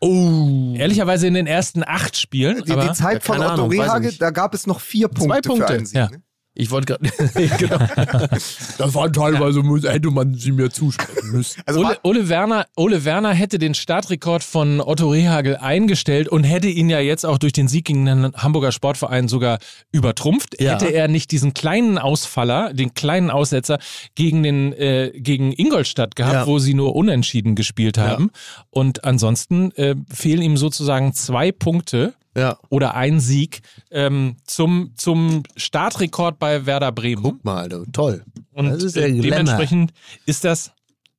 Oh. 0.00 0.74
Ehrlicherweise 0.76 1.26
in 1.26 1.34
den 1.34 1.46
ersten 1.48 1.82
acht 1.84 2.16
Spielen. 2.16 2.62
Die, 2.64 2.70
aber 2.72 2.86
die 2.86 2.92
Zeit 2.92 3.14
Ja, 3.14 3.20
von 3.34 3.42
Otto 3.42 3.66
nicht. 3.66 4.22
da 4.22 4.30
gab 4.30 4.54
es 4.54 4.66
noch 4.66 4.80
vier 4.80 5.08
Punkte, 5.08 5.40
Punkte, 5.48 5.66
für 5.66 5.72
einen 5.74 5.86
Sieg. 5.86 5.96
ja. 5.96 6.08
Ne? 6.10 6.22
Ich 6.60 6.72
wollte 6.72 6.98
gerade. 6.98 7.08
genau. 7.58 7.78
Das 8.78 8.94
war 8.94 9.12
teilweise, 9.12 9.62
hätte 9.88 10.10
man 10.10 10.34
sie 10.34 10.50
mir 10.50 10.70
zusprechen 10.70 11.30
müssen. 11.30 11.62
Also 11.66 11.80
Ole, 11.80 11.98
Ole, 12.02 12.28
Werner, 12.28 12.66
Ole 12.76 13.04
Werner 13.04 13.32
hätte 13.32 13.60
den 13.60 13.74
Startrekord 13.74 14.42
von 14.42 14.80
Otto 14.80 15.08
Rehagel 15.08 15.56
eingestellt 15.56 16.28
und 16.28 16.42
hätte 16.42 16.66
ihn 16.66 16.90
ja 16.90 16.98
jetzt 16.98 17.24
auch 17.24 17.38
durch 17.38 17.52
den 17.52 17.68
Sieg 17.68 17.84
gegen 17.84 18.06
den 18.06 18.32
Hamburger 18.34 18.72
Sportverein 18.72 19.28
sogar 19.28 19.60
übertrumpft. 19.92 20.60
Ja. 20.60 20.72
Hätte 20.72 20.86
er 20.92 21.06
nicht 21.06 21.30
diesen 21.30 21.54
kleinen 21.54 21.96
Ausfaller, 21.96 22.74
den 22.74 22.92
kleinen 22.92 23.30
Aussetzer 23.30 23.78
gegen, 24.16 24.42
den, 24.42 24.72
äh, 24.72 25.12
gegen 25.14 25.52
Ingolstadt 25.52 26.16
gehabt, 26.16 26.34
Ja. 26.34 26.46
wo 26.48 26.58
sie 26.58 26.74
nur 26.74 26.96
unentschieden 26.96 27.54
gespielt 27.54 27.98
haben. 27.98 28.30
Und 28.70 29.04
ansonsten 29.04 29.70
äh, 29.76 29.94
fehlen 30.12 30.42
ihm 30.42 30.56
sozusagen 30.56 31.12
zwei 31.14 31.52
Punkte 31.52 32.14
ja. 32.38 32.58
oder 32.70 32.94
ein 32.94 33.20
Sieg 33.20 33.60
ähm, 33.90 34.36
zum, 34.44 34.92
zum 34.96 35.42
Startrekord 35.56 36.38
bei 36.38 36.66
Werder 36.66 36.92
Bremen. 36.92 37.22
Guck 37.22 37.44
mal, 37.44 37.68
du. 37.68 37.84
Toll. 37.92 38.24
Und 38.52 38.66
Das 38.70 38.82
ist 38.82 38.96
äh, 38.96 39.12
dementsprechend 39.12 39.92
ist 40.26 40.44
das 40.44 40.72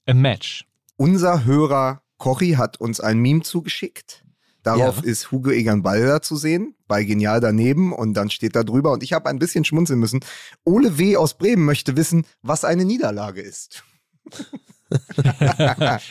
a 0.08 0.14
Match. 0.14 0.66
unser 0.98 1.46
Hörer 1.46 2.02
Cory 2.18 2.52
hat 2.58 2.80
uns 2.82 3.00
ein 3.00 3.20
Meme 3.20 3.42
zugeschickt. 3.42 4.24
Darauf 4.64 4.98
Ja. 4.98 5.04
ist 5.04 5.32
Hugo 5.32 5.52
Egan 5.52 5.84
Balder 5.84 6.22
zu 6.22 6.36
sehen, 6.36 6.76
bei 6.88 7.06
Genial 7.06 7.40
daneben 7.40 7.94
und 7.94 8.14
dann 8.16 8.30
steht 8.30 8.58
da 8.58 8.64
drüber 8.64 8.92
und 8.92 9.04
ich 9.04 9.14
habe 9.14 9.30
ein 9.30 9.40
bisschen 9.40 9.64
schmunzeln 9.64 10.00
müssen. 10.00 10.20
Ole 10.66 10.98
W. 10.98 11.16
aus 11.16 11.38
Bremen 11.38 11.64
möchte 11.64 11.96
wissen, 11.96 12.26
was 12.42 12.66
eine 12.66 12.84
Niederlage 12.84 13.40
ist. 13.42 13.84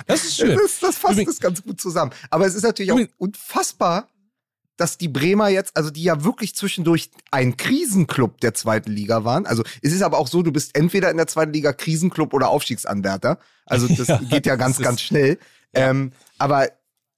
Das 0.06 0.24
ist 0.24 0.36
schön. 0.36 0.56
Das, 0.56 0.78
das 0.80 0.96
fasst 0.98 1.14
Übrigens- 1.14 1.34
es 1.34 1.40
ganz 1.40 1.62
gut 1.64 1.80
zusammen. 1.80 2.12
Aber 2.30 2.46
es 2.46 2.54
ist 2.54 2.62
natürlich 2.62 2.92
auch 2.92 3.00
unfassbar, 3.16 4.09
dass 4.79 4.97
die 4.97 5.09
Bremer 5.09 5.49
jetzt, 5.49 5.76
also 5.76 5.91
die 5.91 6.03
ja 6.05 6.24
wirklich 6.24 6.55
zwischendurch 6.57 7.11
ein 7.31 7.57
Krisenclub 7.59 8.41
der 8.41 8.55
zweiten 8.55 8.91
Liga 8.91 9.24
waren. 9.24 9.45
Also 9.45 9.62
es 9.83 9.93
ist 9.93 10.03
aber 10.03 10.16
auch 10.18 10.29
so, 10.29 10.43
du 10.43 10.53
bist 10.53 10.74
entweder 10.76 11.11
in 11.11 11.16
der 11.18 11.26
zweiten 11.26 11.53
Liga 11.53 11.72
Krisenclub 11.74 12.33
oder 12.33 12.49
Aufstiegsanwärter. 12.49 13.39
Also 13.66 13.87
das 13.95 14.09
Ja, 14.09 14.16
geht 14.18 14.47
ja 14.47 14.57
ganz, 14.57 14.76
das 14.76 14.81
ist- 14.81 14.85
ganz 14.85 15.01
schnell. 15.03 15.39
Ähm, 15.74 16.12
aber 16.39 16.68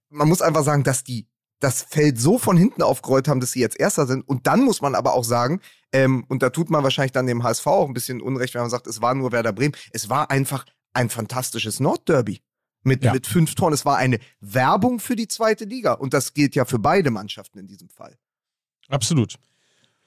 man 0.08 0.28
muss 0.28 0.42
einfach 0.42 0.64
sagen, 0.64 0.82
dass 0.82 1.04
die 1.04 1.28
das 1.60 1.82
Feld 1.82 2.18
so 2.18 2.38
von 2.38 2.56
hinten 2.56 2.82
aufgerollt 2.82 3.28
haben, 3.28 3.38
dass 3.40 3.52
sie 3.52 3.60
jetzt 3.60 3.78
Erster 3.78 4.06
sind. 4.06 4.26
Und 4.26 4.46
dann 4.46 4.62
muss 4.64 4.80
man 4.80 4.94
aber 4.94 5.12
auch 5.12 5.24
sagen, 5.24 5.60
ähm, 5.92 6.24
und 6.28 6.42
da 6.42 6.48
tut 6.50 6.70
man 6.70 6.82
wahrscheinlich 6.82 7.12
dann 7.12 7.26
dem 7.26 7.42
HSV 7.42 7.66
auch 7.66 7.86
ein 7.86 7.92
bisschen 7.94 8.20
Unrecht, 8.22 8.54
wenn 8.54 8.62
man 8.62 8.70
sagt, 8.70 8.86
es 8.86 9.02
war 9.02 9.14
nur 9.14 9.30
Werder 9.32 9.52
Bremen. 9.52 9.74
Es 9.92 10.08
war 10.08 10.30
einfach 10.30 10.64
ein 10.94 11.10
fantastisches 11.10 11.78
Nordderby 11.78 12.40
mit, 12.82 13.04
Ja. 13.04 13.12
mit 13.12 13.26
fünf 13.26 13.54
Toren. 13.54 13.72
Es 13.72 13.84
war 13.84 13.96
eine 13.96 14.18
Werbung 14.40 15.00
für 15.00 15.16
die 15.16 15.28
zweite 15.28 15.64
Liga. 15.64 15.92
Und 15.94 16.14
das 16.14 16.34
gilt 16.34 16.54
ja 16.54 16.64
für 16.64 16.78
beide 16.78 17.10
Mannschaften 17.10 17.58
in 17.58 17.66
diesem 17.66 17.88
Fall. 17.88 18.16
Absolut. 18.88 19.36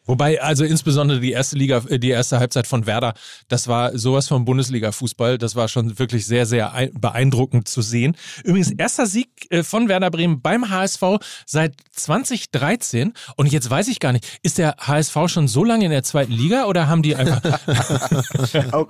Wobei, 0.06 0.41
also 0.41 0.64
insbesondere 0.66 1.20
die 1.20 1.32
erste 1.32 1.56
Liga, 1.56 1.82
äh, 1.88 1.97
die 1.99 2.10
erste 2.10 2.39
Halbzeit 2.39 2.68
von 2.68 2.86
Werder, 2.86 3.14
das 3.47 3.68
war 3.68 3.97
sowas 3.97 4.28
vom 4.28 4.45
Bundesliga-Fußball. 4.45 5.38
Das 5.38 5.56
war 5.56 5.68
schon 5.68 5.97
wirklich 5.99 6.26
sehr, 6.26 6.45
sehr 6.45 6.74
ein- 6.74 6.91
beeindruckend 6.93 7.68
zu 7.68 7.82
sehen. 7.82 8.16
Übrigens, 8.43 8.72
erster 8.72 9.06
Sieg 9.06 9.30
äh, 9.49 9.64
von 9.64 9.88
Werder 9.88 10.12
Bremen 10.12 10.41
beim 10.41 10.70
HSV 10.70 11.04
seit 11.45 11.76
2013. 11.91 13.14
Und 13.36 13.51
jetzt 13.51 13.70
weiß 13.70 13.88
ich 13.88 13.99
gar 13.99 14.12
nicht, 14.12 14.39
ist 14.43 14.58
der 14.58 14.76
HSV 14.80 15.18
schon 15.28 15.47
so 15.47 15.64
lange 15.64 15.86
in 15.86 15.91
der 15.91 16.04
zweiten 16.04 16.32
Liga 16.34 16.66
oder 16.66 16.88
haben 16.88 17.01
die 17.04 17.16
einfach. 17.16 17.41
Auch, 18.74 18.88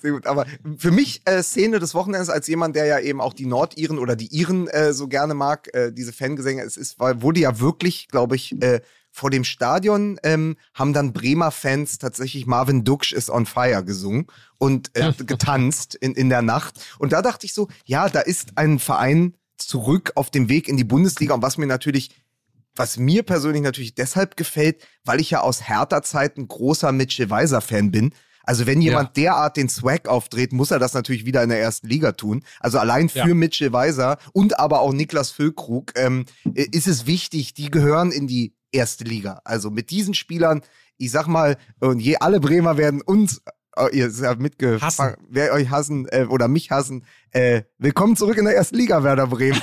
sehr 0.00 0.12
gut. 0.12 0.26
Aber 0.26 0.46
für 0.78 0.90
mich 0.90 1.22
äh, 1.24 1.42
Szene 1.42 1.78
des 1.78 1.94
Wochenendes 1.94 2.28
als 2.30 2.46
jemand, 2.46 2.76
der 2.76 2.86
ja 2.86 2.98
eben 2.98 3.20
auch 3.20 3.34
die 3.34 3.46
Nordiren 3.46 3.98
oder 3.98 4.16
die 4.16 4.28
Iren 4.34 4.68
äh, 4.68 4.92
so 4.92 5.08
gerne 5.08 5.34
mag, 5.34 5.68
äh, 5.74 5.92
diese 5.92 6.12
Fangesänge, 6.12 6.62
es 6.62 6.76
ist, 6.76 6.98
wurde 7.00 7.40
ja 7.40 7.58
wirklich, 7.60 8.08
glaube 8.08 8.36
ich, 8.36 8.60
äh, 8.62 8.80
vor 9.12 9.30
dem 9.30 9.44
Stadion 9.44 10.18
ähm, 10.24 10.56
haben 10.74 10.92
dann 10.92 11.12
Bremer 11.12 11.50
Fans 11.50 11.98
tatsächlich 11.98 12.46
Marvin 12.46 12.82
Duksch 12.82 13.12
is 13.12 13.30
on 13.30 13.46
fire 13.46 13.84
gesungen 13.84 14.26
und 14.58 14.90
äh, 14.96 15.12
getanzt 15.24 15.94
in, 15.94 16.14
in 16.14 16.30
der 16.30 16.42
Nacht. 16.42 16.80
Und 16.98 17.12
da 17.12 17.22
dachte 17.22 17.46
ich 17.46 17.52
so, 17.54 17.68
ja, 17.84 18.08
da 18.08 18.20
ist 18.20 18.56
ein 18.56 18.78
Verein 18.78 19.34
zurück 19.58 20.12
auf 20.16 20.30
dem 20.30 20.48
Weg 20.48 20.66
in 20.66 20.76
die 20.76 20.84
Bundesliga 20.84 21.34
und 21.34 21.42
was 21.42 21.58
mir 21.58 21.66
natürlich 21.66 22.10
was 22.74 22.96
mir 22.96 23.22
persönlich 23.22 23.62
natürlich 23.62 23.94
deshalb 23.94 24.34
gefällt, 24.36 24.82
weil 25.04 25.20
ich 25.20 25.30
ja 25.30 25.42
aus 25.42 25.60
härter 25.60 26.02
Zeiten 26.02 26.48
großer 26.48 26.90
Mitchell 26.90 27.28
Weiser 27.28 27.60
Fan 27.60 27.90
bin. 27.90 28.14
Also 28.44 28.66
wenn 28.66 28.80
jemand 28.80 29.16
derart 29.16 29.56
den 29.56 29.68
Swag 29.68 30.08
aufdreht, 30.08 30.52
muss 30.52 30.70
er 30.70 30.78
das 30.78 30.94
natürlich 30.94 31.24
wieder 31.24 31.42
in 31.42 31.50
der 31.50 31.60
ersten 31.60 31.86
Liga 31.86 32.12
tun. 32.12 32.42
Also 32.60 32.78
allein 32.78 33.08
für 33.08 33.18
Ja. 33.18 33.34
Mitchell 33.34 33.72
Weiser 33.72 34.18
und 34.32 34.58
aber 34.58 34.80
auch 34.80 34.92
Niklas 34.92 35.30
Füllkrug 35.30 35.92
ähm, 35.96 36.24
äh, 36.54 36.66
ist 36.72 36.88
es 36.88 37.06
wichtig, 37.06 37.54
die 37.54 37.70
gehören 37.70 38.10
in 38.10 38.26
die 38.26 38.54
erste 38.72 39.04
Liga. 39.04 39.40
Also 39.44 39.70
mit 39.70 39.90
diesen 39.90 40.14
Spielern, 40.14 40.62
ich 40.98 41.10
sag 41.10 41.26
mal, 41.26 41.56
und 41.80 42.00
je 42.00 42.16
alle 42.16 42.40
Bremer 42.40 42.76
werden 42.76 43.02
uns 43.02 43.42
äh, 43.76 43.96
ihr 43.96 44.10
seid 44.10 44.38
mitgefangen, 44.38 45.16
wer 45.28 45.52
euch 45.52 45.70
hassen 45.70 46.06
äh, 46.08 46.26
oder 46.28 46.46
mich 46.48 46.70
hassen, 46.70 47.06
äh, 47.30 47.62
willkommen 47.78 48.16
zurück 48.16 48.36
in 48.36 48.44
der 48.44 48.54
ersten 48.54 48.76
Liga, 48.76 49.02
Werder 49.02 49.28
Bremen. 49.28 49.62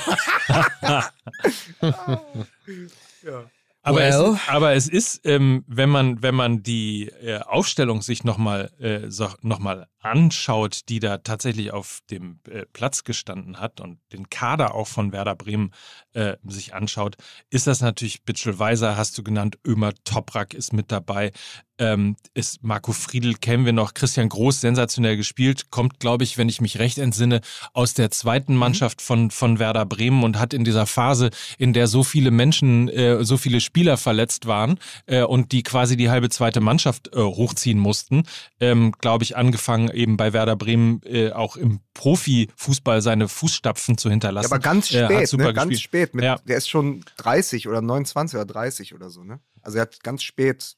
Aber, 3.82 3.98
Well. 3.98 4.34
es, 4.34 4.48
aber 4.48 4.74
es 4.74 4.88
ist, 4.88 5.22
ähm, 5.24 5.64
wenn 5.66 5.88
man, 5.88 6.22
wenn 6.22 6.34
man 6.34 6.62
die 6.62 7.08
äh, 7.08 7.38
Aufstellung 7.38 8.02
sich 8.02 8.24
nochmal 8.24 8.70
äh, 8.78 9.10
so, 9.10 9.28
noch 9.40 9.60
anschaut, 10.00 10.88
die 10.88 10.98
da 10.98 11.18
tatsächlich 11.18 11.72
auf 11.72 12.00
dem 12.10 12.40
äh, 12.48 12.66
Platz 12.72 13.04
gestanden 13.04 13.58
hat 13.58 13.80
und 13.80 13.98
den 14.12 14.28
Kader 14.28 14.74
auch 14.74 14.86
von 14.86 15.12
Werder 15.12 15.34
Bremen 15.34 15.72
äh, 16.12 16.36
sich 16.44 16.74
anschaut, 16.74 17.16
ist 17.48 17.66
das 17.66 17.80
natürlich 17.80 18.22
Bitchel 18.22 18.58
Weiser, 18.58 18.98
hast 18.98 19.16
du 19.16 19.22
genannt, 19.22 19.58
Ömer 19.66 19.92
Toprak 20.04 20.52
ist 20.52 20.72
mit 20.74 20.92
dabei, 20.92 21.32
ähm, 21.80 22.16
ist 22.34 22.62
Marco 22.62 22.92
Friedl, 22.92 23.34
kennen 23.34 23.64
wir 23.64 23.72
noch, 23.72 23.94
Christian 23.94 24.28
Groß, 24.28 24.60
sensationell 24.60 25.16
gespielt, 25.16 25.70
kommt, 25.70 25.98
glaube 25.98 26.22
ich, 26.22 26.38
wenn 26.38 26.48
ich 26.48 26.60
mich 26.60 26.78
recht 26.78 26.98
entsinne, 26.98 27.40
aus 27.72 27.94
der 27.94 28.10
zweiten 28.10 28.54
Mannschaft 28.54 29.02
von, 29.02 29.30
von 29.30 29.58
Werder 29.58 29.86
Bremen 29.86 30.22
und 30.22 30.38
hat 30.38 30.54
in 30.54 30.62
dieser 30.64 30.86
Phase, 30.86 31.30
in 31.58 31.72
der 31.72 31.86
so 31.88 32.04
viele 32.04 32.30
Menschen, 32.30 32.88
äh, 32.88 33.24
so 33.24 33.36
viele 33.36 33.60
Spieler 33.60 33.96
verletzt 33.96 34.46
waren 34.46 34.78
äh, 35.06 35.22
und 35.22 35.52
die 35.52 35.62
quasi 35.62 35.96
die 35.96 36.10
halbe 36.10 36.28
zweite 36.28 36.60
Mannschaft 36.60 37.10
äh, 37.14 37.20
hochziehen 37.20 37.78
mussten, 37.78 38.24
ähm, 38.60 38.92
glaube 39.00 39.24
ich, 39.24 39.36
angefangen 39.36 39.90
eben 39.90 40.16
bei 40.16 40.32
Werder 40.32 40.56
Bremen 40.56 41.00
äh, 41.04 41.32
auch 41.32 41.56
im 41.56 41.80
Profifußball 41.94 43.02
seine 43.02 43.28
Fußstapfen 43.28 43.98
zu 43.98 44.10
hinterlassen. 44.10 44.50
Ja, 44.50 44.54
aber 44.54 44.62
ganz 44.62 44.90
Äh, 44.92 45.04
spät, 45.06 45.28
super 45.28 45.44
ne? 45.44 45.54
Ganz 45.54 45.80
spät. 45.80 46.14
Mit, 46.14 46.24
Ja. 46.24 46.38
Der 46.46 46.56
ist 46.56 46.68
schon 46.68 47.04
30 47.16 47.68
oder 47.68 47.80
29 47.80 48.36
oder 48.36 48.46
30 48.46 48.94
oder 48.94 49.10
so, 49.10 49.24
ne? 49.24 49.40
Also 49.62 49.78
er 49.78 49.82
hat 49.82 50.02
ganz 50.02 50.22
spät. 50.22 50.76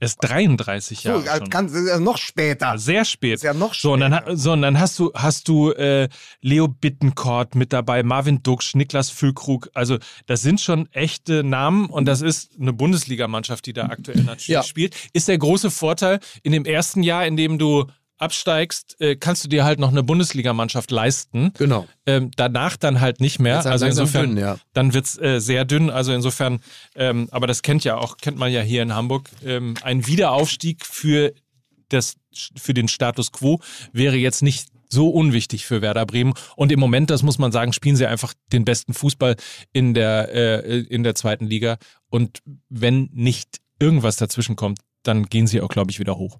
Er 0.00 0.06
ist 0.06 0.18
33 0.18 1.00
So, 1.00 1.08
Jahre 1.10 1.26
er 1.26 1.36
schon. 1.38 1.50
kann, 1.50 1.66
ist 1.66 1.88
ja 1.88 1.98
noch 2.00 2.18
später. 2.18 2.78
Sehr 2.78 3.04
spät. 3.04 3.34
Ist 3.36 3.42
ja 3.44 3.54
noch 3.54 3.74
So, 3.74 3.92
und 3.94 4.00
dann, 4.00 4.12
später. 4.14 4.36
so, 4.36 4.52
und 4.52 4.62
dann 4.62 4.78
hast 4.78 4.98
du, 4.98 5.12
hast 5.14 5.48
du 5.48 5.72
äh, 5.72 6.08
Leo 6.40 6.68
Bittencourt 6.68 7.54
mit 7.54 7.72
dabei, 7.72 8.02
Marvin 8.02 8.42
Duksch, 8.42 8.74
Niklas 8.74 9.10
Füllkrug. 9.10 9.70
Also, 9.74 9.98
das 10.26 10.42
sind 10.42 10.60
schon 10.60 10.88
echte 10.92 11.42
Namen 11.44 11.86
und 11.86 12.04
das 12.06 12.20
ist 12.20 12.52
eine 12.60 12.72
Bundesligamannschaft, 12.72 13.64
die 13.66 13.72
da 13.72 13.86
aktuell 13.86 14.22
natürlich 14.22 14.48
Ja. 14.48 14.62
spielt. 14.62 14.94
Ist 15.12 15.28
der 15.28 15.38
große 15.38 15.70
Vorteil, 15.70 16.20
in 16.42 16.52
dem 16.52 16.64
ersten 16.64 17.02
Jahr, 17.02 17.26
in 17.26 17.36
dem 17.36 17.58
du 17.58 17.86
absteigst, 18.18 18.96
äh, 19.00 19.16
kannst 19.16 19.44
du 19.44 19.48
dir 19.48 19.64
halt 19.64 19.78
noch 19.78 19.90
eine 19.90 20.02
Bundesligamannschaft 20.02 20.90
leisten. 20.90 21.52
Genau. 21.58 21.86
Ähm, 22.06 22.30
danach 22.36 22.76
dann 22.76 23.00
halt 23.00 23.20
nicht 23.20 23.38
mehr. 23.38 23.56
Halt 23.56 23.66
also 23.66 23.86
insofern, 23.86 24.30
dünn, 24.30 24.38
ja. 24.38 24.58
dann 24.72 24.94
wird's 24.94 25.18
äh, 25.18 25.40
sehr 25.40 25.64
dünn. 25.64 25.90
Also 25.90 26.12
insofern, 26.12 26.60
ähm, 26.94 27.28
aber 27.30 27.46
das 27.46 27.62
kennt 27.62 27.84
ja 27.84 27.96
auch, 27.98 28.16
kennt 28.16 28.38
man 28.38 28.52
ja 28.52 28.62
hier 28.62 28.82
in 28.82 28.94
Hamburg. 28.94 29.30
Ähm, 29.44 29.74
ein 29.82 30.06
Wiederaufstieg 30.06 30.84
für 30.84 31.32
das, 31.88 32.16
für 32.56 32.74
den 32.74 32.88
Status 32.88 33.32
quo 33.32 33.60
wäre 33.92 34.16
jetzt 34.16 34.42
nicht 34.42 34.68
so 34.88 35.08
unwichtig 35.10 35.66
für 35.66 35.82
Werder 35.82 36.06
Bremen. 36.06 36.34
Und 36.54 36.72
im 36.72 36.80
Moment, 36.80 37.10
das 37.10 37.22
muss 37.22 37.38
man 37.38 37.52
sagen, 37.52 37.72
spielen 37.72 37.96
sie 37.96 38.06
einfach 38.06 38.34
den 38.52 38.64
besten 38.64 38.94
Fußball 38.94 39.36
in 39.72 39.94
der, 39.94 40.32
äh, 40.32 40.80
in 40.80 41.02
der 41.02 41.14
zweiten 41.14 41.46
Liga. 41.46 41.76
Und 42.08 42.40
wenn 42.68 43.10
nicht 43.12 43.60
irgendwas 43.78 44.16
dazwischen 44.16 44.56
kommt, 44.56 44.78
dann 45.02 45.26
gehen 45.26 45.46
sie 45.46 45.60
auch, 45.60 45.68
glaube 45.68 45.90
ich, 45.90 45.98
wieder 45.98 46.16
hoch. 46.16 46.38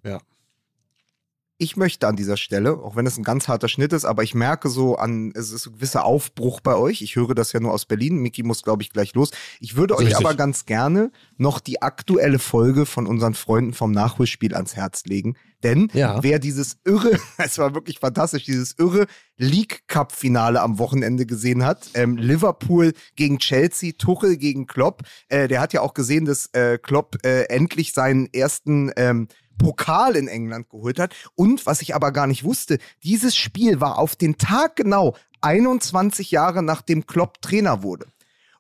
Ich 1.59 1.77
möchte 1.79 2.07
an 2.07 2.17
dieser 2.17 2.37
Stelle, 2.37 2.75
auch 2.75 2.97
wenn 2.97 3.07
es 3.07 3.17
ein 3.17 3.25
ganz 3.25 3.49
harter 3.49 3.69
Schnitt 3.69 3.95
ist, 3.95 4.05
aber 4.05 4.23
ich 4.23 4.35
merke 4.35 4.69
so 4.69 4.97
an, 4.97 5.33
es 5.35 5.53
ist 5.53 5.67
ein 5.67 5.73
gewisser 5.73 6.05
Aufbruch 6.05 6.61
bei 6.61 6.75
euch. 6.77 7.01
Ich 7.01 7.17
höre 7.17 7.35
das 7.35 7.53
ja 7.53 7.61
nur 7.61 7.73
aus 7.73 7.87
Berlin. 7.87 8.17
Miki 8.19 8.43
muss, 8.43 8.63
glaube 8.63 8.83
ich, 8.83 8.93
gleich 8.93 9.15
los. 9.15 9.31
Ich 9.59 9.75
würde 9.75 9.97
euch 9.97 10.09
Richtig. 10.09 10.27
aber 10.27 10.35
ganz 10.35 10.67
gerne 10.67 11.11
noch 11.39 11.61
die 11.61 11.81
aktuelle 11.81 12.39
Folge 12.39 12.85
von 12.85 13.07
unseren 13.07 13.33
Freunden 13.33 13.73
vom 13.73 13.91
Nachholspiel 13.91 14.55
ans 14.55 14.77
Herz 14.77 15.05
legen. 15.07 15.37
Denn 15.63 15.89
Ja. 15.95 16.23
wer 16.23 16.39
dieses 16.39 16.77
irre, 16.85 17.19
es 17.39 17.57
war 17.57 17.75
wirklich 17.75 18.01
fantastisch, 18.01 18.45
dieses 18.45 18.75
irre 18.79 19.07
League 19.39 19.85
Cup 19.87 20.13
Finale 20.13 20.61
am 20.61 20.79
Wochenende 20.79 21.25
gesehen 21.25 21.65
hat, 21.65 21.89
ähm, 21.95 22.19
Liverpool 22.19 22.93
gegen 23.17 23.39
Chelsea, 23.39 23.93
Tuchel 23.97 24.37
gegen 24.37 24.67
Klopp, 24.67 25.05
äh, 25.29 25.49
der 25.49 25.63
hat 25.63 25.73
ja 25.73 25.81
auch 25.81 25.95
gesehen, 25.95 26.27
dass 26.27 26.51
äh, 26.53 26.77
Klopp 26.77 27.17
äh, 27.25 27.45
endlich 27.45 27.95
seinen 27.95 28.27
ersten 28.35 28.93
ähm, 28.97 29.29
Pokal 29.59 30.17
in 30.17 30.29
England 30.29 30.69
geholt 30.69 30.99
hat. 30.99 31.15
Und 31.35 31.67
was 31.67 31.83
ich 31.83 31.95
aber 31.95 32.13
gar 32.13 32.27
nicht 32.27 32.45
wusste, 32.45 32.79
dieses 33.03 33.37
Spiel 33.37 33.81
war 33.81 33.99
auf 33.99 34.17
den 34.17 34.39
Tag 34.39 34.77
genau 34.77 35.17
21 35.41 36.31
Jahre 36.31 36.63
nachdem 36.63 37.07
Klopp 37.07 37.41
Trainer 37.43 37.83
wurde. 37.83 38.07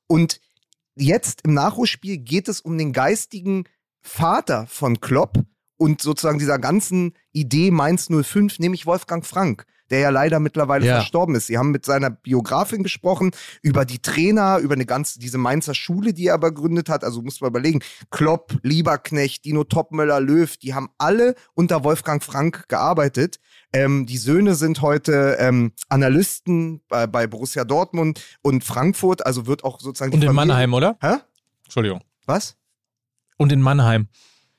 Und 0.06 0.40
jetzt 0.94 1.42
im 1.42 1.54
Nachholspiel 1.54 2.18
geht 2.18 2.48
es 2.48 2.60
um 2.60 2.78
den 2.78 2.92
geistigen 2.92 3.64
Vater 4.00 4.66
von 4.68 5.00
Klopp 5.00 5.44
und 5.76 6.00
sozusagen 6.00 6.38
dieser 6.38 6.58
ganzen 6.58 7.14
Idee 7.32 7.70
Mainz 7.70 8.08
05, 8.08 8.58
nämlich 8.58 8.86
Wolfgang 8.86 9.26
Frank 9.26 9.66
der 9.90 10.00
ja 10.00 10.10
leider 10.10 10.40
mittlerweile 10.40 10.86
Ja. 10.86 10.94
verstorben 10.96 11.34
ist. 11.34 11.46
Sie 11.46 11.58
haben 11.58 11.70
mit 11.70 11.84
seiner 11.84 12.10
Biografin 12.10 12.82
gesprochen, 12.82 13.30
über 13.62 13.84
die 13.84 13.98
Trainer, 14.00 14.58
über 14.58 14.74
eine 14.74 14.86
ganze, 14.86 15.18
diese 15.18 15.38
Mainzer 15.38 15.74
Schule, 15.74 16.12
die 16.12 16.26
er 16.26 16.34
aber 16.34 16.52
gegründet 16.52 16.88
hat. 16.88 17.04
Also 17.04 17.22
muss 17.22 17.40
man 17.40 17.50
überlegen, 17.50 17.80
Klopp, 18.10 18.56
Lieberknecht, 18.62 19.44
Dino 19.44 19.64
Topmöller, 19.64 20.20
Löw, 20.20 20.56
die 20.56 20.74
haben 20.74 20.88
alle 20.98 21.34
unter 21.54 21.84
Wolfgang 21.84 22.22
Frank 22.22 22.68
gearbeitet. 22.68 23.38
Ähm, 23.72 24.06
die 24.06 24.18
Söhne 24.18 24.54
sind 24.54 24.80
heute 24.82 25.36
ähm, 25.38 25.72
Analysten 25.88 26.82
bei, 26.88 27.06
bei 27.06 27.26
Borussia 27.26 27.64
Dortmund 27.64 28.22
und 28.42 28.64
Frankfurt, 28.64 29.26
also 29.26 29.46
wird 29.46 29.64
auch 29.64 29.80
sozusagen 29.80 30.12
Und 30.12 30.22
in 30.22 30.28
Familie- 30.28 30.34
Mannheim, 30.46 30.74
oder? 30.74 30.96
Hä? 31.00 31.16
Entschuldigung. 31.64 32.00
Was? 32.26 32.56
Und 33.36 33.52
in 33.52 33.60
Mannheim. 33.60 34.08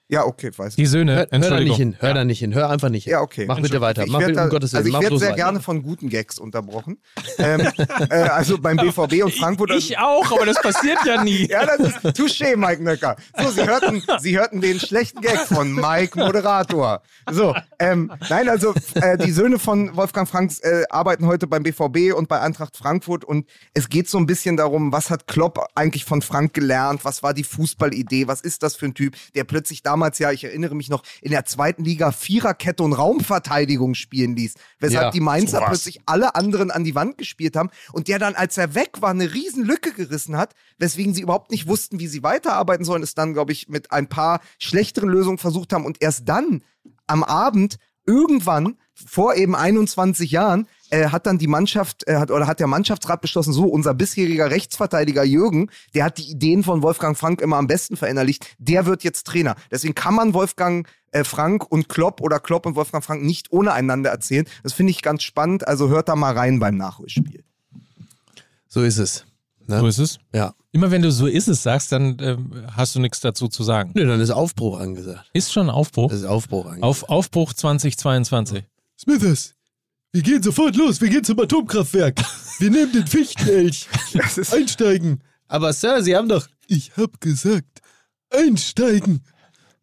Ja, 0.09 0.25
okay, 0.25 0.51
weiß 0.55 0.69
ich. 0.69 0.75
Die 0.75 0.85
Söhne, 0.85 1.27
Hör, 1.29 1.39
hör 1.41 1.49
da 1.49 1.59
nicht 1.59 1.75
hin, 1.75 1.97
hör 1.99 2.13
da 2.13 2.23
nicht 2.23 2.39
hin, 2.39 2.53
hör 2.53 2.69
einfach 2.69 2.87
nicht 2.87 3.03
hin. 3.03 3.11
Ja, 3.11 3.21
okay. 3.21 3.45
Mach 3.45 3.59
bitte 3.59 3.81
weiter. 3.81 4.05
Ich 4.05 4.11
Mach 4.11 4.21
da, 4.21 4.45
um 4.45 4.49
Gottes 4.49 4.71
Willen. 4.71 4.85
also 4.85 4.97
ich 4.97 5.03
werde 5.03 5.19
sehr 5.19 5.27
weiter. 5.29 5.35
gerne 5.35 5.59
von 5.59 5.83
guten 5.83 6.07
Gags 6.07 6.39
unterbrochen. 6.39 6.97
ähm, 7.37 7.59
äh, 8.09 8.15
also 8.15 8.57
beim 8.57 8.77
BVB 8.77 9.25
und 9.25 9.33
Frankfurt. 9.33 9.71
Ich 9.71 9.97
auch, 9.99 10.31
aber 10.31 10.45
das 10.45 10.61
passiert 10.61 10.99
ja 11.05 11.23
nie. 11.23 11.47
Ja, 11.57 11.65
das 11.65 11.79
ist 11.79 11.97
Touché, 12.17 12.55
Mike 12.55 12.83
Nöcker. 12.83 13.15
So, 13.37 13.49
Sie 13.49 13.65
hörten, 13.65 14.03
Sie 14.19 14.37
hörten 14.37 14.61
den 14.61 14.79
schlechten 14.79 15.21
Gag 15.21 15.39
von 15.39 15.73
Mike, 15.73 16.17
Moderator. 16.17 17.01
So, 17.31 17.55
ähm, 17.79 18.11
nein, 18.29 18.47
also 18.49 18.73
äh, 18.95 19.17
die 19.17 19.31
Söhne 19.31 19.59
von 19.59 19.95
Wolfgang 19.95 20.27
Franks 20.27 20.59
äh, 20.59 20.83
arbeiten 20.89 21.25
heute 21.25 21.47
beim 21.47 21.63
BVB 21.63 22.13
und 22.15 22.27
bei 22.27 22.39
Eintracht 22.41 22.77
Frankfurt 22.77 23.23
und 23.25 23.47
es 23.73 23.89
geht 23.89 24.09
so 24.09 24.17
ein 24.17 24.25
bisschen 24.25 24.55
darum, 24.57 24.91
was 24.91 25.09
hat 25.09 25.27
Klopp 25.27 25.59
eigentlich 25.75 26.05
von 26.05 26.21
Frank 26.21 26.53
gelernt, 26.53 27.03
was 27.05 27.23
war 27.23 27.33
die 27.33 27.43
Fußballidee, 27.43 28.27
was 28.27 28.41
ist 28.41 28.61
das 28.63 28.75
für 28.75 28.85
ein 28.85 28.93
Typ, 28.93 29.15
der 29.35 29.43
plötzlich 29.43 29.83
damals 29.97 30.19
ja, 30.19 30.31
ich 30.31 30.43
erinnere 30.43 30.75
mich 30.75 30.89
noch, 30.89 31.01
in 31.21 31.31
der 31.31 31.43
zweiten 31.45 31.83
Liga 31.83 32.11
Viererkette 32.11 32.83
und 32.83 32.93
Raumverteidigung 32.93 33.95
spielen 33.95 34.35
ließ, 34.35 34.53
weshalb 34.79 35.05
Ja, 35.05 35.11
die 35.11 35.19
Mainzer 35.19 35.57
sowas. 35.57 35.69
plötzlich 35.69 36.01
alle 36.05 36.35
anderen 36.35 36.69
an 36.69 36.83
die 36.83 36.93
Wand 36.93 37.17
gespielt 37.17 37.55
haben 37.55 37.71
und 37.93 38.07
der 38.07 38.19
dann, 38.19 38.35
als 38.35 38.57
er 38.59 38.75
weg 38.75 39.01
war, 39.01 39.09
eine 39.09 39.33
riesen 39.33 39.65
Lücke 39.65 39.91
gerissen 39.91 40.37
hat, 40.37 40.53
weswegen 40.77 41.15
sie 41.15 41.21
überhaupt 41.21 41.49
nicht 41.49 41.67
wussten, 41.67 41.99
wie 41.99 42.07
sie 42.07 42.21
weiterarbeiten 42.21 42.85
sollen, 42.85 43.01
es 43.01 43.15
dann, 43.15 43.33
glaube 43.33 43.51
ich, 43.51 43.69
mit 43.69 43.91
ein 43.91 44.07
paar 44.07 44.39
schlechteren 44.59 45.09
Lösungen 45.09 45.39
versucht 45.39 45.73
haben 45.73 45.85
und 45.85 45.99
erst 45.99 46.29
dann 46.29 46.63
am 47.07 47.23
Abend 47.23 47.77
irgendwann 48.05 48.77
vor 48.93 49.35
eben 49.35 49.55
21 49.55 50.29
Jahren 50.31 50.67
äh, 50.89 51.09
hat 51.09 51.25
dann 51.25 51.37
die 51.37 51.47
Mannschaft 51.47 52.07
äh, 52.07 52.15
hat, 52.15 52.31
oder 52.31 52.47
hat 52.47 52.59
der 52.59 52.67
Mannschaftsrat 52.67 53.21
beschlossen, 53.21 53.53
so 53.53 53.65
unser 53.65 53.93
bisheriger 53.93 54.49
Rechtsverteidiger 54.49 55.23
Jürgen, 55.23 55.69
der 55.93 56.05
hat 56.05 56.17
die 56.17 56.29
Ideen 56.29 56.63
von 56.63 56.81
Wolfgang 56.81 57.17
Frank 57.17 57.41
immer 57.41 57.57
am 57.57 57.67
besten 57.67 57.97
verinnerlicht, 57.97 58.47
der 58.57 58.85
wird 58.85 59.03
jetzt 59.03 59.27
Trainer. 59.27 59.55
Deswegen 59.71 59.95
kann 59.95 60.15
man 60.15 60.33
Wolfgang 60.33 60.87
äh, 61.11 61.23
Frank 61.23 61.69
und 61.69 61.89
Klopp 61.89 62.21
oder 62.21 62.39
Klopp 62.39 62.65
und 62.65 62.75
Wolfgang 62.75 63.03
Frank 63.03 63.23
nicht 63.23 63.51
ohne 63.51 63.73
einander 63.73 64.09
erzählen. 64.09 64.45
Das 64.63 64.73
finde 64.73 64.91
ich 64.91 65.01
ganz 65.01 65.23
spannend. 65.23 65.67
Also 65.67 65.89
hört 65.89 66.09
da 66.09 66.15
mal 66.15 66.33
rein 66.33 66.59
beim 66.59 66.77
Nachholspiel. 66.77 67.43
So 68.67 68.83
ist 68.83 68.97
es. 68.97 69.25
Ne? 69.67 69.79
So 69.79 69.87
ist 69.87 69.99
es. 69.99 70.19
Ja. 70.33 70.53
Immer 70.71 70.91
wenn 70.91 71.01
du 71.01 71.11
so 71.11 71.27
ist 71.27 71.47
es 71.47 71.63
sagst, 71.63 71.91
dann 71.91 72.17
ähm, 72.21 72.65
hast 72.71 72.95
du 72.95 72.99
nichts 72.99 73.19
dazu 73.19 73.47
zu 73.47 73.63
sagen. 73.63 73.91
Nö, 73.95 74.05
dann 74.05 74.21
ist 74.21 74.29
Aufbruch 74.29 74.79
angesagt. 74.79 75.29
Ist 75.33 75.51
schon 75.51 75.69
Aufbruch. 75.69 76.09
Das 76.09 76.19
ist 76.19 76.25
Aufbruch 76.25 76.65
angesagt. 76.65 76.83
Auf 76.83 77.09
Aufbruch 77.09 77.53
2022. 77.53 78.63
Smithers, 78.99 79.55
wir 80.11 80.21
gehen 80.21 80.41
sofort 80.41 80.75
los. 80.75 81.01
Wir 81.01 81.09
gehen 81.09 81.23
zum 81.23 81.39
Atomkraftwerk. 81.39 82.19
Wir 82.59 82.71
nehmen 82.71 82.91
den 82.91 83.07
Fichtenelch. 83.07 83.87
Einsteigen. 84.51 85.21
Aber 85.47 85.73
Sir, 85.73 86.01
Sie 86.01 86.15
haben 86.15 86.29
doch. 86.29 86.47
Ich 86.67 86.91
hab 86.97 87.21
gesagt, 87.21 87.81
einsteigen. 88.29 89.21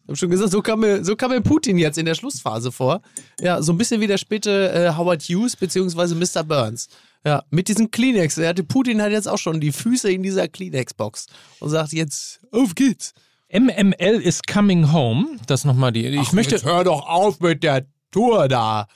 Ich 0.03 0.09
habe 0.09 0.17
schon 0.17 0.31
gesagt, 0.31 0.51
so 0.51 0.61
kam, 0.61 0.81
mir, 0.81 1.03
so 1.03 1.17
kam 1.17 1.31
mir 1.31 1.41
Putin 1.41 1.79
jetzt 1.79 1.97
in 1.97 2.05
der 2.05 2.15
Schlussphase 2.15 2.71
vor. 2.71 3.01
Ja, 3.41 3.63
so 3.63 3.73
ein 3.73 3.79
bisschen 3.79 4.03
wie 4.03 4.07
der 4.07 4.19
späte 4.19 4.71
äh, 4.71 4.97
Howard 4.97 5.23
Hughes 5.23 5.57
beziehungsweise 5.57 6.15
Mr. 6.15 6.45
Burns. 6.45 6.89
Ja, 7.25 7.43
mit 7.49 7.69
diesen 7.69 7.91
Kleenex. 7.91 8.37
Er 8.37 8.51
hatte, 8.51 8.65
Putin 8.65 9.01
hat 9.01 9.13
jetzt 9.13 9.29
auch 9.29 9.39
schon 9.39 9.61
die 9.61 9.73
Füße 9.73 10.11
in 10.13 10.23
dieser 10.23 10.47
Kleenex-Box 10.47 11.27
und 11.61 11.71
sagt 11.71 11.95
jetzt, 11.95 12.41
Auf 12.51 12.75
geht's. 12.75 13.15
MML 13.51 14.21
is 14.21 14.43
coming 14.43 14.93
home. 14.93 15.39
Das 15.47 15.65
nochmal 15.65 15.93
die. 15.93 16.07
Ich 16.07 16.33
möchte, 16.33 16.55
jetzt 16.57 16.65
hör 16.65 16.85
doch 16.85 17.07
auf 17.07 17.41
mit 17.41 17.63
der 17.63 17.87
Tour 18.11 18.49
da. 18.49 18.89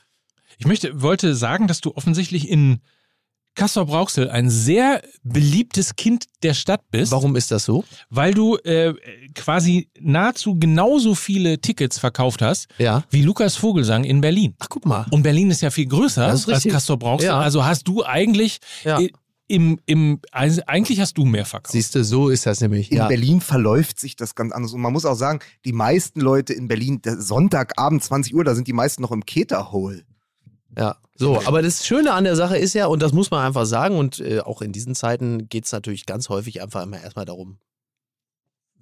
Ich 0.59 0.66
möchte, 0.66 1.00
wollte 1.00 1.34
sagen, 1.34 1.66
dass 1.68 1.80
du 1.80 1.94
offensichtlich 1.94 2.48
in 2.48 2.80
Kassel-Brauxel 3.54 4.30
ein 4.30 4.50
sehr 4.50 5.02
beliebtes 5.24 5.96
Kind 5.96 6.26
der 6.44 6.54
Stadt 6.54 6.82
bist. 6.92 7.11
Warum 7.11 7.34
ist 7.34 7.50
das 7.50 7.64
so? 7.64 7.84
Weil 8.09 8.32
du 8.32 8.56
äh, 8.59 8.94
quasi 9.34 9.90
nahezu 9.98 10.54
genauso 10.61 11.16
viele 11.16 11.61
Tickets 11.61 11.98
verkauft 11.98 12.40
hast 12.40 12.68
Ja. 12.78 13.02
wie 13.11 13.22
Lukas 13.22 13.56
Vogelsang 13.56 14.04
in 14.04 14.20
Berlin. 14.20 14.54
Ach, 14.61 14.68
guck 14.68 14.86
mal. 14.86 15.06
Und 15.11 15.22
Berlin 15.24 15.50
ist 15.50 15.61
ja 15.61 15.70
viel 15.70 15.86
größer 15.86 16.24
als 16.26 16.46
richtig. 16.46 16.72
Castor-Brauxel. 16.72 17.26
Ja. 17.30 17.40
Also 17.40 17.64
hast 17.64 17.88
du 17.88 18.04
eigentlich 18.04 18.59
Ja. 18.84 19.00
äh, 19.00 19.11
im, 19.50 19.80
im, 19.86 20.20
also 20.30 20.61
eigentlich 20.66 21.00
hast 21.00 21.14
du 21.14 21.24
mehr 21.24 21.46
verkauft. 21.46 21.72
Siehst 21.72 21.94
du, 21.94 22.04
so 22.04 22.28
ist 22.28 22.44
das 22.46 22.61
nämlich. 22.61 22.92
In 22.92 22.98
ja. 22.98 23.09
Berlin 23.09 23.40
verläuft 23.40 23.98
sich 23.98 24.14
das 24.14 24.34
ganz 24.34 24.52
anders. 24.52 24.74
Und 24.74 24.82
man 24.82 24.92
muss 24.92 25.06
auch 25.06 25.14
sagen, 25.14 25.40
die 25.64 25.72
meisten 25.72 26.20
Leute 26.20 26.52
in 26.52 26.68
Berlin, 26.68 27.00
der 27.02 27.20
Sonntagabend 27.20 28.04
20 28.04 28.34
Uhr, 28.34 28.44
da 28.44 28.54
sind 28.54 28.68
die 28.68 28.74
meisten 28.74 29.00
noch 29.02 29.11
im 29.11 29.24
Keterhole. 29.24 30.04
Ja, 30.79 30.97
so, 31.16 31.43
aber 31.45 31.61
das 31.62 31.85
Schöne 31.85 32.12
an 32.12 32.22
der 32.24 32.37
Sache 32.37 32.57
ist 32.57 32.72
ja, 32.74 32.87
und 32.87 33.03
das 33.03 33.12
muss 33.12 33.31
man 33.33 33.45
einfach 33.45 33.66
sagen, 33.66 33.99
und 33.99 34.20
äh, 34.20 34.41
auch 34.41 34.62
in 34.62 34.72
diesen 34.72 34.95
Zeiten 34.95 35.49
geht 35.49 35.64
es 35.66 35.72
natürlich 35.72 36.07
ganz 36.07 36.29
häufig 36.29 36.62
einfach 36.62 36.85
immer 36.85 37.01
erstmal 37.01 37.24
darum, 37.24 37.59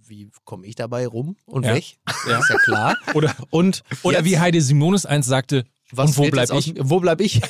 wie 0.09 0.31
komme 0.45 0.67
ich 0.67 0.75
dabei 0.75 1.07
rum 1.07 1.37
und 1.47 1.65
Ja. 1.65 1.75
weg? 1.75 1.97
Ja. 2.29 2.39
Ist 2.39 2.51
ja 2.51 2.57
klar. 2.59 2.97
Oder, 3.15 3.35
Und 3.51 3.83
oder 4.03 4.19
jetzt- 4.19 4.25
wie 4.27 4.39
Heide 4.39 4.61
Simonis 4.61 5.07
eins 5.07 5.27
sagte, 5.27 5.65
was 5.93 6.11
und 6.11 6.19
wo 6.19 6.31
bleib 6.31 6.53
ich? 6.53 6.75
Wo 6.79 6.99
bleib 6.99 7.21
ich? 7.21 7.41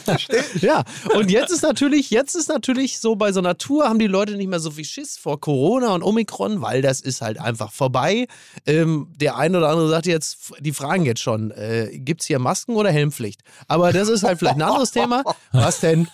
ja, 0.60 0.82
und 1.14 1.30
jetzt 1.30 1.50
ist 1.50 1.62
natürlich, 1.62 2.10
jetzt 2.10 2.34
ist 2.34 2.48
natürlich 2.48 3.00
so, 3.00 3.16
bei 3.16 3.32
so 3.32 3.40
einer 3.40 3.58
Tour 3.58 3.88
haben 3.88 3.98
die 3.98 4.06
Leute 4.06 4.36
nicht 4.36 4.48
mehr 4.48 4.60
so 4.60 4.70
viel 4.70 4.84
Schiss 4.84 5.18
vor 5.18 5.40
Corona 5.40 5.94
und 5.94 6.02
Omikron, 6.02 6.62
weil 6.62 6.80
das 6.80 7.00
ist 7.00 7.20
halt 7.20 7.38
einfach 7.38 7.70
vorbei. 7.70 8.26
Ähm, 8.66 9.08
der 9.16 9.36
eine 9.36 9.58
oder 9.58 9.68
andere 9.68 9.90
sagt 9.90 10.06
jetzt, 10.06 10.52
die 10.60 10.72
fragen 10.72 11.04
jetzt 11.04 11.20
schon, 11.20 11.50
äh, 11.50 11.90
gibt 11.92 12.22
es 12.22 12.26
hier 12.26 12.38
Masken 12.38 12.76
oder 12.76 12.90
Helmpflicht? 12.90 13.42
Aber 13.68 13.92
das 13.92 14.08
ist 14.08 14.22
halt 14.22 14.38
vielleicht 14.38 14.56
ein 14.56 14.62
anderes 14.62 14.92
Thema. 14.92 15.22
Was 15.52 15.80
denn? 15.80 16.08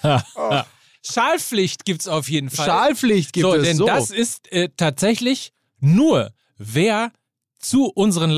Schalpflicht 1.03 1.85
gibt's 1.85 2.09
auf 2.09 2.29
jeden 2.29 2.51
Fall. 2.51 2.67
Schalpflicht 2.67 3.33
gibt 3.33 3.47
so, 3.47 3.55
es. 3.55 3.63
denn 3.63 3.77
so. 3.77 3.87
das 3.87 4.11
ist 4.11 4.51
äh, 4.53 4.69
tatsächlich 4.77 5.53
nur, 5.79 6.33
wer 6.57 7.13
zu 7.59 7.87
unseren 7.87 8.31
ja, 8.31 8.37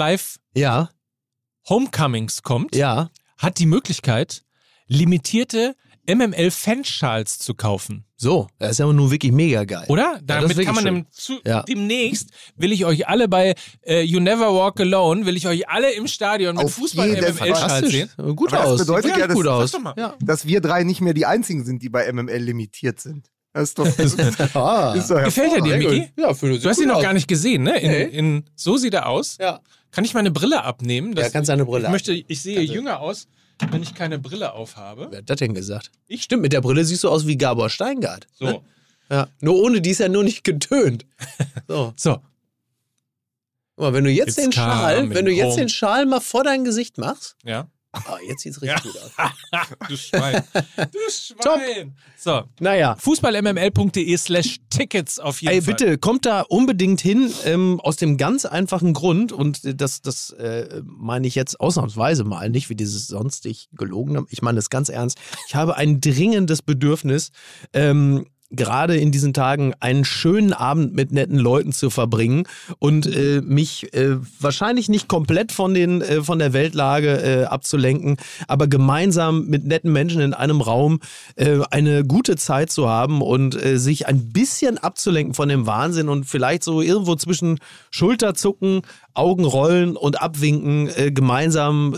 Live-Homecomings 1.68 2.42
kommt, 2.42 2.74
ja. 2.76 3.10
Hat 3.40 3.58
die 3.58 3.66
Möglichkeit, 3.66 4.42
limitierte 4.86 5.74
MML-Fanschals 6.08 7.38
zu 7.38 7.54
kaufen. 7.54 8.04
So, 8.16 8.48
das 8.58 8.72
ist 8.72 8.78
ja 8.78 8.86
nun 8.92 9.10
wirklich 9.10 9.32
mega 9.32 9.64
geil. 9.64 9.84
Oder? 9.88 10.02
Ja, 10.02 10.12
das 10.14 10.26
Damit 10.26 10.48
wirklich 10.50 10.66
kann 10.66 10.74
man 10.74 10.84
dem, 10.84 11.06
zu, 11.10 11.38
Ja. 11.46 11.62
demnächst, 11.62 12.30
will 12.56 12.72
ich 12.72 12.84
euch 12.84 13.06
alle 13.08 13.28
bei 13.28 13.54
äh, 13.86 14.02
You 14.02 14.20
Never 14.20 14.54
Walk 14.54 14.80
Alone, 14.80 15.24
will 15.26 15.36
ich 15.36 15.46
euch 15.46 15.68
alle 15.68 15.92
im 15.92 16.06
Stadion 16.06 16.56
mit 16.56 16.64
Auf. 16.66 16.74
Fußball-MML-Schals 16.74 17.90
sehen. 17.90 18.10
Gut 18.36 18.52
Aber 18.52 18.62
das 18.62 18.70
aus. 18.72 18.78
bedeutet 18.80 19.10
Sieht 19.12 19.20
ja, 19.20 19.26
dass- 19.26 19.36
gut 19.36 19.46
aus. 19.46 19.72
Ja. 19.96 20.14
Dass 20.20 20.46
wir 20.46 20.60
drei 20.60 20.82
nicht 20.84 21.00
mehr 21.00 21.14
die 21.14 21.26
einzigen 21.26 21.64
sind, 21.64 21.82
die 21.82 21.88
bei 21.88 22.10
MML 22.12 22.38
limitiert 22.38 23.00
sind. 23.00 23.28
Das 23.52 23.70
ist 23.70 23.78
doch, 23.78 23.84
das 23.96 24.14
ist, 24.14 24.40
Ah. 24.56 24.94
ist 24.96 25.10
doch 25.10 25.22
Gefällt 25.24 25.52
er 25.54 25.62
dir. 25.62 25.76
Miki? 25.78 26.12
Ja, 26.16 26.32
Du 26.32 26.68
hast 26.68 26.80
ihn 26.80 26.88
noch 26.88 27.02
gar 27.02 27.12
nicht 27.14 27.26
gesehen, 27.28 27.62
ne? 27.62 27.78
In, 27.80 27.90
Nee. 27.90 28.02
in, 28.04 28.44
so 28.54 28.76
sieht 28.76 28.94
er 28.94 29.08
aus. 29.08 29.38
Ja. 29.40 29.60
Kann 29.90 30.04
ich 30.04 30.14
meine 30.14 30.30
Brille 30.30 30.62
abnehmen? 30.64 31.14
Ja, 31.16 31.28
kannst 31.28 31.48
deine 31.48 31.64
Brille 31.64 31.86
Ich 31.86 31.90
möchte, 31.90 32.12
ich 32.12 32.42
sehe 32.42 32.60
jünger 32.60 33.00
aus, 33.00 33.28
wenn 33.70 33.82
ich 33.82 33.94
keine 33.94 34.18
Brille 34.18 34.52
aufhabe. 34.52 35.08
Wer 35.10 35.18
hat 35.18 35.30
das 35.30 35.38
denn 35.38 35.54
gesagt? 35.54 35.90
Ich 36.06 36.22
stimmt, 36.22 36.42
mit 36.42 36.52
der 36.52 36.60
Brille 36.60 36.84
siehst 36.84 37.04
du 37.04 37.08
aus 37.08 37.26
wie 37.26 37.36
Gabor 37.36 37.70
Steingart. 37.70 38.26
So. 38.34 38.44
Ne? 38.46 38.60
Ja. 39.10 39.28
Nur 39.40 39.56
ohne 39.62 39.80
die 39.80 39.90
ist 39.90 39.98
ja 39.98 40.08
nur 40.08 40.22
nicht 40.24 40.44
getönt. 40.44 41.04
So. 41.68 41.92
So. 41.96 42.20
Guck 43.76 43.84
mal, 43.86 43.92
wenn 43.94 44.04
du 44.04 44.10
jetzt 44.10 44.28
It's 44.28 44.36
den 44.36 44.52
Schal, 44.52 45.10
wenn 45.10 45.24
du 45.24 45.32
jetzt 45.32 45.56
den 45.56 45.68
Schal 45.70 46.04
mal 46.06 46.20
vor 46.20 46.44
dein 46.44 46.64
Gesicht 46.64 46.98
machst, 46.98 47.36
Ja. 47.44 47.66
Ah, 47.92 48.18
jetzt 48.26 48.42
sieht's 48.42 48.60
richtig 48.62 48.82
gut 48.82 49.02
aus. 49.02 49.10
Du 49.88 49.96
Schwein. 49.96 50.42
Du 50.92 50.98
Schwein. 51.10 51.96
So. 52.16 52.42
Naja. 52.60 52.96
Fußballmml.de 52.96 54.16
slash 54.16 54.58
Tickets 54.70 55.18
auf 55.18 55.42
jeden 55.42 55.54
Ey, 55.54 55.62
Fall. 55.62 55.74
bitte, 55.74 55.98
kommt 55.98 56.26
da 56.26 56.42
unbedingt 56.42 57.00
hin, 57.00 57.32
ähm, 57.44 57.80
aus 57.80 57.96
dem 57.96 58.16
ganz 58.16 58.44
einfachen 58.44 58.92
Grund, 58.92 59.32
und 59.32 59.80
das, 59.80 60.02
das 60.02 60.30
äh, 60.30 60.82
meine 60.84 61.26
ich 61.26 61.34
jetzt 61.34 61.60
ausnahmsweise 61.60 62.24
mal, 62.24 62.48
nicht 62.50 62.68
wie 62.70 62.76
dieses 62.76 63.06
sonstig 63.06 63.68
gelogene, 63.72 64.24
ich 64.30 64.42
meine 64.42 64.56
das 64.56 64.70
ganz 64.70 64.88
ernst. 64.88 65.18
Ich 65.48 65.54
habe 65.54 65.76
ein 65.76 66.00
dringendes 66.00 66.62
Bedürfnis, 66.62 67.30
ähm, 67.72 68.26
gerade 68.50 68.96
in 68.96 69.12
diesen 69.12 69.32
Tagen 69.32 69.74
einen 69.78 70.04
schönen 70.04 70.52
Abend 70.52 70.94
mit 70.94 71.12
netten 71.12 71.38
Leuten 71.38 71.72
zu 71.72 71.88
verbringen 71.88 72.44
und 72.78 73.06
äh, 73.06 73.40
mich 73.42 73.94
äh, 73.94 74.16
wahrscheinlich 74.40 74.88
nicht 74.88 75.06
komplett 75.06 75.52
von, 75.52 75.72
den, 75.72 76.02
äh, 76.02 76.22
von 76.22 76.40
der 76.40 76.52
Weltlage 76.52 77.22
äh, 77.22 77.44
abzulenken, 77.44 78.16
aber 78.48 78.66
gemeinsam 78.66 79.46
mit 79.46 79.66
netten 79.66 79.92
Menschen 79.92 80.20
in 80.20 80.34
einem 80.34 80.60
Raum 80.60 80.98
äh, 81.36 81.60
eine 81.70 82.04
gute 82.04 82.36
Zeit 82.36 82.72
zu 82.72 82.88
haben 82.88 83.22
und 83.22 83.54
äh, 83.54 83.78
sich 83.78 84.08
ein 84.08 84.32
bisschen 84.32 84.78
abzulenken 84.78 85.34
von 85.34 85.48
dem 85.48 85.66
Wahnsinn 85.66 86.08
und 86.08 86.24
vielleicht 86.24 86.64
so 86.64 86.82
irgendwo 86.82 87.14
zwischen 87.14 87.60
Schulterzucken, 87.90 88.82
Augenrollen 89.12 89.96
und 89.96 90.22
Abwinken 90.22 90.88
gemeinsam 91.12 91.96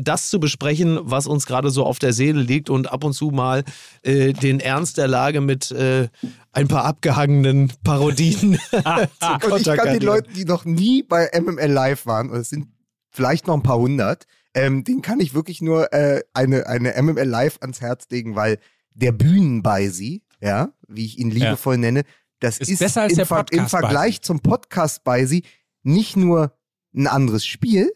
das 0.00 0.30
zu 0.30 0.40
besprechen, 0.40 0.98
was 1.02 1.26
uns 1.26 1.44
gerade 1.44 1.70
so 1.70 1.84
auf 1.84 1.98
der 1.98 2.14
Seele 2.14 2.40
liegt 2.40 2.70
und 2.70 2.90
ab 2.90 3.04
und 3.04 3.12
zu 3.12 3.30
mal 3.30 3.64
den 4.04 4.60
Ernst 4.60 4.96
der 4.96 5.08
Lage 5.08 5.29
mit 5.40 5.70
äh, 5.70 6.08
ein 6.52 6.66
paar 6.66 6.84
abgehangenen 6.84 7.72
Parodien 7.84 8.58
zu 8.70 9.50
Und 9.50 9.60
ich 9.60 9.66
kann 9.66 9.92
den 9.92 10.02
Leuten, 10.02 10.32
die 10.34 10.44
noch 10.44 10.64
nie 10.64 11.02
bei 11.02 11.30
MML 11.32 11.70
Live 11.70 12.06
waren, 12.06 12.30
und 12.30 12.38
es 12.38 12.50
sind 12.50 12.68
vielleicht 13.10 13.46
noch 13.46 13.54
ein 13.54 13.62
paar 13.62 13.78
hundert, 13.78 14.26
ähm, 14.54 14.82
den 14.82 15.02
kann 15.02 15.20
ich 15.20 15.34
wirklich 15.34 15.60
nur 15.60 15.92
äh, 15.92 16.22
eine, 16.34 16.66
eine 16.66 17.00
MML 17.00 17.28
Live 17.28 17.58
ans 17.60 17.80
Herz 17.80 18.06
legen, 18.10 18.34
weil 18.34 18.58
der 18.94 19.12
Bühnenbeisi, 19.12 20.22
ja, 20.40 20.72
wie 20.88 21.06
ich 21.06 21.18
ihn 21.18 21.30
liebevoll 21.30 21.78
nenne, 21.78 22.02
das 22.40 22.58
Ist 22.58 22.70
ist, 22.70 22.78
besser 22.78 23.02
als 23.02 23.12
im, 23.12 23.16
der 23.16 23.26
Ver 23.26 23.38
im 23.38 23.44
Podcast 23.44 23.70
Vergleich 23.70 24.22
zum 24.22 24.40
Podcast 24.40 25.04
Beisi 25.04 25.44
nicht 25.82 26.16
nur 26.16 26.56
ein 26.94 27.06
anderes 27.06 27.46
Spiel 27.46 27.92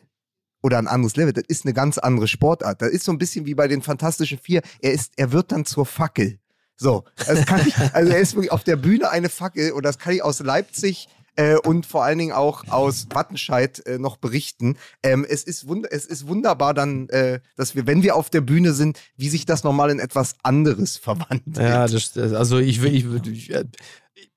oder 0.63 0.79
ein 0.79 0.87
anderes 0.87 1.17
Level, 1.17 1.33
das 1.33 1.45
ist 1.49 1.65
eine 1.65 1.75
ganz 1.75 1.99
andere 1.99 2.29
Sportart. 2.29 2.81
Das 2.81 2.91
ist 2.91 3.05
so 3.05 3.13
ein 3.13 3.19
bisschen 3.19 3.47
wie 3.47 3.55
bei 3.55 3.69
den 3.69 3.83
Fantastischen 3.83 4.39
Vier. 4.39 4.63
Er 4.81 4.93
ist, 4.93 5.13
er 5.17 5.33
wird 5.33 5.53
dann 5.53 5.65
zur 5.65 5.87
Fackel. 5.87 6.39
So, 6.77 7.05
das 7.27 7.47
kann 7.47 7.67
ich, 7.67 7.77
also 7.93 8.13
er 8.13 8.19
ist 8.19 8.35
wirklich 8.35 8.53
auf 8.53 8.65
der 8.65 8.77
Bühne 8.77 9.11
eine 9.11 9.29
Fackel 9.29 9.73
und 9.73 9.85
das 9.85 9.99
kann 9.99 10.13
ich 10.13 10.23
aus 10.23 10.41
Leipzig 10.41 11.09
äh, 11.37 11.57
und 11.57 11.87
vor 11.87 12.05
allen 12.05 12.19
Dingen 12.19 12.33
auch 12.33 12.65
aus 12.69 13.07
Wattenscheid 13.11 13.85
äh, 13.87 13.99
noch 13.99 14.17
berichten. 14.17 14.77
Ähm, 15.03 15.27
es, 15.29 15.45
ist 15.45 15.67
wund 15.69 15.87
es 15.91 16.05
ist 16.07 16.27
wunderbar 16.27 16.75
dann, 16.75 17.09
äh, 17.09 17.41
dass 17.57 17.75
wir, 17.75 17.87
wenn 17.87 18.03
wir 18.03 18.17
auf 18.17 18.31
der 18.31 18.41
Bühne 18.41 18.73
sind, 18.73 19.01
wie 19.17 19.29
sich 19.29 19.47
das 19.47 19.65
nochmal 19.65 19.91
in 19.91 19.99
etwas 19.99 20.35
anderes 20.43 20.97
verwandelt. 20.97 21.57
Ja, 21.57 21.87
das, 21.87 22.17
also 22.17 22.59
ich, 22.59 22.83
ich, 22.83 23.05
ich, 23.27 23.53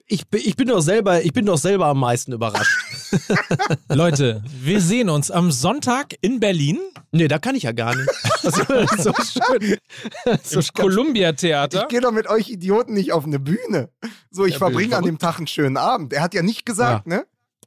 ich, 0.08 0.28
bin- 0.28 0.42
ich 0.44 0.56
bin 0.56 0.68
doch 0.70 0.82
selber, 0.82 1.22
ich 1.24 1.34
bin 1.34 1.46
doch 1.46 1.58
selber 1.58 1.88
am 1.88 2.00
meisten 2.00 2.32
überrascht. 2.34 2.78
Leute, 3.90 4.44
wir 4.62 4.82
sehen 4.82 5.10
uns 5.10 5.32
am 5.32 5.52
Sonntag 5.52 6.16
in 6.22 6.40
Berlin 6.40 6.80
Nee, 7.12 7.28
da 7.30 7.40
kann 7.40 7.56
ich 7.56 7.64
ja 7.64 7.72
gar 7.72 7.96
nicht. 7.96 8.10
Das 8.44 8.58
ist 8.60 9.04
so 9.04 9.14
schön. 9.14 9.78
So 10.44 10.60
im 10.60 10.66
Columbia 10.74 11.32
Theater. 11.34 11.82
Ich 11.84 11.88
gehe 11.88 12.02
doch 12.02 12.12
mit 12.12 12.28
euch 12.30 12.50
Idioten 12.50 12.94
nicht 12.94 13.12
auf 13.14 13.26
eine 13.26 13.40
Bühne. 13.40 13.90
So, 14.30 14.46
ich 14.46 14.54
Ja, 14.54 14.58
verbringe 14.60 14.96
an 14.98 15.04
dem 15.04 15.18
Tag 15.20 15.38
einen 15.38 15.48
schönen 15.48 15.76
Abend. 15.78 16.14
Er 16.14 16.22
hat 16.22 16.34
ja 16.34 16.42
nicht 16.44 16.66
gesagt, 16.66 17.08
ne? 17.08 17.26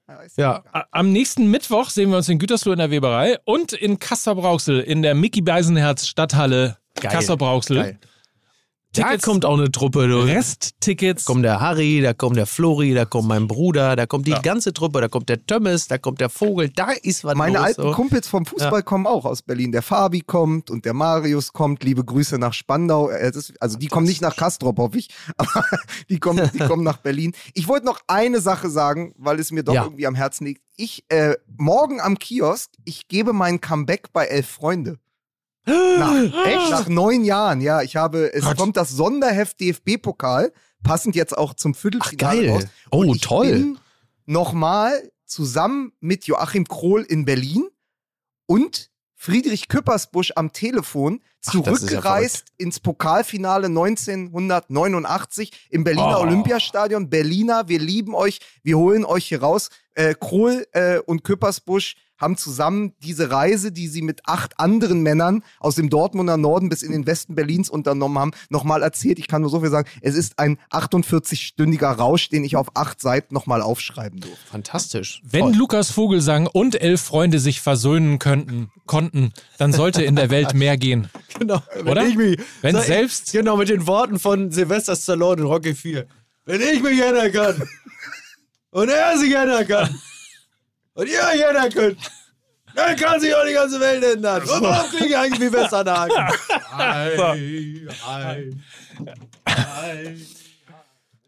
Ja. 0.09 0.19
egal. 0.37 0.63
A- 0.73 0.85
Am 0.91 1.11
nächsten 1.13 1.51
Mittwoch 1.51 1.91
sehen 1.91 2.11
wir 2.11 2.17
uns 2.19 2.29
in 2.29 2.39
Gütersloh 2.39 2.73
in 2.73 2.79
der 2.79 2.91
Weberei 2.91 3.39
und 3.45 3.73
in 3.73 3.99
Kassel-Brauxel 3.99 4.81
in 4.81 5.03
der 5.03 5.15
Mickey 5.15 5.41
Beisenherz 5.43 6.07
Stadthalle 6.07 6.77
Geil. 7.01 7.13
Kassel-Brauxel. 7.13 7.99
Geil. 8.93 9.05
Da 9.05 9.09
Tickets, 9.11 9.25
kommt 9.25 9.45
auch 9.45 9.57
eine 9.57 9.71
Truppe. 9.71 10.09
Du. 10.09 10.19
Resttickets. 10.23 11.25
Da 11.25 11.33
kommt 11.33 11.45
der 11.45 11.61
Harry, 11.61 12.01
da 12.03 12.13
kommt 12.13 12.37
der 12.37 12.47
Flori, 12.47 12.93
da 12.93 13.05
kommt 13.05 13.29
mein 13.29 13.47
Bruder, 13.47 13.95
da 13.95 14.07
kommt 14.07 14.27
die 14.27 14.33
Ja. 14.33 14.41
ganze 14.41 14.73
Truppe, 14.73 15.01
da 15.01 15.07
kommt 15.07 15.29
der 15.29 15.47
Tömmes, 15.47 15.87
da 15.87 15.97
kommt 15.97 16.21
der 16.21 16.29
Vogel, 16.29 16.71
da 16.71 16.91
ist 16.91 17.23
was 17.23 17.37
Meine 17.37 17.59
los. 17.59 17.67
alten 17.67 17.83
so. 17.83 17.91
Kumpels 17.93 18.27
vom 18.27 18.47
Fußball 18.47 18.83
kommen 18.83 19.07
auch 19.07 19.25
aus 19.25 19.43
Berlin. 19.43 19.71
Der 19.71 19.83
Fabi 19.83 20.23
kommt 20.23 20.71
und 20.71 20.85
der 20.85 20.95
Marius 20.95 21.53
kommt. 21.53 21.85
Liebe 21.85 22.05
Grüße 22.05 22.37
nach 22.39 22.53
Spandau. 22.53 23.11
Es 23.11 23.37
ist, 23.37 23.55
also 23.63 23.79
die 23.79 23.87
kommen 23.87 24.07
nicht 24.07 24.23
nach 24.23 24.35
Kastrop, 24.35 24.79
hoffe 24.79 24.99
ich, 24.99 25.09
aber 25.37 25.65
die 26.09 26.19
kommen, 26.19 26.51
die 26.53 26.59
kommen 26.59 26.83
nach 26.83 26.97
Berlin. 26.99 27.33
Ich 27.55 27.69
wollte 27.69 27.87
noch 27.87 28.01
eine 28.09 28.41
Sache 28.41 28.71
sagen, 28.71 29.15
weil 29.17 29.39
es 29.39 29.53
mir 29.53 29.63
doch 29.63 29.75
Ja. 29.75 29.85
irgendwie 29.85 30.09
am 30.09 30.17
Herzen 30.17 30.47
liegt. 30.47 30.63
Ich, 30.77 31.05
äh, 31.11 31.37
morgen 31.59 32.01
am 32.01 32.19
Kiosk, 32.19 32.71
ich 32.85 33.07
gebe 33.07 33.33
mein 33.33 33.61
Comeback 33.61 34.13
bei 34.13 34.25
Elf 34.27 34.49
Freunde. 34.49 34.99
Nach, 35.99 36.15
Echt? 36.47 36.71
Nach 36.71 36.89
neun 36.89 37.25
Jahren, 37.25 37.61
ja. 37.61 37.83
Ich 37.83 37.97
habe, 37.97 38.33
es 38.33 38.45
Gott. 38.45 38.57
kommt 38.57 38.77
das 38.77 38.91
Sonderheft 38.91 39.61
DFB-Pokal, 39.61 40.53
passend 40.83 41.15
jetzt 41.15 41.37
auch 41.37 41.55
zum 41.55 41.75
Viertelfinale 41.75 42.31
Ach, 42.31 42.35
geil. 42.35 42.51
raus. 42.51 42.65
Oh, 42.91 43.15
toll. 43.15 43.77
Nochmal 44.27 45.11
zusammen 45.27 45.93
mit 46.01 46.25
Joachim 46.27 46.67
Krohl 46.67 47.03
in 47.03 47.25
Berlin 47.25 47.69
und 48.47 48.91
Friedrich 49.15 49.69
Küppersbusch 49.69 50.33
am 50.37 50.53
Telefon 50.53 51.21
Ach, 51.47 51.53
das 51.53 51.55
ist 51.55 51.55
ja 51.55 51.63
zurückgereist 51.77 52.45
ins 52.57 52.81
Pokalfinale 52.81 53.67
1989 53.67 55.69
im 55.71 55.85
Berliner 55.85 56.19
Oh. 56.19 56.23
Olympiastadion. 56.23 57.11
Berliner, 57.11 57.69
wir 57.69 57.79
lieben 57.79 58.15
euch, 58.15 58.41
wir 58.63 58.79
holen 58.79 59.05
euch 59.05 59.27
hier 59.27 59.43
raus. 59.43 59.69
Äh, 59.95 60.15
Krohl 60.19 60.67
äh, 60.73 60.99
und 61.01 61.23
Küppersbusch 61.25 61.97
haben 62.21 62.37
zusammen 62.37 62.93
diese 63.03 63.31
Reise, 63.31 63.73
die 63.73 63.89
sie 63.89 64.03
mit 64.03 64.21
acht 64.27 64.61
anderen 64.61 65.03
Männern 65.03 65.43
aus 65.59 65.75
dem 65.75 65.89
Dortmunder 65.91 66.37
Norden 66.37 66.69
bis 66.69 66.83
in 66.83 66.93
den 66.93 67.07
Westen 67.07 67.35
Berlins 67.35 67.71
unternommen 67.71 68.19
haben, 68.19 68.31
nochmal 68.51 68.83
erzählt. 68.83 69.19
Ich 69.19 69.27
kann 69.29 69.41
nur 69.43 69.51
so 69.51 69.61
viel 69.61 69.71
sagen, 69.71 69.89
es 70.03 70.15
ist 70.15 70.39
ein 70.39 70.59
48-stündiger 70.71 71.89
Rausch, 71.93 72.29
den 72.29 72.45
ich 72.45 72.57
auf 72.57 72.69
acht 72.77 73.01
Seiten 73.01 73.35
nochmal 73.35 73.63
aufschreiben 73.63 74.21
durfte. 74.21 74.39
Fantastisch. 74.51 75.23
Wenn 75.25 75.41
Voll. 75.45 75.55
Lukas 75.55 75.91
Vogelsang 75.91 76.47
und 76.47 76.81
elf 76.81 77.01
Freunde 77.01 77.39
sich 77.39 77.61
versöhnen 77.61 78.19
könnten, 78.19 78.71
konnten, 78.87 79.33
dann 79.59 79.73
sollte 79.73 80.03
in 80.03 80.17
der 80.17 80.31
Welt 80.31 80.55
mehr 80.55 80.77
gehen. 80.77 81.09
genau, 81.39 81.63
Oder? 81.87 82.07
Ich 82.07 82.17
mich, 82.17 82.39
Wenn 82.61 82.75
Sag 82.75 82.83
ich- 82.83 82.87
selbst- 82.89 83.33
Genau, 83.33 83.57
mit 83.57 83.69
den 83.69 83.87
Worten 83.87 84.19
von 84.19 84.51
Sylvester 84.51 84.97
Stallone 84.97 85.43
in 85.43 85.47
Rocky 85.47 85.75
4. 85.75 86.07
Wenn 86.45 86.61
ich 86.61 86.83
mich 86.83 87.01
ändern 87.01 87.33
kann 87.33 87.63
und 88.71 88.89
er 88.89 89.17
sich 89.19 89.33
ändern 89.35 89.67
kann 89.67 89.95
und 90.95 91.09
ihr 91.09 91.21
euch 91.21 91.41
ändern 91.41 91.71
könnt, 91.73 91.99
dann 92.75 92.97
kann 92.97 93.21
sich 93.21 93.35
auch 93.35 93.45
die 93.47 93.53
ganze 93.53 93.81
Welt 93.81 94.03
ändern. 94.05 94.43
Und 94.43 94.63
warum 94.63 94.91
klinge 94.91 95.07
ich 95.07 95.17
eigentlich 95.17 95.41
wie 95.41 95.53
Westernhagen? 95.53 96.17
Ei, 96.73 97.87
ei, 98.07 98.51
ei. 99.47 100.17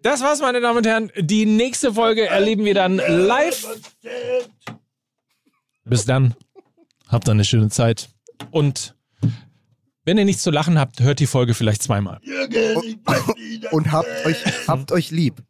Das 0.03 0.21
war's, 0.21 0.41
meine 0.41 0.61
Damen 0.61 0.79
und 0.79 0.87
Herren. 0.87 1.11
Die 1.17 1.47
nächste 1.47 1.95
Folge 1.95 2.27
erleben 2.27 2.65
wir 2.65 2.75
dann 2.75 2.97
live. 2.97 3.67
Bis 5.85 6.05
dann. 6.05 6.35
Habt 7.09 7.29
eine 7.29 7.45
schöne 7.45 7.69
Zeit. 7.69 8.09
Und 8.51 8.95
wenn 10.05 10.19
ihr 10.19 10.25
nichts 10.25 10.43
zu 10.43 10.51
lachen 10.51 10.79
habt, 10.79 11.01
hört 11.01 11.21
die 11.21 11.27
Folge 11.27 11.55
vielleicht 11.55 11.83
zweimal. 11.83 12.21
Und 13.71 13.93
habt 13.93 14.27
euch, 14.27 14.45
habt 14.67 14.93
euch 14.93 15.11
lieb. 15.11 15.43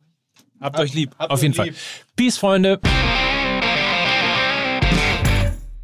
Habt 0.60 0.78
euch 0.78 0.92
lieb. 0.94 1.14
habt 1.18 1.30
Auf 1.30 1.42
jeden 1.42 1.54
Fall. 1.54 1.66
lieb. 1.66 1.76
Peace, 2.16 2.36
Freunde. 2.36 2.80